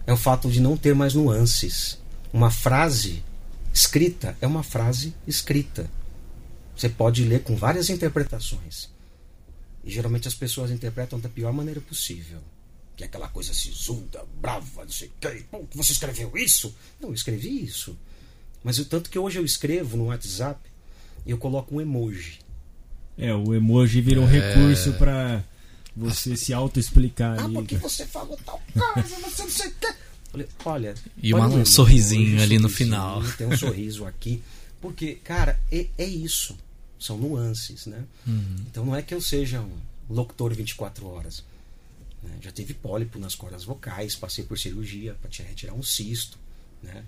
É 0.06 0.14
o 0.14 0.18
fato 0.18 0.49
de 0.49 0.60
não 0.60 0.78
ter 0.78 0.93
mais 0.93 1.14
nuances. 1.14 1.97
Uma 2.32 2.51
frase 2.51 3.24
escrita 3.74 4.38
é 4.39 4.45
uma 4.45 4.62
frase 4.62 5.16
escrita. 5.28 5.89
Você 6.76 6.89
pode 6.89 7.24
ler 7.24 7.43
com 7.43 7.55
várias 7.55 7.89
interpretações. 7.89 8.89
E 9.84 9.91
geralmente 9.91 10.28
as 10.28 10.34
pessoas 10.34 10.71
interpretam 10.71 11.19
da 11.19 11.30
pior 11.30 11.51
maneira 11.53 11.82
possível. 11.82 12.39
Que 12.95 13.03
é 13.03 13.07
aquela 13.07 13.28
coisa 13.28 13.53
sisuda, 13.53 14.24
brava, 14.39 14.84
não 14.84 14.91
sei 14.91 15.07
o 15.07 15.11
que. 15.19 15.45
Você 15.76 15.93
escreveu 15.93 16.36
isso? 16.38 16.76
Não, 16.99 17.09
eu 17.09 17.15
escrevi 17.15 17.63
isso. 17.63 17.97
Mas 18.63 18.80
o 18.80 18.86
tanto 18.86 19.09
que 19.09 19.19
hoje 19.19 19.39
eu 19.39 19.45
escrevo 19.45 19.97
no 19.97 20.05
WhatsApp, 20.05 20.59
eu 21.26 21.38
coloco 21.38 21.76
um 21.76 21.82
emoji. 21.82 22.39
É, 23.17 23.34
o 23.34 23.53
emoji 23.53 24.01
virou 24.01 24.24
um 24.24 24.30
é... 24.30 24.32
recurso 24.32 24.93
para 24.93 25.43
você 25.95 26.36
se 26.36 26.53
auto-explicar. 26.53 27.39
Ah, 27.39 27.49
porque 27.49 27.76
você 27.78 28.05
falou 28.05 28.38
tal 28.45 28.61
coisa, 28.74 29.19
você 29.19 29.43
não 29.43 29.49
sei 29.49 29.67
o 29.67 29.71
que. 29.71 29.93
Olha. 30.65 30.95
E 31.21 31.34
uma, 31.34 31.47
um 31.47 31.65
sorrisinho 31.65 32.41
ali 32.41 32.57
no 32.57 32.69
final. 32.69 33.21
Tem 33.38 33.45
um 33.45 33.57
sorriso 33.57 34.05
aqui. 34.05 34.41
Porque, 34.82 35.15
cara, 35.15 35.59
é, 35.71 35.88
é 35.97 36.05
isso. 36.05 36.57
São 37.04 37.18
nuances, 37.18 37.86
né? 37.86 38.06
Uhum. 38.26 38.56
Então 38.68 38.86
não 38.86 38.95
é 38.95 39.01
que 39.01 39.14
eu 39.14 39.20
seja 39.20 39.60
um 39.60 39.78
locutor 40.10 40.54
24 40.54 41.06
horas. 41.06 41.43
Né? 42.24 42.38
Já 42.41 42.49
tive 42.49 42.74
pólipo 42.74 43.20
nas 43.20 43.36
cordas 43.36 43.66
vocais, 43.66 44.16
passei 44.16 44.45
por 44.45 44.58
cirurgia 44.58 45.14
para 45.16 45.30
retirar 45.45 45.74
um 45.74 45.84
cisto. 45.84 46.38
Né? 46.82 47.04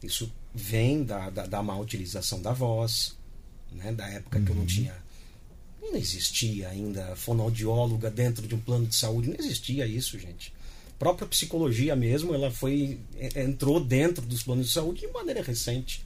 Isso 0.00 0.30
vem 0.54 1.02
da, 1.02 1.30
da, 1.30 1.46
da 1.46 1.62
má 1.64 1.76
utilização 1.76 2.40
da 2.40 2.52
voz, 2.52 3.16
né? 3.72 3.92
da 3.92 4.08
época 4.08 4.38
uhum. 4.38 4.44
que 4.44 4.50
eu 4.50 4.54
não 4.54 4.62
uhum. 4.62 4.68
tinha. 4.68 4.94
Não 5.82 5.96
existia 5.96 6.68
ainda 6.68 7.16
fonoaudióloga 7.16 8.08
dentro 8.08 8.46
de 8.46 8.54
um 8.54 8.60
plano 8.60 8.86
de 8.86 8.94
saúde, 8.94 9.30
não 9.30 9.36
existia 9.36 9.84
isso, 9.84 10.16
gente. 10.16 10.52
A 10.90 10.98
própria 11.00 11.26
psicologia 11.26 11.96
mesmo, 11.96 12.32
ela 12.32 12.52
foi 12.52 13.00
entrou 13.34 13.82
dentro 13.82 14.24
dos 14.24 14.44
planos 14.44 14.68
de 14.68 14.72
saúde 14.72 15.00
de 15.00 15.08
maneira 15.08 15.42
recente. 15.42 16.04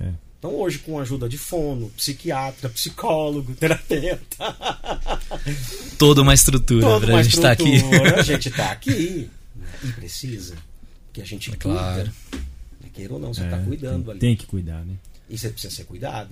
É. 0.00 0.14
Então 0.46 0.60
hoje 0.60 0.78
com 0.78 0.96
a 0.96 1.02
ajuda 1.02 1.28
de 1.28 1.36
fono, 1.36 1.90
psiquiatra, 1.96 2.68
psicólogo, 2.68 3.52
terapeuta, 3.56 4.56
toda 5.98 6.22
uma 6.22 6.32
estrutura 6.32 6.86
toda 6.86 7.06
uma 7.08 7.18
a 7.18 7.22
gente 7.24 7.34
estar 7.34 7.48
tá 7.56 7.64
aqui. 7.64 7.82
A 8.16 8.22
gente 8.22 8.48
está 8.48 8.70
aqui 8.70 9.28
e 9.82 9.88
precisa 9.88 10.54
que 11.12 11.20
a 11.20 11.24
gente 11.24 11.50
é 11.50 11.56
claro. 11.56 12.12
cuida 12.30 12.90
queira 12.94 13.12
ou 13.12 13.18
não, 13.18 13.34
você 13.34 13.42
está 13.42 13.56
é, 13.56 13.64
cuidando 13.64 14.04
tem, 14.04 14.10
ali. 14.12 14.20
Tem 14.20 14.36
que 14.36 14.46
cuidar, 14.46 14.84
né? 14.84 14.94
E 15.28 15.36
você 15.36 15.48
precisa 15.50 15.74
ser 15.74 15.84
cuidado. 15.84 16.30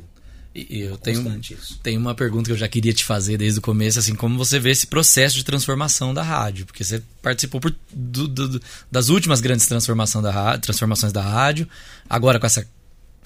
E 0.55 0.83
eu 0.83 0.97
tenho, 0.97 1.41
tenho 1.83 2.01
uma 2.01 2.15
pergunta 2.15 2.47
que 2.47 2.53
eu 2.53 2.57
já 2.57 2.69
queria 2.69 2.93
te 2.93 3.05
fazer 3.05 3.37
desde 3.37 3.59
o 3.59 3.63
começo, 3.63 3.99
assim, 3.99 4.15
como 4.15 4.39
você 4.39 4.61
vê 4.61 4.71
esse 4.71 4.87
processo 4.87 5.35
de 5.35 5.45
transformação 5.45 6.15
da 6.15 6.23
rádio? 6.23 6.65
Porque 6.65 6.85
você 6.85 7.03
participou 7.21 7.61
por, 7.61 7.75
do, 7.93 8.29
do, 8.29 8.63
das 8.91 9.09
últimas 9.09 9.41
grandes 9.41 9.67
transformação 9.67 10.23
da, 10.23 10.57
transformações 10.59 11.13
da 11.13 11.23
rádio, 11.23 11.69
agora 12.09 12.39
com 12.39 12.47
essa 12.47 12.65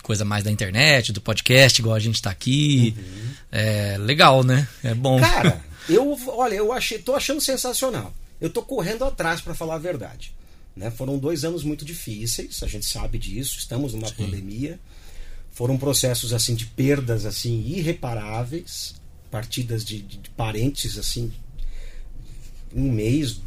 coisa 0.03 0.25
mais 0.25 0.45
da 0.45 0.51
internet, 0.51 1.13
do 1.13 1.21
podcast, 1.21 1.81
igual 1.81 1.95
a 1.95 2.01
gente 2.01 2.17
está 2.17 2.31
aqui. 2.31 2.95
Uhum. 2.97 3.31
É 3.53 3.97
legal, 3.99 4.45
né? 4.45 4.69
É 4.83 4.95
bom. 4.95 5.21
Cara, 5.21 5.63
eu, 5.89 6.19
olha, 6.29 6.55
eu 6.55 6.73
achei, 6.73 6.99
tô 6.99 7.15
achando 7.15 7.41
sensacional. 7.41 8.13
Eu 8.41 8.51
tô 8.51 8.63
correndo 8.63 9.05
atrás 9.05 9.41
para 9.41 9.55
falar 9.55 9.77
a 9.77 9.79
verdade. 9.79 10.33
Né? 10.77 10.91
Foram 10.91 11.19
dois 11.19 11.45
anos 11.45 11.65
muito 11.65 11.85
difíceis, 11.85 12.63
a 12.63 12.67
gente 12.67 12.87
sabe 12.87 13.19
disso, 13.19 13.59
estamos 13.59 13.95
numa 13.95 14.09
Sim. 14.09 14.15
pandemia. 14.15 14.79
Foram 15.51 15.77
processos 15.77 16.33
assim 16.33 16.55
de 16.55 16.67
perdas 16.67 17.27
assim 17.27 17.65
irreparáveis, 17.67 18.95
partidas 19.29 19.85
de, 19.85 20.01
de, 20.01 20.19
de 20.19 20.31
parentes 20.31 20.97
assim, 20.97 21.33
um 22.73 22.93
mês, 22.93 23.41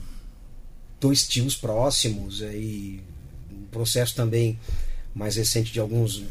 dois 1.00 1.26
tios 1.26 1.56
próximos, 1.56 2.42
aí 2.42 3.02
um 3.50 3.66
processo 3.72 4.14
também 4.14 4.60
mais 5.16 5.36
recente 5.38 5.72
de 5.72 5.80
alguns 5.80 6.24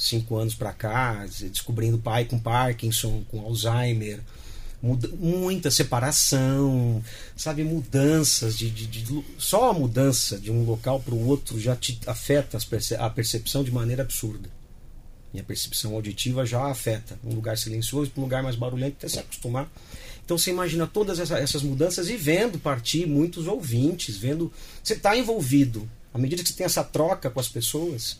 cinco 0.00 0.36
anos 0.36 0.54
para 0.54 0.72
cá, 0.72 1.26
descobrindo 1.26 1.98
pai 1.98 2.24
com 2.24 2.38
Parkinson, 2.38 3.22
com 3.28 3.40
Alzheimer, 3.40 4.20
muita 4.82 5.70
separação, 5.70 7.04
sabe, 7.36 7.62
mudanças 7.62 8.56
de, 8.56 8.70
de, 8.70 8.86
de, 8.86 9.24
só 9.36 9.70
a 9.70 9.74
mudança 9.74 10.38
de 10.38 10.50
um 10.50 10.64
local 10.64 11.00
para 11.00 11.14
o 11.14 11.26
outro 11.26 11.60
já 11.60 11.76
te 11.76 12.00
afeta 12.06 12.58
a 12.98 13.10
percepção 13.10 13.62
de 13.62 13.70
maneira 13.70 14.02
absurda. 14.02 14.48
E 15.34 15.38
a 15.38 15.44
percepção 15.44 15.94
auditiva 15.94 16.46
já 16.46 16.64
afeta 16.66 17.18
um 17.22 17.34
lugar 17.34 17.56
silencioso 17.56 18.10
para 18.10 18.20
um 18.20 18.24
lugar 18.24 18.42
mais 18.42 18.56
barulhento 18.56 18.96
até 18.98 19.08
se 19.08 19.18
acostumar. 19.18 19.70
Então 20.24 20.38
você 20.38 20.50
imagina 20.50 20.86
todas 20.86 21.18
essas 21.18 21.62
mudanças 21.62 22.08
e 22.08 22.16
vendo 22.16 22.58
partir 22.58 23.06
muitos 23.06 23.46
ouvintes, 23.46 24.16
vendo 24.16 24.50
você 24.82 24.94
está 24.94 25.16
envolvido. 25.16 25.88
À 26.12 26.18
medida 26.18 26.42
que 26.42 26.48
você 26.48 26.54
tem 26.56 26.66
essa 26.66 26.82
troca 26.82 27.30
com 27.30 27.38
as 27.38 27.48
pessoas, 27.48 28.18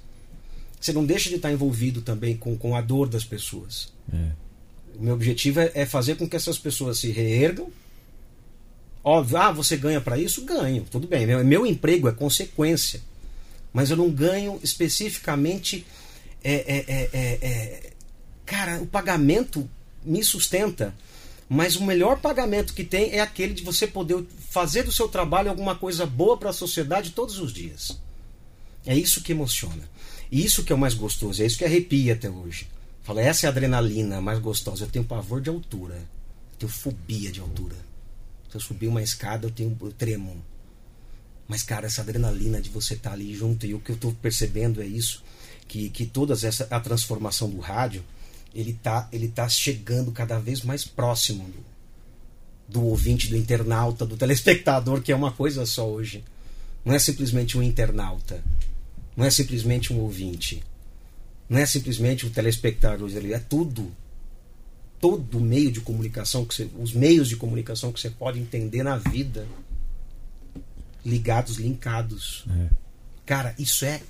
você 0.81 0.93
não 0.93 1.05
deixa 1.05 1.29
de 1.29 1.37
estar 1.37 1.53
envolvido 1.53 2.01
também 2.01 2.37
com, 2.37 2.57
com 2.57 2.75
a 2.75 2.81
dor 2.81 3.09
das 3.09 3.23
pessoas. 3.23 3.93
É. 4.13 4.31
O 4.99 5.03
meu 5.03 5.15
objetivo 5.15 5.61
é, 5.61 5.71
é 5.75 5.87
fazer 5.87 6.17
com 6.17 6.29
que 6.29 6.37
essas 6.37 6.59
pessoas 6.59 6.99
se 6.99 7.11
reergam. 7.11 7.71
Óbvio, 9.05 9.37
ah, 9.37 9.53
você 9.53 9.77
ganha 9.77 10.01
para 10.01 10.19
isso? 10.19 10.45
Ganho, 10.45 10.87
tudo 10.91 11.07
bem. 11.07 11.27
Meu, 11.27 11.45
meu 11.45 11.67
emprego 11.67 12.09
é 12.09 12.13
consequência. 12.13 13.01
Mas 13.73 13.91
eu 13.91 13.97
não 13.97 14.11
ganho 14.11 14.59
especificamente. 14.63 15.87
É, 16.43 16.55
é, 16.55 16.85
é, 16.89 17.39
é, 17.43 17.93
cara, 18.47 18.81
o 18.81 18.87
pagamento 18.87 19.69
me 20.03 20.25
sustenta. 20.25 20.95
Mas 21.49 21.77
o 21.77 21.85
melhor 21.85 22.21
pagamento 22.21 22.73
que 22.73 22.85
tem 22.85 23.13
é 23.13 23.21
aquele 23.21 23.53
de 23.53 23.63
você 23.63 23.87
poder 23.87 24.25
fazer 24.51 24.85
do 24.85 24.93
seu 24.93 25.09
trabalho 25.09 25.51
alguma 25.51 25.75
coisa 25.75 26.07
boa 26.07 26.37
para 26.37 26.51
a 26.51 26.55
sociedade 26.55 27.11
todos 27.11 27.39
os 27.39 27.53
dias. 27.53 27.99
É 28.87 28.97
isso 28.97 29.23
que 29.23 29.33
emociona. 29.33 29.83
Isso 30.31 30.63
que 30.63 30.73
é 30.73 30.77
o 30.77 30.79
mais 30.79 30.95
gostoso, 30.95 31.43
é 31.43 31.47
isso 31.47 31.59
que 31.59 31.65
arrepia 31.65 32.15
até 32.15 32.31
hoje. 32.31 32.69
Fala, 33.03 33.23
essa 33.23 33.47
é 33.47 33.49
a 33.49 33.51
adrenalina 33.51 34.21
mais 34.21 34.39
gostosa. 34.39 34.85
Eu 34.85 34.89
tenho 34.89 35.05
pavor 35.05 35.41
de 35.41 35.51
altura. 35.51 35.97
Eu 35.97 36.59
tenho 36.59 36.73
fobia 36.73 37.33
de 37.33 37.41
altura. 37.41 37.75
Se 38.49 38.57
eu 38.57 38.61
subir 38.61 38.87
uma 38.87 39.03
escada, 39.03 39.47
eu 39.47 39.51
tenho 39.51 39.77
eu 39.81 39.93
tremo. 39.93 40.37
Mas, 41.49 41.65
cara, 41.65 41.87
essa 41.87 42.03
adrenalina 42.03 42.61
de 42.61 42.71
você 42.71 42.95
estar 42.95 43.11
tá 43.11 43.17
ali 43.17 43.35
junto, 43.35 43.67
e 43.67 43.75
o 43.75 43.81
que 43.81 43.91
eu 43.91 43.97
estou 43.97 44.13
percebendo 44.13 44.81
é 44.81 44.87
isso, 44.87 45.25
que, 45.67 45.89
que 45.89 46.07
toda 46.07 46.35
essa 46.35 46.69
a 46.71 46.79
transformação 46.79 47.51
do 47.51 47.59
rádio, 47.59 48.05
ele 48.55 48.73
tá, 48.73 49.09
ele 49.13 49.29
tá 49.29 49.49
chegando 49.49 50.13
cada 50.13 50.39
vez 50.39 50.63
mais 50.63 50.85
próximo 50.85 51.49
do, 52.69 52.81
do 52.81 52.87
ouvinte, 52.87 53.29
do 53.29 53.37
internauta, 53.37 54.07
do 54.07 54.17
telespectador, 54.17 55.03
que 55.03 55.11
é 55.11 55.17
uma 55.17 55.33
coisa 55.33 55.67
só 55.67 55.89
hoje. 55.89 56.23
Não 56.85 56.95
é 56.95 56.99
simplesmente 56.99 57.59
um 57.59 57.63
internauta. 57.63 58.43
Não 59.17 59.25
é 59.25 59.31
simplesmente 59.31 59.93
um 59.93 59.99
ouvinte. 59.99 60.63
Não 61.49 61.59
é 61.59 61.67
simplesmente 61.67 62.27
o 62.27 62.31
telespectador 62.31 63.11
ali, 63.17 63.33
é 63.33 63.39
tudo. 63.39 63.91
Todo 65.01 65.41
meio 65.41 65.73
de 65.73 65.81
comunicação, 65.81 66.45
que 66.45 66.55
você, 66.55 66.71
os 66.79 66.93
meios 66.93 67.29
de 67.29 67.37
comunicação 67.37 67.91
que 67.91 68.01
você 68.01 68.11
pode 68.11 68.39
entender 68.39 68.83
na 68.83 68.97
vida, 68.97 69.47
ligados, 71.05 71.57
linkados. 71.57 72.45
É. 72.49 72.69
Cara, 73.25 73.55
isso 73.59 73.85
é, 73.85 74.01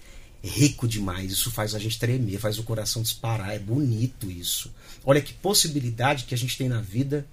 rico 0.42 0.88
demais. 0.88 1.32
Isso 1.32 1.50
faz 1.50 1.74
a 1.74 1.78
gente 1.78 1.98
tremer, 1.98 2.38
faz 2.38 2.58
o 2.58 2.62
coração 2.62 3.02
disparar. 3.02 3.54
É 3.54 3.58
bonito 3.58 4.30
isso. 4.30 4.72
Olha 5.04 5.20
que 5.20 5.32
possibilidade 5.32 6.24
que 6.24 6.34
a 6.34 6.38
gente 6.38 6.58
tem 6.58 6.68
na 6.68 6.80
vida 6.80 7.26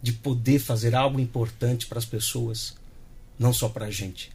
de 0.00 0.12
poder 0.12 0.58
fazer 0.58 0.94
algo 0.94 1.20
importante 1.20 1.86
para 1.86 1.98
as 1.98 2.04
pessoas, 2.04 2.74
não 3.38 3.52
só 3.52 3.68
para 3.68 3.86
a 3.86 3.90
gente. 3.90 4.32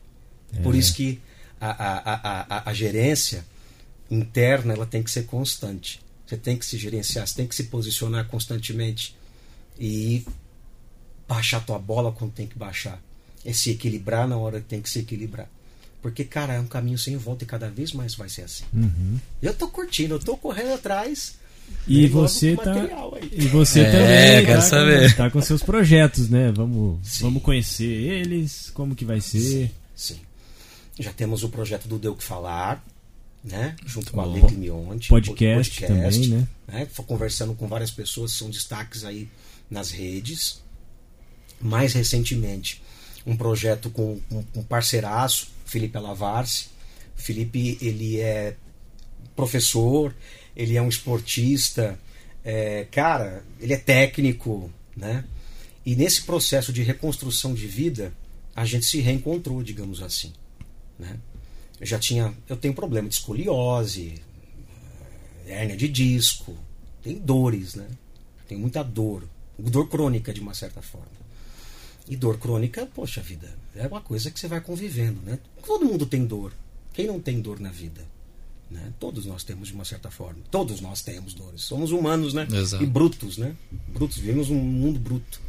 É. 0.54 0.62
Por 0.62 0.76
isso 0.76 0.94
que 0.94 1.20
a, 1.60 1.70
a, 1.70 2.58
a, 2.58 2.70
a, 2.70 2.74
gerência 2.74 3.46
interna 4.10 4.74
ela 4.74 4.86
tem 4.86 5.02
que 5.04 5.12
ser 5.12 5.26
constante. 5.26 6.00
Você 6.26 6.38
tem 6.38 6.58
que 6.58 6.66
se 6.66 6.78
gerenciar, 6.78 7.28
você 7.28 7.36
tem 7.36 7.48
que 7.48 7.56
se 7.56 7.66
posicionar 7.66 8.28
constantemente 8.28 9.16
e 9.80 10.26
baixar 11.28 11.58
a 11.58 11.62
tua 11.62 11.80
bola 11.80 12.12
quando 12.12 12.34
tem 12.34 12.48
que 12.48 12.58
baixar. 12.58 13.02
É 13.46 13.54
se 13.54 13.72
equilibrar 13.72 14.28
na 14.28 14.38
hora 14.38 14.60
que 14.60 14.68
tem 14.68 14.82
que 14.82 14.90
se 14.90 15.00
equilibrar. 15.00 15.50
Porque, 16.02 16.24
cara, 16.24 16.54
é 16.54 16.60
um 16.60 16.68
caminho 16.68 16.98
sem 16.98 17.18
volta 17.18 17.44
e 17.44 17.48
cada 17.48 17.70
vez 17.70 17.92
mais 17.92 18.16
vai 18.16 18.30
ser 18.30 18.44
assim. 18.44 18.64
Uhum. 18.74 19.20
Eu 19.42 19.54
tô 19.54 19.68
curtindo, 19.68 20.16
eu 20.16 20.20
tô 20.20 20.38
correndo 20.38 20.74
atrás. 20.74 21.38
E 21.88 22.08
você 22.08 22.56
tá. 22.56 22.74
E 23.32 23.48
você 23.48 23.82
é, 23.82 23.92
também 23.92 24.46
quero 24.46 24.62
tá, 24.62 24.68
saber. 24.68 25.12
Com, 25.12 25.18
tá 25.18 25.30
com 25.30 25.42
seus 25.42 25.64
projetos, 25.64 26.30
né? 26.30 26.52
Vamos, 26.52 27.00
vamos 27.20 27.42
conhecer 27.42 27.86
eles, 27.86 28.70
como 28.74 28.96
que 28.96 29.04
vai 29.04 29.20
ser. 29.20 29.72
Sim. 29.96 30.16
sim. 30.16 30.20
Já 31.00 31.14
temos 31.14 31.44
o 31.44 31.50
projeto 31.50 31.88
do 31.88 32.00
Deu 32.00 32.16
que 32.16 32.24
Falar, 32.24 32.84
né? 33.44 33.76
Junto 33.86 34.12
com 34.12 34.22
a 34.22 34.26
Lei 34.26 34.44
Mionte. 34.52 35.10
Podcast, 35.10 35.80
podcast 35.80 36.22
também, 36.22 36.30
né? 36.30 36.48
né? 36.68 36.88
Conversando 37.06 37.54
com 37.54 37.68
várias 37.68 37.92
pessoas, 37.92 38.32
são 38.34 38.50
destaques 38.50 39.06
aí 39.06 39.30
nas 39.70 39.92
redes. 39.92 40.62
Mais 41.60 41.94
recentemente, 41.94 42.82
um 43.26 43.36
projeto 43.36 43.90
com 43.90 44.20
um, 44.32 44.44
um 44.56 44.64
parceiraço, 44.64 45.50
Felipe 45.66 45.98
Alavarce. 45.98 46.68
Felipe, 47.16 47.78
ele 47.82 48.20
é 48.20 48.56
professor, 49.36 50.16
ele 50.56 50.76
é 50.76 50.82
um 50.82 50.90
esportista, 50.90 52.00
é, 52.44 52.88
cara, 52.92 53.44
ele 53.60 53.74
é 53.74 53.78
técnico, 53.78 54.72
né? 54.96 55.24
E 55.86 55.96
nesse 55.96 56.24
processo 56.24 56.74
de 56.74 56.84
reconstrução 56.84 57.54
de 57.54 57.68
vida, 57.68 58.14
a 58.56 58.66
gente 58.66 58.86
se 58.86 59.00
reencontrou, 59.00 59.62
digamos 59.62 60.02
assim, 60.02 60.34
né? 60.98 61.18
Eu 61.80 61.86
já 61.86 62.00
tinha, 62.00 62.34
eu 62.50 62.58
tenho 62.58 62.74
problema 62.74 63.08
de 63.08 63.16
escoliose, 63.16 64.16
hérnia 65.46 65.78
de 65.78 65.88
disco, 65.88 66.58
tem 67.04 67.16
dores, 67.16 67.76
né? 67.76 67.88
Tem 68.48 68.58
muita 68.58 68.84
dor, 68.84 69.24
dor 69.58 69.88
crônica 69.88 70.34
de 70.34 70.40
uma 70.40 70.54
certa 70.54 70.82
forma. 70.82 71.18
E 72.10 72.16
dor 72.16 72.38
crônica, 72.38 72.86
poxa 72.86 73.22
vida, 73.22 73.54
é 73.76 73.86
uma 73.88 74.02
coisa 74.02 74.32
que 74.32 74.40
você 74.40 74.48
vai 74.48 74.62
convivendo, 74.62 75.22
né? 75.22 75.40
Todo 75.66 75.86
mundo 75.86 76.06
tem 76.06 76.26
dor. 76.26 76.54
Quem 76.94 77.06
não 77.06 77.20
tem 77.20 77.42
dor 77.42 77.60
na 77.60 77.70
vida? 77.70 78.06
Né? 78.70 78.92
Todos 79.00 79.26
nós 79.26 79.44
temos 79.44 79.70
de 79.70 79.74
uma 79.74 79.86
certa 79.86 80.10
forma. 80.10 80.40
Todos 80.52 80.82
nós 80.82 81.02
temos 81.02 81.34
dores. 81.34 81.62
Somos 81.62 81.92
humanos, 81.92 82.34
né? 82.34 82.48
Exato. 82.52 82.84
E 82.84 82.88
brutos, 82.88 83.38
né? 83.38 83.56
Brutos, 83.90 84.18
vivemos 84.18 84.50
um 84.50 84.56
mundo 84.56 85.00
bruto. 85.00 85.40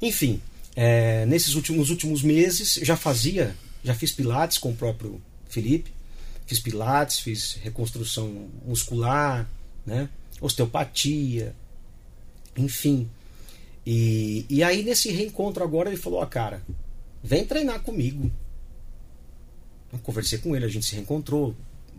Enfim, 0.00 0.40
é, 0.74 1.26
nesses 1.26 1.54
últimos, 1.54 1.90
últimos 1.90 2.22
meses 2.22 2.74
já 2.82 2.96
fazia, 2.96 3.54
já 3.82 3.94
fiz 3.94 4.12
pilates 4.12 4.58
com 4.58 4.70
o 4.70 4.76
próprio 4.76 5.20
Felipe. 5.48 5.92
Fiz 6.46 6.58
pilates, 6.58 7.20
fiz 7.20 7.58
reconstrução 7.62 8.48
muscular, 8.66 9.48
né? 9.86 10.08
Osteopatia, 10.40 11.54
enfim. 12.56 13.08
E, 13.86 14.46
e 14.48 14.62
aí, 14.62 14.82
nesse 14.82 15.10
reencontro 15.10 15.62
agora, 15.62 15.88
ele 15.88 15.96
falou: 15.96 16.20
Ó, 16.20 16.26
cara, 16.26 16.62
vem 17.22 17.44
treinar 17.44 17.80
comigo. 17.80 18.30
Eu 19.92 19.98
conversei 20.00 20.38
com 20.38 20.54
ele, 20.54 20.64
a 20.64 20.68
gente 20.68 20.86
se 20.86 20.94
reencontrou 20.94 21.54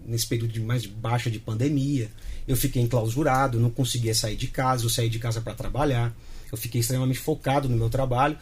nesse 0.05 0.27
período 0.27 0.51
de 0.51 0.59
mais 0.59 0.85
baixa 0.85 1.29
de 1.29 1.39
pandemia. 1.39 2.09
Eu 2.47 2.55
fiquei 2.55 2.81
enclausurado, 2.81 3.59
não 3.59 3.69
conseguia 3.69 4.15
sair 4.15 4.35
de 4.35 4.47
casa, 4.47 4.85
eu 4.85 4.89
saí 4.89 5.09
de 5.09 5.19
casa 5.19 5.41
para 5.41 5.53
trabalhar. 5.53 6.13
Eu 6.51 6.57
fiquei 6.57 6.81
extremamente 6.81 7.19
focado 7.19 7.69
no 7.69 7.77
meu 7.77 7.89
trabalho. 7.89 8.37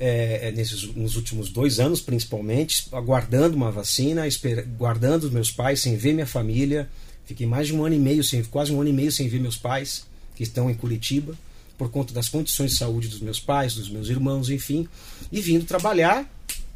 É, 0.00 0.48
é, 0.48 0.52
nesses, 0.52 0.94
nos 0.94 1.16
últimos 1.16 1.50
dois 1.50 1.80
anos, 1.80 2.00
principalmente, 2.00 2.86
aguardando 2.92 3.56
uma 3.56 3.72
vacina, 3.72 4.28
esper, 4.28 4.64
guardando 4.78 5.24
os 5.24 5.30
meus 5.32 5.50
pais, 5.50 5.80
sem 5.80 5.96
ver 5.96 6.12
minha 6.12 6.26
família. 6.26 6.88
Fiquei 7.26 7.46
mais 7.46 7.66
de 7.66 7.74
um 7.74 7.84
ano 7.84 7.96
e 7.96 7.98
meio, 7.98 8.22
sem, 8.22 8.44
quase 8.44 8.72
um 8.72 8.80
ano 8.80 8.90
e 8.90 8.92
meio 8.92 9.10
sem 9.10 9.28
ver 9.28 9.40
meus 9.40 9.56
pais, 9.56 10.06
que 10.36 10.44
estão 10.44 10.70
em 10.70 10.74
Curitiba 10.74 11.36
por 11.78 11.90
conta 11.90 12.12
das 12.12 12.28
condições 12.28 12.72
de 12.72 12.76
saúde 12.76 13.08
dos 13.08 13.20
meus 13.20 13.38
pais, 13.38 13.74
dos 13.74 13.88
meus 13.88 14.08
irmãos, 14.08 14.50
enfim, 14.50 14.88
e 15.30 15.40
vindo 15.40 15.64
trabalhar, 15.64 16.28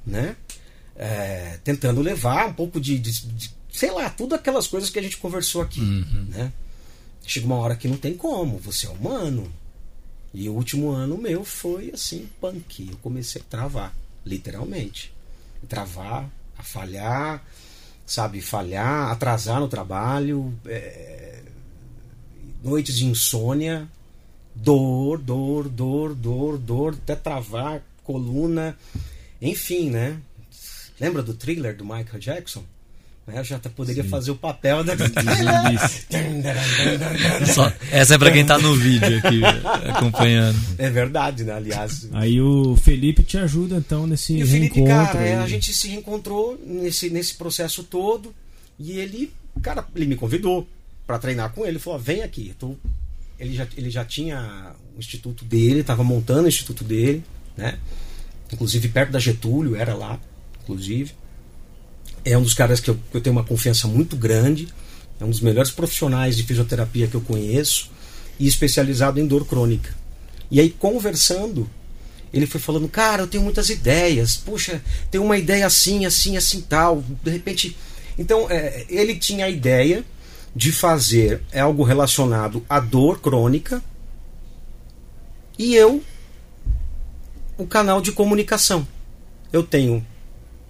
né? 0.06 0.36
É, 0.94 1.58
tentando 1.64 2.00
levar 2.00 2.46
um 2.46 2.52
pouco 2.52 2.80
de, 2.80 2.98
de, 2.98 3.10
de, 3.26 3.50
sei 3.72 3.90
lá, 3.90 4.08
tudo 4.08 4.36
aquelas 4.36 4.68
coisas 4.68 4.90
que 4.90 4.98
a 4.98 5.02
gente 5.02 5.16
conversou 5.16 5.60
aqui, 5.60 5.80
uhum. 5.80 6.26
né? 6.28 6.52
Chega 7.26 7.46
uma 7.46 7.56
hora 7.56 7.74
que 7.74 7.88
não 7.88 7.96
tem 7.96 8.14
como, 8.14 8.58
você 8.58 8.86
é 8.86 8.90
humano. 8.90 9.52
E 10.34 10.48
o 10.48 10.54
último 10.54 10.90
ano 10.90 11.18
meu 11.18 11.44
foi 11.44 11.90
assim, 11.92 12.28
punk. 12.40 12.88
Eu 12.90 12.96
comecei 12.98 13.42
a 13.42 13.44
travar, 13.44 13.94
literalmente. 14.24 15.12
Travar, 15.68 16.28
a 16.56 16.62
falhar, 16.62 17.44
sabe, 18.06 18.40
falhar, 18.40 19.10
atrasar 19.10 19.60
no 19.60 19.68
trabalho, 19.68 20.52
é, 20.66 21.42
noites 22.62 22.96
de 22.96 23.06
insônia, 23.06 23.88
dor, 24.54 25.18
dor, 25.18 25.68
dor, 25.68 26.14
dor, 26.14 26.58
dor, 26.58 26.94
até 26.94 27.14
travar, 27.14 27.82
coluna, 28.02 28.76
enfim, 29.40 29.90
né? 29.90 30.20
Lembra 31.00 31.22
do 31.22 31.34
thriller 31.34 31.76
do 31.76 31.84
Michael 31.84 32.18
Jackson? 32.18 32.64
Né? 33.32 33.40
Eu 33.40 33.44
já 33.44 33.58
poderia 33.58 34.02
Sim. 34.02 34.08
fazer 34.08 34.30
o 34.30 34.36
papel 34.36 34.84
da. 34.84 34.94
Só, 37.52 37.72
essa 37.90 38.14
é 38.14 38.18
para 38.18 38.30
quem 38.30 38.44
tá 38.44 38.58
no 38.58 38.76
vídeo 38.76 39.18
aqui 39.18 39.40
acompanhando. 39.88 40.58
É 40.78 40.90
verdade, 40.90 41.44
né? 41.44 41.54
Aliás. 41.54 42.08
Aí 42.12 42.40
o 42.40 42.76
Felipe 42.76 43.22
te 43.22 43.38
ajuda 43.38 43.76
então 43.76 44.06
nesse 44.06 44.36
e 44.36 44.42
o 44.42 44.46
Felipe, 44.46 44.84
cara, 44.84 45.18
é, 45.18 45.36
a 45.36 45.48
gente 45.48 45.72
se 45.72 45.88
reencontrou 45.88 46.60
nesse, 46.64 47.10
nesse 47.10 47.34
processo 47.34 47.82
todo 47.82 48.34
e 48.78 48.98
ele, 48.98 49.32
cara, 49.62 49.84
ele 49.96 50.06
me 50.06 50.16
convidou 50.16 50.68
para 51.06 51.18
treinar 51.18 51.52
com 51.52 51.62
ele. 51.62 51.72
Ele 51.72 51.78
falou: 51.78 51.98
vem 51.98 52.22
aqui, 52.22 52.54
tô 52.58 52.76
ele 53.42 53.54
já, 53.54 53.66
ele 53.76 53.90
já 53.90 54.04
tinha 54.04 54.72
o 54.94 54.98
instituto 55.00 55.44
dele, 55.44 55.80
estava 55.80 56.04
montando 56.04 56.44
o 56.44 56.48
instituto 56.48 56.84
dele, 56.84 57.24
né? 57.56 57.76
Inclusive 58.52 58.88
perto 58.88 59.10
da 59.10 59.18
Getúlio, 59.18 59.74
era 59.74 59.94
lá, 59.94 60.20
inclusive. 60.62 61.12
É 62.24 62.36
um 62.36 62.42
dos 62.42 62.54
caras 62.54 62.80
que 62.80 62.90
eu, 62.90 62.98
que 63.10 63.16
eu 63.16 63.20
tenho 63.20 63.34
uma 63.34 63.44
confiança 63.44 63.88
muito 63.88 64.16
grande. 64.16 64.68
É 65.20 65.24
um 65.24 65.30
dos 65.30 65.40
melhores 65.40 65.70
profissionais 65.70 66.36
de 66.36 66.42
fisioterapia 66.42 67.06
que 67.06 67.14
eu 67.14 67.20
conheço 67.20 67.90
e 68.38 68.46
especializado 68.46 69.20
em 69.20 69.26
dor 69.26 69.46
crônica. 69.46 69.94
E 70.50 70.60
aí, 70.60 70.70
conversando, 70.70 71.68
ele 72.32 72.46
foi 72.46 72.60
falando: 72.60 72.88
Cara, 72.88 73.22
eu 73.22 73.26
tenho 73.26 73.42
muitas 73.42 73.68
ideias. 73.68 74.36
Puxa, 74.36 74.82
tem 75.10 75.20
uma 75.20 75.36
ideia 75.36 75.66
assim, 75.66 76.06
assim, 76.06 76.36
assim, 76.36 76.60
tal. 76.60 77.02
De 77.22 77.30
repente. 77.30 77.76
Então, 78.18 78.46
é, 78.50 78.84
ele 78.88 79.16
tinha 79.16 79.46
a 79.46 79.50
ideia 79.50 80.04
de 80.54 80.70
fazer 80.70 81.40
algo 81.54 81.82
relacionado 81.82 82.64
à 82.68 82.78
dor 82.78 83.20
crônica 83.20 83.82
e 85.58 85.74
eu 85.74 86.02
o 87.56 87.66
canal 87.66 88.00
de 88.00 88.12
comunicação. 88.12 88.86
Eu 89.52 89.62
tenho, 89.62 90.04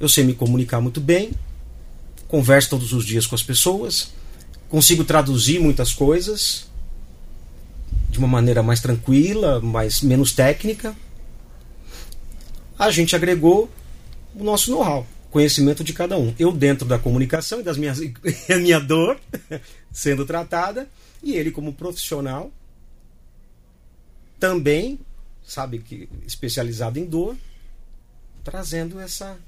eu 0.02 0.08
sei 0.08 0.24
me 0.24 0.34
comunicar 0.34 0.80
muito 0.80 1.00
bem, 1.00 1.30
converso 2.26 2.70
todos 2.70 2.92
os 2.92 3.06
dias 3.06 3.24
com 3.24 3.36
as 3.36 3.42
pessoas, 3.42 4.12
consigo 4.68 5.04
traduzir 5.04 5.60
muitas 5.60 5.92
coisas 5.92 6.66
de 8.10 8.18
uma 8.18 8.26
maneira 8.26 8.64
mais 8.64 8.80
tranquila, 8.80 9.60
mais 9.60 10.02
menos 10.02 10.32
técnica. 10.32 10.96
A 12.76 12.90
gente 12.90 13.14
agregou 13.14 13.70
o 14.34 14.42
nosso 14.42 14.72
know-how 14.72 15.06
conhecimento 15.30 15.84
de 15.84 15.92
cada 15.92 16.18
um. 16.18 16.34
Eu 16.36 16.50
dentro 16.50 16.86
da 16.86 16.98
comunicação 16.98 17.60
e 17.60 17.62
das 17.62 17.78
minhas 17.78 18.00
a 18.50 18.56
minha 18.56 18.80
dor 18.80 19.20
sendo 19.92 20.26
tratada 20.26 20.88
e 21.22 21.36
ele 21.36 21.52
como 21.52 21.72
profissional 21.72 22.50
também, 24.40 24.98
sabe 25.46 25.78
que 25.78 26.08
especializado 26.26 26.98
em 26.98 27.04
dor, 27.04 27.36
trazendo 28.42 28.98
essa 28.98 29.38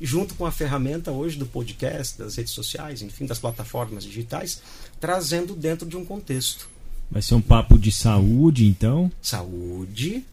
junto 0.00 0.34
com 0.34 0.46
a 0.46 0.52
ferramenta 0.52 1.10
hoje 1.10 1.38
do 1.38 1.46
podcast, 1.46 2.18
das 2.18 2.36
redes 2.36 2.52
sociais, 2.52 3.02
enfim, 3.02 3.26
das 3.26 3.38
plataformas 3.38 4.04
digitais, 4.04 4.62
trazendo 5.00 5.54
dentro 5.54 5.88
de 5.88 5.96
um 5.96 6.04
contexto. 6.04 6.68
Vai 7.10 7.22
ser 7.22 7.34
um 7.34 7.40
papo 7.40 7.78
de 7.78 7.90
saúde, 7.90 8.66
então? 8.66 9.10
Saúde, 9.22 10.24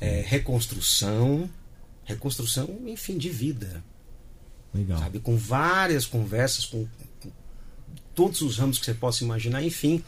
é, 0.00 0.22
reconstrução, 0.26 1.48
reconstrução, 2.04 2.68
enfim, 2.86 3.16
de 3.16 3.30
vida. 3.30 3.82
Legal. 4.74 4.98
Sabe, 4.98 5.20
com 5.20 5.36
várias 5.36 6.06
conversas 6.06 6.64
com, 6.64 6.86
com 7.20 7.30
todos 8.14 8.40
os 8.42 8.58
ramos 8.58 8.78
que 8.78 8.84
você 8.84 8.94
possa 8.94 9.24
imaginar, 9.24 9.62
enfim, 9.62 10.02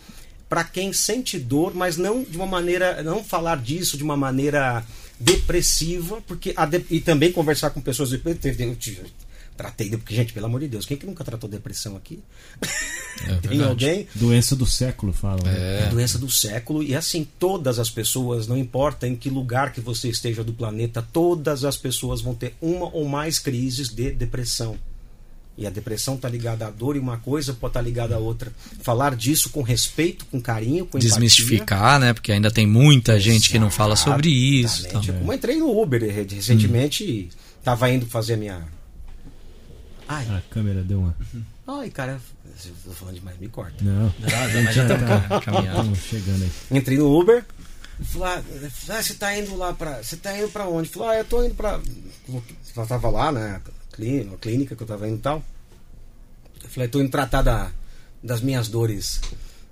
para 0.48 0.64
quem 0.64 0.92
sente 0.92 1.38
dor, 1.38 1.74
mas 1.74 1.96
não 1.96 2.22
de 2.22 2.36
uma 2.36 2.46
maneira, 2.46 3.02
não 3.02 3.24
falar 3.24 3.60
disso 3.60 3.96
de 3.96 4.04
uma 4.04 4.16
maneira 4.16 4.84
depressiva, 5.24 6.22
porque 6.26 6.52
de, 6.52 6.84
e 6.90 7.00
também 7.00 7.32
conversar 7.32 7.70
com 7.70 7.80
pessoas 7.80 8.10
depressivas, 8.10 9.10
Tratei, 9.56 9.90
porque, 9.90 10.16
gente, 10.16 10.32
pelo 10.32 10.46
amor 10.46 10.60
de 10.60 10.66
Deus, 10.66 10.84
quem 10.84 10.96
que 10.96 11.06
nunca 11.06 11.22
tratou 11.22 11.48
depressão 11.48 11.96
aqui? 11.96 12.20
É 13.24 13.34
Tem 13.48 13.62
alguém? 13.62 14.08
Doença 14.12 14.56
do 14.56 14.66
século, 14.66 15.12
falam. 15.12 15.44
né? 15.44 15.82
É 15.82 15.86
a 15.86 15.90
doença 15.90 16.18
do 16.18 16.28
século 16.28 16.82
e 16.82 16.92
assim, 16.92 17.24
todas 17.38 17.78
as 17.78 17.88
pessoas, 17.88 18.48
não 18.48 18.58
importa 18.58 19.06
em 19.06 19.14
que 19.14 19.30
lugar 19.30 19.72
que 19.72 19.80
você 19.80 20.08
esteja 20.08 20.42
do 20.42 20.52
planeta, 20.52 21.06
todas 21.12 21.64
as 21.64 21.76
pessoas 21.76 22.20
vão 22.20 22.34
ter 22.34 22.56
uma 22.60 22.92
ou 22.92 23.08
mais 23.08 23.38
crises 23.38 23.88
de 23.88 24.10
depressão. 24.10 24.76
E 25.56 25.66
a 25.66 25.70
depressão 25.70 26.16
está 26.16 26.28
ligada 26.28 26.66
à 26.66 26.70
dor 26.70 26.96
e 26.96 26.98
uma 26.98 27.18
coisa 27.18 27.52
pode 27.52 27.70
estar 27.70 27.80
ligada 27.80 28.16
à 28.16 28.18
outra. 28.18 28.52
Falar 28.82 29.14
disso 29.14 29.50
com 29.50 29.62
respeito, 29.62 30.24
com 30.26 30.40
carinho, 30.40 30.84
com 30.84 30.98
empatia. 30.98 31.10
Desmistificar, 31.10 32.00
né? 32.00 32.12
Porque 32.12 32.32
ainda 32.32 32.50
tem 32.50 32.66
muita 32.66 33.20
gente 33.20 33.48
que 33.48 33.58
não 33.58 33.70
fala 33.70 33.94
sobre 33.94 34.28
isso. 34.30 34.80
Exatamente. 34.86 35.12
Como 35.12 35.32
eu 35.32 35.36
entrei 35.36 35.56
no 35.56 35.80
Uber 35.80 36.00
re- 36.02 36.26
recentemente, 36.34 37.28
estava 37.60 37.88
indo 37.88 38.04
fazer 38.06 38.34
a 38.34 38.36
minha. 38.36 38.62
Ai, 40.08 40.26
A 40.28 40.42
câmera 40.50 40.82
deu 40.82 40.98
uma. 40.98 41.16
ai, 41.66 41.88
cara, 41.88 42.20
eu 42.64 42.72
tô 42.84 42.90
falando 42.92 43.14
demais, 43.14 43.38
me 43.38 43.48
corta. 43.48 43.76
Não. 43.82 44.12
Nada, 44.20 44.62
mas 44.64 44.74
já 44.74 44.86
tá 44.88 45.40
caminhando. 45.40 45.68
Estamos 45.94 45.98
chegando 46.00 46.42
aí. 46.42 46.50
Entrei 46.78 46.98
no 46.98 47.16
Uber. 47.18 47.44
Falei, 48.02 48.28
ah, 48.90 49.02
você 49.02 49.14
tá 49.14 49.38
indo 49.38 49.56
lá 49.56 49.72
pra. 49.72 50.02
Você 50.02 50.16
tá 50.16 50.36
indo 50.36 50.48
pra 50.48 50.66
onde? 50.66 50.88
Falei, 50.88 51.10
ah, 51.10 51.20
eu 51.20 51.24
tô 51.24 51.44
indo 51.44 51.54
pra. 51.54 51.80
Ela 52.76 52.86
tava 52.86 53.08
lá, 53.08 53.30
né? 53.32 53.60
Clí- 53.94 54.30
A 54.32 54.36
clínica 54.38 54.74
que 54.76 54.82
eu 54.82 54.86
tava 54.86 55.08
indo 55.08 55.16
e 55.16 55.20
tal. 55.20 55.42
Eu 56.62 56.68
falei, 56.70 56.88
tô 56.88 57.00
indo 57.00 57.10
tratar 57.10 57.42
da, 57.42 57.70
das 58.22 58.40
minhas 58.40 58.68
dores. 58.68 59.20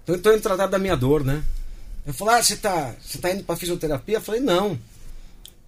Tô, 0.04 0.16
tô 0.18 0.32
indo 0.32 0.40
tratar 0.42 0.66
da 0.66 0.78
minha 0.78 0.96
dor, 0.96 1.24
né? 1.24 1.42
Eu 2.06 2.12
falei, 2.12 2.34
ah, 2.36 2.42
você 2.42 2.56
tá, 2.56 2.94
você 3.00 3.18
tá 3.18 3.30
indo 3.30 3.44
pra 3.44 3.56
fisioterapia? 3.56 4.16
Eu 4.16 4.20
falei, 4.22 4.40
não. 4.40 4.78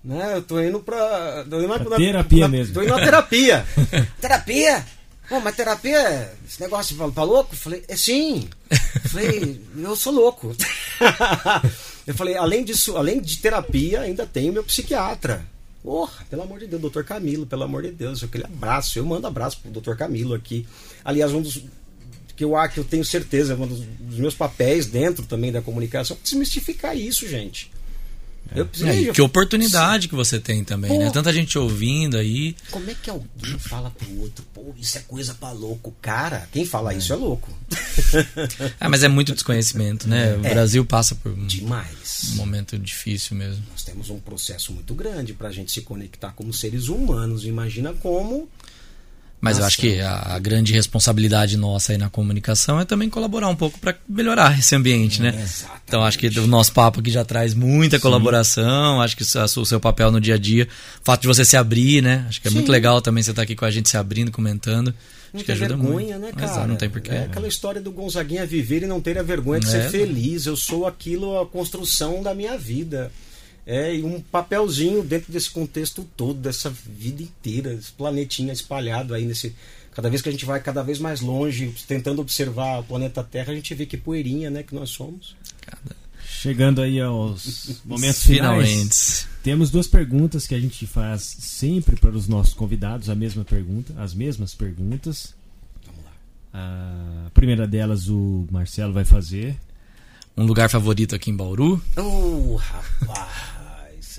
Né? 0.02 0.34
Eu 0.36 0.42
tô 0.42 0.60
indo 0.60 0.80
pra. 0.80 1.44
Tô 1.48 1.58
indo 1.58 1.68
na, 1.68 1.78
Pra 1.78 1.96
terapia 1.96 2.40
na- 2.40 2.48
mesmo. 2.48 2.74
Tô 2.74 2.82
indo 2.82 2.90
na 2.96 3.02
terapia. 3.04 3.64
terapia? 4.20 4.84
Pô, 5.28 5.40
mas 5.40 5.56
terapia, 5.56 6.30
esse 6.46 6.60
negócio 6.60 6.94
tá, 6.98 7.10
tá 7.10 7.22
louco? 7.22 7.54
Eu 7.54 7.58
falei, 7.58 7.82
é 7.88 7.96
sim. 7.96 8.46
Eu 8.70 9.08
falei, 9.08 9.62
eu 9.78 9.96
sou 9.96 10.12
louco. 10.12 10.54
eu 12.06 12.14
falei, 12.14 12.36
além 12.36 12.62
disso, 12.62 12.96
além 12.98 13.20
de 13.22 13.38
terapia, 13.38 14.00
ainda 14.02 14.26
tenho 14.26 14.52
meu 14.52 14.62
psiquiatra. 14.62 15.42
Porra, 15.84 16.24
pelo 16.30 16.42
amor 16.42 16.60
de 16.60 16.66
Deus, 16.66 16.80
doutor 16.80 17.04
Camilo, 17.04 17.44
pelo 17.44 17.62
amor 17.62 17.82
de 17.82 17.90
Deus, 17.90 18.24
aquele 18.24 18.44
abraço. 18.44 18.98
Eu 18.98 19.04
mando 19.04 19.26
abraço 19.26 19.60
pro 19.60 19.70
doutor 19.70 19.98
Camilo 19.98 20.32
aqui. 20.32 20.66
Aliás, 21.04 21.30
um 21.30 21.42
dos 21.42 21.62
que 22.34 22.42
eu 22.42 22.56
acho 22.56 22.74
que 22.74 22.80
eu 22.80 22.84
tenho 22.84 23.04
certeza, 23.04 23.54
um 23.54 23.66
dos, 23.66 23.84
meus 24.16 24.34
papéis 24.34 24.86
dentro 24.86 25.26
também 25.26 25.52
da 25.52 25.60
comunicação, 25.60 26.16
é 26.16 26.20
desmistificar 26.24 26.96
isso, 26.96 27.28
gente. 27.28 27.70
Eu, 28.54 28.68
É, 28.86 29.00
e 29.00 29.06
eu- 29.06 29.12
que 29.14 29.20
oportunidade 29.22 30.08
que 30.08 30.14
você 30.14 30.38
tem 30.40 30.62
também, 30.64 30.98
né? 30.98 31.06
Pô. 31.06 31.12
Tanta 31.12 31.32
gente 31.32 31.58
ouvindo 31.58 32.16
aí. 32.16 32.54
Como 32.70 32.88
é 32.90 32.94
que 32.94 33.08
alguém 33.10 33.58
fala 33.58 33.90
pro 33.90 34.20
outro, 34.20 34.44
pô, 34.54 34.74
isso 34.78 34.96
é 34.98 35.00
coisa 35.02 35.34
pra 35.34 35.50
louco? 35.52 35.94
Cara, 36.00 36.48
quem 36.52 36.64
fala 36.64 36.94
isso 36.94 37.12
é 37.12 37.16
louco. 37.16 37.50
Ah, 38.80 38.88
mas 38.88 39.02
é 39.02 39.08
muito 39.08 39.32
desconhecimento, 39.32 40.08
né? 40.08 40.36
O 40.36 40.46
É. 40.46 40.50
Brasil 40.50 40.84
passa 40.84 41.14
por 41.14 41.32
um 41.32 41.46
Demais. 41.46 42.30
momento 42.34 42.78
difícil 42.78 43.36
mesmo. 43.36 43.62
Nós 43.70 43.82
temos 43.82 44.10
um 44.10 44.18
processo 44.20 44.72
muito 44.72 44.94
grande 44.94 45.32
pra 45.32 45.50
gente 45.50 45.72
se 45.72 45.80
conectar 45.80 46.30
como 46.32 46.52
seres 46.52 46.88
humanos. 46.88 47.44
Imagina 47.44 47.92
como. 47.94 48.48
Mas 49.44 49.58
eu 49.58 49.62
Nossa. 49.64 49.66
acho 49.66 49.76
que 49.78 50.00
a, 50.00 50.38
grande 50.38 50.72
responsabilidade 50.72 51.58
nossa 51.58 51.92
aí 51.92 51.98
na 51.98 52.08
comunicação 52.08 52.80
é 52.80 52.86
também 52.86 53.10
colaborar 53.10 53.48
um 53.48 53.54
pouco 53.54 53.78
para 53.78 53.94
melhorar 54.08 54.58
esse 54.58 54.74
ambiente, 54.74 55.20
né? 55.20 55.28
Exatamente. 55.28 55.82
Então 55.86 56.02
acho 56.02 56.18
que 56.18 56.28
o 56.40 56.46
nosso 56.46 56.72
papo 56.72 57.00
aqui 57.00 57.10
já 57.10 57.26
traz 57.26 57.52
muita 57.52 58.00
colaboração. 58.00 59.02
Acho 59.02 59.14
que 59.14 59.22
o 59.22 59.60
o 59.60 59.66
seu 59.66 59.78
papel 59.78 60.10
no 60.10 60.18
dia 60.18 60.36
a 60.36 60.38
dia, 60.38 60.66
o 61.00 61.04
fato 61.04 61.20
de 61.20 61.26
você 61.26 61.44
se 61.44 61.58
abrir, 61.58 62.02
né? 62.02 62.24
Acho 62.26 62.40
que 62.40 62.48
é 62.48 62.50
Sim. 62.50 62.56
muito 62.56 62.72
legal 62.72 63.02
também 63.02 63.22
você 63.22 63.30
estar 63.32 63.42
aqui 63.42 63.54
com 63.54 63.66
a 63.66 63.70
gente 63.70 63.90
se 63.90 63.98
abrindo, 63.98 64.32
comentando. 64.32 64.88
Não 65.32 65.40
Acho 65.40 65.44
que 65.44 65.44
tem 65.44 65.54
ajuda 65.54 65.76
vergonha, 65.76 66.18
muito. 66.18 66.20
né, 66.20 66.32
cara? 66.32 66.50
Exato, 66.52 66.68
não 66.68 66.76
tem 66.76 66.88
porquê. 66.88 67.10
É 67.10 67.24
aquela 67.24 67.46
história 67.46 67.82
do 67.82 67.92
Gonzaguinha 67.92 68.46
viver 68.46 68.82
e 68.82 68.86
não 68.86 68.98
ter 69.00 69.18
a 69.18 69.22
vergonha 69.22 69.60
de 69.60 69.66
É. 69.66 69.70
ser 69.70 69.90
feliz. 69.90 70.46
Eu 70.46 70.56
sou 70.56 70.86
aquilo, 70.86 71.38
a 71.38 71.46
construção 71.46 72.22
da 72.22 72.34
minha 72.34 72.56
vida. 72.56 73.12
É, 73.66 73.96
e 73.96 74.02
um 74.02 74.20
papelzinho 74.20 75.02
dentro 75.02 75.32
desse 75.32 75.50
contexto 75.50 76.06
todo, 76.16 76.38
dessa 76.38 76.68
vida 76.70 77.22
inteira, 77.22 77.72
esse 77.72 77.92
planetinha 77.92 78.52
espalhado 78.52 79.14
aí 79.14 79.24
nesse. 79.24 79.54
Cada 79.92 80.10
vez 80.10 80.20
que 80.20 80.28
a 80.28 80.32
gente 80.32 80.44
vai 80.44 80.60
cada 80.60 80.82
vez 80.82 80.98
mais 80.98 81.20
longe, 81.20 81.72
tentando 81.86 82.20
observar 82.20 82.80
o 82.80 82.84
planeta 82.84 83.22
Terra, 83.22 83.52
a 83.52 83.54
gente 83.54 83.72
vê 83.74 83.86
que 83.86 83.96
poeirinha, 83.96 84.50
né, 84.50 84.62
que 84.62 84.74
nós 84.74 84.90
somos. 84.90 85.36
Chegando 86.26 86.82
aí 86.82 87.00
aos 87.00 87.80
momentos 87.86 88.24
finais. 88.24 88.68
Finalmente. 88.68 89.34
Temos 89.42 89.70
duas 89.70 89.86
perguntas 89.86 90.46
que 90.46 90.54
a 90.54 90.60
gente 90.60 90.86
faz 90.86 91.22
sempre 91.22 91.96
para 91.96 92.10
os 92.10 92.26
nossos 92.26 92.54
convidados, 92.54 93.08
a 93.08 93.14
mesma 93.14 93.44
pergunta, 93.44 93.94
as 93.96 94.12
mesmas 94.14 94.54
perguntas. 94.54 95.32
Vamos 95.86 96.04
lá. 96.04 96.12
A 96.52 97.30
primeira 97.30 97.66
delas 97.66 98.08
o 98.08 98.46
Marcelo 98.50 98.92
vai 98.92 99.04
fazer. 99.04 99.56
Um 100.36 100.46
lugar 100.46 100.68
favorito 100.68 101.14
aqui 101.14 101.30
em 101.30 101.36
Bauru? 101.36 101.82
Oh, 101.96 102.56
rapaz! 102.56 103.54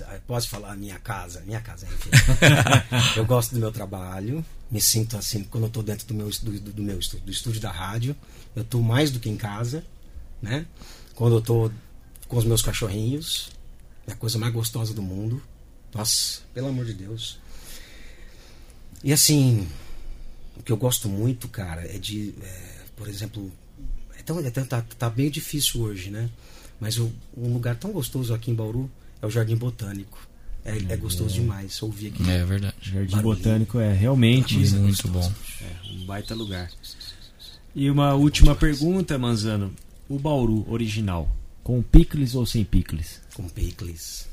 Ah, 0.08 0.20
Posso 0.26 0.48
falar 0.50 0.76
minha 0.76 0.98
casa? 0.98 1.40
Minha 1.46 1.60
casa, 1.60 1.86
enfim. 1.86 2.10
eu 3.16 3.24
gosto 3.24 3.54
do 3.54 3.60
meu 3.60 3.72
trabalho, 3.72 4.44
me 4.70 4.78
sinto 4.78 5.16
assim, 5.16 5.42
quando 5.44 5.64
eu 5.64 5.68
estou 5.68 5.82
dentro 5.82 6.06
do 6.06 6.12
meu 6.12 6.28
estúdio, 6.28 6.60
do 6.60 6.82
meu 6.82 6.98
estúdio, 6.98 7.24
do 7.24 7.32
estúdio 7.32 7.62
da 7.62 7.70
rádio, 7.70 8.14
eu 8.54 8.60
estou 8.60 8.82
mais 8.82 9.10
do 9.10 9.18
que 9.18 9.30
em 9.30 9.38
casa, 9.38 9.82
né? 10.42 10.66
Quando 11.14 11.36
eu 11.36 11.38
estou 11.38 11.72
com 12.28 12.36
os 12.36 12.44
meus 12.44 12.60
cachorrinhos, 12.60 13.50
é 14.06 14.12
a 14.12 14.16
coisa 14.16 14.38
mais 14.38 14.52
gostosa 14.52 14.92
do 14.92 15.00
mundo. 15.00 15.42
Nossa, 15.94 16.42
pelo 16.52 16.68
amor 16.68 16.84
de 16.84 16.92
Deus. 16.92 17.38
E 19.02 19.14
assim, 19.14 19.66
o 20.58 20.62
que 20.62 20.72
eu 20.72 20.76
gosto 20.76 21.08
muito, 21.08 21.48
cara, 21.48 21.86
é 21.86 21.98
de, 21.98 22.34
é, 22.42 22.72
por 22.94 23.08
exemplo, 23.08 23.50
tão, 24.26 24.40
é 24.40 24.50
tão- 24.50 24.66
tá, 24.66 24.82
tá 24.98 25.08
bem 25.08 25.30
difícil 25.30 25.80
hoje, 25.80 26.10
né? 26.10 26.28
Mas 26.80 26.96
eu- 26.96 27.10
um 27.36 27.52
lugar 27.54 27.76
tão 27.76 27.90
gostoso 27.92 28.34
aqui 28.34 28.50
em 28.50 28.54
Bauru 28.54 28.90
é 29.22 29.26
o 29.26 29.30
Jardim 29.30 29.56
Botânico. 29.56 30.18
É, 30.64 30.76
é 30.92 30.96
gostoso 30.96 31.32
demais 31.34 31.80
ouvir 31.80 32.08
aqui. 32.08 32.28
É 32.28 32.44
verdade. 32.44 32.74
Jardim 32.82 33.12
Barulhinho. 33.16 33.22
Botânico 33.36 33.78
é 33.78 33.92
realmente 33.92 34.58
Muito 34.58 35.06
bom. 35.08 35.32
é, 35.62 35.90
um 35.92 36.04
baita 36.06 36.34
lugar. 36.34 36.68
E 37.74 37.88
uma 37.88 38.14
última 38.14 38.54
pergunta, 38.54 39.16
Manzano. 39.16 39.72
O 40.08 40.18
Bauru 40.18 40.66
original, 40.70 41.30
com 41.62 41.80
picles 41.82 42.34
ou 42.34 42.44
sem 42.44 42.64
picles? 42.64 43.20
Com 43.34 43.48
picles. 43.48 44.28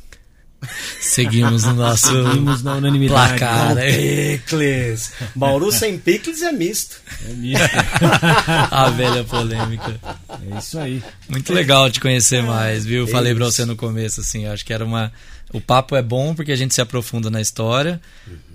Seguimos 0.99 1.63
no 1.63 1.73
nosso 1.73 2.07
Seguimos 2.07 2.63
na 2.63 2.75
unanimidade. 2.75 3.37
placar, 3.37 3.75
né? 3.75 4.37
picles! 4.37 5.11
Bauru 5.35 5.71
sem 5.71 5.97
picles 5.97 6.41
é 6.41 6.51
misto. 6.51 6.95
É 7.29 7.33
misto. 7.33 7.63
A 8.71 8.89
velha 8.89 9.23
polêmica. 9.23 9.99
É 10.53 10.57
isso 10.59 10.79
aí. 10.79 11.03
Muito 11.29 11.53
legal 11.53 11.89
te 11.89 11.99
conhecer 11.99 12.43
mais, 12.43 12.85
viu? 12.85 13.05
é 13.05 13.07
Falei 13.07 13.33
pra 13.35 13.45
isso. 13.47 13.55
você 13.57 13.65
no 13.65 13.75
começo, 13.75 14.21
assim, 14.21 14.45
acho 14.47 14.65
que 14.65 14.73
era 14.73 14.83
uma. 14.85 15.11
O 15.51 15.61
papo 15.61 15.95
é 15.95 16.01
bom 16.01 16.33
porque 16.33 16.51
a 16.51 16.55
gente 16.55 16.73
se 16.73 16.81
aprofunda 16.81 17.29
na 17.29 17.39
história, 17.39 18.01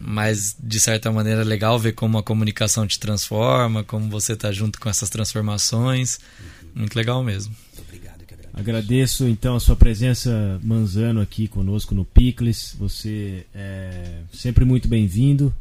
mas 0.01 0.57
de 0.59 0.81
certa 0.81 1.13
maneira 1.13 1.43
é 1.43 1.45
legal 1.45 1.79
ver 1.79 1.93
como 1.93 2.19
a 2.19 2.23
comunicação 2.25 2.87
te 2.89 2.99
transforma, 2.99 3.85
como 3.85 4.09
você 4.11 4.35
tá 4.35 4.51
junto 4.51 4.81
com 4.81 4.89
essas 4.89 5.09
transformações. 5.09 6.19
Muito 6.75 6.97
legal 6.97 7.23
mesmo. 7.23 7.55
Agradeço. 8.59 9.29
Então 9.29 9.55
a 9.55 9.61
sua 9.61 9.77
presença, 9.77 10.61
Manzano, 10.63 11.21
aqui 11.21 11.47
conosco 11.47 11.95
no 11.95 12.05
Picles. 12.05 12.75
Você 12.79 13.47
é 13.55 14.23
sempre 14.33 14.65
muito 14.65 14.89
bem-vindo. 14.89 15.55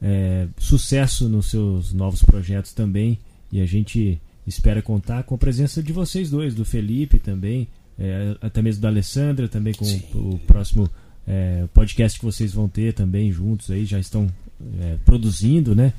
É, 0.00 0.46
sucesso 0.58 1.28
nos 1.28 1.50
seus 1.50 1.92
novos 1.92 2.22
projetos 2.22 2.72
também. 2.72 3.18
E 3.52 3.60
a 3.60 3.66
gente 3.66 4.18
espera 4.46 4.80
contar 4.80 5.24
com 5.24 5.34
a 5.34 5.38
presença 5.38 5.82
de 5.82 5.92
vocês 5.92 6.30
dois, 6.30 6.54
do 6.54 6.64
Felipe 6.64 7.18
também, 7.18 7.68
é, 7.98 8.36
até 8.40 8.62
mesmo 8.62 8.80
da 8.80 8.88
Alessandra, 8.88 9.48
também 9.48 9.74
com 9.74 9.84
Sim. 9.84 10.02
o 10.14 10.38
próximo 10.46 10.88
é, 11.26 11.66
podcast 11.74 12.18
que 12.18 12.24
vocês 12.24 12.52
vão 12.52 12.68
ter 12.68 12.94
também 12.94 13.30
juntos 13.30 13.70
aí, 13.70 13.84
já 13.84 13.98
estão 13.98 14.30
é, 14.80 14.96
produzindo, 15.04 15.74
né? 15.74 15.92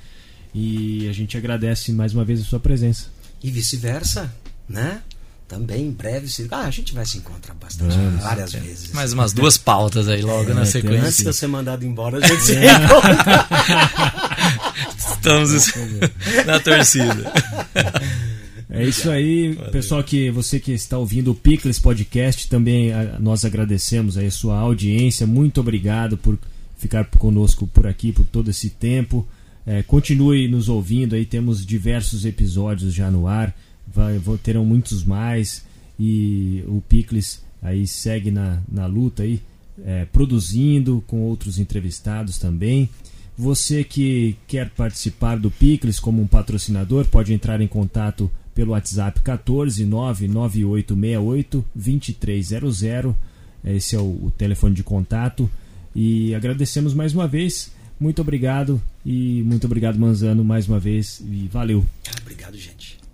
E 0.53 1.07
a 1.07 1.13
gente 1.13 1.37
agradece 1.37 1.91
mais 1.91 2.13
uma 2.13 2.25
vez 2.25 2.41
a 2.41 2.43
sua 2.43 2.59
presença. 2.59 3.07
E 3.43 3.51
vice-versa, 3.51 4.33
né? 4.67 5.01
Também 5.47 5.85
em 5.87 5.91
breve. 5.91 6.27
Se... 6.27 6.45
Ah, 6.51 6.63
a 6.65 6.71
gente 6.71 6.93
vai 6.93 7.05
se 7.05 7.19
encontrar 7.19 7.53
bastante, 7.55 7.95
Vamos. 7.95 8.21
várias 8.21 8.51
vezes. 8.51 8.91
Mais 8.91 9.13
umas 9.13 9.31
duas 9.31 9.57
pautas 9.57 10.07
aí 10.09 10.21
logo 10.21 10.51
É, 10.51 10.53
na 10.53 10.65
sequência. 10.65 11.03
Antes 11.05 11.17
de 11.19 11.25
eu 11.25 11.33
ser 11.33 11.47
mandado 11.47 11.85
embora, 11.85 12.17
a 12.17 12.27
gente 12.27 12.41
se 12.43 12.53
encontra. 12.57 13.47
Estamos 14.97 15.51
na 16.45 16.59
torcida. 16.59 17.31
É 18.69 18.83
isso 18.83 19.09
aí, 19.09 19.55
pessoal 19.71 20.03
que 20.03 20.29
você 20.29 20.59
que 20.59 20.73
está 20.73 20.97
ouvindo 20.97 21.31
o 21.31 21.35
Picles 21.35 21.79
Podcast, 21.79 22.49
também 22.49 22.91
a- 22.91 23.17
nós 23.19 23.45
agradecemos 23.45 24.17
aí 24.17 24.27
a 24.27 24.31
sua 24.31 24.57
audiência, 24.59 25.25
muito 25.25 25.61
obrigado 25.61 26.17
por 26.17 26.37
ficar 26.77 27.05
conosco 27.05 27.65
por 27.67 27.87
aqui 27.87 28.11
por 28.11 28.25
todo 28.25 28.49
esse 28.51 28.69
tempo. 28.69 29.25
É, 29.65 29.81
continue 29.83 30.47
nos 30.49 30.67
ouvindo 30.69 31.15
aí, 31.15 31.25
temos 31.25 31.65
diversos 31.65 32.25
episódios 32.25 32.93
já 32.93 33.09
no 33.09 33.27
ar, 33.27 33.55
vai, 33.93 34.19
terão 34.43 34.65
muitos 34.65 35.03
mais 35.03 35.65
e 35.99 36.63
o 36.67 36.81
Picles 36.81 37.43
aí 37.61 37.87
segue 37.87 38.31
na, 38.31 38.61
na 38.71 38.85
luta 38.85 39.23
aí, 39.23 39.41
é, 39.83 40.05
produzindo 40.05 41.03
com 41.07 41.21
outros 41.21 41.59
entrevistados 41.59 42.37
também. 42.37 42.89
Você 43.37 43.83
que 43.83 44.35
quer 44.47 44.69
participar 44.71 45.37
do 45.37 45.51
Picles 45.51 45.99
como 45.99 46.21
um 46.21 46.27
patrocinador, 46.27 47.05
pode 47.05 47.33
entrar 47.33 47.61
em 47.61 47.67
contato 47.67 48.31
pelo 48.55 48.71
WhatsApp 48.71 49.21
14 49.21 49.85
99868 49.85 51.65
2300. 51.75 53.15
Esse 53.63 53.95
é 53.95 53.99
o, 53.99 54.03
o 54.03 54.33
telefone 54.35 54.73
de 54.73 54.83
contato. 54.83 55.49
E 55.95 56.33
agradecemos 56.33 56.93
mais 56.93 57.13
uma 57.13 57.27
vez. 57.27 57.71
Muito 57.99 58.21
obrigado 58.21 58.81
e 59.05 59.43
muito 59.43 59.65
obrigado, 59.65 59.99
Manzano, 59.99 60.43
mais 60.43 60.67
uma 60.67 60.79
vez. 60.79 61.21
E 61.21 61.47
valeu. 61.51 61.85
Obrigado, 62.21 62.55
gente. 62.57 62.76